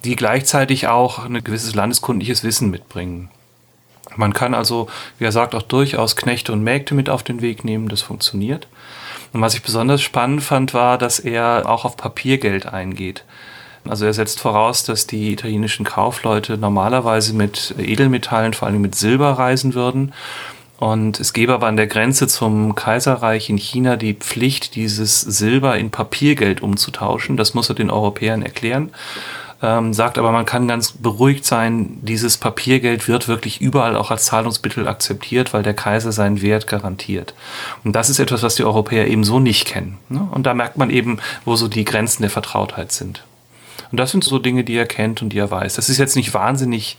die 0.03 0.15
gleichzeitig 0.15 0.87
auch 0.87 1.25
ein 1.25 1.43
gewisses 1.43 1.73
landeskundliches 1.73 2.43
Wissen 2.43 2.69
mitbringen. 2.69 3.29
Man 4.15 4.33
kann 4.33 4.53
also, 4.53 4.87
wie 5.17 5.25
er 5.25 5.31
sagt, 5.31 5.55
auch 5.55 5.61
durchaus 5.61 6.15
Knechte 6.15 6.51
und 6.53 6.63
Mägde 6.63 6.95
mit 6.95 7.09
auf 7.09 7.23
den 7.23 7.41
Weg 7.41 7.63
nehmen. 7.63 7.89
Das 7.89 8.01
funktioniert. 8.01 8.67
Und 9.33 9.41
was 9.41 9.55
ich 9.55 9.63
besonders 9.63 10.01
spannend 10.01 10.43
fand, 10.43 10.73
war, 10.73 10.97
dass 10.97 11.19
er 11.19 11.63
auch 11.67 11.85
auf 11.85 11.97
Papiergeld 11.97 12.67
eingeht. 12.67 13.25
Also 13.87 14.05
er 14.05 14.13
setzt 14.13 14.39
voraus, 14.39 14.83
dass 14.83 15.07
die 15.07 15.31
italienischen 15.31 15.85
Kaufleute 15.85 16.57
normalerweise 16.57 17.33
mit 17.33 17.75
Edelmetallen, 17.77 18.53
vor 18.53 18.67
allem 18.67 18.81
mit 18.81 18.95
Silber 18.95 19.31
reisen 19.31 19.73
würden. 19.73 20.13
Und 20.77 21.19
es 21.19 21.33
gäbe 21.33 21.53
aber 21.53 21.67
an 21.67 21.77
der 21.77 21.87
Grenze 21.87 22.27
zum 22.27 22.75
Kaiserreich 22.75 23.49
in 23.49 23.57
China 23.57 23.95
die 23.95 24.13
Pflicht, 24.13 24.75
dieses 24.75 25.21
Silber 25.21 25.77
in 25.77 25.91
Papiergeld 25.91 26.61
umzutauschen. 26.61 27.37
Das 27.37 27.53
muss 27.53 27.69
er 27.69 27.75
den 27.75 27.91
Europäern 27.91 28.41
erklären 28.41 28.91
ähm, 29.65 29.93
sagt 29.93 30.17
aber, 30.19 30.31
man 30.31 30.45
kann 30.45 30.67
ganz 30.67 30.91
beruhigt 30.91 31.43
sein, 31.43 31.97
dieses 32.01 32.37
Papiergeld 32.37 33.07
wird 33.07 33.27
wirklich 33.27 33.61
überall 33.61 33.95
auch 33.95 34.11
als 34.11 34.25
Zahlungsmittel 34.25 34.87
akzeptiert, 34.87 35.53
weil 35.53 35.63
der 35.63 35.73
Kaiser 35.73 36.11
seinen 36.11 36.41
Wert 36.43 36.67
garantiert. 36.67 37.33
Und 37.83 37.95
das 37.95 38.09
ist 38.09 38.19
etwas, 38.19 38.43
was 38.43 38.55
die 38.55 38.63
Europäer 38.63 39.07
eben 39.07 39.23
so 39.23 39.39
nicht 39.39 39.65
kennen. 39.67 39.97
Ne? 40.07 40.27
Und 40.31 40.45
da 40.45 40.53
merkt 40.53 40.77
man 40.77 40.91
eben, 40.91 41.17
wo 41.45 41.55
so 41.55 41.67
die 41.67 41.85
Grenzen 41.85 42.21
der 42.21 42.29
Vertrautheit 42.29 42.91
sind. 42.91 43.23
Und 43.95 43.99
das 44.01 44.11
sind 44.11 44.25
so 44.25 44.39
Dinge, 44.39 44.65
die 44.65 44.75
er 44.75 44.87
kennt 44.87 45.21
und 45.21 45.29
die 45.29 45.37
er 45.37 45.49
weiß. 45.49 45.75
Das 45.75 45.87
ist 45.87 45.99
jetzt 45.99 46.17
nicht 46.17 46.33
wahnsinnig 46.33 46.97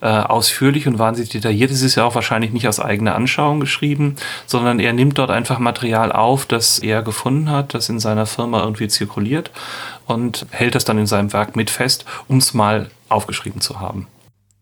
äh, 0.00 0.06
ausführlich 0.06 0.86
und 0.86 0.96
wahnsinnig 0.96 1.30
detailliert. 1.30 1.72
Es 1.72 1.82
ist 1.82 1.96
ja 1.96 2.04
auch 2.04 2.14
wahrscheinlich 2.14 2.52
nicht 2.52 2.68
aus 2.68 2.78
eigener 2.78 3.16
Anschauung 3.16 3.58
geschrieben, 3.58 4.14
sondern 4.46 4.78
er 4.78 4.92
nimmt 4.92 5.18
dort 5.18 5.32
einfach 5.32 5.58
Material 5.58 6.12
auf, 6.12 6.46
das 6.46 6.78
er 6.78 7.02
gefunden 7.02 7.50
hat, 7.50 7.74
das 7.74 7.88
in 7.88 7.98
seiner 7.98 8.26
Firma 8.26 8.62
irgendwie 8.62 8.86
zirkuliert 8.86 9.50
und 10.06 10.46
hält 10.52 10.76
das 10.76 10.84
dann 10.84 10.98
in 10.98 11.08
seinem 11.08 11.32
Werk 11.32 11.56
mit 11.56 11.68
fest, 11.68 12.04
um 12.28 12.36
es 12.36 12.54
mal 12.54 12.90
aufgeschrieben 13.08 13.60
zu 13.60 13.80
haben. 13.80 14.06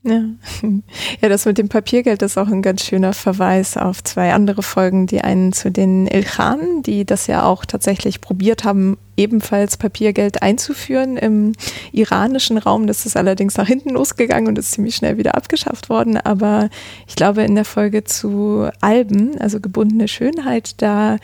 Ja. 0.05 0.23
ja, 1.21 1.29
das 1.29 1.45
mit 1.45 1.59
dem 1.59 1.69
Papiergeld 1.69 2.23
ist 2.23 2.39
auch 2.39 2.49
ein 2.49 2.63
ganz 2.63 2.83
schöner 2.83 3.13
Verweis 3.13 3.77
auf 3.77 4.03
zwei 4.03 4.33
andere 4.33 4.63
Folgen. 4.63 5.07
Die 5.07 5.21
einen 5.21 5.53
zu 5.53 5.71
den 5.71 6.07
Ilkhan, 6.07 6.83
die 6.83 7.05
das 7.05 7.27
ja 7.27 7.43
auch 7.43 7.67
tatsächlich 7.67 8.23
probiert 8.23 8.65
haben, 8.65 8.97
ebenfalls 9.17 9.77
Papiergeld 9.77 10.43
einzuführen 10.43 11.17
im 11.17 11.53
iranischen 11.93 12.59
Raum. 12.59 12.87
Das 12.87 13.07
ist 13.07 13.17
allerdings 13.17 13.57
nach 13.57 13.67
hinten 13.67 13.91
losgegangen 13.91 14.49
und 14.49 14.59
ist 14.59 14.73
ziemlich 14.73 14.97
schnell 14.97 15.17
wieder 15.19 15.37
abgeschafft 15.37 15.89
worden. 15.89 16.17
Aber 16.17 16.69
ich 17.07 17.17
glaube, 17.17 17.43
in 17.43 17.55
der 17.55 17.65
Folge 17.65 18.05
zu 18.05 18.69
Alben, 18.81 19.39
also 19.39 19.61
gebundene 19.61 20.09
Schönheit, 20.09 20.83
da 20.83 21.19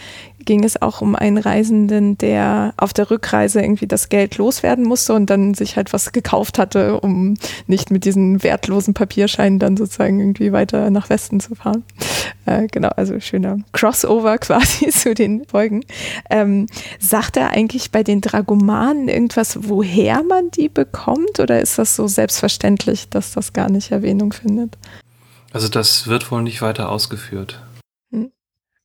ging 0.45 0.65
es 0.65 0.81
auch 0.81 1.01
um 1.01 1.17
einen 1.17 1.39
Reisenden, 1.39 2.19
der 2.19 2.75
auf 2.77 2.93
der 2.93 3.11
Rückreise 3.11 3.62
irgendwie 3.62 3.87
das 3.87 4.09
Geld 4.09 4.37
loswerden 4.37 4.85
musste 4.85 5.15
und 5.15 5.31
dann 5.31 5.55
sich 5.55 5.77
halt 5.77 5.93
was 5.93 6.12
gekauft 6.12 6.59
hatte, 6.59 7.01
um 7.01 7.35
nicht 7.67 7.91
mit 7.91 8.05
diesen 8.05 8.43
wertlosen 8.43 8.95
Papierscheinen 8.95 9.59
dann 9.59 9.77
sozusagen 9.77 10.21
irgendwie 10.21 10.53
weiter 10.53 10.91
nach 10.91 11.09
Westen 11.09 11.41
zu 11.41 11.55
fahren. 11.55 11.85
Äh, 12.47 12.67
genau, 12.67 12.91
also 12.97 13.19
schöner 13.21 13.59
Crossover 13.73 14.39
quasi 14.39 14.89
zu 14.89 15.15
den 15.15 15.45
Folgen. 15.47 15.85
Ähm, 16.31 16.67
sagt 16.99 17.37
er 17.37 17.51
eigentlich 17.51 17.71
eigentlich 17.71 17.93
bei 17.93 18.03
den 18.03 18.21
Dragomanen 18.21 19.09
irgendwas, 19.09 19.69
woher 19.69 20.23
man 20.23 20.51
die 20.51 20.69
bekommt? 20.69 21.39
Oder 21.39 21.61
ist 21.61 21.79
das 21.79 21.95
so 21.95 22.09
selbstverständlich, 22.09 23.09
dass 23.09 23.33
das 23.33 23.53
gar 23.53 23.71
nicht 23.71 23.93
Erwähnung 23.93 24.33
findet? 24.33 24.77
Also 25.53 25.69
das 25.69 26.07
wird 26.09 26.31
wohl 26.31 26.43
nicht 26.43 26.62
weiter 26.62 26.91
ausgeführt. 26.91 27.61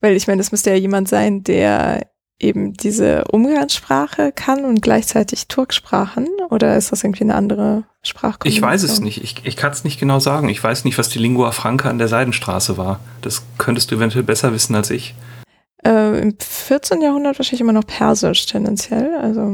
Weil 0.05 0.15
ich 0.15 0.27
meine, 0.27 0.37
das 0.37 0.51
müsste 0.51 0.69
ja 0.69 0.75
jemand 0.75 1.09
sein, 1.09 1.43
der 1.43 2.07
eben 2.39 2.73
diese 2.73 3.23
Umgangssprache 3.31 4.31
kann 4.31 4.65
und 4.65 4.81
gleichzeitig 4.81 5.47
Turksprachen? 5.47 6.27
Oder 6.51 6.77
ist 6.77 6.91
das 6.91 7.03
irgendwie 7.03 7.23
eine 7.23 7.33
andere 7.33 7.85
Sprache? 8.03 8.39
Ich 8.43 8.61
weiß 8.61 8.83
es 8.83 8.99
nicht. 8.99 9.23
Ich, 9.23 9.45
ich 9.45 9.55
kann 9.55 9.71
es 9.71 9.83
nicht 9.83 9.99
genau 9.99 10.19
sagen. 10.19 10.49
Ich 10.49 10.63
weiß 10.63 10.83
nicht, 10.83 10.97
was 10.99 11.09
die 11.09 11.17
Lingua 11.17 11.51
Franca 11.51 11.89
an 11.89 11.97
der 11.97 12.07
Seidenstraße 12.07 12.77
war. 12.77 12.99
Das 13.21 13.43
könntest 13.57 13.89
du 13.89 13.95
eventuell 13.95 14.23
besser 14.23 14.53
wissen 14.53 14.75
als 14.75 14.91
ich 14.91 15.15
äh, 15.85 16.19
im 16.19 16.35
14. 16.39 17.01
Jahrhundert 17.01 17.39
wahrscheinlich 17.39 17.61
immer 17.61 17.73
noch 17.73 17.87
Persisch 17.87 18.45
tendenziell. 18.45 19.15
Also 19.15 19.53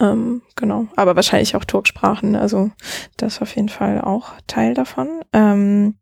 ähm, 0.00 0.42
genau, 0.56 0.86
aber 0.96 1.16
wahrscheinlich 1.16 1.56
auch 1.56 1.64
Turksprachen. 1.64 2.36
Also 2.36 2.70
das 3.16 3.34
ist 3.34 3.42
auf 3.42 3.56
jeden 3.56 3.68
Fall 3.68 4.00
auch 4.00 4.32
Teil 4.46 4.74
davon. 4.74 5.22
Ähm, 5.32 5.96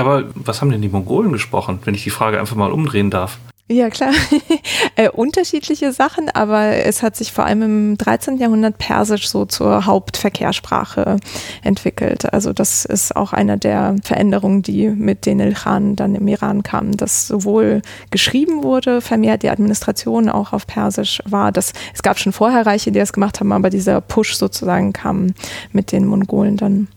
aber 0.00 0.24
was 0.34 0.60
haben 0.60 0.70
denn 0.70 0.82
die 0.82 0.88
Mongolen 0.88 1.32
gesprochen, 1.32 1.80
wenn 1.84 1.94
ich 1.94 2.04
die 2.04 2.10
Frage 2.10 2.38
einfach 2.38 2.56
mal 2.56 2.72
umdrehen 2.72 3.10
darf? 3.10 3.38
Ja, 3.70 3.90
klar. 3.90 4.12
äh, 4.96 5.10
unterschiedliche 5.10 5.92
Sachen, 5.92 6.30
aber 6.30 6.86
es 6.86 7.02
hat 7.02 7.16
sich 7.16 7.32
vor 7.32 7.44
allem 7.44 7.62
im 7.62 7.98
13. 7.98 8.38
Jahrhundert 8.38 8.78
Persisch 8.78 9.28
so 9.28 9.44
zur 9.44 9.84
Hauptverkehrssprache 9.84 11.18
entwickelt. 11.62 12.32
Also 12.32 12.54
das 12.54 12.86
ist 12.86 13.14
auch 13.14 13.34
einer 13.34 13.58
der 13.58 13.96
Veränderungen, 14.02 14.62
die 14.62 14.88
mit 14.88 15.26
den 15.26 15.38
Ilkhan 15.38 15.96
dann 15.96 16.14
im 16.14 16.26
Iran 16.28 16.62
kamen, 16.62 16.96
dass 16.96 17.28
sowohl 17.28 17.82
geschrieben 18.10 18.62
wurde, 18.62 19.02
vermehrt 19.02 19.42
die 19.42 19.50
Administration 19.50 20.30
auch 20.30 20.54
auf 20.54 20.66
Persisch 20.66 21.22
war. 21.26 21.52
Das, 21.52 21.74
es 21.92 22.02
gab 22.02 22.18
schon 22.18 22.32
vorher 22.32 22.64
Reiche, 22.64 22.90
die 22.90 22.98
das 22.98 23.12
gemacht 23.12 23.38
haben, 23.38 23.52
aber 23.52 23.68
dieser 23.68 24.00
Push 24.00 24.36
sozusagen 24.36 24.94
kam 24.94 25.34
mit 25.72 25.92
den 25.92 26.06
Mongolen 26.06 26.56
dann. 26.56 26.88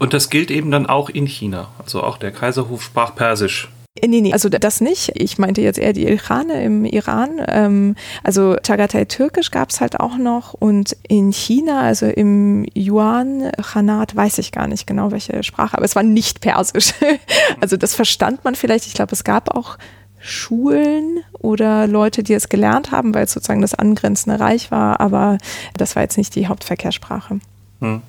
Und 0.00 0.14
das 0.14 0.30
gilt 0.30 0.50
eben 0.50 0.70
dann 0.70 0.86
auch 0.86 1.10
in 1.10 1.26
China. 1.26 1.68
Also 1.78 2.02
auch 2.02 2.16
der 2.16 2.32
Kaiserhof 2.32 2.82
sprach 2.82 3.14
Persisch. 3.14 3.68
Äh, 4.00 4.08
nee, 4.08 4.22
nee, 4.22 4.32
also 4.32 4.48
das 4.48 4.80
nicht. 4.80 5.12
Ich 5.14 5.36
meinte 5.36 5.60
jetzt 5.60 5.78
eher 5.78 5.92
die 5.92 6.06
Ilkhane 6.06 6.64
im 6.64 6.86
Iran. 6.86 7.32
Ähm, 7.46 7.96
also 8.24 8.56
Chagatai 8.66 9.04
Türkisch 9.04 9.50
gab 9.50 9.68
es 9.68 9.82
halt 9.82 10.00
auch 10.00 10.16
noch 10.16 10.54
und 10.54 10.96
in 11.06 11.32
China, 11.32 11.82
also 11.82 12.06
im 12.06 12.64
Yuan 12.74 13.52
Khanat, 13.60 14.16
weiß 14.16 14.38
ich 14.38 14.52
gar 14.52 14.68
nicht 14.68 14.86
genau 14.86 15.12
welche 15.12 15.42
Sprache, 15.42 15.76
aber 15.76 15.84
es 15.84 15.94
war 15.94 16.02
nicht 16.02 16.40
Persisch. 16.40 16.94
also 17.60 17.76
das 17.76 17.94
verstand 17.94 18.42
man 18.42 18.54
vielleicht. 18.54 18.86
Ich 18.86 18.94
glaube, 18.94 19.12
es 19.12 19.22
gab 19.22 19.54
auch 19.54 19.76
Schulen 20.18 21.20
oder 21.40 21.86
Leute, 21.86 22.22
die 22.22 22.32
es 22.32 22.48
gelernt 22.48 22.90
haben, 22.90 23.14
weil 23.14 23.24
es 23.24 23.32
sozusagen 23.32 23.60
das 23.60 23.74
angrenzende 23.74 24.40
Reich 24.40 24.70
war, 24.70 24.98
aber 25.00 25.36
das 25.76 25.94
war 25.94 26.02
jetzt 26.02 26.16
nicht 26.16 26.34
die 26.36 26.46
Hauptverkehrsprache. 26.46 27.40
Hm. 27.80 28.00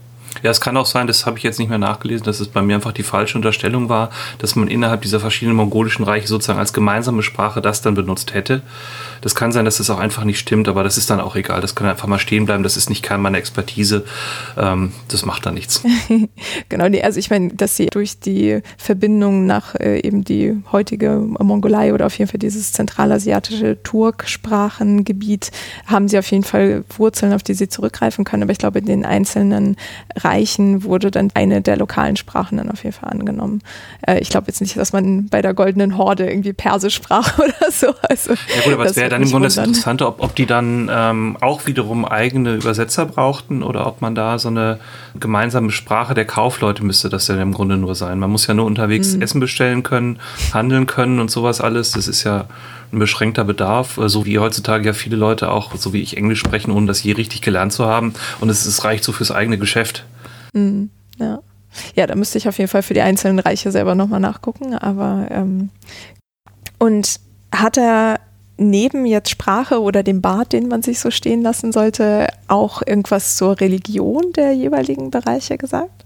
Ja, 0.43 0.49
es 0.49 0.61
kann 0.61 0.77
auch 0.77 0.85
sein, 0.85 1.07
das 1.07 1.25
habe 1.25 1.37
ich 1.37 1.43
jetzt 1.43 1.59
nicht 1.59 1.69
mehr 1.69 1.77
nachgelesen, 1.77 2.25
dass 2.25 2.39
es 2.39 2.47
bei 2.47 2.61
mir 2.61 2.75
einfach 2.75 2.93
die 2.93 3.03
falsche 3.03 3.37
Unterstellung 3.37 3.89
war, 3.89 4.09
dass 4.39 4.55
man 4.55 4.67
innerhalb 4.69 5.01
dieser 5.01 5.19
verschiedenen 5.19 5.57
mongolischen 5.57 6.03
Reiche 6.03 6.27
sozusagen 6.27 6.57
als 6.57 6.73
gemeinsame 6.73 7.21
Sprache 7.21 7.61
das 7.61 7.81
dann 7.81 7.93
benutzt 7.93 8.33
hätte. 8.33 8.61
Das 9.21 9.35
kann 9.35 9.51
sein, 9.51 9.65
dass 9.65 9.77
das 9.77 9.89
auch 9.89 9.99
einfach 9.99 10.23
nicht 10.23 10.39
stimmt, 10.39 10.67
aber 10.67 10.83
das 10.83 10.97
ist 10.97 11.09
dann 11.09 11.19
auch 11.19 11.35
egal. 11.35 11.61
Das 11.61 11.75
kann 11.75 11.87
einfach 11.87 12.07
mal 12.07 12.17
stehen 12.17 12.45
bleiben. 12.45 12.63
Das 12.63 12.75
ist 12.75 12.89
nicht 12.89 13.03
Kern 13.03 13.21
meiner 13.21 13.37
Expertise. 13.37 14.03
Ähm, 14.57 14.93
das 15.09 15.25
macht 15.25 15.45
da 15.45 15.51
nichts. 15.51 15.83
genau, 16.69 16.89
nee, 16.89 17.03
also 17.03 17.19
ich 17.19 17.29
meine, 17.29 17.53
dass 17.53 17.75
sie 17.75 17.87
durch 17.87 18.19
die 18.19 18.61
Verbindung 18.77 19.45
nach 19.45 19.75
äh, 19.75 19.99
eben 19.99 20.23
die 20.23 20.57
heutige 20.71 21.11
Mongolei 21.11 21.93
oder 21.93 22.07
auf 22.07 22.17
jeden 22.17 22.31
Fall 22.31 22.39
dieses 22.39 22.73
zentralasiatische 22.73 23.83
Turksprachengebiet 23.83 25.51
haben 25.85 26.07
sie 26.07 26.17
auf 26.17 26.29
jeden 26.31 26.43
Fall 26.43 26.83
Wurzeln, 26.97 27.33
auf 27.33 27.43
die 27.43 27.53
sie 27.53 27.69
zurückgreifen 27.69 28.25
können. 28.25 28.43
Aber 28.43 28.51
ich 28.51 28.57
glaube, 28.57 28.79
in 28.79 28.85
den 28.85 29.05
einzelnen 29.05 29.75
Reichen 30.23 30.83
wurde 30.83 31.11
dann 31.11 31.29
eine 31.33 31.61
der 31.61 31.77
lokalen 31.77 32.15
Sprachen 32.15 32.57
dann 32.57 32.69
auf 32.69 32.83
jeden 32.83 32.95
Fall 32.95 33.09
angenommen. 33.09 33.61
Äh, 34.05 34.19
ich 34.19 34.29
glaube 34.29 34.47
jetzt 34.47 34.61
nicht, 34.61 34.77
dass 34.77 34.93
man 34.93 35.27
bei 35.27 35.41
der 35.41 35.53
Goldenen 35.53 35.97
Horde 35.97 36.29
irgendwie 36.29 36.53
Persisch 36.53 36.95
sprach 36.95 37.37
oder 37.39 37.71
so. 37.71 37.93
Also, 38.09 38.31
ja 38.31 38.61
gut, 38.63 38.73
aber 38.73 38.85
es 38.85 38.95
wäre 38.95 39.09
dann 39.09 39.23
im 39.23 39.29
Grunde 39.29 39.47
das 39.47 39.57
Interessante, 39.57 40.07
ob, 40.07 40.21
ob 40.21 40.35
die 40.35 40.45
dann 40.45 40.89
ähm, 40.91 41.37
auch 41.41 41.65
wiederum 41.67 42.05
eigene 42.05 42.55
Übersetzer 42.55 43.05
brauchten 43.05 43.63
oder 43.63 43.87
ob 43.87 44.01
man 44.01 44.15
da 44.15 44.39
so 44.39 44.49
eine 44.49 44.79
gemeinsame 45.19 45.71
Sprache 45.71 46.13
der 46.13 46.25
Kaufleute 46.25 46.83
müsste 46.83 47.09
das 47.09 47.27
ja 47.27 47.41
im 47.41 47.53
Grunde 47.53 47.77
nur 47.77 47.95
sein. 47.95 48.19
Man 48.19 48.31
muss 48.31 48.47
ja 48.47 48.53
nur 48.53 48.65
unterwegs 48.65 49.15
mhm. 49.15 49.21
Essen 49.21 49.39
bestellen 49.39 49.83
können, 49.83 50.19
handeln 50.53 50.87
können 50.87 51.19
und 51.19 51.31
sowas 51.31 51.61
alles. 51.61 51.91
Das 51.91 52.07
ist 52.07 52.23
ja 52.23 52.45
ein 52.91 52.99
beschränkter 52.99 53.43
Bedarf, 53.43 53.97
äh, 53.97 54.09
so 54.09 54.25
wie 54.25 54.39
heutzutage 54.39 54.87
ja 54.87 54.93
viele 54.93 55.15
Leute 55.15 55.51
auch, 55.51 55.75
so 55.75 55.93
wie 55.93 56.01
ich 56.01 56.17
Englisch 56.17 56.39
sprechen, 56.39 56.71
ohne 56.71 56.87
das 56.87 57.03
je 57.03 57.13
richtig 57.13 57.41
gelernt 57.41 57.73
zu 57.73 57.85
haben. 57.85 58.13
Und 58.39 58.49
es, 58.49 58.65
es 58.65 58.83
reicht 58.83 59.03
so 59.03 59.11
fürs 59.11 59.31
eigene 59.31 59.57
Geschäft. 59.57 60.05
Mhm, 60.53 60.89
ja. 61.17 61.39
Ja, 61.95 62.05
da 62.05 62.15
müsste 62.15 62.37
ich 62.37 62.49
auf 62.49 62.57
jeden 62.57 62.69
Fall 62.69 62.83
für 62.83 62.93
die 62.93 63.01
einzelnen 63.01 63.39
Reiche 63.39 63.71
selber 63.71 63.95
nochmal 63.95 64.19
nachgucken. 64.19 64.75
Aber 64.75 65.27
ähm, 65.31 65.69
und 66.79 67.19
hat 67.53 67.77
er 67.77 68.19
neben 68.57 69.05
jetzt 69.05 69.29
Sprache 69.29 69.81
oder 69.81 70.03
dem 70.03 70.21
Bart, 70.21 70.53
den 70.53 70.67
man 70.67 70.81
sich 70.81 70.99
so 70.99 71.11
stehen 71.11 71.41
lassen 71.41 71.71
sollte, 71.71 72.27
auch 72.47 72.81
irgendwas 72.85 73.37
zur 73.37 73.59
Religion 73.59 74.33
der 74.35 74.53
jeweiligen 74.53 75.11
Bereiche 75.11 75.57
gesagt? 75.57 76.05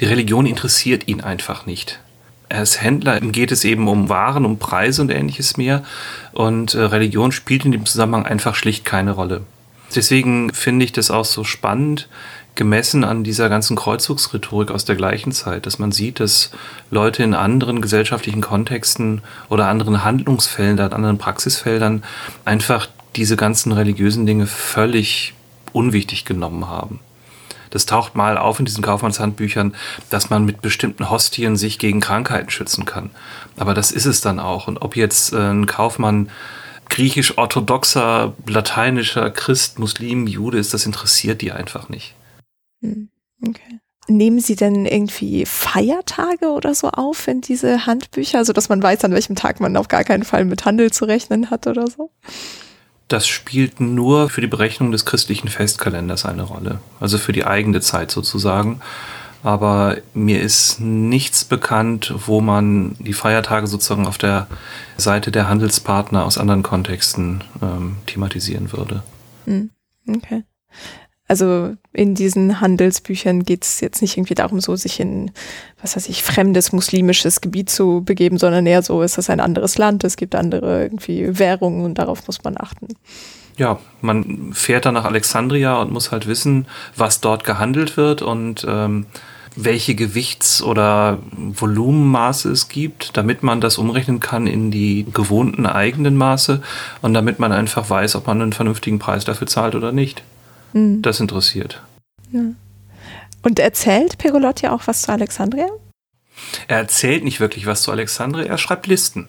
Die 0.00 0.04
Religion 0.04 0.46
interessiert 0.46 1.08
ihn 1.08 1.20
einfach 1.20 1.66
nicht. 1.66 2.00
Ist 2.50 2.82
Händler, 2.82 3.20
geht 3.20 3.52
es 3.52 3.64
eben 3.64 3.86
um 3.86 4.08
Waren, 4.08 4.44
um 4.44 4.58
Preise 4.58 5.02
und 5.02 5.10
ähnliches 5.10 5.56
mehr. 5.56 5.84
Und 6.32 6.74
äh, 6.74 6.80
Religion 6.80 7.30
spielt 7.30 7.64
in 7.64 7.72
dem 7.72 7.86
Zusammenhang 7.86 8.26
einfach 8.26 8.56
schlicht 8.56 8.84
keine 8.84 9.12
Rolle. 9.12 9.42
Deswegen 9.94 10.52
finde 10.52 10.84
ich 10.84 10.92
das 10.92 11.10
auch 11.10 11.24
so 11.24 11.44
spannend, 11.44 12.08
gemessen 12.54 13.04
an 13.04 13.24
dieser 13.24 13.48
ganzen 13.48 13.76
Kreuzzugsrhetorik 13.76 14.70
aus 14.70 14.84
der 14.84 14.96
gleichen 14.96 15.32
Zeit, 15.32 15.66
dass 15.66 15.78
man 15.78 15.92
sieht, 15.92 16.20
dass 16.20 16.50
Leute 16.90 17.22
in 17.22 17.34
anderen 17.34 17.80
gesellschaftlichen 17.80 18.40
Kontexten 18.40 19.22
oder 19.48 19.68
anderen 19.68 20.04
Handlungsfeldern, 20.04 20.92
anderen 20.92 21.18
Praxisfeldern 21.18 22.02
einfach 22.44 22.88
diese 23.16 23.36
ganzen 23.36 23.72
religiösen 23.72 24.26
Dinge 24.26 24.46
völlig 24.46 25.34
unwichtig 25.72 26.24
genommen 26.24 26.68
haben. 26.68 27.00
Das 27.70 27.86
taucht 27.86 28.14
mal 28.14 28.36
auf 28.36 28.58
in 28.58 28.66
diesen 28.66 28.82
Kaufmannshandbüchern, 28.82 29.74
dass 30.10 30.30
man 30.30 30.44
mit 30.44 30.60
bestimmten 30.60 31.10
Hostien 31.10 31.56
sich 31.56 31.78
gegen 31.78 32.00
Krankheiten 32.00 32.50
schützen 32.50 32.84
kann. 32.84 33.10
Aber 33.56 33.74
das 33.74 33.92
ist 33.92 34.06
es 34.06 34.20
dann 34.20 34.40
auch. 34.40 34.68
Und 34.68 34.82
ob 34.82 34.96
jetzt 34.96 35.32
äh, 35.32 35.36
ein 35.36 35.66
Kaufmann 35.66 36.30
griechisch-orthodoxer, 36.90 38.34
lateinischer 38.46 39.30
Christ, 39.30 39.78
Muslim, 39.78 40.26
Jude 40.26 40.58
ist, 40.58 40.74
das 40.74 40.84
interessiert 40.84 41.40
die 41.40 41.52
einfach 41.52 41.88
nicht. 41.88 42.14
Hm, 42.82 43.08
okay. 43.46 43.80
Nehmen 44.08 44.40
Sie 44.40 44.56
denn 44.56 44.86
irgendwie 44.86 45.46
Feiertage 45.46 46.48
oder 46.48 46.74
so 46.74 46.88
auf 46.88 47.28
in 47.28 47.42
diese 47.42 47.86
Handbücher, 47.86 48.38
also 48.38 48.52
dass 48.52 48.68
man 48.68 48.82
weiß, 48.82 49.04
an 49.04 49.12
welchem 49.12 49.36
Tag 49.36 49.60
man 49.60 49.76
auf 49.76 49.86
gar 49.86 50.02
keinen 50.02 50.24
Fall 50.24 50.44
mit 50.44 50.64
Handel 50.64 50.90
zu 50.90 51.04
rechnen 51.04 51.50
hat 51.50 51.68
oder 51.68 51.86
so? 51.86 52.10
Das 53.10 53.26
spielt 53.26 53.80
nur 53.80 54.30
für 54.30 54.40
die 54.40 54.46
Berechnung 54.46 54.92
des 54.92 55.04
christlichen 55.04 55.48
Festkalenders 55.48 56.24
eine 56.24 56.44
Rolle, 56.44 56.78
also 57.00 57.18
für 57.18 57.32
die 57.32 57.44
eigene 57.44 57.80
Zeit 57.80 58.12
sozusagen. 58.12 58.80
Aber 59.42 59.96
mir 60.14 60.40
ist 60.40 60.80
nichts 60.80 61.44
bekannt, 61.44 62.14
wo 62.26 62.40
man 62.40 62.94
die 63.00 63.12
Feiertage 63.12 63.66
sozusagen 63.66 64.06
auf 64.06 64.16
der 64.16 64.46
Seite 64.96 65.32
der 65.32 65.48
Handelspartner 65.48 66.24
aus 66.24 66.38
anderen 66.38 66.62
Kontexten 66.62 67.42
ähm, 67.60 67.96
thematisieren 68.06 68.70
würde. 68.70 69.02
Hm, 69.44 69.70
okay. 70.08 70.44
Also 71.30 71.76
in 71.92 72.16
diesen 72.16 72.60
Handelsbüchern 72.60 73.44
geht 73.44 73.64
es 73.64 73.80
jetzt 73.80 74.02
nicht 74.02 74.16
irgendwie 74.16 74.34
darum, 74.34 74.60
so 74.60 74.74
sich 74.74 74.98
in, 74.98 75.30
was 75.80 75.94
weiß 75.94 76.08
ich, 76.08 76.24
fremdes 76.24 76.72
muslimisches 76.72 77.40
Gebiet 77.40 77.70
zu 77.70 78.02
begeben, 78.04 78.36
sondern 78.36 78.66
eher 78.66 78.82
so, 78.82 79.00
ist 79.00 79.16
das 79.16 79.30
ein 79.30 79.38
anderes 79.38 79.78
Land, 79.78 80.02
es 80.02 80.16
gibt 80.16 80.34
andere 80.34 80.82
irgendwie 80.82 81.38
Währungen 81.38 81.84
und 81.84 81.98
darauf 81.98 82.26
muss 82.26 82.42
man 82.42 82.56
achten. 82.58 82.88
Ja, 83.56 83.78
man 84.00 84.50
fährt 84.54 84.86
dann 84.86 84.94
nach 84.94 85.04
Alexandria 85.04 85.80
und 85.80 85.92
muss 85.92 86.10
halt 86.10 86.26
wissen, 86.26 86.66
was 86.96 87.20
dort 87.20 87.44
gehandelt 87.44 87.96
wird 87.96 88.22
und 88.22 88.66
ähm, 88.68 89.06
welche 89.54 89.94
Gewichts- 89.94 90.64
oder 90.64 91.18
Volumenmaße 91.30 92.50
es 92.50 92.68
gibt, 92.68 93.16
damit 93.16 93.44
man 93.44 93.60
das 93.60 93.78
umrechnen 93.78 94.18
kann 94.18 94.48
in 94.48 94.72
die 94.72 95.06
gewohnten 95.12 95.66
eigenen 95.66 96.16
Maße 96.16 96.60
und 97.02 97.14
damit 97.14 97.38
man 97.38 97.52
einfach 97.52 97.88
weiß, 97.88 98.16
ob 98.16 98.26
man 98.26 98.42
einen 98.42 98.52
vernünftigen 98.52 98.98
Preis 98.98 99.24
dafür 99.24 99.46
zahlt 99.46 99.76
oder 99.76 99.92
nicht. 99.92 100.24
Mhm. 100.72 101.02
Das 101.02 101.20
interessiert. 101.20 101.82
Ja. 102.32 102.42
Und 103.42 103.58
erzählt 103.58 104.18
Pergolotti 104.18 104.68
auch 104.68 104.82
was 104.86 105.02
zu 105.02 105.12
Alexandria? 105.12 105.66
Er 106.68 106.78
erzählt 106.78 107.24
nicht 107.24 107.40
wirklich 107.40 107.66
was 107.66 107.82
zu 107.82 107.90
Alexandria, 107.90 108.46
er 108.46 108.58
schreibt 108.58 108.86
Listen. 108.86 109.28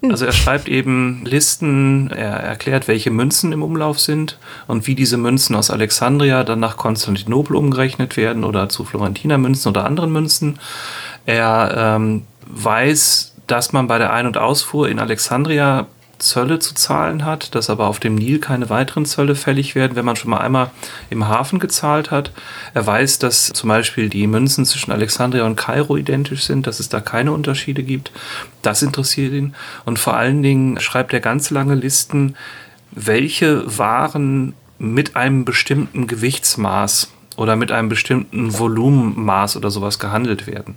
Hm. 0.00 0.10
Also 0.10 0.26
er 0.26 0.32
schreibt 0.32 0.68
eben 0.68 1.24
Listen, 1.24 2.10
er 2.10 2.34
erklärt, 2.34 2.88
welche 2.88 3.10
Münzen 3.10 3.52
im 3.52 3.62
Umlauf 3.62 3.98
sind 3.98 4.38
und 4.66 4.86
wie 4.86 4.94
diese 4.94 5.16
Münzen 5.16 5.56
aus 5.56 5.70
Alexandria 5.70 6.44
dann 6.44 6.60
nach 6.60 6.76
Konstantinopel 6.76 7.56
umgerechnet 7.56 8.16
werden 8.16 8.44
oder 8.44 8.68
zu 8.68 8.84
Florentiner 8.84 9.38
Münzen 9.38 9.68
oder 9.68 9.84
anderen 9.84 10.12
Münzen. 10.12 10.58
Er 11.24 11.96
ähm, 11.96 12.22
weiß, 12.46 13.34
dass 13.46 13.72
man 13.72 13.86
bei 13.86 13.98
der 13.98 14.12
Ein- 14.12 14.26
und 14.26 14.36
Ausfuhr 14.36 14.88
in 14.88 14.98
Alexandria 14.98 15.86
Zölle 16.18 16.58
zu 16.58 16.74
zahlen 16.74 17.24
hat, 17.24 17.54
dass 17.54 17.70
aber 17.70 17.86
auf 17.86 18.00
dem 18.00 18.14
Nil 18.14 18.38
keine 18.38 18.70
weiteren 18.70 19.04
Zölle 19.04 19.34
fällig 19.34 19.74
werden, 19.74 19.96
wenn 19.96 20.04
man 20.04 20.16
schon 20.16 20.30
mal 20.30 20.40
einmal 20.40 20.70
im 21.10 21.28
Hafen 21.28 21.58
gezahlt 21.58 22.10
hat. 22.10 22.32
Er 22.74 22.86
weiß, 22.86 23.18
dass 23.18 23.46
zum 23.46 23.68
Beispiel 23.68 24.08
die 24.08 24.26
Münzen 24.26 24.64
zwischen 24.64 24.92
Alexandria 24.92 25.44
und 25.44 25.56
Kairo 25.56 25.96
identisch 25.96 26.44
sind, 26.44 26.66
dass 26.66 26.80
es 26.80 26.88
da 26.88 27.00
keine 27.00 27.32
Unterschiede 27.32 27.82
gibt. 27.82 28.12
Das 28.62 28.82
interessiert 28.82 29.32
ihn. 29.32 29.54
Und 29.84 29.98
vor 29.98 30.16
allen 30.16 30.42
Dingen 30.42 30.80
schreibt 30.80 31.12
er 31.12 31.20
ganz 31.20 31.50
lange 31.50 31.74
Listen, 31.74 32.36
welche 32.90 33.78
Waren 33.78 34.54
mit 34.78 35.16
einem 35.16 35.44
bestimmten 35.44 36.06
Gewichtsmaß 36.06 37.10
oder 37.36 37.56
mit 37.56 37.70
einem 37.70 37.88
bestimmten 37.88 38.58
Volumenmaß 38.58 39.56
oder 39.56 39.70
sowas 39.70 39.98
gehandelt 39.98 40.46
werden. 40.46 40.76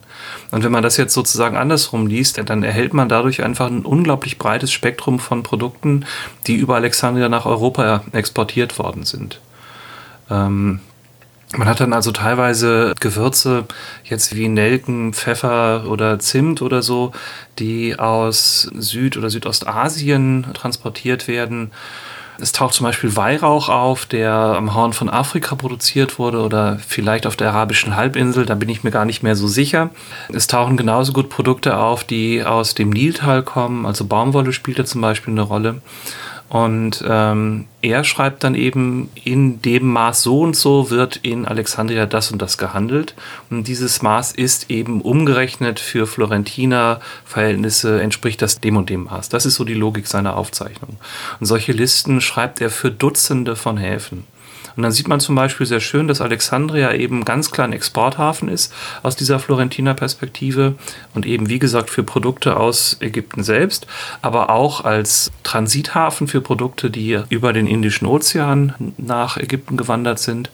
Und 0.52 0.64
wenn 0.64 0.72
man 0.72 0.84
das 0.84 0.98
jetzt 0.98 1.14
sozusagen 1.14 1.58
andersrum 1.58 2.08
liest, 2.08 2.42
dann 2.50 2.64
erhält 2.64 2.94
man 2.94 3.10
dadurch 3.10 3.44
einfach 3.44 3.68
ein 3.68 3.86
unglaublich 3.86 4.38
breites 4.38 4.72
Spektrum 4.72 5.20
von 5.20 5.44
Produkten, 5.44 6.06
die 6.48 6.56
über 6.56 6.76
Alexandria 6.76 7.30
nach 7.30 7.46
Europa 7.46 8.04
exportiert 8.12 8.78
worden 8.78 9.04
sind. 9.04 9.40
Ähm, 10.30 10.82
man 11.58 11.68
hat 11.68 11.80
dann 11.80 11.94
also 11.94 12.12
teilweise 12.12 12.94
Gewürze, 13.00 13.66
jetzt 14.04 14.36
wie 14.36 14.48
Nelken, 14.48 15.14
Pfeffer 15.14 15.86
oder 15.88 16.20
Zimt 16.20 16.62
oder 16.62 16.84
so, 16.84 17.12
die 17.58 17.98
aus 17.98 18.70
Süd- 18.76 19.18
oder 19.18 19.32
Südostasien 19.32 20.46
transportiert 20.54 21.28
werden 21.28 21.72
es 22.42 22.52
taucht 22.52 22.74
zum 22.74 22.86
Beispiel 22.86 23.16
Weihrauch 23.16 23.70
auf, 23.70 24.06
der 24.06 24.34
am 24.34 24.74
Horn 24.74 24.94
von 24.94 25.10
Afrika 25.10 25.56
produziert 25.56 26.20
wurde 26.20 26.42
oder 26.42 26.80
vielleicht 26.86 27.26
auf 27.28 27.36
der 27.36 27.50
arabischen 27.50 27.96
Halbinsel, 27.96 28.46
da 28.46 28.56
bin 28.56 28.70
ich 28.70 28.84
mir 28.84 28.92
gar 28.92 29.06
nicht 29.06 29.24
mehr 29.24 29.36
so 29.36 29.48
sicher. 29.48 29.90
Es 30.34 30.48
tauchen 30.48 30.78
genauso 30.78 31.14
gut 31.14 31.30
Produkte 31.30 31.78
auf, 31.78 32.04
die 32.04 32.44
aus 32.44 32.76
dem 32.76 32.90
Niltal 32.90 33.44
kommen, 33.44 33.86
also 33.86 34.06
Baumwolle 34.06 34.54
spielt 34.54 34.80
da 34.80 34.86
zum 34.86 35.02
Beispiel 35.02 35.34
eine 35.34 35.42
Rolle. 35.42 35.82
Und 36.50 37.04
ähm, 37.08 37.66
er 37.84 38.04
schreibt 38.04 38.44
dann 38.44 38.56
eben, 38.56 39.10
in 39.24 39.62
dem 39.62 39.88
Maß 39.88 40.24
so 40.24 40.42
und 40.42 40.56
so 40.56 40.90
wird 40.90 41.18
in 41.18 41.46
Alexandria 41.46 42.08
das 42.08 42.32
und 42.32 42.42
das 42.42 42.58
gehandelt. 42.58 43.14
Und 43.52 43.68
dieses 43.68 44.02
Maß 44.02 44.32
ist 44.32 44.72
eben 44.72 45.02
umgerechnet 45.02 45.80
für 45.80 46.08
Florentiner 46.08 47.02
Verhältnisse, 47.24 48.02
entspricht 48.02 48.42
das 48.42 48.60
dem 48.60 48.78
und 48.78 48.90
dem 48.90 49.04
Maß. 49.04 49.30
Das 49.30 49.46
ist 49.46 49.56
so 49.56 49.64
die 49.64 49.76
Logik 49.76 50.08
seiner 50.08 50.38
Aufzeichnung. 50.38 50.98
Und 51.40 51.46
solche 51.46 51.72
Listen 51.72 52.20
schreibt 52.20 52.62
er 52.62 52.72
für 52.72 52.90
Dutzende 52.90 53.56
von 53.56 53.78
Häfen. 53.78 54.26
Und 54.80 54.84
dann 54.84 54.94
sieht 54.94 55.10
man 55.10 55.20
zum 55.20 55.36
Beispiel 55.36 55.66
sehr 55.66 55.82
schön, 55.82 56.08
dass 56.08 56.22
Alexandria 56.22 56.94
eben 56.94 57.26
ganz 57.26 57.52
klar 57.52 57.68
ein 57.68 57.74
Exporthafen 57.74 58.48
ist 58.48 58.74
aus 59.04 59.18
dieser 59.18 59.38
Florentiner 59.38 59.94
Perspektive 59.94 60.76
und 61.14 61.26
eben 61.26 61.50
wie 61.50 61.60
gesagt 61.60 61.90
für 61.90 62.02
Produkte 62.02 62.56
aus 62.56 62.96
Ägypten 63.02 63.44
selbst, 63.44 63.88
aber 64.22 64.50
auch 64.50 64.86
als 64.86 65.34
Transithafen 65.44 66.30
für 66.30 66.40
Produkte, 66.40 66.90
die 66.90 67.20
über 67.28 67.52
den 67.52 67.68
Indischen 67.68 68.08
Ozean 68.08 68.94
nach 68.98 69.36
Ägypten 69.36 69.76
gewandert 69.76 70.20
sind, 70.20 70.50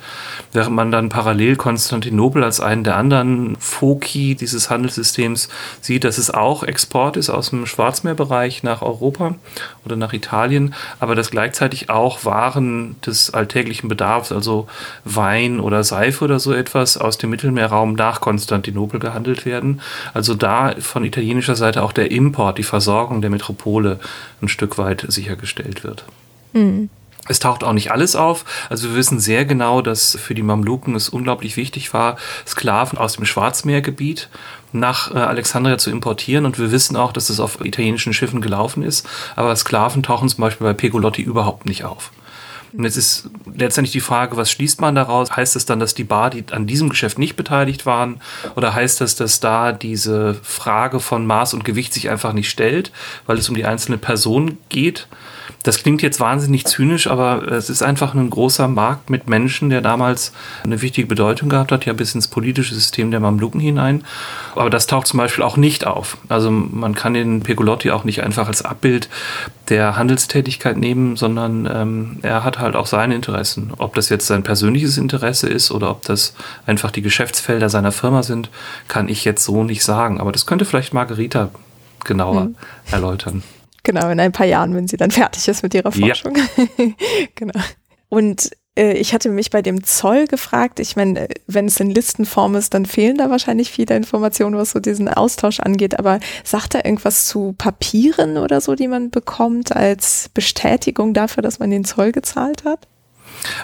während 0.53 0.75
man 0.75 0.89
dann 0.89 1.09
parallel 1.09 1.55
Konstantinopel 1.55 2.43
als 2.43 2.59
einen 2.59 2.83
der 2.83 2.97
anderen 2.97 3.55
Foki 3.59 4.33
dieses 4.33 4.71
Handelssystems 4.71 5.49
sieht, 5.81 6.03
dass 6.03 6.17
es 6.17 6.31
auch 6.31 6.63
Export 6.63 7.15
ist 7.15 7.29
aus 7.29 7.51
dem 7.51 7.67
Schwarzmeerbereich 7.67 8.63
nach 8.63 8.81
Europa 8.81 9.35
oder 9.85 9.95
nach 9.95 10.13
Italien, 10.13 10.73
aber 10.99 11.13
dass 11.13 11.29
gleichzeitig 11.29 11.91
auch 11.91 12.25
Waren 12.25 12.95
des 13.05 13.31
alltäglichen 13.31 13.87
Bedarfs 13.87 14.14
Bedarfs, 14.15 14.31
also 14.31 14.67
Wein 15.03 15.59
oder 15.59 15.83
Seife 15.83 16.23
oder 16.23 16.39
so 16.39 16.53
etwas 16.53 16.97
aus 16.97 17.17
dem 17.17 17.29
Mittelmeerraum 17.29 17.93
nach 17.93 18.21
Konstantinopel 18.21 18.99
gehandelt 18.99 19.45
werden. 19.45 19.81
Also 20.13 20.33
da 20.35 20.75
von 20.79 21.03
italienischer 21.03 21.55
Seite 21.55 21.83
auch 21.83 21.91
der 21.91 22.11
Import, 22.11 22.57
die 22.57 22.63
Versorgung 22.63 23.21
der 23.21 23.29
Metropole 23.29 23.99
ein 24.41 24.47
Stück 24.47 24.77
weit 24.77 25.05
sichergestellt 25.07 25.83
wird. 25.83 26.05
Mhm. 26.53 26.89
Es 27.27 27.39
taucht 27.39 27.63
auch 27.63 27.73
nicht 27.73 27.91
alles 27.91 28.15
auf. 28.15 28.45
Also 28.69 28.89
wir 28.89 28.95
wissen 28.95 29.19
sehr 29.19 29.45
genau, 29.45 29.81
dass 29.81 30.15
für 30.15 30.35
die 30.35 30.43
Mamluken 30.43 30.93
es 30.93 31.09
unglaublich 31.09 31.57
wichtig 31.57 31.91
war, 31.91 32.17
Sklaven 32.45 32.99
aus 32.99 33.15
dem 33.15 33.25
Schwarzmeergebiet 33.25 34.29
nach 34.73 35.09
äh, 35.09 35.17
Alexandria 35.17 35.79
zu 35.79 35.89
importieren. 35.89 36.45
Und 36.45 36.59
wir 36.59 36.71
wissen 36.71 36.95
auch, 36.95 37.13
dass 37.13 37.31
es 37.31 37.39
auf 37.39 37.65
italienischen 37.65 38.13
Schiffen 38.13 38.41
gelaufen 38.41 38.83
ist. 38.83 39.07
Aber 39.35 39.55
Sklaven 39.55 40.03
tauchen 40.03 40.29
zum 40.29 40.41
Beispiel 40.41 40.67
bei 40.67 40.73
Pegolotti 40.73 41.23
überhaupt 41.23 41.65
nicht 41.65 41.83
auf. 41.83 42.11
Und 42.77 42.83
jetzt 42.83 42.97
ist 42.97 43.29
letztendlich 43.53 43.93
die 43.93 44.01
Frage, 44.01 44.35
was 44.37 44.51
schließt 44.51 44.81
man 44.81 44.95
daraus? 44.95 45.31
Heißt 45.35 45.55
es 45.55 45.65
dann, 45.65 45.79
dass 45.79 45.93
die 45.93 46.03
Bar, 46.03 46.29
die 46.29 46.43
an 46.51 46.67
diesem 46.67 46.89
Geschäft 46.89 47.17
nicht 47.17 47.35
beteiligt 47.35 47.85
waren? 47.85 48.19
Oder 48.55 48.73
heißt 48.73 49.01
das, 49.01 49.15
dass 49.15 49.39
da 49.39 49.71
diese 49.71 50.35
Frage 50.43 50.99
von 50.99 51.25
Maß 51.25 51.53
und 51.53 51.63
Gewicht 51.63 51.93
sich 51.93 52.09
einfach 52.09 52.33
nicht 52.33 52.49
stellt, 52.49 52.91
weil 53.25 53.37
es 53.37 53.47
um 53.47 53.55
die 53.55 53.65
einzelne 53.65 53.97
Person 53.97 54.57
geht? 54.69 55.07
Das 55.63 55.81
klingt 55.81 56.01
jetzt 56.01 56.19
wahnsinnig 56.19 56.65
zynisch, 56.65 57.07
aber 57.07 57.51
es 57.51 57.69
ist 57.69 57.81
einfach 57.81 58.13
ein 58.13 58.29
großer 58.29 58.67
Markt 58.67 59.09
mit 59.09 59.27
Menschen, 59.27 59.69
der 59.69 59.81
damals 59.81 60.31
eine 60.63 60.81
wichtige 60.81 61.07
Bedeutung 61.07 61.49
gehabt 61.49 61.71
hat, 61.71 61.85
ja 61.85 61.93
bis 61.93 62.15
ins 62.15 62.27
politische 62.27 62.73
System 62.73 63.11
der 63.11 63.19
Mamluken 63.19 63.59
hinein. 63.59 64.03
Aber 64.55 64.69
das 64.69 64.87
taucht 64.87 65.07
zum 65.07 65.17
Beispiel 65.17 65.43
auch 65.43 65.57
nicht 65.57 65.85
auf. 65.87 66.17
Also 66.29 66.51
man 66.51 66.95
kann 66.95 67.13
den 67.13 67.41
Pegolotti 67.41 67.91
auch 67.91 68.03
nicht 68.03 68.23
einfach 68.23 68.47
als 68.47 68.63
Abbild 68.63 69.09
der 69.69 69.95
Handelstätigkeit 69.95 70.77
nehmen, 70.77 71.15
sondern 71.15 71.69
ähm, 71.71 72.17
er 72.21 72.43
hat 72.43 72.59
halt 72.59 72.75
auch 72.75 72.85
seine 72.85 73.15
Interessen. 73.15 73.71
Ob 73.77 73.95
das 73.95 74.09
jetzt 74.09 74.27
sein 74.27 74.43
persönliches 74.43 74.97
Interesse 74.97 75.47
ist 75.47 75.71
oder 75.71 75.89
ob 75.89 76.03
das 76.03 76.35
einfach 76.65 76.91
die 76.91 77.01
Geschäftsfelder 77.01 77.69
seiner 77.69 77.91
Firma 77.91 78.23
sind, 78.23 78.49
kann 78.87 79.09
ich 79.09 79.25
jetzt 79.25 79.43
so 79.43 79.63
nicht 79.63 79.83
sagen. 79.83 80.19
Aber 80.19 80.31
das 80.31 80.45
könnte 80.45 80.65
vielleicht 80.65 80.93
Margarita 80.93 81.49
genauer 82.03 82.41
hm. 82.43 82.55
erläutern. 82.91 83.43
Genau, 83.85 84.09
in 84.09 84.19
ein 84.19 84.31
paar 84.31 84.45
Jahren, 84.45 84.75
wenn 84.75 84.87
sie 84.87 84.97
dann 84.97 85.11
fertig 85.11 85.47
ist 85.47 85.63
mit 85.63 85.73
ihrer 85.73 85.91
Forschung. 85.91 86.35
Ja. 86.35 86.85
genau. 87.35 87.59
Und 88.09 88.51
äh, 88.75 88.93
ich 88.93 89.13
hatte 89.13 89.29
mich 89.29 89.49
bei 89.49 89.61
dem 89.61 89.83
Zoll 89.83 90.27
gefragt, 90.27 90.79
ich 90.79 90.95
meine, 90.95 91.27
wenn 91.47 91.67
es 91.67 91.79
in 91.79 91.91
Listenform 91.91 92.55
ist, 92.55 92.73
dann 92.73 92.85
fehlen 92.85 93.17
da 93.17 93.29
wahrscheinlich 93.29 93.71
viele 93.71 93.95
Informationen, 93.95 94.57
was 94.57 94.71
so 94.71 94.79
diesen 94.79 95.07
Austausch 95.07 95.59
angeht, 95.59 95.97
aber 95.99 96.19
sagt 96.43 96.75
er 96.75 96.85
irgendwas 96.85 97.25
zu 97.25 97.55
Papieren 97.57 98.37
oder 98.37 98.61
so, 98.61 98.75
die 98.75 98.87
man 98.87 99.09
bekommt 99.09 99.75
als 99.75 100.29
Bestätigung 100.33 101.13
dafür, 101.13 101.41
dass 101.43 101.59
man 101.59 101.69
den 101.69 101.85
Zoll 101.85 102.11
gezahlt 102.11 102.63
hat? 102.65 102.87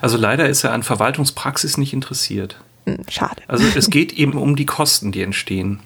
Also 0.01 0.17
leider 0.17 0.47
ist 0.47 0.63
er 0.63 0.73
an 0.73 0.83
Verwaltungspraxis 0.83 1.77
nicht 1.77 1.93
interessiert. 1.93 2.57
Hm, 2.85 2.97
schade. 3.09 3.41
Also 3.47 3.65
es 3.75 3.89
geht 3.89 4.13
eben 4.13 4.33
um 4.33 4.55
die 4.55 4.65
Kosten, 4.65 5.11
die 5.11 5.21
entstehen. 5.21 5.79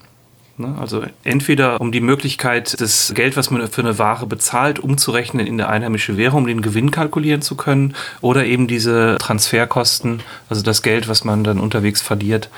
Ne? 0.58 0.76
Also 0.80 1.04
entweder 1.24 1.82
um 1.82 1.92
die 1.92 2.02
Möglichkeit, 2.02 2.80
das 2.80 3.14
Geld, 3.14 3.36
was 3.36 3.52
man 3.52 3.68
für 3.68 3.82
eine 3.82 4.00
Ware 4.00 4.26
bezahlt, 4.26 4.80
umzurechnen 4.80 5.46
in 5.46 5.60
eine 5.60 5.70
einheimische 5.70 6.16
Währung, 6.16 6.44
um 6.44 6.48
den 6.48 6.62
Gewinn 6.62 6.92
kalkulieren 6.92 7.42
zu 7.42 7.56
können, 7.56 7.94
oder 8.22 8.46
eben 8.46 8.68
diese 8.68 9.18
Transferkosten, 9.20 10.22
also 10.50 10.62
das 10.62 10.82
Geld, 10.82 11.08
was 11.08 11.24
man 11.24 11.44
dann 11.44 11.60
unterwegs 11.60 12.02
verliert, 12.02 12.50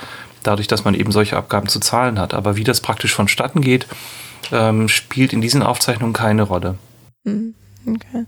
dadurch, 0.42 0.68
dass 0.68 0.84
man 0.84 0.94
eben 0.94 1.10
solche 1.10 1.36
Abgaben 1.36 1.68
zu 1.68 1.80
zahlen 1.80 2.18
hat. 2.18 2.34
Aber 2.34 2.56
wie 2.56 2.64
das 2.64 2.80
praktisch 2.80 3.14
vonstatten 3.14 3.60
geht, 3.60 3.88
ähm, 4.52 4.88
spielt 4.88 5.32
in 5.32 5.40
diesen 5.40 5.62
Aufzeichnungen 5.62 6.12
keine 6.12 6.42
Rolle. 6.42 6.78
Hm, 7.24 7.54
okay. 7.86 8.24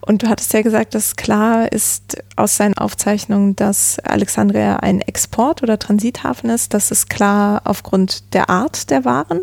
Und 0.00 0.22
du 0.22 0.28
hattest 0.28 0.52
ja 0.52 0.62
gesagt, 0.62 0.94
dass 0.94 1.16
klar 1.16 1.70
ist 1.72 2.22
aus 2.36 2.56
seinen 2.56 2.76
Aufzeichnungen, 2.76 3.56
dass 3.56 3.98
Alexandria 4.00 4.76
ein 4.76 5.00
Export- 5.00 5.62
oder 5.62 5.78
Transithafen 5.78 6.50
ist. 6.50 6.74
Das 6.74 6.90
ist 6.90 7.10
klar 7.10 7.62
aufgrund 7.64 8.34
der 8.34 8.50
Art 8.50 8.90
der 8.90 9.04
Waren. 9.04 9.40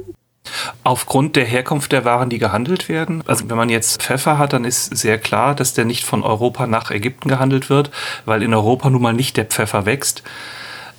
Aufgrund 0.83 1.35
der 1.35 1.45
Herkunft 1.45 1.91
der 1.91 2.05
Waren, 2.05 2.29
die 2.29 2.37
gehandelt 2.37 2.87
werden. 2.87 3.23
Also 3.27 3.49
wenn 3.49 3.57
man 3.57 3.69
jetzt 3.69 4.01
Pfeffer 4.01 4.37
hat, 4.37 4.53
dann 4.53 4.63
ist 4.63 4.95
sehr 4.97 5.17
klar, 5.17 5.55
dass 5.55 5.73
der 5.73 5.85
nicht 5.85 6.05
von 6.05 6.23
Europa 6.23 6.67
nach 6.67 6.89
Ägypten 6.91 7.27
gehandelt 7.27 7.69
wird, 7.69 7.91
weil 8.25 8.43
in 8.43 8.53
Europa 8.53 8.89
nun 8.89 9.01
mal 9.01 9.13
nicht 9.13 9.35
der 9.37 9.45
Pfeffer 9.45 9.85
wächst. 9.85 10.23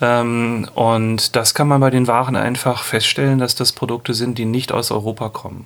Ähm, 0.00 0.68
und 0.74 1.34
das 1.34 1.54
kann 1.54 1.68
man 1.68 1.80
bei 1.80 1.90
den 1.90 2.06
Waren 2.06 2.36
einfach 2.36 2.82
feststellen, 2.82 3.38
dass 3.38 3.54
das 3.54 3.72
Produkte 3.72 4.14
sind, 4.14 4.38
die 4.38 4.44
nicht 4.44 4.72
aus 4.72 4.90
Europa 4.90 5.28
kommen. 5.30 5.64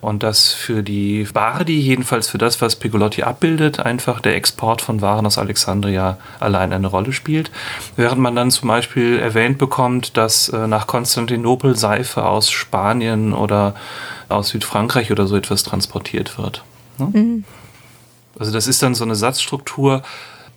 Und 0.00 0.22
dass 0.22 0.52
für 0.52 0.82
die 0.82 1.26
Bardi, 1.32 1.78
jedenfalls 1.78 2.28
für 2.28 2.38
das, 2.38 2.60
was 2.60 2.76
Pigolotti 2.76 3.22
abbildet, 3.22 3.80
einfach 3.80 4.20
der 4.20 4.36
Export 4.36 4.82
von 4.82 5.00
Waren 5.00 5.26
aus 5.26 5.38
Alexandria 5.38 6.18
allein 6.40 6.72
eine 6.72 6.86
Rolle 6.86 7.12
spielt. 7.12 7.50
Während 7.96 8.20
man 8.20 8.36
dann 8.36 8.50
zum 8.50 8.68
Beispiel 8.68 9.18
erwähnt 9.18 9.58
bekommt, 9.58 10.16
dass 10.16 10.48
äh, 10.48 10.66
nach 10.66 10.86
Konstantinopel 10.86 11.76
Seife 11.76 12.24
aus 12.24 12.50
Spanien 12.50 13.32
oder 13.32 13.74
aus 14.28 14.48
Südfrankreich 14.48 15.10
oder 15.10 15.26
so 15.26 15.36
etwas 15.36 15.62
transportiert 15.62 16.38
wird. 16.38 16.62
Ne? 16.98 17.10
Mhm. 17.12 17.44
Also 18.38 18.52
das 18.52 18.66
ist 18.66 18.82
dann 18.82 18.94
so 18.94 19.04
eine 19.04 19.16
Satzstruktur, 19.16 20.02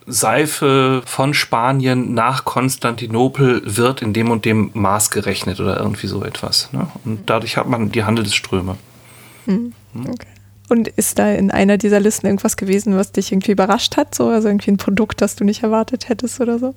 Seife 0.07 1.03
von 1.05 1.34
Spanien 1.34 2.13
nach 2.13 2.43
Konstantinopel 2.43 3.61
wird 3.63 4.01
in 4.01 4.13
dem 4.13 4.31
und 4.31 4.45
dem 4.45 4.72
Maß 4.73 5.11
gerechnet 5.11 5.59
oder 5.59 5.80
irgendwie 5.80 6.07
so 6.07 6.23
etwas. 6.23 6.69
Ne? 6.73 6.88
Und 7.05 7.30
dadurch 7.30 7.57
hat 7.57 7.68
man 7.68 7.91
die 7.91 8.03
Handelsströme. 8.03 8.77
Hm. 9.45 9.73
Okay. 9.95 10.27
Und 10.69 10.88
ist 10.88 11.19
da 11.19 11.30
in 11.30 11.51
einer 11.51 11.77
dieser 11.77 11.99
Listen 11.99 12.27
irgendwas 12.27 12.55
gewesen, 12.55 12.95
was 12.95 13.11
dich 13.11 13.34
irgendwie 13.34 13.51
überrascht 13.51 13.97
hat? 13.97 14.15
So, 14.15 14.30
also 14.30 14.47
irgendwie 14.47 14.72
ein 14.72 14.77
Produkt, 14.77 15.19
das 15.19 15.35
du 15.35 15.43
nicht 15.43 15.63
erwartet 15.63 16.07
hättest 16.07 16.39
oder 16.39 16.59
so? 16.59 16.73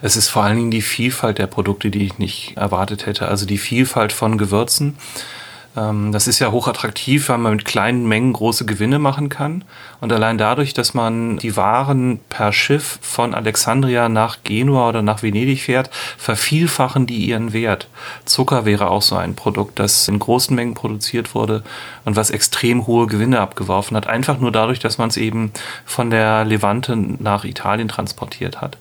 Es 0.00 0.16
ist 0.16 0.28
vor 0.28 0.44
allen 0.44 0.56
Dingen 0.56 0.70
die 0.70 0.80
Vielfalt 0.80 1.36
der 1.36 1.46
Produkte, 1.46 1.90
die 1.90 2.02
ich 2.06 2.16
nicht 2.16 2.56
erwartet 2.56 3.04
hätte. 3.04 3.28
Also 3.28 3.44
die 3.44 3.58
Vielfalt 3.58 4.12
von 4.12 4.38
Gewürzen. 4.38 4.96
Ähm, 5.76 6.12
das 6.12 6.26
ist 6.26 6.38
ja 6.38 6.50
hochattraktiv, 6.50 7.28
weil 7.28 7.38
man 7.38 7.52
mit 7.52 7.64
kleinen 7.64 8.06
Mengen 8.06 8.32
große 8.32 8.64
Gewinne 8.64 8.98
machen 8.98 9.28
kann. 9.28 9.64
Und 10.00 10.12
allein 10.12 10.38
dadurch, 10.38 10.74
dass 10.74 10.94
man 10.94 11.36
die 11.38 11.56
Waren 11.56 12.18
per 12.28 12.52
Schiff 12.52 12.98
von 13.02 13.34
Alexandria 13.34 14.08
nach 14.08 14.38
Genua 14.42 14.88
oder 14.88 15.02
nach 15.02 15.22
Venedig 15.22 15.62
fährt, 15.62 15.90
vervielfachen 16.16 17.06
die 17.06 17.26
ihren 17.26 17.52
Wert. 17.52 17.88
Zucker 18.24 18.64
wäre 18.64 18.90
auch 18.90 19.02
so 19.02 19.16
ein 19.16 19.34
Produkt, 19.34 19.78
das 19.78 20.08
in 20.08 20.18
großen 20.18 20.56
Mengen 20.56 20.74
produziert 20.74 21.34
wurde 21.34 21.62
und 22.04 22.16
was 22.16 22.30
extrem 22.30 22.86
hohe 22.86 23.06
Gewinne 23.06 23.40
abgeworfen 23.40 23.96
hat. 23.96 24.06
Einfach 24.06 24.38
nur 24.38 24.52
dadurch, 24.52 24.78
dass 24.78 24.98
man 24.98 25.08
es 25.08 25.16
eben 25.16 25.52
von 25.84 26.10
der 26.10 26.44
Levante 26.44 26.96
nach 26.96 27.44
Italien 27.44 27.88
transportiert 27.88 28.60
hat. 28.60 28.78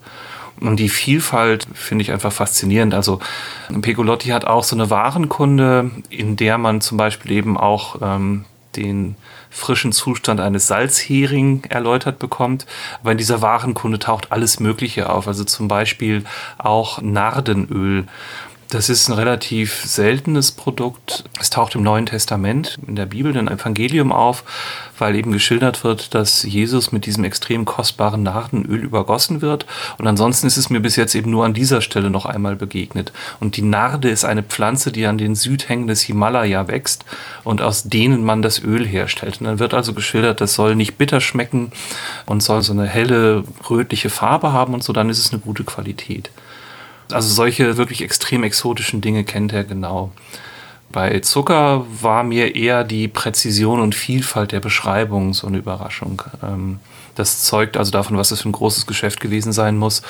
Und 0.60 0.78
die 0.78 0.90
Vielfalt 0.90 1.68
finde 1.74 2.04
ich 2.04 2.12
einfach 2.12 2.32
faszinierend. 2.32 2.94
Also 2.94 3.20
Pegolotti 3.82 4.30
hat 4.30 4.46
auch 4.46 4.64
so 4.64 4.76
eine 4.76 4.90
Warenkunde, 4.90 5.92
in 6.10 6.36
der 6.38 6.58
man 6.58 6.82
zum 6.82 6.98
Beispiel 6.98 7.32
eben 7.32 7.58
auch 7.58 7.98
ähm, 8.02 8.46
den 8.76 9.16
frischen 9.50 9.92
Zustand 9.92 10.40
eines 10.40 10.68
Salzhering 10.68 11.64
erläutert 11.70 12.20
bekommt. 12.20 12.66
Aber 13.02 13.12
in 13.12 13.18
dieser 13.18 13.42
Warenkunde 13.42 14.00
taucht 14.00 14.32
alles 14.32 14.60
Mögliche 14.60 15.10
auf. 15.10 15.28
Also 15.28 15.44
zum 15.44 15.68
Beispiel 15.68 16.24
auch 16.58 17.02
Nardenöl 17.02 18.06
das 18.70 18.90
ist 18.90 19.08
ein 19.10 19.14
relativ 19.14 19.84
seltenes 19.86 20.52
Produkt. 20.52 21.26
Es 21.40 21.50
taucht 21.50 21.76
im 21.76 21.84
Neuen 21.84 22.08
Testament, 22.08 22.78
in 22.88 22.96
der 22.96 23.06
Bibel, 23.06 23.36
im 23.36 23.48
Evangelium 23.48 24.12
auf, 24.12 24.44
weil 24.98 25.16
eben 25.16 25.32
geschildert 25.32 25.84
wird, 25.84 26.16
dass 26.16 26.44
Jesus 26.44 26.92
mit 26.92 27.06
diesem 27.06 27.24
extrem 27.24 27.66
kostbaren 27.66 28.24
Nardenöl 28.24 28.80
übergossen 28.80 29.42
wird. 29.42 29.66
Und 29.98 30.08
ansonsten 30.08 30.48
ist 30.48 30.58
es 30.58 30.70
mir 30.70 30.80
bis 30.80 30.96
jetzt 30.96 31.14
eben 31.16 31.30
nur 31.30 31.46
an 31.46 31.54
dieser 31.54 31.82
Stelle 31.82 32.10
noch 32.10 32.26
einmal 32.26 32.56
begegnet. 32.56 33.14
Und 33.40 33.56
die 33.58 33.62
Narde 33.62 34.10
ist 34.10 34.26
eine 34.26 34.44
Pflanze, 34.44 34.92
die 34.92 35.06
an 35.06 35.18
den 35.18 35.36
Südhängen 35.36 35.88
des 35.88 36.02
Himalaya 36.02 36.68
wächst 36.68 37.06
und 37.44 37.62
aus 37.62 37.84
denen 37.84 38.24
man 38.24 38.42
das 38.42 38.62
Öl 38.64 38.86
herstellt. 38.86 39.42
Und 39.42 39.48
dann 39.48 39.60
wird 39.60 39.74
also 39.74 39.94
geschildert, 39.94 40.42
das 40.42 40.56
soll 40.56 40.76
nicht 40.76 40.98
bitter 40.98 41.22
schmecken 41.22 41.72
und 42.26 42.42
soll 42.42 42.64
so 42.64 42.74
eine 42.74 42.88
helle 42.88 43.44
rötliche 43.70 44.10
Farbe 44.10 44.54
haben 44.54 44.74
und 44.74 44.84
so, 44.84 44.92
dann 44.92 45.10
ist 45.10 45.20
es 45.20 45.32
eine 45.32 45.40
gute 45.40 45.64
Qualität. 45.64 46.32
Also 47.12 47.34
solche 47.34 47.78
wirklich 47.78 48.02
extrem 48.02 48.44
exotischen 48.44 49.02
Dinge 49.02 49.24
kennt 49.24 49.54
er 49.54 49.64
genau. 49.64 50.12
Bei 50.92 51.20
Zucker 51.20 51.86
war 52.02 52.24
mir 52.24 52.56
eher 52.56 52.84
die 52.84 53.08
Präzision 53.08 53.82
und 53.82 53.96
Vielfalt 53.96 54.52
der 54.52 54.60
Beschreibung 54.60 55.34
so 55.34 55.48
eine 55.48 55.58
Überraschung. 55.58 56.22
Ähm, 56.42 56.80
das 57.16 57.42
zeugt 57.44 57.78
also 57.78 57.92
davon, 57.92 58.18
was 58.18 58.32
es 58.32 58.42
für 58.42 58.50
ein 58.50 58.54
großes 58.54 58.86
Geschäft 58.86 59.20
gewesen 59.20 59.54
sein 59.54 59.78
muss. 59.78 60.02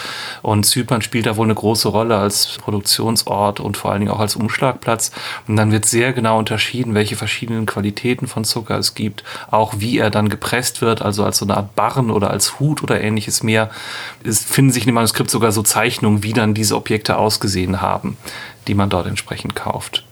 Und 0.41 0.65
Zypern 0.65 1.01
spielt 1.01 1.25
da 1.27 1.37
wohl 1.37 1.45
eine 1.45 1.55
große 1.55 1.87
Rolle 1.87 2.17
als 2.17 2.57
Produktionsort 2.57 3.59
und 3.59 3.77
vor 3.77 3.91
allen 3.91 4.01
Dingen 4.01 4.11
auch 4.11 4.19
als 4.19 4.35
Umschlagplatz. 4.35 5.11
Und 5.47 5.55
dann 5.55 5.71
wird 5.71 5.85
sehr 5.85 6.13
genau 6.13 6.39
unterschieden, 6.39 6.93
welche 6.95 7.15
verschiedenen 7.15 7.65
Qualitäten 7.65 8.27
von 8.27 8.43
Zucker 8.43 8.77
es 8.77 8.95
gibt, 8.95 9.23
auch 9.51 9.75
wie 9.77 9.99
er 9.99 10.09
dann 10.09 10.29
gepresst 10.29 10.81
wird, 10.81 11.01
also 11.01 11.23
als 11.23 11.37
so 11.37 11.45
eine 11.45 11.57
Art 11.57 11.75
Barren 11.75 12.11
oder 12.11 12.31
als 12.31 12.59
Hut 12.59 12.83
oder 12.83 12.99
ähnliches 13.01 13.43
mehr. 13.43 13.69
Es 14.23 14.43
finden 14.43 14.71
sich 14.71 14.83
in 14.83 14.87
dem 14.87 14.95
Manuskript 14.95 15.29
sogar 15.29 15.51
so 15.51 15.61
Zeichnungen, 15.61 16.23
wie 16.23 16.33
dann 16.33 16.53
diese 16.53 16.75
Objekte 16.75 17.17
ausgesehen 17.17 17.81
haben, 17.81 18.17
die 18.67 18.73
man 18.73 18.89
dort 18.89 19.07
entsprechend 19.07 19.55
kauft. 19.55 20.03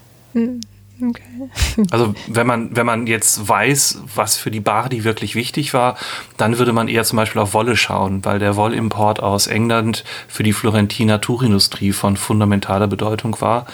Okay. 1.01 1.49
Also 1.91 2.13
wenn 2.27 2.45
man, 2.45 2.75
wenn 2.75 2.85
man 2.85 3.07
jetzt 3.07 3.47
weiß, 3.47 4.01
was 4.15 4.37
für 4.37 4.51
die 4.51 4.59
Bardi 4.59 5.03
wirklich 5.03 5.35
wichtig 5.35 5.73
war, 5.73 5.97
dann 6.37 6.59
würde 6.59 6.71
man 6.71 6.87
eher 6.87 7.03
zum 7.03 7.17
Beispiel 7.17 7.41
auf 7.41 7.53
Wolle 7.53 7.75
schauen, 7.75 8.23
weil 8.23 8.39
der 8.39 8.55
Wollimport 8.55 9.21
aus 9.21 9.47
England 9.47 10.03
für 10.27 10.43
die 10.43 10.53
Florentiner 10.53 11.19
Tuchindustrie 11.19 11.91
von 11.91 12.15
fundamentaler 12.15 12.87
Bedeutung 12.87 13.39
war. 13.41 13.65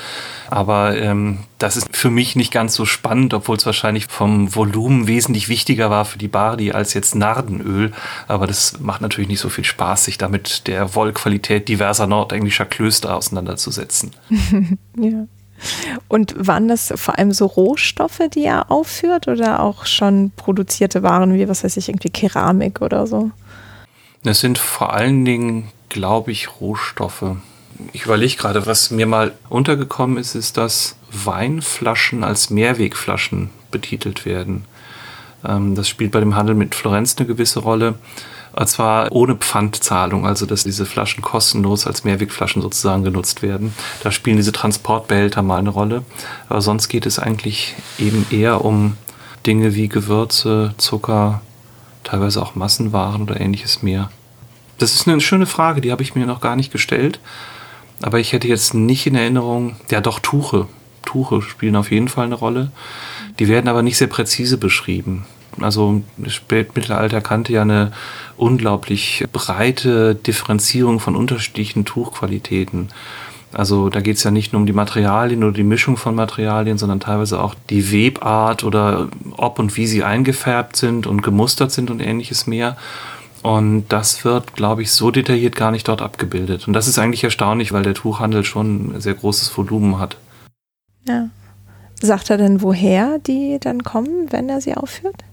Aber 0.49 0.97
ähm, 0.97 1.39
das 1.59 1.77
ist 1.77 1.95
für 1.95 2.09
mich 2.09 2.35
nicht 2.35 2.51
ganz 2.51 2.73
so 2.73 2.85
spannend, 2.85 3.33
obwohl 3.33 3.57
es 3.57 3.65
wahrscheinlich 3.65 4.07
vom 4.07 4.55
Volumen 4.55 5.07
wesentlich 5.07 5.49
wichtiger 5.49 5.89
war 5.89 6.05
für 6.05 6.17
die 6.17 6.27
Bardi 6.27 6.71
als 6.71 6.93
jetzt 6.93 7.15
Nardenöl. 7.15 7.91
Aber 8.27 8.47
das 8.47 8.79
macht 8.79 9.01
natürlich 9.01 9.29
nicht 9.29 9.41
so 9.41 9.49
viel 9.49 9.65
Spaß, 9.65 10.05
sich 10.05 10.17
damit 10.17 10.67
der 10.67 10.95
Wollqualität 10.95 11.67
diverser 11.67 12.07
nordenglischer 12.07 12.65
Klöster 12.65 13.15
auseinanderzusetzen. 13.15 14.11
ja. 14.97 15.27
Und 16.07 16.35
waren 16.37 16.67
das 16.67 16.93
vor 16.95 17.17
allem 17.17 17.31
so 17.31 17.45
Rohstoffe, 17.45 18.21
die 18.33 18.43
er 18.45 18.71
aufführt 18.71 19.27
oder 19.27 19.61
auch 19.61 19.85
schon 19.85 20.31
produzierte 20.35 21.03
Waren 21.03 21.33
wie, 21.33 21.47
was 21.47 21.63
weiß 21.63 21.77
ich, 21.77 21.89
irgendwie 21.89 22.09
Keramik 22.09 22.81
oder 22.81 23.07
so? 23.07 23.31
Das 24.23 24.39
sind 24.39 24.57
vor 24.57 24.93
allen 24.93 25.25
Dingen, 25.25 25.69
glaube 25.89 26.31
ich, 26.31 26.59
Rohstoffe. 26.59 27.35
Ich 27.93 28.05
überlege 28.05 28.35
gerade, 28.35 28.65
was 28.65 28.91
mir 28.91 29.05
mal 29.05 29.33
untergekommen 29.49 30.17
ist, 30.17 30.35
ist, 30.35 30.57
dass 30.57 30.95
Weinflaschen 31.11 32.23
als 32.23 32.49
Mehrwegflaschen 32.49 33.49
betitelt 33.71 34.25
werden. 34.25 34.65
Ähm, 35.45 35.75
das 35.75 35.87
spielt 35.87 36.11
bei 36.11 36.19
dem 36.19 36.35
Handel 36.35 36.55
mit 36.55 36.75
Florenz 36.75 37.15
eine 37.17 37.27
gewisse 37.27 37.59
Rolle. 37.59 37.95
Und 38.59 38.67
zwar 38.67 39.13
ohne 39.13 39.35
Pfandzahlung, 39.35 40.27
also 40.27 40.45
dass 40.45 40.65
diese 40.65 40.85
Flaschen 40.85 41.23
kostenlos 41.23 41.87
als 41.87 42.03
Mehrwegflaschen 42.03 42.61
sozusagen 42.61 43.05
genutzt 43.05 43.41
werden. 43.41 43.73
Da 44.03 44.11
spielen 44.11 44.35
diese 44.35 44.51
Transportbehälter 44.51 45.41
mal 45.41 45.59
eine 45.59 45.69
Rolle. 45.69 46.03
Aber 46.49 46.59
sonst 46.59 46.89
geht 46.89 47.05
es 47.05 47.19
eigentlich 47.19 47.75
eben 47.99 48.27
eher 48.31 48.65
um 48.65 48.97
Dinge 49.45 49.75
wie 49.75 49.87
Gewürze, 49.87 50.73
Zucker, 50.77 51.39
teilweise 52.03 52.41
auch 52.41 52.55
Massenwaren 52.55 53.21
oder 53.21 53.39
ähnliches 53.39 53.81
mehr. 53.81 54.11
Das 54.77 54.93
ist 54.93 55.07
eine 55.07 55.21
schöne 55.21 55.45
Frage, 55.45 55.79
die 55.79 55.93
habe 55.93 56.03
ich 56.03 56.15
mir 56.15 56.25
noch 56.25 56.41
gar 56.41 56.57
nicht 56.57 56.73
gestellt. 56.73 57.21
Aber 58.01 58.19
ich 58.19 58.33
hätte 58.33 58.49
jetzt 58.49 58.73
nicht 58.73 59.07
in 59.07 59.15
Erinnerung, 59.15 59.77
ja 59.89 60.01
doch 60.01 60.19
Tuche. 60.19 60.67
Tuche 61.05 61.41
spielen 61.41 61.77
auf 61.77 61.91
jeden 61.91 62.09
Fall 62.09 62.25
eine 62.25 62.35
Rolle. 62.35 62.71
Die 63.39 63.47
werden 63.47 63.69
aber 63.69 63.83
nicht 63.83 63.97
sehr 63.97 64.07
präzise 64.07 64.57
beschrieben. 64.57 65.25
Also 65.61 66.01
das 66.17 66.33
Spätmittelalter 66.33 67.21
kannte 67.21 67.53
ja 67.53 67.61
eine 67.61 67.91
unglaublich 68.39 69.25
breite 69.31 70.15
Differenzierung 70.15 70.99
von 70.99 71.15
unterschiedlichen 71.15 71.85
Tuchqualitäten. 71.85 72.89
Also 73.51 73.89
da 73.89 74.01
geht 74.01 74.17
es 74.17 74.23
ja 74.23 74.31
nicht 74.31 74.53
nur 74.53 74.59
um 74.59 74.67
die 74.67 74.73
Materialien 74.73 75.43
oder 75.43 75.53
die 75.53 75.63
Mischung 75.63 75.97
von 75.97 76.13
Materialien, 76.13 76.77
sondern 76.77 76.99
teilweise 76.99 77.41
auch 77.41 77.55
die 77.69 77.91
Webart 77.91 78.63
oder 78.63 79.09
ob 79.37 79.57
und 79.57 79.75
wie 79.75 79.87
sie 79.87 80.03
eingefärbt 80.03 80.75
sind 80.75 81.07
und 81.07 81.23
gemustert 81.23 81.71
sind 81.71 81.89
und 81.89 81.99
ähnliches 81.99 82.45
mehr. 82.45 82.77
Und 83.41 83.85
das 83.89 84.25
wird, 84.25 84.55
glaube 84.55 84.81
ich, 84.81 84.91
so 84.91 85.11
detailliert 85.11 85.55
gar 85.55 85.71
nicht 85.71 85.87
dort 85.87 86.01
abgebildet. 86.01 86.67
Und 86.67 86.73
das 86.73 86.87
ist 86.87 86.99
eigentlich 86.99 87.23
erstaunlich, 87.23 87.71
weil 87.71 87.83
der 87.83 87.93
Tuchhandel 87.93 88.43
schon 88.43 88.97
ein 88.97 89.01
sehr 89.01 89.13
großes 89.13 89.57
Volumen 89.57 89.97
hat. 89.97 90.17
Ja. 91.07 91.29
Sagt 92.01 92.29
er 92.29 92.37
denn, 92.37 92.61
woher 92.61 93.19
die 93.19 93.57
dann 93.59 93.83
kommen, 93.83 94.31
wenn 94.31 94.47
er 94.47 94.61
sie 94.61 94.75
aufführt? 94.75 95.23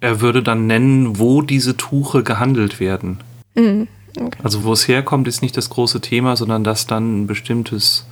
Er 0.00 0.20
würde 0.20 0.42
dann 0.42 0.66
nennen, 0.66 1.18
wo 1.18 1.42
diese 1.42 1.76
Tuche 1.76 2.22
gehandelt 2.22 2.80
werden. 2.80 3.18
Mhm. 3.54 3.88
Okay. 4.18 4.38
Also 4.42 4.64
wo 4.64 4.72
es 4.72 4.88
herkommt, 4.88 5.28
ist 5.28 5.42
nicht 5.42 5.56
das 5.56 5.70
große 5.70 6.00
Thema, 6.00 6.36
sondern 6.36 6.64
dass 6.64 6.86
dann 6.86 7.22
ein 7.22 7.26
bestimmtes 7.26 8.06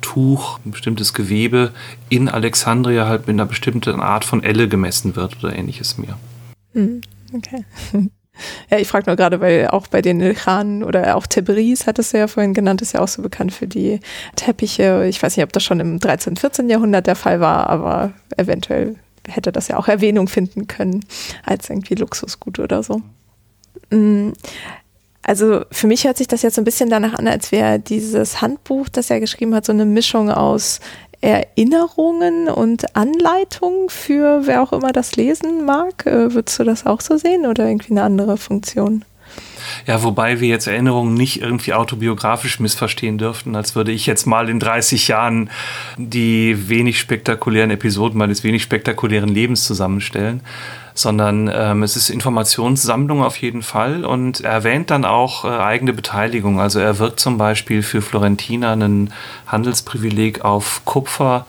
Tuch, 0.00 0.60
ein 0.64 0.70
bestimmtes 0.70 1.14
Gewebe 1.14 1.72
in 2.08 2.28
Alexandria 2.28 3.06
halt 3.06 3.26
mit 3.26 3.34
einer 3.34 3.46
bestimmten 3.46 4.00
Art 4.00 4.24
von 4.24 4.44
Elle 4.44 4.68
gemessen 4.68 5.16
wird 5.16 5.38
oder 5.42 5.56
ähnliches 5.56 5.98
mehr. 5.98 6.18
Mhm. 6.74 7.00
Okay. 7.34 7.64
Ja, 8.70 8.78
ich 8.78 8.86
frage 8.86 9.06
nur 9.06 9.16
gerade, 9.16 9.40
weil 9.40 9.66
auch 9.66 9.88
bei 9.88 10.00
den 10.00 10.20
Ilkhanen 10.20 10.84
oder 10.84 11.16
auch 11.16 11.26
Tebris 11.26 11.88
hat 11.88 11.98
es 11.98 12.12
ja 12.12 12.28
vorhin 12.28 12.54
genannt, 12.54 12.82
ist 12.82 12.92
ja 12.92 13.00
auch 13.00 13.08
so 13.08 13.20
bekannt 13.20 13.52
für 13.52 13.66
die 13.66 13.98
Teppiche. 14.36 15.06
Ich 15.08 15.20
weiß 15.20 15.36
nicht, 15.36 15.44
ob 15.44 15.52
das 15.52 15.64
schon 15.64 15.80
im 15.80 15.98
13., 15.98 16.36
14. 16.36 16.68
Jahrhundert 16.68 17.08
der 17.08 17.16
Fall 17.16 17.40
war, 17.40 17.68
aber 17.68 18.12
eventuell 18.36 18.94
hätte 19.28 19.52
das 19.52 19.68
ja 19.68 19.76
auch 19.76 19.88
Erwähnung 19.88 20.28
finden 20.28 20.66
können 20.66 21.04
als 21.44 21.70
irgendwie 21.70 21.94
Luxusgut 21.94 22.58
oder 22.58 22.82
so. 22.82 23.02
Mm, 23.90 24.32
also 25.22 25.62
für 25.70 25.86
mich 25.86 26.04
hört 26.04 26.16
sich 26.16 26.28
das 26.28 26.42
jetzt 26.42 26.54
so 26.54 26.62
ein 26.62 26.64
bisschen 26.64 26.88
danach 26.88 27.14
an, 27.14 27.28
als 27.28 27.52
wäre 27.52 27.78
dieses 27.78 28.40
Handbuch, 28.40 28.88
das 28.88 29.10
er 29.10 29.20
geschrieben 29.20 29.54
hat, 29.54 29.66
so 29.66 29.72
eine 29.72 29.84
Mischung 29.84 30.30
aus 30.30 30.80
Erinnerungen 31.20 32.48
und 32.48 32.96
Anleitungen 32.96 33.88
für 33.88 34.46
wer 34.46 34.62
auch 34.62 34.72
immer 34.72 34.92
das 34.92 35.16
lesen 35.16 35.64
mag. 35.64 36.06
Äh, 36.06 36.32
würdest 36.32 36.58
du 36.58 36.64
das 36.64 36.86
auch 36.86 37.00
so 37.00 37.16
sehen 37.16 37.46
oder 37.46 37.66
irgendwie 37.66 37.90
eine 37.90 38.02
andere 38.02 38.36
Funktion? 38.36 39.04
Ja, 39.86 40.02
wobei 40.02 40.40
wir 40.40 40.48
jetzt 40.48 40.66
Erinnerungen 40.66 41.14
nicht 41.14 41.40
irgendwie 41.40 41.74
autobiografisch 41.74 42.60
missverstehen 42.60 43.18
dürften, 43.18 43.56
als 43.56 43.74
würde 43.74 43.92
ich 43.92 44.06
jetzt 44.06 44.26
mal 44.26 44.48
in 44.48 44.60
30 44.60 45.08
Jahren 45.08 45.50
die 45.96 46.68
wenig 46.68 46.98
spektakulären 46.98 47.70
Episoden 47.70 48.18
meines 48.18 48.44
wenig 48.44 48.62
spektakulären 48.62 49.28
Lebens 49.28 49.64
zusammenstellen, 49.64 50.40
sondern 50.94 51.50
ähm, 51.52 51.82
es 51.82 51.96
ist 51.96 52.10
Informationssammlung 52.10 53.22
auf 53.22 53.36
jeden 53.36 53.62
Fall 53.62 54.04
und 54.04 54.40
er 54.40 54.52
erwähnt 54.52 54.90
dann 54.90 55.04
auch 55.04 55.44
äh, 55.44 55.48
eigene 55.48 55.92
Beteiligung. 55.92 56.60
Also 56.60 56.80
er 56.80 56.98
wirkt 56.98 57.20
zum 57.20 57.38
Beispiel 57.38 57.82
für 57.82 58.02
Florentina 58.02 58.72
ein 58.72 59.12
Handelsprivileg 59.46 60.44
auf 60.44 60.82
Kupfer 60.84 61.46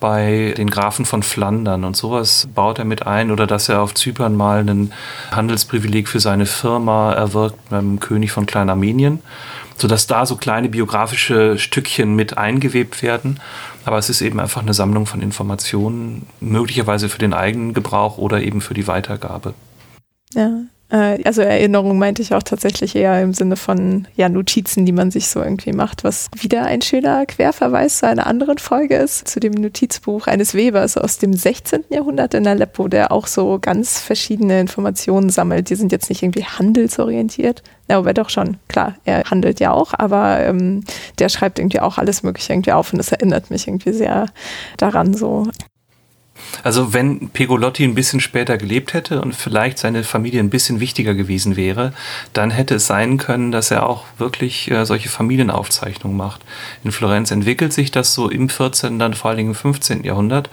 bei 0.00 0.54
den 0.56 0.70
Grafen 0.70 1.04
von 1.04 1.22
Flandern 1.22 1.84
und 1.84 1.96
sowas 1.96 2.48
baut 2.54 2.78
er 2.78 2.84
mit 2.84 3.06
ein 3.06 3.30
oder 3.30 3.46
dass 3.46 3.68
er 3.68 3.82
auf 3.82 3.94
Zypern 3.94 4.34
mal 4.34 4.60
ein 4.68 4.92
Handelsprivileg 5.30 6.08
für 6.08 6.20
seine 6.20 6.46
Firma 6.46 7.12
erwirkt 7.12 7.68
beim 7.68 8.00
König 8.00 8.32
von 8.32 8.46
Kleinarmenien, 8.46 9.20
sodass 9.76 10.06
da 10.06 10.26
so 10.26 10.36
kleine 10.36 10.68
biografische 10.68 11.58
Stückchen 11.58 12.16
mit 12.16 12.38
eingewebt 12.38 13.02
werden. 13.02 13.40
Aber 13.84 13.98
es 13.98 14.10
ist 14.10 14.20
eben 14.20 14.40
einfach 14.40 14.62
eine 14.62 14.74
Sammlung 14.74 15.06
von 15.06 15.22
Informationen, 15.22 16.26
möglicherweise 16.40 17.08
für 17.08 17.18
den 17.18 17.34
eigenen 17.34 17.74
Gebrauch 17.74 18.18
oder 18.18 18.42
eben 18.42 18.60
für 18.60 18.74
die 18.74 18.86
Weitergabe. 18.86 19.54
Ja, 20.34 20.50
also 20.96 21.42
Erinnerung 21.42 21.98
meinte 21.98 22.20
ich 22.20 22.34
auch 22.34 22.42
tatsächlich 22.42 22.96
eher 22.96 23.22
im 23.22 23.32
Sinne 23.32 23.56
von 23.56 24.08
ja, 24.16 24.28
Notizen, 24.28 24.86
die 24.86 24.92
man 24.92 25.10
sich 25.10 25.28
so 25.28 25.40
irgendwie 25.40 25.72
macht, 25.72 26.02
was 26.02 26.26
wieder 26.36 26.64
ein 26.64 26.82
schöner 26.82 27.26
Querverweis 27.26 27.98
zu 27.98 28.08
einer 28.08 28.26
anderen 28.26 28.58
Folge 28.58 28.96
ist, 28.96 29.28
zu 29.28 29.38
dem 29.38 29.52
Notizbuch 29.52 30.26
eines 30.26 30.54
Webers 30.54 30.96
aus 30.96 31.18
dem 31.18 31.32
16. 31.32 31.84
Jahrhundert 31.90 32.34
in 32.34 32.46
Aleppo, 32.46 32.88
der 32.88 33.12
auch 33.12 33.28
so 33.28 33.58
ganz 33.60 34.00
verschiedene 34.00 34.60
Informationen 34.60 35.30
sammelt. 35.30 35.70
Die 35.70 35.76
sind 35.76 35.92
jetzt 35.92 36.08
nicht 36.08 36.22
irgendwie 36.22 36.44
handelsorientiert. 36.44 37.62
Ja, 37.88 37.98
aber 37.98 38.12
doch 38.12 38.30
schon, 38.30 38.56
klar, 38.68 38.96
er 39.04 39.24
handelt 39.24 39.60
ja 39.60 39.72
auch, 39.72 39.94
aber 39.94 40.40
ähm, 40.40 40.84
der 41.18 41.28
schreibt 41.28 41.58
irgendwie 41.58 41.80
auch 41.80 41.98
alles 41.98 42.22
Mögliche 42.22 42.52
irgendwie 42.52 42.72
auf 42.72 42.92
und 42.92 42.98
das 42.98 43.12
erinnert 43.12 43.50
mich 43.50 43.66
irgendwie 43.66 43.92
sehr 43.92 44.26
daran 44.76 45.14
so. 45.14 45.48
Also 46.62 46.92
wenn 46.92 47.30
Pegolotti 47.30 47.84
ein 47.84 47.94
bisschen 47.94 48.20
später 48.20 48.56
gelebt 48.58 48.94
hätte 48.94 49.20
und 49.20 49.34
vielleicht 49.34 49.78
seine 49.78 50.04
Familie 50.04 50.40
ein 50.40 50.50
bisschen 50.50 50.80
wichtiger 50.80 51.14
gewesen 51.14 51.56
wäre, 51.56 51.92
dann 52.32 52.50
hätte 52.50 52.76
es 52.76 52.86
sein 52.86 53.18
können, 53.18 53.52
dass 53.52 53.70
er 53.70 53.86
auch 53.86 54.04
wirklich 54.18 54.70
äh, 54.70 54.84
solche 54.84 55.08
Familienaufzeichnungen 55.08 56.16
macht. 56.16 56.42
In 56.84 56.92
Florenz 56.92 57.30
entwickelt 57.30 57.72
sich 57.72 57.90
das 57.90 58.14
so 58.14 58.28
im 58.28 58.48
14., 58.48 58.98
dann 58.98 59.14
vor 59.14 59.30
allen 59.30 59.38
Dingen 59.38 59.50
im 59.50 59.54
15. 59.54 60.04
Jahrhundert 60.04 60.50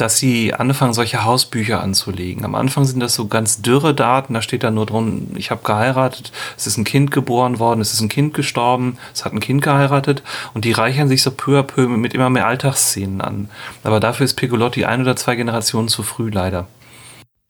dass 0.00 0.18
sie 0.18 0.54
anfangen, 0.54 0.94
solche 0.94 1.24
Hausbücher 1.24 1.80
anzulegen. 1.82 2.44
Am 2.44 2.54
Anfang 2.54 2.84
sind 2.84 3.00
das 3.00 3.14
so 3.14 3.26
ganz 3.26 3.62
dürre 3.62 3.94
Daten, 3.94 4.34
da 4.34 4.42
steht 4.42 4.62
dann 4.62 4.74
nur 4.74 4.86
drin, 4.86 5.32
ich 5.36 5.50
habe 5.50 5.62
geheiratet, 5.64 6.32
es 6.56 6.66
ist 6.66 6.76
ein 6.78 6.84
Kind 6.84 7.10
geboren 7.10 7.58
worden, 7.58 7.80
es 7.80 7.92
ist 7.92 8.00
ein 8.00 8.08
Kind 8.08 8.34
gestorben, 8.34 8.98
es 9.12 9.24
hat 9.24 9.32
ein 9.32 9.40
Kind 9.40 9.62
geheiratet 9.62 10.22
und 10.54 10.64
die 10.64 10.72
reichern 10.72 11.08
sich 11.08 11.22
so 11.22 11.30
peu 11.30 11.58
à 11.58 11.62
peu 11.62 11.88
mit 11.88 12.14
immer 12.14 12.30
mehr 12.30 12.46
Alltagsszenen 12.46 13.20
an. 13.20 13.50
Aber 13.84 14.00
dafür 14.00 14.24
ist 14.24 14.34
Pegolotti 14.34 14.84
ein 14.84 15.02
oder 15.02 15.16
zwei 15.16 15.36
Generationen 15.36 15.88
zu 15.88 16.02
früh, 16.02 16.30
leider. 16.30 16.66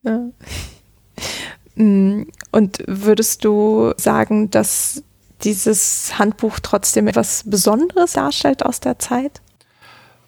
Ja. 0.02 0.20
Mm, 1.76 2.26
und 2.52 2.82
würdest 2.86 3.44
du 3.44 3.92
sagen, 3.96 4.50
dass 4.50 5.02
dieses 5.44 6.18
Handbuch 6.18 6.58
trotzdem 6.60 7.08
etwas 7.08 7.44
Besonderes 7.46 8.12
darstellt 8.12 8.64
aus 8.64 8.80
der 8.80 8.98
Zeit? 8.98 9.40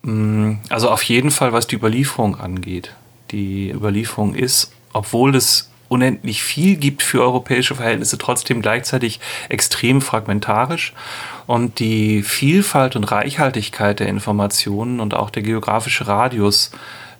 Mm, 0.03 0.55
also 0.69 0.91
auf 0.91 1.03
jeden 1.05 1.31
Fall, 1.31 1.53
was 1.53 1.67
die 1.67 1.77
Überlieferung 1.77 2.39
angeht. 2.39 2.95
Die 3.31 3.71
Überlieferung 3.71 4.35
ist, 4.35 4.73
obwohl 4.93 5.35
es 5.35 5.71
unendlich 5.89 6.43
viel 6.43 6.77
gibt 6.77 7.03
für 7.03 7.21
europäische 7.21 7.75
Verhältnisse, 7.75 8.17
trotzdem 8.17 8.63
gleichzeitig 8.63 9.21
extrem 9.49 10.01
fragmentarisch. 10.01 10.95
Und 11.47 11.79
die 11.81 12.23
Vielfalt 12.23 12.97
und 12.97 13.05
Reichhaltigkeit 13.05 14.01
der 14.01 14.09
Informationen 14.09 15.01
und 15.01 15.15
auch 15.15 15.29
der 15.29 15.43
geografische 15.43 16.07
Radius 16.07 16.71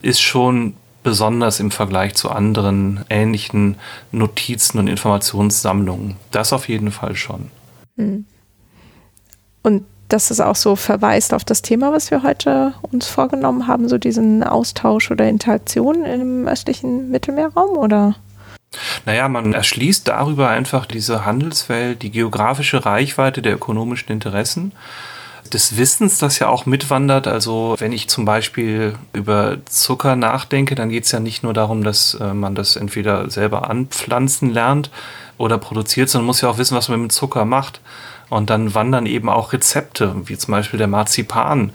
ist 0.01 0.23
schon 0.23 0.75
besonders 1.03 1.61
im 1.61 1.71
Vergleich 1.71 2.15
zu 2.15 2.31
anderen 2.31 3.05
ähnlichen 3.11 3.77
Notizen 4.11 4.79
und 4.79 4.89
Informationssammlungen. 4.89 6.17
Das 6.31 6.53
auf 6.53 6.69
jeden 6.69 6.93
Fall 6.93 7.17
schon. 7.17 7.51
Hm. 7.97 8.25
Und 9.63 9.85
dass 10.13 10.31
es 10.31 10.41
auch 10.41 10.57
so 10.57 10.77
verweist 10.77 11.35
auf 11.35 11.45
das 11.45 11.63
Thema, 11.63 11.93
was 11.93 12.11
wir 12.11 12.23
heute 12.23 12.75
uns 12.83 13.07
vorgenommen 13.07 13.67
haben, 13.67 13.89
so 13.89 13.99
diesen 13.99 14.43
Austausch 14.43 15.11
oder 15.11 15.29
Interaktion 15.29 16.05
im 16.05 16.47
östlichen 16.47 17.11
Mittelmeerraum, 17.11 17.77
oder? 17.77 18.15
Naja, 19.05 19.29
man 19.29 19.53
erschließt 19.53 20.09
darüber 20.09 20.49
einfach 20.49 20.87
diese 20.87 21.25
Handelswelt, 21.25 22.03
die 22.03 22.11
geografische 22.11 22.85
Reichweite 22.85 23.43
der 23.43 23.55
ökonomischen 23.55 24.11
Interessen 24.11 24.73
des 25.53 25.77
Wissens, 25.77 26.19
das 26.19 26.39
ja 26.39 26.49
auch 26.49 26.67
mitwandert. 26.67 27.27
Also 27.27 27.77
wenn 27.79 27.93
ich 27.93 28.09
zum 28.09 28.25
Beispiel 28.25 28.95
über 29.13 29.59
Zucker 29.67 30.17
nachdenke, 30.17 30.75
dann 30.75 30.89
geht 30.89 31.05
es 31.05 31.13
ja 31.13 31.21
nicht 31.21 31.43
nur 31.43 31.53
darum, 31.53 31.85
dass 31.85 32.15
äh, 32.15 32.33
man 32.33 32.55
das 32.55 32.77
entweder 32.77 33.31
selber 33.31 33.69
anpflanzen 33.69 34.51
lernt 34.51 34.91
oder 35.39 35.59
produziert, 35.59 36.09
sondern 36.09 36.27
muss 36.27 36.41
ja 36.41 36.49
auch 36.49 36.59
wissen, 36.59 36.77
was 36.77 36.89
man 36.89 37.03
mit 37.03 37.13
Zucker 37.13 37.45
macht. 37.45 37.81
Und 38.33 38.49
dann 38.49 38.75
wandern 38.75 39.05
eben 39.05 39.29
auch 39.29 39.53
Rezepte, 39.53 40.15
wie 40.25 40.39
zum 40.39 40.53
Beispiel 40.53 40.79
der 40.79 40.89
Marzipan, 40.89 41.71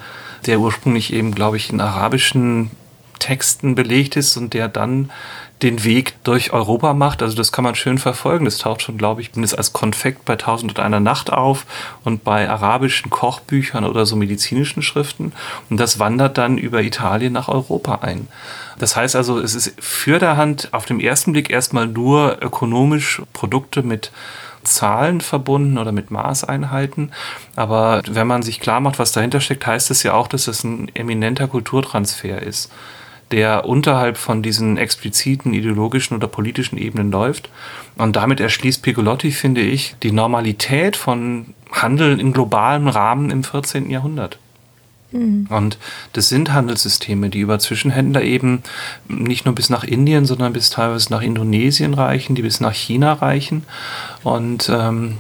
der 0.48 0.60
ursprünglich 0.60 1.14
eben, 1.14 1.36
glaube 1.36 1.58
ich, 1.58 1.70
in 1.70 1.80
arabischen 1.80 2.72
Texten 3.20 3.76
belegt 3.76 4.16
ist 4.16 4.38
und 4.38 4.54
der 4.56 4.68
dann 4.68 5.12
den 5.62 5.84
Weg 5.84 6.16
durch 6.24 6.54
Europa 6.54 6.94
macht. 6.94 7.22
Also 7.22 7.36
das 7.36 7.52
kann 7.52 7.64
man 7.64 7.76
schön 7.76 8.00
verfolgen. 8.00 8.46
Das 8.46 8.58
taucht 8.58 8.82
schon, 8.82 8.98
glaube 8.98 9.22
ich, 9.22 9.36
mindestens 9.36 9.58
als 9.58 9.74
Konfekt 9.74 10.26
bei 10.26 10.36
Tausend 10.36 10.72
und 10.72 10.80
einer 10.80 11.00
Nacht 11.00 11.32
auf 11.32 11.66
und 12.04 12.24
bei 12.24 12.50
arabischen 12.50 13.12
Kochbüchern 13.12 13.84
oder 13.84 14.08
so 14.08 14.16
medizinischen 14.16 14.82
Schriften. 14.82 15.34
Und 15.70 15.80
das 15.80 16.00
wandert 16.00 16.40
dann 16.40 16.58
über 16.58 16.82
Italien 16.82 17.34
nach 17.34 17.50
Europa 17.50 18.00
ein. 18.02 18.28
Das 18.80 18.96
heißt 18.96 19.16
also, 19.16 19.40
es 19.40 19.54
ist 19.54 19.74
für 19.80 20.18
der 20.18 20.38
Hand 20.38 20.70
auf 20.72 20.86
dem 20.86 21.00
ersten 21.00 21.34
Blick 21.34 21.50
erstmal 21.50 21.88
nur 21.88 22.38
ökonomisch 22.42 23.22
Produkte 23.34 23.84
mit 23.84 24.12
Zahlen 24.76 25.22
verbunden 25.22 25.77
oder 25.77 25.91
mit 25.91 26.11
Maßeinheiten. 26.11 27.11
Aber 27.56 28.02
wenn 28.07 28.27
man 28.27 28.44
sich 28.44 28.60
klar 28.60 28.80
macht, 28.80 28.99
was 28.99 29.11
dahinter 29.11 29.41
steckt, 29.41 29.65
heißt 29.65 29.91
es 29.91 30.03
ja 30.03 30.14
auch, 30.14 30.27
dass 30.27 30.48
es 30.48 30.64
ein 30.64 30.89
eminenter 30.95 31.48
Kulturtransfer 31.48 32.41
ist, 32.41 32.72
der 33.31 33.65
unterhalb 33.65 34.18
von 34.18 34.41
diesen 34.41 34.77
expliziten 34.77 35.53
ideologischen 35.53 36.15
oder 36.15 36.27
politischen 36.27 36.77
Ebenen 36.77 37.11
läuft. 37.11 37.49
Und 37.98 38.15
damit 38.15 38.39
erschließt 38.39 38.84
Pigolotti, 38.84 39.31
finde 39.31 39.61
ich, 39.61 39.95
die 40.03 40.11
Normalität 40.11 40.95
von 40.95 41.53
Handeln 41.72 42.19
im 42.19 42.34
globalen 42.34 42.88
Rahmen 42.88 43.30
im 43.30 43.44
14. 43.44 43.89
Jahrhundert. 43.89 44.39
Mhm. 45.12 45.48
Und 45.50 45.78
das 46.14 46.30
sind 46.30 46.54
Handelssysteme, 46.54 47.30
die 47.30 47.40
über 47.40 47.60
Zwischenhändler 47.60 48.22
eben 48.22 48.64
nicht 49.08 49.46
nur 49.46 49.56
bis 49.56 49.70
nach 49.70 49.84
Indien, 49.84 50.26
sondern 50.26 50.54
bis 50.54 50.70
teilweise 50.70 51.12
nach 51.12 51.22
Indonesien 51.22 51.94
reichen, 51.94 52.36
die 52.36 52.42
bis 52.42 52.60
nach 52.60 52.74
China 52.74 53.14
reichen. 53.14 53.64
Und 54.24 54.70
ähm, 54.74 55.18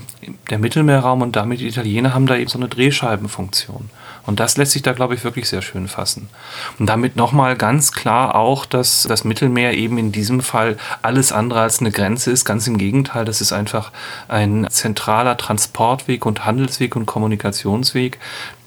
der 0.49 0.59
Mittelmeerraum 0.59 1.21
und 1.21 1.35
damit 1.35 1.59
die 1.59 1.67
Italiener 1.67 2.13
haben 2.13 2.27
da 2.27 2.35
eben 2.35 2.49
so 2.49 2.57
eine 2.57 2.67
Drehscheibenfunktion. 2.67 3.89
Und 4.27 4.41
das 4.41 4.57
lässt 4.57 4.73
sich 4.73 4.81
da, 4.81 4.91
glaube 4.91 5.15
ich, 5.15 5.23
wirklich 5.23 5.47
sehr 5.47 5.61
schön 5.61 5.87
fassen. 5.87 6.29
Und 6.77 6.87
damit 6.87 7.15
nochmal 7.15 7.55
ganz 7.55 7.93
klar 7.93 8.35
auch, 8.35 8.65
dass 8.65 9.07
das 9.09 9.23
Mittelmeer 9.23 9.73
eben 9.73 9.97
in 9.97 10.11
diesem 10.11 10.41
Fall 10.41 10.77
alles 11.01 11.31
andere 11.31 11.61
als 11.61 11.79
eine 11.79 11.91
Grenze 11.91 12.29
ist. 12.31 12.43
Ganz 12.45 12.67
im 12.67 12.77
Gegenteil, 12.77 13.23
das 13.23 13.39
ist 13.41 13.53
einfach 13.53 13.91
ein 14.27 14.67
zentraler 14.69 15.37
Transportweg 15.37 16.25
und 16.25 16.45
Handelsweg 16.45 16.95
und 16.97 17.05
Kommunikationsweg, 17.05 18.19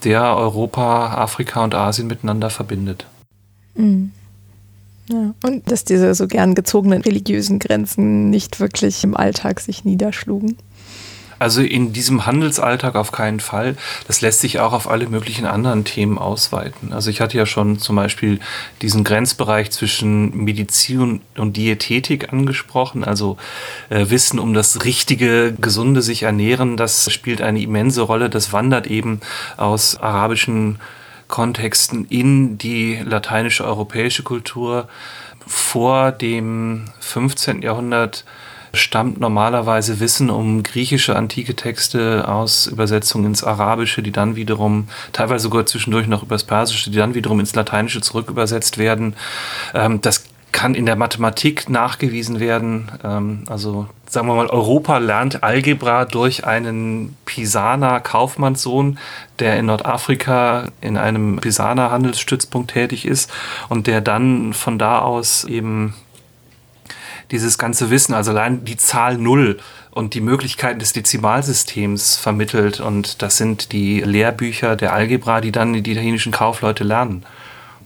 der 0.02 0.34
Europa, 0.34 1.14
Afrika 1.14 1.62
und 1.62 1.74
Asien 1.74 2.08
miteinander 2.08 2.48
verbindet. 2.48 3.06
Mhm. 3.74 4.12
Ja. 5.10 5.34
Und 5.42 5.70
dass 5.70 5.84
diese 5.84 6.14
so 6.14 6.26
gern 6.26 6.54
gezogenen 6.54 7.02
religiösen 7.02 7.58
Grenzen 7.58 8.30
nicht 8.30 8.60
wirklich 8.60 9.04
im 9.04 9.16
Alltag 9.16 9.60
sich 9.60 9.84
niederschlugen. 9.84 10.56
Also 11.40 11.62
in 11.62 11.94
diesem 11.94 12.26
Handelsalltag 12.26 12.96
auf 12.96 13.12
keinen 13.12 13.40
Fall. 13.40 13.74
Das 14.06 14.20
lässt 14.20 14.40
sich 14.40 14.60
auch 14.60 14.74
auf 14.74 14.90
alle 14.90 15.08
möglichen 15.08 15.46
anderen 15.46 15.84
Themen 15.84 16.18
ausweiten. 16.18 16.92
Also 16.92 17.08
ich 17.08 17.22
hatte 17.22 17.38
ja 17.38 17.46
schon 17.46 17.78
zum 17.78 17.96
Beispiel 17.96 18.40
diesen 18.82 19.04
Grenzbereich 19.04 19.70
zwischen 19.70 20.36
Medizin 20.36 21.22
und 21.38 21.56
Diätetik 21.56 22.30
angesprochen. 22.30 23.04
Also 23.04 23.38
äh, 23.88 24.10
Wissen 24.10 24.38
um 24.38 24.52
das 24.52 24.84
richtige, 24.84 25.54
gesunde 25.58 26.02
sich 26.02 26.24
ernähren, 26.24 26.76
das 26.76 27.10
spielt 27.10 27.40
eine 27.40 27.62
immense 27.62 28.02
Rolle. 28.02 28.28
Das 28.28 28.52
wandert 28.52 28.86
eben 28.86 29.20
aus 29.56 29.96
arabischen 29.96 30.78
Kontexten 31.26 32.04
in 32.10 32.58
die 32.58 33.00
lateinische 33.02 33.64
europäische 33.64 34.24
Kultur. 34.24 34.88
Vor 35.46 36.12
dem 36.12 36.84
15. 37.00 37.62
Jahrhundert 37.62 38.26
stammt 38.72 39.20
normalerweise 39.20 40.00
Wissen 40.00 40.30
um 40.30 40.62
griechische 40.62 41.16
antike 41.16 41.56
Texte 41.56 42.28
aus 42.28 42.66
Übersetzungen 42.66 43.26
ins 43.26 43.44
Arabische, 43.44 44.02
die 44.02 44.12
dann 44.12 44.36
wiederum, 44.36 44.88
teilweise 45.12 45.44
sogar 45.44 45.66
zwischendurch 45.66 46.06
noch 46.06 46.22
übers 46.22 46.44
Persische, 46.44 46.90
die 46.90 46.98
dann 46.98 47.14
wiederum 47.14 47.40
ins 47.40 47.54
Lateinische 47.54 48.00
zurückübersetzt 48.00 48.78
werden. 48.78 49.14
Ähm, 49.74 50.00
das 50.00 50.24
kann 50.52 50.74
in 50.74 50.86
der 50.86 50.96
Mathematik 50.96 51.68
nachgewiesen 51.68 52.40
werden. 52.40 52.90
Ähm, 53.04 53.44
also 53.48 53.86
sagen 54.06 54.26
wir 54.26 54.34
mal, 54.34 54.48
Europa 54.48 54.98
lernt 54.98 55.42
Algebra 55.42 56.04
durch 56.04 56.44
einen 56.44 57.16
Pisaner 57.24 58.00
Kaufmannssohn, 58.00 58.98
der 59.38 59.58
in 59.58 59.66
Nordafrika 59.66 60.68
in 60.80 60.96
einem 60.96 61.36
Pisaner 61.36 61.90
Handelsstützpunkt 61.90 62.72
tätig 62.72 63.06
ist 63.06 63.30
und 63.68 63.86
der 63.86 64.00
dann 64.00 64.52
von 64.52 64.78
da 64.78 64.98
aus 65.00 65.44
eben 65.44 65.94
dieses 67.30 67.58
ganze 67.58 67.90
Wissen, 67.90 68.14
also 68.14 68.30
allein 68.30 68.64
die 68.64 68.76
Zahl 68.76 69.18
Null 69.18 69.58
und 69.90 70.14
die 70.14 70.20
Möglichkeiten 70.20 70.78
des 70.78 70.92
Dezimalsystems 70.92 72.16
vermittelt. 72.16 72.80
Und 72.80 73.22
das 73.22 73.36
sind 73.36 73.72
die 73.72 74.00
Lehrbücher 74.00 74.76
der 74.76 74.92
Algebra, 74.92 75.40
die 75.40 75.52
dann 75.52 75.72
die 75.72 75.90
italienischen 75.90 76.32
Kaufleute 76.32 76.84
lernen. 76.84 77.24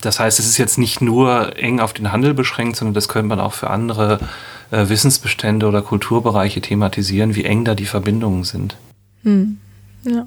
Das 0.01 0.21
heißt, 0.21 0.39
es 0.39 0.47
ist 0.47 0.59
jetzt 0.59 0.79
nicht 0.79 1.01
nur 1.01 1.57
eng 1.57 1.81
auf 1.81 1.93
den 1.93 2.13
Handel 2.13 2.35
beschränkt, 2.35 2.77
sondern 2.77 2.95
das 2.95 3.09
könnte 3.09 3.29
man 3.29 3.41
auch 3.41 3.55
für 3.55 3.71
andere 3.71 4.21
äh, 4.71 4.89
Wissensbestände 4.89 5.67
oder 5.67 5.83
Kulturbereiche 5.83 6.61
thematisieren, 6.61 7.35
wie 7.35 7.45
eng 7.45 7.65
da 7.65 7.75
die 7.75 7.87
Verbindungen 7.87 8.45
sind. 8.45 8.77
Hm. 9.23 9.59
Ja. 10.05 10.27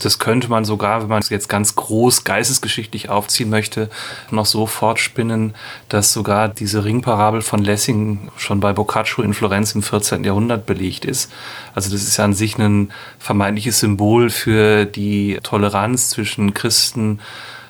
Das 0.00 0.18
könnte 0.18 0.48
man 0.48 0.64
sogar, 0.64 1.02
wenn 1.02 1.08
man 1.08 1.20
es 1.20 1.28
jetzt 1.28 1.48
ganz 1.48 1.74
groß 1.74 2.24
geistesgeschichtlich 2.24 3.08
aufziehen 3.08 3.50
möchte, 3.50 3.90
noch 4.30 4.46
so 4.46 4.66
fortspinnen, 4.66 5.54
dass 5.88 6.12
sogar 6.12 6.48
diese 6.48 6.84
Ringparabel 6.84 7.42
von 7.42 7.62
Lessing 7.62 8.30
schon 8.36 8.60
bei 8.60 8.72
Boccaccio 8.72 9.24
in 9.24 9.34
Florenz 9.34 9.74
im 9.74 9.82
14. 9.82 10.24
Jahrhundert 10.24 10.66
belegt 10.66 11.04
ist. 11.04 11.32
Also 11.74 11.90
das 11.90 12.02
ist 12.02 12.16
ja 12.16 12.24
an 12.24 12.34
sich 12.34 12.58
ein 12.58 12.92
vermeintliches 13.18 13.80
Symbol 13.80 14.30
für 14.30 14.84
die 14.84 15.38
Toleranz 15.42 16.10
zwischen 16.10 16.54
Christen 16.54 17.18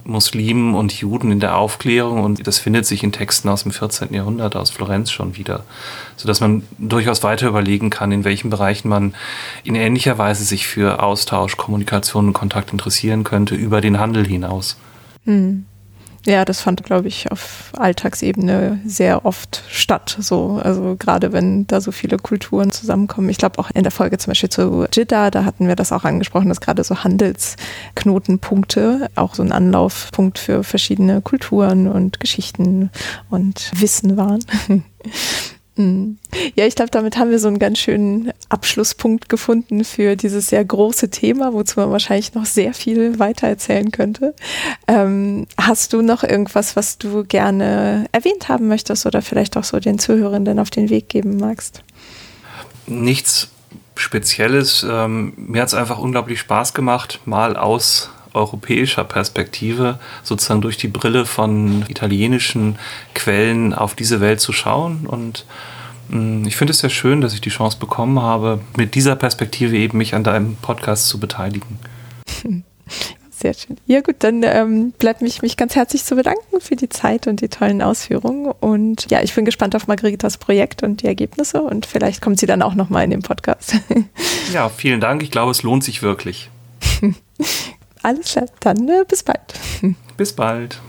Muslimen 0.05 0.75
und 0.75 0.93
Juden 0.93 1.33
in 1.33 1.41
der 1.41 1.57
Aufklärung 1.57 2.23
und 2.23 2.47
das 2.47 2.59
findet 2.59 2.87
sich 2.87 3.03
in 3.03 3.13
Texten 3.13 3.49
aus 3.49 3.63
dem 3.63 3.73
14. 3.73 4.13
Jahrhundert 4.13 4.57
aus 4.57 4.71
Florenz 4.71 5.11
schon 5.11 5.37
wieder, 5.37 5.65
sodass 6.17 6.41
man 6.41 6.63
durchaus 6.79 7.23
weiter 7.23 7.49
überlegen 7.49 7.91
kann, 7.91 8.13
in 8.13 8.25
welchen 8.25 8.51
Bereichen 8.51 8.89
man 8.89 9.15
in 9.65 9.75
ähnlicher 9.75 10.19
Weise 10.19 10.45
sich 10.45 10.67
für 10.67 11.03
Austausch, 11.03 11.57
Kommunikation 11.57 12.29
und 12.29 12.33
Kontakt 12.33 12.73
interessieren 12.73 13.25
könnte 13.25 13.55
über 13.55 13.81
den 13.81 13.99
Handel 13.99 14.27
hinaus. 14.27 14.77
Hm. 15.25 15.67
Ja, 16.25 16.45
das 16.45 16.61
fand, 16.61 16.85
glaube 16.85 17.09
ich, 17.09 17.33
auf 17.33 17.73
Alltagsebene 17.77 18.79
sehr 18.87 19.25
oft 19.25 19.65
statt. 19.69 20.17
So, 20.21 20.61
also 20.63 20.95
gerade 20.97 21.33
wenn 21.33 21.67
da 21.67 21.81
so 21.81 21.91
viele 21.91 22.17
Kulturen 22.17 22.71
zusammenkommen. 22.71 23.29
Ich 23.29 23.39
glaube 23.39 23.59
auch 23.59 23.73
in 23.73 23.83
der 23.83 23.91
Folge 23.91 24.19
zum 24.19 24.31
Beispiel 24.31 24.51
zu 24.51 24.87
Jeddah, 24.93 25.33
da 25.33 25.45
hatten 25.45 25.67
wir 25.67 25.75
das 25.75 25.91
auch 25.91 26.05
angesprochen, 26.05 26.49
dass 26.49 26.61
gerade 26.61 26.85
so 26.85 27.03
Handelsknotenpunkte 27.03 29.11
auch 29.17 29.35
so 29.35 29.43
ein 29.43 29.51
Anlaufpunkt 29.51 30.39
für 30.39 30.63
verschiedene 30.63 31.23
Kulturen 31.23 31.89
und 31.89 32.21
Geschichten 32.21 32.93
und 33.29 33.73
Wissen 33.75 34.17
waren. 34.17 34.45
Mhm. 35.77 36.19
Ja, 36.55 36.67
ich 36.67 36.75
glaube, 36.75 36.91
damit 36.91 37.17
haben 37.17 37.31
wir 37.31 37.39
so 37.39 37.49
einen 37.49 37.59
ganz 37.59 37.79
schönen 37.79 38.33
Abschlusspunkt 38.51 39.29
gefunden 39.29 39.85
für 39.85 40.17
dieses 40.17 40.49
sehr 40.49 40.65
große 40.65 41.11
Thema, 41.11 41.55
wozu 41.55 41.81
man 41.81 41.91
wahrscheinlich 41.91 42.35
noch 42.35 42.45
sehr 42.45 42.75
viel 42.75 43.19
weiter 43.19 43.49
erzählen 43.49 43.91
könnte. 43.91 44.35
Ähm, 44.87 45.47
hast 45.57 45.93
du 45.93 46.03
noch 46.03 46.25
irgendwas, 46.25 46.77
was 46.77 46.99
du 46.99 47.25
gerne 47.25 48.07
erwähnt 48.13 48.49
haben 48.49 48.69
möchtest 48.69 49.07
oder 49.07 49.23
vielleicht 49.23 49.57
auch 49.57 49.65
so 49.65 49.81
den 49.81 49.99
Zuhörenden 49.99 50.59
auf 50.59 50.71
den 50.71 50.91
Weg 50.91 51.09
geben 51.09 51.39
magst? 51.39 51.83
Nichts 52.87 53.49
Spezielles. 53.95 54.87
Ähm, 54.89 55.33
mir 55.37 55.63
hat 55.63 55.69
es 55.69 55.75
einfach 55.75 55.99
unglaublich 55.99 56.41
Spaß 56.41 56.75
gemacht, 56.75 57.21
mal 57.25 57.57
aus 57.57 58.11
europäischer 58.35 59.05
Perspektive 59.05 59.99
sozusagen 60.23 60.61
durch 60.61 60.77
die 60.77 60.89
Brille 60.89 61.27
von 61.27 61.85
italienischen 61.89 62.79
Quellen 63.15 63.75
auf 63.75 63.95
diese 63.95 64.21
Welt 64.21 64.41
zu 64.41 64.53
schauen. 64.53 65.07
Und 65.07 65.45
mm, 66.09 66.47
ich 66.47 66.57
finde 66.57 66.73
es 66.73 66.79
sehr 66.79 66.91
schön, 66.91 67.21
dass 67.21 67.35
ich 67.35 67.41
die 67.41 67.51
Chance 67.51 67.79
bekommen 67.79 68.21
habe, 68.21 68.61
mit 68.77 68.95
dieser 68.95 69.17
Perspektive 69.17 69.77
eben 69.77 69.99
mich 69.99 70.15
an 70.15 70.25
deinem 70.25 70.57
Podcast 70.57 71.09
zu 71.09 71.19
beteiligen. 71.19 71.79
Sehr 73.43 73.55
schön. 73.55 73.77
Ja 73.87 74.03
gut, 74.03 74.17
dann 74.21 74.45
ähm, 74.45 74.93
bleibt 74.93 75.21
mich, 75.21 75.43
mich 75.43 75.57
ganz 75.57 75.75
herzlich 75.75 76.05
zu 76.05 76.15
bedanken 76.15 76.61
für 76.61 76.77
die 76.77 76.89
Zeit 76.89 77.27
und 77.27 77.41
die 77.41 77.49
tollen 77.49 77.83
Ausführungen. 77.83 78.53
Und 78.61 79.11
ja, 79.11 79.21
ich 79.21 79.35
bin 79.35 79.45
gespannt 79.45 79.75
auf 79.75 79.89
Margaritas 79.89 80.39
Projekt 80.39 80.85
und 80.85 81.03
die 81.03 81.09
Ergebnisse 81.09 81.61
und 81.61 81.85
vielleicht 81.85 82.23
kommt 82.23 82.39
sie 82.39 82.47
dann 82.47 82.63
auch 82.63 82.75
nochmal 82.75 83.03
in 83.03 83.11
den 83.11 83.23
Podcast. 83.23 83.75
ja, 84.53 84.69
vielen 84.69 85.01
Dank. 85.01 85.25
Ich 85.25 85.33
glaube, 85.33 85.51
es 85.51 85.65
lohnt 85.65 85.83
sich 85.83 86.03
wirklich. 86.03 86.51
Alles 88.03 88.33
klar, 88.33 88.47
dann 88.61 88.89
äh, 88.89 89.05
bis 89.07 89.23
bald. 89.23 89.55
Bis 90.17 90.33
bald. 90.33 90.81